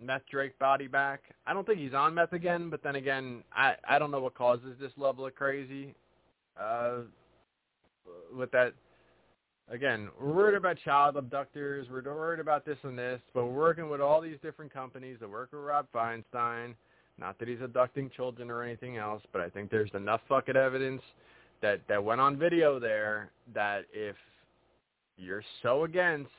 meth 0.00 0.22
Drake 0.30 0.58
body 0.58 0.86
back. 0.86 1.20
I 1.46 1.52
don't 1.52 1.66
think 1.66 1.80
he's 1.80 1.92
on 1.92 2.14
meth 2.14 2.32
again, 2.32 2.70
but 2.70 2.82
then 2.82 2.96
again, 2.96 3.42
I 3.54 3.74
I 3.86 3.98
don't 3.98 4.10
know 4.10 4.20
what 4.20 4.34
causes 4.34 4.76
this 4.80 4.92
level 4.96 5.26
of 5.26 5.34
crazy. 5.34 5.94
Uh, 6.58 7.00
with 8.34 8.50
that, 8.52 8.72
again, 9.68 10.08
we're 10.20 10.32
worried 10.32 10.56
about 10.56 10.78
child 10.82 11.16
abductors. 11.16 11.88
We're 11.90 12.02
worried 12.02 12.40
about 12.40 12.64
this 12.64 12.78
and 12.84 12.98
this, 12.98 13.20
but 13.34 13.44
we're 13.44 13.52
working 13.52 13.90
with 13.90 14.00
all 14.00 14.22
these 14.22 14.38
different 14.42 14.72
companies 14.72 15.18
that 15.20 15.28
work 15.28 15.52
with 15.52 15.60
Rob 15.60 15.86
Feinstein. 15.94 16.74
Not 17.22 17.38
that 17.38 17.46
he's 17.46 17.60
abducting 17.62 18.10
children 18.10 18.50
or 18.50 18.64
anything 18.64 18.96
else, 18.96 19.22
but 19.32 19.40
I 19.40 19.48
think 19.48 19.70
there's 19.70 19.92
enough 19.94 20.22
fucking 20.28 20.56
evidence 20.56 21.02
that 21.60 21.80
that 21.88 22.02
went 22.02 22.20
on 22.20 22.36
video 22.36 22.80
there 22.80 23.30
that 23.54 23.84
if 23.92 24.16
you're 25.16 25.44
so 25.62 25.84
against 25.84 26.32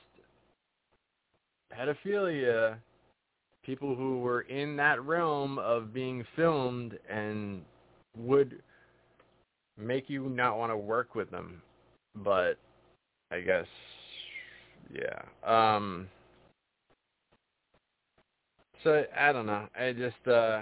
pedophilia, 1.74 2.76
people 3.66 3.96
who 3.96 4.20
were 4.20 4.42
in 4.42 4.76
that 4.76 5.02
realm 5.06 5.58
of 5.58 5.94
being 5.94 6.26
filmed 6.36 7.00
and 7.10 7.62
would 8.18 8.62
make 9.78 10.10
you 10.10 10.28
not 10.28 10.58
want 10.58 10.70
to 10.70 10.78
work 10.78 11.16
with 11.16 11.32
them. 11.32 11.62
But 12.14 12.58
I 13.32 13.40
guess 13.40 13.68
yeah. 14.94 15.22
Um 15.48 16.10
so 18.84 19.04
I 19.18 19.32
don't 19.32 19.46
know. 19.46 19.68
I 19.80 19.94
just 19.94 20.28
uh 20.28 20.62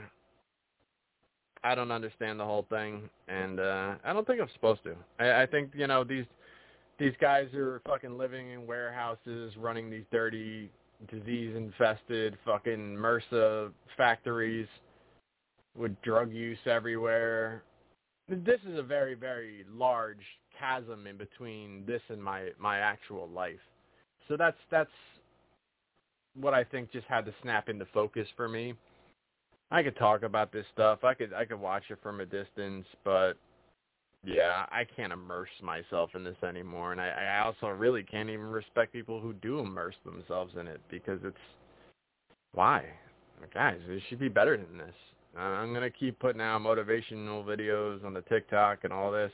I 1.64 1.76
don't 1.76 1.92
understand 1.92 2.40
the 2.40 2.46
whole 2.46 2.66
thing 2.70 3.10
and 3.28 3.60
uh 3.60 3.96
I 4.04 4.14
don't 4.14 4.26
think 4.26 4.42
I'm 4.42 4.50
supposed 4.54 4.84
to. 4.84 4.96
I, 5.20 5.44
I 5.44 5.46
think, 5.46 5.72
you 5.76 5.88
know, 5.88 6.04
these 6.04 6.26
these 7.00 7.14
guys 7.20 7.48
are 7.56 7.82
fucking 7.88 8.16
living 8.16 8.52
in 8.52 8.68
warehouses, 8.68 9.56
running 9.58 9.90
these 9.90 10.04
dirty, 10.12 10.70
disease-infested 11.10 12.38
fucking 12.46 12.96
MRSA 12.96 13.72
factories 13.98 14.68
with 15.76 16.00
drug 16.04 16.32
use 16.32 16.60
everywhere. 16.68 17.64
This 18.30 18.60
is 18.70 18.78
a 18.78 18.84
very, 18.84 19.16
very 19.16 19.66
large 19.74 20.22
chasm 20.60 21.08
in 21.08 21.18
between 21.18 21.84
this 21.88 22.02
and 22.10 22.24
my 22.24 22.50
my 22.60 22.78
actual 22.78 23.28
life. 23.30 23.60
So 24.28 24.38
that's 24.38 24.58
that's 24.70 24.92
what 26.40 26.54
I 26.54 26.64
think 26.64 26.92
just 26.92 27.08
had 27.08 27.26
to 27.26 27.34
snap 27.42 27.70
into 27.70 27.86
focus 27.94 28.28
for 28.36 28.48
me. 28.48 28.74
I 29.72 29.84
could 29.84 29.96
talk 29.96 30.24
about 30.24 30.52
this 30.52 30.66
stuff. 30.74 31.04
I 31.04 31.14
could 31.14 31.34
I 31.34 31.46
could 31.46 31.60
watch 31.60 31.84
it 31.90 32.00
from 32.04 32.20
a 32.20 32.26
distance, 32.26 32.86
but 33.04 33.34
yeah, 34.24 34.66
I 34.70 34.84
can't 34.84 35.14
immerse 35.14 35.50
myself 35.64 36.12
in 36.14 36.24
this 36.24 36.36
anymore, 36.48 36.92
and 36.92 37.02
I, 37.02 37.10
I 37.10 37.46
also 37.46 37.68
really 37.68 38.04
can't 38.04 38.30
even 38.30 38.46
respect 38.46 38.94
people 38.94 39.20
who 39.20 39.34
do 39.34 39.60
immerse 39.60 39.96
themselves 40.06 40.54
in 40.60 40.68
it 40.68 40.80
because 40.92 41.20
it's 41.24 41.36
why, 42.54 42.86
guys, 43.54 43.80
it 43.88 44.04
should 44.10 44.20
be 44.20 44.28
better 44.28 44.58
than 44.58 44.78
this. 44.78 44.94
I'm 45.38 45.74
gonna 45.74 45.90
keep 45.90 46.20
putting 46.20 46.42
out 46.42 46.62
motivational 46.62 47.46
videos 47.46 48.04
on 48.04 48.14
the 48.14 48.22
TikTok 48.24 48.80
and 48.84 48.92
all 48.92 49.12
this, 49.12 49.32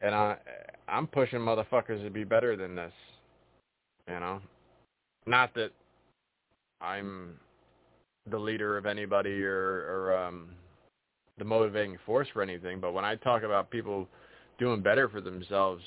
and 0.00 0.14
I 0.14 0.36
I'm 0.88 1.06
pushing 1.06 1.40
motherfuckers 1.40 2.02
to 2.02 2.10
be 2.10 2.24
better 2.24 2.56
than 2.56 2.74
this. 2.74 2.92
You 4.08 4.18
know, 4.18 4.40
not 5.26 5.54
that 5.54 5.70
I'm 6.80 7.34
the 8.30 8.38
leader 8.38 8.76
of 8.76 8.86
anybody 8.86 9.42
or 9.42 9.54
or 9.54 10.16
um 10.16 10.50
the 11.38 11.44
motivating 11.44 11.98
force 12.06 12.28
for 12.32 12.42
anything, 12.42 12.80
but 12.80 12.92
when 12.92 13.04
I 13.04 13.16
talk 13.16 13.42
about 13.42 13.70
people 13.70 14.08
doing 14.58 14.80
better 14.82 15.08
for 15.08 15.20
themselves, 15.20 15.82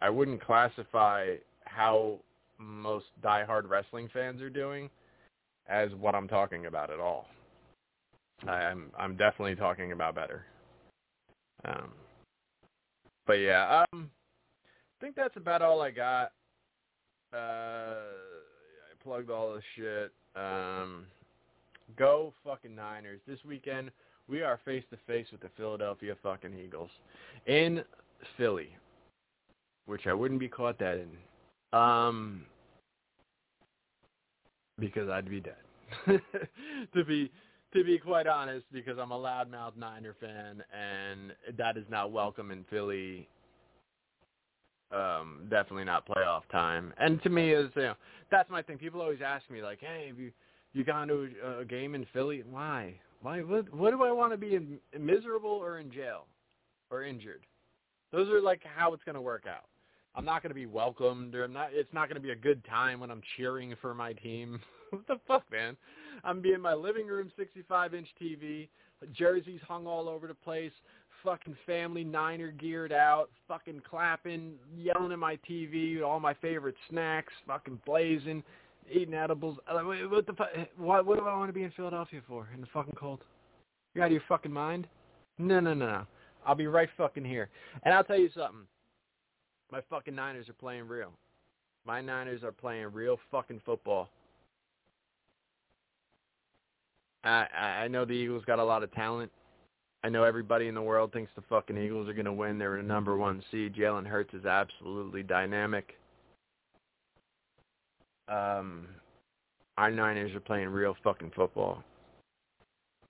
I 0.00 0.10
wouldn't 0.10 0.44
classify 0.44 1.36
how 1.64 2.18
most 2.58 3.06
diehard 3.22 3.68
wrestling 3.68 4.08
fans 4.12 4.40
are 4.42 4.50
doing 4.50 4.90
as 5.68 5.90
what 5.98 6.14
I'm 6.14 6.28
talking 6.28 6.66
about 6.66 6.90
at 6.90 7.00
all. 7.00 7.26
I'm 8.46 8.90
I'm 8.98 9.16
definitely 9.16 9.54
talking 9.54 9.92
about 9.92 10.14
better. 10.14 10.44
Um, 11.64 11.92
but 13.26 13.34
yeah, 13.34 13.84
um, 13.92 14.10
I 15.00 15.04
think 15.04 15.16
that's 15.16 15.36
about 15.36 15.62
all 15.62 15.80
I 15.80 15.90
got. 15.90 16.32
Uh, 17.32 17.94
plugged 19.04 19.30
all 19.30 19.54
this 19.54 19.64
shit. 19.76 20.12
Um, 20.34 21.04
go 21.96 22.32
fucking 22.42 22.74
Niners 22.74 23.20
this 23.26 23.38
weekend 23.46 23.90
we 24.28 24.42
are 24.42 24.60
face 24.64 24.84
to 24.90 24.96
face 25.06 25.26
with 25.32 25.40
the 25.40 25.50
Philadelphia 25.56 26.14
fucking 26.22 26.54
Eagles 26.58 26.90
in 27.46 27.82
Philly, 28.36 28.74
which 29.86 30.06
I 30.06 30.14
wouldn't 30.14 30.40
be 30.40 30.48
caught 30.48 30.78
dead 30.78 31.06
in, 31.72 31.78
um, 31.78 32.44
because 34.78 35.08
I'd 35.08 35.28
be 35.28 35.40
dead. 35.40 35.54
to 36.94 37.04
be 37.04 37.30
to 37.74 37.84
be 37.84 37.98
quite 37.98 38.26
honest, 38.26 38.64
because 38.72 38.98
I'm 38.98 39.10
a 39.10 39.18
loudmouth 39.18 39.76
Niner 39.76 40.14
fan, 40.20 40.62
and 40.72 41.32
that 41.58 41.76
is 41.76 41.84
not 41.90 42.12
welcome 42.12 42.50
in 42.50 42.64
Philly. 42.70 43.28
Um, 44.94 45.46
definitely 45.50 45.84
not 45.84 46.06
playoff 46.06 46.42
time. 46.52 46.92
And 46.98 47.22
to 47.22 47.28
me, 47.28 47.52
is 47.52 47.70
you 47.74 47.82
know 47.82 47.94
that's 48.30 48.48
my 48.50 48.62
thing. 48.62 48.78
People 48.78 49.00
always 49.00 49.20
ask 49.24 49.48
me 49.50 49.62
like, 49.62 49.80
"Hey, 49.80 50.06
have 50.08 50.18
you 50.18 50.30
you 50.72 50.84
gone 50.84 51.08
to 51.08 51.28
a, 51.44 51.60
a 51.60 51.64
game 51.64 51.94
in 51.94 52.06
Philly? 52.12 52.42
Why? 52.48 52.94
Why? 53.22 53.40
What, 53.40 53.72
what 53.72 53.90
do 53.90 54.02
I 54.02 54.12
want 54.12 54.32
to 54.32 54.36
be 54.36 54.54
in, 54.54 54.78
miserable 54.98 55.50
or 55.50 55.78
in 55.78 55.90
jail 55.90 56.26
or 56.90 57.04
injured? 57.04 57.42
Those 58.12 58.28
are 58.28 58.40
like 58.40 58.60
how 58.64 58.92
it's 58.92 59.02
going 59.04 59.14
to 59.14 59.20
work 59.20 59.44
out. 59.48 59.64
I'm 60.16 60.24
not 60.24 60.42
going 60.42 60.50
to 60.50 60.54
be 60.54 60.66
welcomed, 60.66 61.34
or 61.34 61.44
I'm 61.44 61.52
not. 61.52 61.70
It's 61.72 61.92
not 61.92 62.08
going 62.08 62.16
to 62.16 62.20
be 62.20 62.30
a 62.30 62.36
good 62.36 62.64
time 62.66 63.00
when 63.00 63.10
I'm 63.10 63.22
cheering 63.36 63.74
for 63.80 63.94
my 63.94 64.12
team. 64.12 64.60
what 64.90 65.06
the 65.06 65.16
fuck, 65.26 65.44
man? 65.50 65.76
I'm 66.22 66.40
be 66.40 66.52
in 66.52 66.60
my 66.60 66.74
living 66.74 67.06
room, 67.06 67.32
65-inch 67.38 68.08
TV, 68.22 68.68
jerseys 69.12 69.60
hung 69.66 69.86
all 69.86 70.08
over 70.08 70.26
the 70.28 70.34
place, 70.34 70.72
fucking 71.24 71.56
family 71.66 72.04
Niner 72.04 72.50
geared 72.52 72.92
out, 72.92 73.30
fucking 73.48 73.82
clapping, 73.88 74.54
yelling 74.76 75.12
at 75.12 75.18
my 75.18 75.38
TV, 75.48 76.02
all 76.02 76.20
my 76.20 76.34
favorite 76.34 76.76
snacks, 76.88 77.32
fucking 77.46 77.80
blazing 77.86 78.42
eating 78.92 79.14
edibles. 79.14 79.58
Uh, 79.68 79.80
what 79.80 80.26
the 80.26 80.32
fuck? 80.34 80.48
What, 80.76 81.06
what 81.06 81.18
do 81.18 81.24
I 81.24 81.36
want 81.36 81.48
to 81.48 81.52
be 81.54 81.62
in 81.62 81.70
Philadelphia 81.72 82.20
for? 82.28 82.48
In 82.54 82.60
the 82.60 82.66
fucking 82.72 82.94
cold? 82.96 83.20
You 83.94 84.02
out 84.02 84.06
of 84.06 84.12
your 84.12 84.22
fucking 84.28 84.52
mind? 84.52 84.86
No, 85.38 85.60
no, 85.60 85.74
no, 85.74 85.86
no. 85.86 86.06
I'll 86.46 86.54
be 86.54 86.66
right 86.66 86.88
fucking 86.96 87.24
here. 87.24 87.48
And 87.84 87.94
I'll 87.94 88.04
tell 88.04 88.18
you 88.18 88.28
something. 88.34 88.66
My 89.72 89.80
fucking 89.88 90.14
Niners 90.14 90.48
are 90.48 90.54
playing 90.54 90.86
real. 90.86 91.12
My 91.86 92.00
Niners 92.00 92.42
are 92.42 92.52
playing 92.52 92.92
real 92.92 93.18
fucking 93.30 93.62
football. 93.64 94.08
I 97.24 97.46
I 97.84 97.88
know 97.88 98.04
the 98.04 98.12
Eagles 98.12 98.44
got 98.44 98.58
a 98.58 98.64
lot 98.64 98.82
of 98.82 98.92
talent. 98.92 99.32
I 100.04 100.08
know 100.10 100.22
everybody 100.22 100.68
in 100.68 100.74
the 100.74 100.82
world 100.82 101.12
thinks 101.12 101.32
the 101.34 101.42
fucking 101.48 101.76
Eagles 101.76 102.08
are 102.08 102.12
going 102.12 102.26
to 102.26 102.32
win. 102.32 102.58
They're 102.58 102.76
the 102.76 102.82
number 102.82 103.16
one 103.16 103.42
seed. 103.50 103.74
Jalen 103.74 104.06
Hurts 104.06 104.34
is 104.34 104.44
absolutely 104.44 105.22
dynamic 105.24 105.94
um, 108.28 108.86
our 109.76 109.90
Niners 109.90 110.34
are 110.34 110.40
playing 110.40 110.68
real 110.68 110.96
fucking 111.02 111.32
football. 111.34 111.82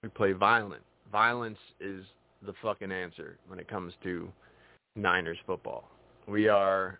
We 0.02 0.08
play 0.08 0.32
violent. 0.32 0.82
Violence 1.10 1.58
is 1.80 2.04
the 2.44 2.54
fucking 2.62 2.92
answer 2.92 3.38
when 3.46 3.58
it 3.58 3.68
comes 3.68 3.92
to 4.02 4.28
Niners 4.96 5.38
football. 5.46 5.88
We 6.26 6.48
are. 6.48 6.98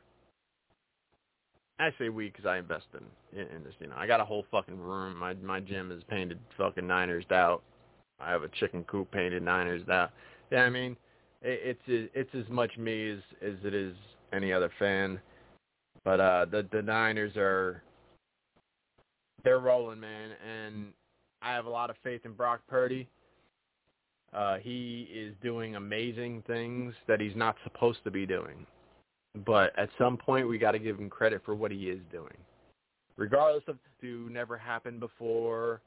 I 1.81 1.91
say 1.99 2.09
we 2.09 2.29
because 2.29 2.47
I 2.47 2.59
invest 2.59 2.87
in, 2.95 3.41
in, 3.41 3.49
in 3.57 3.65
this. 3.65 3.75
You 3.81 3.89
know, 3.89 3.97
I 3.97 4.07
got 4.07 4.21
a 4.21 4.25
whole 4.25 4.45
fucking 4.51 4.79
room. 4.79 5.19
My 5.19 5.35
my 5.35 5.61
gym 5.61 5.91
is 5.91 6.03
painted 6.09 6.39
fucking 6.57 6.87
Niners 6.87 7.25
out. 7.31 7.63
I 8.25 8.31
have 8.31 8.43
a 8.43 8.49
chicken 8.61 8.85
coop 8.85 9.11
painted 9.11 9.43
Niners 9.43 9.89
out. 9.89 10.11
Yeah, 10.51 10.63
I 10.63 10.71
mean, 10.71 10.97
it, 11.43 11.79
it's 11.87 12.11
it's 12.15 12.35
as 12.35 12.51
much 12.51 12.77
me 12.79 13.11
as 13.11 13.19
as 13.43 13.55
it 13.65 13.75
is 13.75 13.95
any 14.33 14.53
other 14.53 14.71
fan. 14.79 15.21
But 16.05 16.21
uh 16.21 16.47
the 16.51 16.67
the 16.73 16.83
Niners 16.83 17.37
are 17.37 17.83
they're 19.45 19.59
rolling, 19.59 20.01
man, 20.01 20.31
and 20.43 20.87
I 21.43 21.53
have 21.53 21.67
a 21.67 21.71
lot 21.71 21.91
of 21.91 21.97
faith 22.03 22.23
in 22.25 22.33
Brock 22.33 22.61
Purdy. 22.67 23.07
Uh, 24.33 24.57
he 24.57 25.07
is 25.15 25.35
doing 25.43 25.77
amazing 25.77 26.43
things 26.47 26.95
that 27.07 27.21
he's 27.21 27.37
not 27.37 27.55
supposed 27.63 28.03
to 28.05 28.11
be 28.11 28.27
doing. 28.27 28.67
But 29.47 29.79
at 29.79 29.91
some 29.99 30.17
point, 30.17 30.49
we 30.49 30.59
got 30.59 30.73
to 30.73 30.79
give 30.79 30.99
him 30.99 31.11
credit 31.11 31.43
for 31.45 31.55
what 31.55 31.71
he 31.71 31.89
is 31.91 32.01
doing, 32.11 32.37
regardless 33.17 33.65
of 33.69 33.79
do 34.01 34.29
never 34.31 34.57
happened 34.57 35.01
before. 35.01 35.81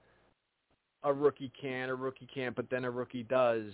A 1.08 1.14
rookie 1.14 1.52
can, 1.60 1.90
a 1.90 1.96
rookie 1.96 2.28
can't, 2.34 2.56
but 2.56 2.70
then 2.70 2.86
a 2.86 2.92
rookie 2.92 3.24
does. 3.24 3.72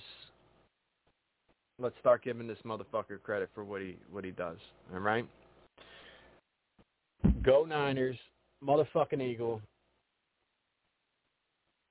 Let's 1.80 1.96
start 2.00 2.24
giving 2.24 2.48
this 2.48 2.60
motherfucker 2.66 3.22
credit 3.24 3.50
for 3.56 3.64
what 3.64 3.82
he 3.82 3.98
what 4.12 4.24
he 4.24 4.32
does. 4.32 4.58
All 4.94 5.00
right. 5.00 5.28
Go 7.42 7.66
Niners, 7.66 8.18
motherfucking 8.64 9.22
Eagle. 9.22 9.62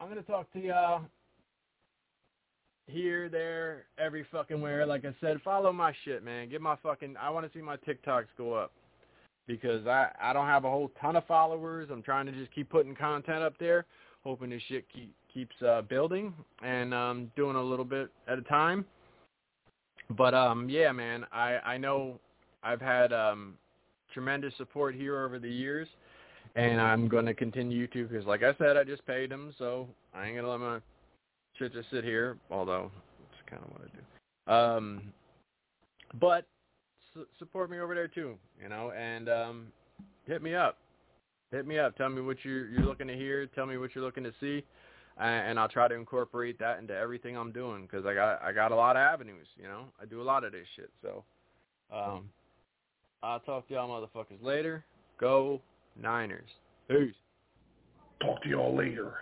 I'm 0.00 0.08
gonna 0.08 0.22
talk 0.22 0.52
to 0.52 0.60
y'all 0.60 1.02
here, 2.86 3.28
there, 3.28 3.86
every 3.98 4.24
fucking 4.30 4.60
where. 4.60 4.86
Like 4.86 5.04
I 5.04 5.14
said, 5.20 5.40
follow 5.42 5.72
my 5.72 5.92
shit, 6.04 6.24
man. 6.24 6.48
Get 6.48 6.60
my 6.60 6.76
fucking. 6.82 7.16
I 7.20 7.30
want 7.30 7.50
to 7.50 7.58
see 7.58 7.62
my 7.62 7.76
TikToks 7.76 8.26
go 8.38 8.54
up 8.54 8.72
because 9.48 9.86
I 9.86 10.10
I 10.20 10.32
don't 10.32 10.46
have 10.46 10.64
a 10.64 10.70
whole 10.70 10.92
ton 11.00 11.16
of 11.16 11.26
followers. 11.26 11.88
I'm 11.90 12.02
trying 12.02 12.26
to 12.26 12.32
just 12.32 12.52
keep 12.54 12.70
putting 12.70 12.94
content 12.94 13.42
up 13.42 13.54
there, 13.58 13.84
hoping 14.22 14.50
this 14.50 14.62
shit 14.68 14.86
keep, 14.92 15.12
keeps 15.32 15.54
uh, 15.62 15.82
building 15.82 16.32
and 16.62 16.92
um, 16.92 17.32
doing 17.36 17.56
a 17.56 17.62
little 17.62 17.84
bit 17.84 18.10
at 18.28 18.38
a 18.38 18.42
time. 18.42 18.84
But 20.10 20.34
um, 20.34 20.68
yeah, 20.68 20.92
man, 20.92 21.24
I 21.32 21.58
I 21.64 21.78
know 21.78 22.18
I've 22.62 22.80
had 22.80 23.12
um, 23.12 23.54
tremendous 24.12 24.52
support 24.56 24.94
here 24.94 25.24
over 25.24 25.38
the 25.38 25.48
years, 25.48 25.88
and 26.54 26.80
I'm 26.80 27.08
going 27.08 27.26
to 27.26 27.34
continue 27.34 27.86
to 27.88 28.06
because, 28.06 28.26
like 28.26 28.42
I 28.42 28.54
said, 28.58 28.76
I 28.76 28.84
just 28.84 29.06
paid 29.06 29.30
them, 29.30 29.54
so 29.58 29.88
I 30.14 30.26
ain't 30.26 30.36
gonna 30.36 30.50
let 30.50 30.60
my 30.60 30.78
shit 31.58 31.72
just 31.72 31.90
sit 31.90 32.04
here. 32.04 32.38
Although 32.50 32.90
that's 33.18 33.50
kind 33.50 33.62
of 33.64 33.70
what 33.70 33.82
I 33.82 33.96
do. 33.96 34.52
Um, 34.52 35.02
but 36.20 36.46
su- 37.14 37.26
support 37.38 37.70
me 37.70 37.78
over 37.78 37.94
there 37.94 38.08
too, 38.08 38.36
you 38.60 38.68
know, 38.68 38.92
and 38.92 39.28
um, 39.28 39.66
hit 40.26 40.42
me 40.42 40.54
up. 40.54 40.78
Hit 41.50 41.66
me 41.66 41.78
up. 41.78 41.96
Tell 41.96 42.08
me 42.08 42.22
what 42.22 42.38
you're 42.42 42.68
you're 42.68 42.84
looking 42.84 43.06
to 43.08 43.14
hear. 43.14 43.46
Tell 43.46 43.66
me 43.66 43.76
what 43.78 43.94
you're 43.94 44.04
looking 44.04 44.24
to 44.24 44.32
see, 44.40 44.64
and 45.18 45.58
I'll 45.58 45.68
try 45.68 45.88
to 45.88 45.94
incorporate 45.94 46.58
that 46.58 46.78
into 46.78 46.96
everything 46.96 47.36
I'm 47.36 47.52
doing 47.52 47.82
because 47.82 48.06
I 48.06 48.14
got 48.14 48.42
I 48.42 48.52
got 48.52 48.72
a 48.72 48.76
lot 48.76 48.96
of 48.96 49.00
avenues. 49.00 49.46
You 49.56 49.64
know, 49.64 49.84
I 50.00 50.06
do 50.06 50.22
a 50.22 50.24
lot 50.24 50.44
of 50.44 50.52
this 50.52 50.66
shit. 50.76 50.90
So, 51.02 51.24
um, 51.92 52.28
I'll 53.22 53.40
talk 53.40 53.68
to 53.68 53.74
y'all 53.74 53.88
motherfuckers 53.88 54.42
later. 54.42 54.84
Go 55.20 55.60
Niners. 56.00 56.48
Peace. 56.88 57.14
Talk 58.20 58.42
to 58.42 58.48
y'all 58.48 58.76
later. 58.76 59.14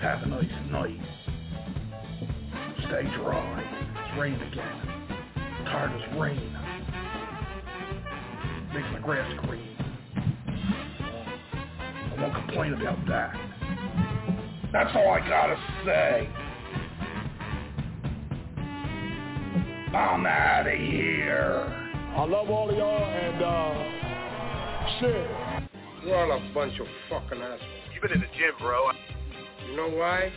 Have 0.00 0.22
a 0.22 0.26
nice 0.26 0.44
night. 0.70 1.00
Stay 2.86 3.02
dry. 3.16 3.64
It's 3.96 4.18
raining 4.18 4.40
again. 4.40 5.64
Tired 5.64 5.90
as 6.00 6.18
rain. 6.18 6.56
Makes 8.72 8.88
my 8.92 9.00
grass 9.00 9.46
green. 9.46 9.76
I 11.00 12.20
won't 12.20 12.34
complain 12.34 12.74
about 12.74 13.06
that. 13.08 13.47
That's 14.72 14.94
all 14.94 15.10
I 15.10 15.20
gotta 15.26 15.56
say. 15.84 16.28
I'm 19.96 20.26
out 20.26 20.66
of 20.66 20.78
here. 20.78 21.90
I 22.14 22.24
love 22.24 22.50
all 22.50 22.68
of 22.68 22.76
y'all 22.76 23.04
and 23.04 23.42
uh 23.42 23.98
shit. 25.00 25.70
You're 26.04 26.16
all 26.16 26.32
a 26.32 26.54
bunch 26.54 26.78
of 26.78 26.86
fucking 27.08 27.40
assholes. 27.40 27.60
You've 27.94 28.02
been 28.02 28.12
in 28.12 28.20
the 28.20 28.26
gym, 28.26 28.52
bro. 28.60 28.90
You 29.70 29.76
know 29.76 29.88
why? 29.88 30.30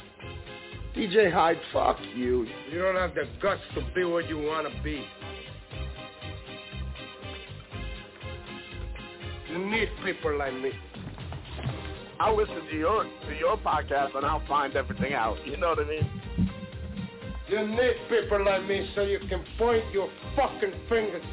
DJ 0.95 1.31
Hyde, 1.31 1.59
fuck 1.73 1.97
you. 2.15 2.47
You 2.71 2.79
don't 2.79 2.95
have 2.95 3.13
the 3.13 3.27
guts 3.41 3.61
to 3.75 3.81
be 3.93 4.05
what 4.05 4.29
you 4.29 4.37
want 4.37 4.67
to 4.73 4.83
be. 4.83 5.05
You 9.51 9.57
need 9.65 9.89
people 10.05 10.37
like 10.37 10.53
me. 10.53 10.71
I'll 12.21 12.37
listen 12.37 12.61
to 12.69 12.77
your 12.77 13.03
to 13.03 13.35
your 13.39 13.57
podcast 13.57 14.15
and 14.15 14.23
I'll 14.23 14.45
find 14.45 14.75
everything 14.75 15.15
out. 15.15 15.37
You 15.43 15.57
know 15.57 15.69
what 15.69 15.79
I 15.79 15.85
mean? 15.85 16.07
You 17.49 17.67
need 17.67 17.95
people 18.09 18.45
like 18.45 18.63
me 18.67 18.87
so 18.93 19.01
you 19.01 19.17
can 19.27 19.43
point 19.57 19.83
your 19.91 20.07
fucking 20.35 20.71
fingers 20.87 21.23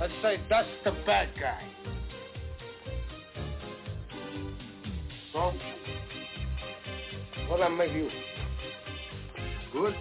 and 0.00 0.10
say, 0.22 0.40
that's 0.48 0.68
the 0.84 0.92
bad 1.04 1.28
guy. 1.38 1.62
So, 5.34 5.52
what 7.48 7.60
I 7.60 7.68
make 7.68 7.92
you? 7.92 8.08
Good. 9.70 9.94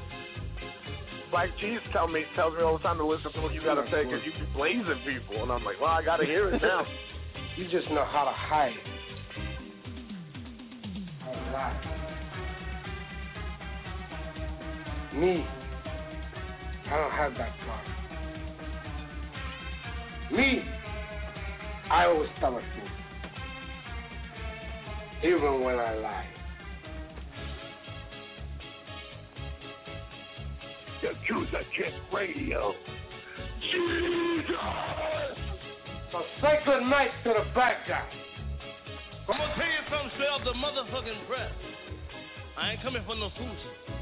Black 1.30 1.50
Cheese 1.60 1.80
tell 1.92 2.08
me 2.08 2.24
tells 2.38 2.56
me 2.56 2.62
all 2.62 2.78
the 2.78 2.84
time 2.84 3.00
to 3.00 3.06
listen 3.06 3.34
to 3.34 3.42
what 3.42 3.54
you 3.54 3.62
gotta 3.62 3.84
say 3.92 4.06
because 4.06 4.22
you 4.26 4.32
be 4.32 4.50
blazing 4.54 5.02
people, 5.06 5.44
and 5.44 5.52
I'm 5.52 5.66
like, 5.66 5.82
well, 5.82 5.90
I 5.90 6.02
gotta 6.02 6.26
hear 6.26 6.48
it 6.54 6.62
now. 6.62 6.88
you 7.58 7.68
just 7.68 7.90
know 7.90 8.06
how 8.06 8.24
to 8.24 8.32
hide. 8.32 8.78
How. 11.54 11.72
Me, 15.14 15.46
I 16.88 16.98
don't 16.98 17.12
have 17.12 17.34
that 17.38 17.54
problem. 17.64 17.94
Me, 20.32 20.64
I 21.92 22.06
always 22.06 22.30
tell 22.40 22.56
the 22.56 22.62
truth. 22.62 22.90
Even 25.24 25.62
when 25.64 25.78
I 25.78 25.94
lie. 25.94 26.28
The 31.04 31.10
Yakuza 31.10 31.64
Kick 31.78 31.94
Radio. 32.12 32.74
Jesus! 33.62 34.56
So 36.12 36.24
say 36.42 36.60
good 36.66 36.84
night 36.84 37.12
to 37.24 37.30
the 37.30 37.46
bad 37.54 37.78
guy. 37.88 38.23
I'm 39.26 39.38
gonna 39.38 39.56
tell 39.56 39.66
you 39.66 39.80
something 39.90 40.12
straight 40.16 40.28
off 40.28 40.44
the 40.44 40.52
motherfucking 40.52 41.28
press. 41.28 41.54
I 42.58 42.72
ain't 42.72 42.82
coming 42.82 43.04
for 43.08 43.16
no 43.16 43.32
fools. 43.38 43.93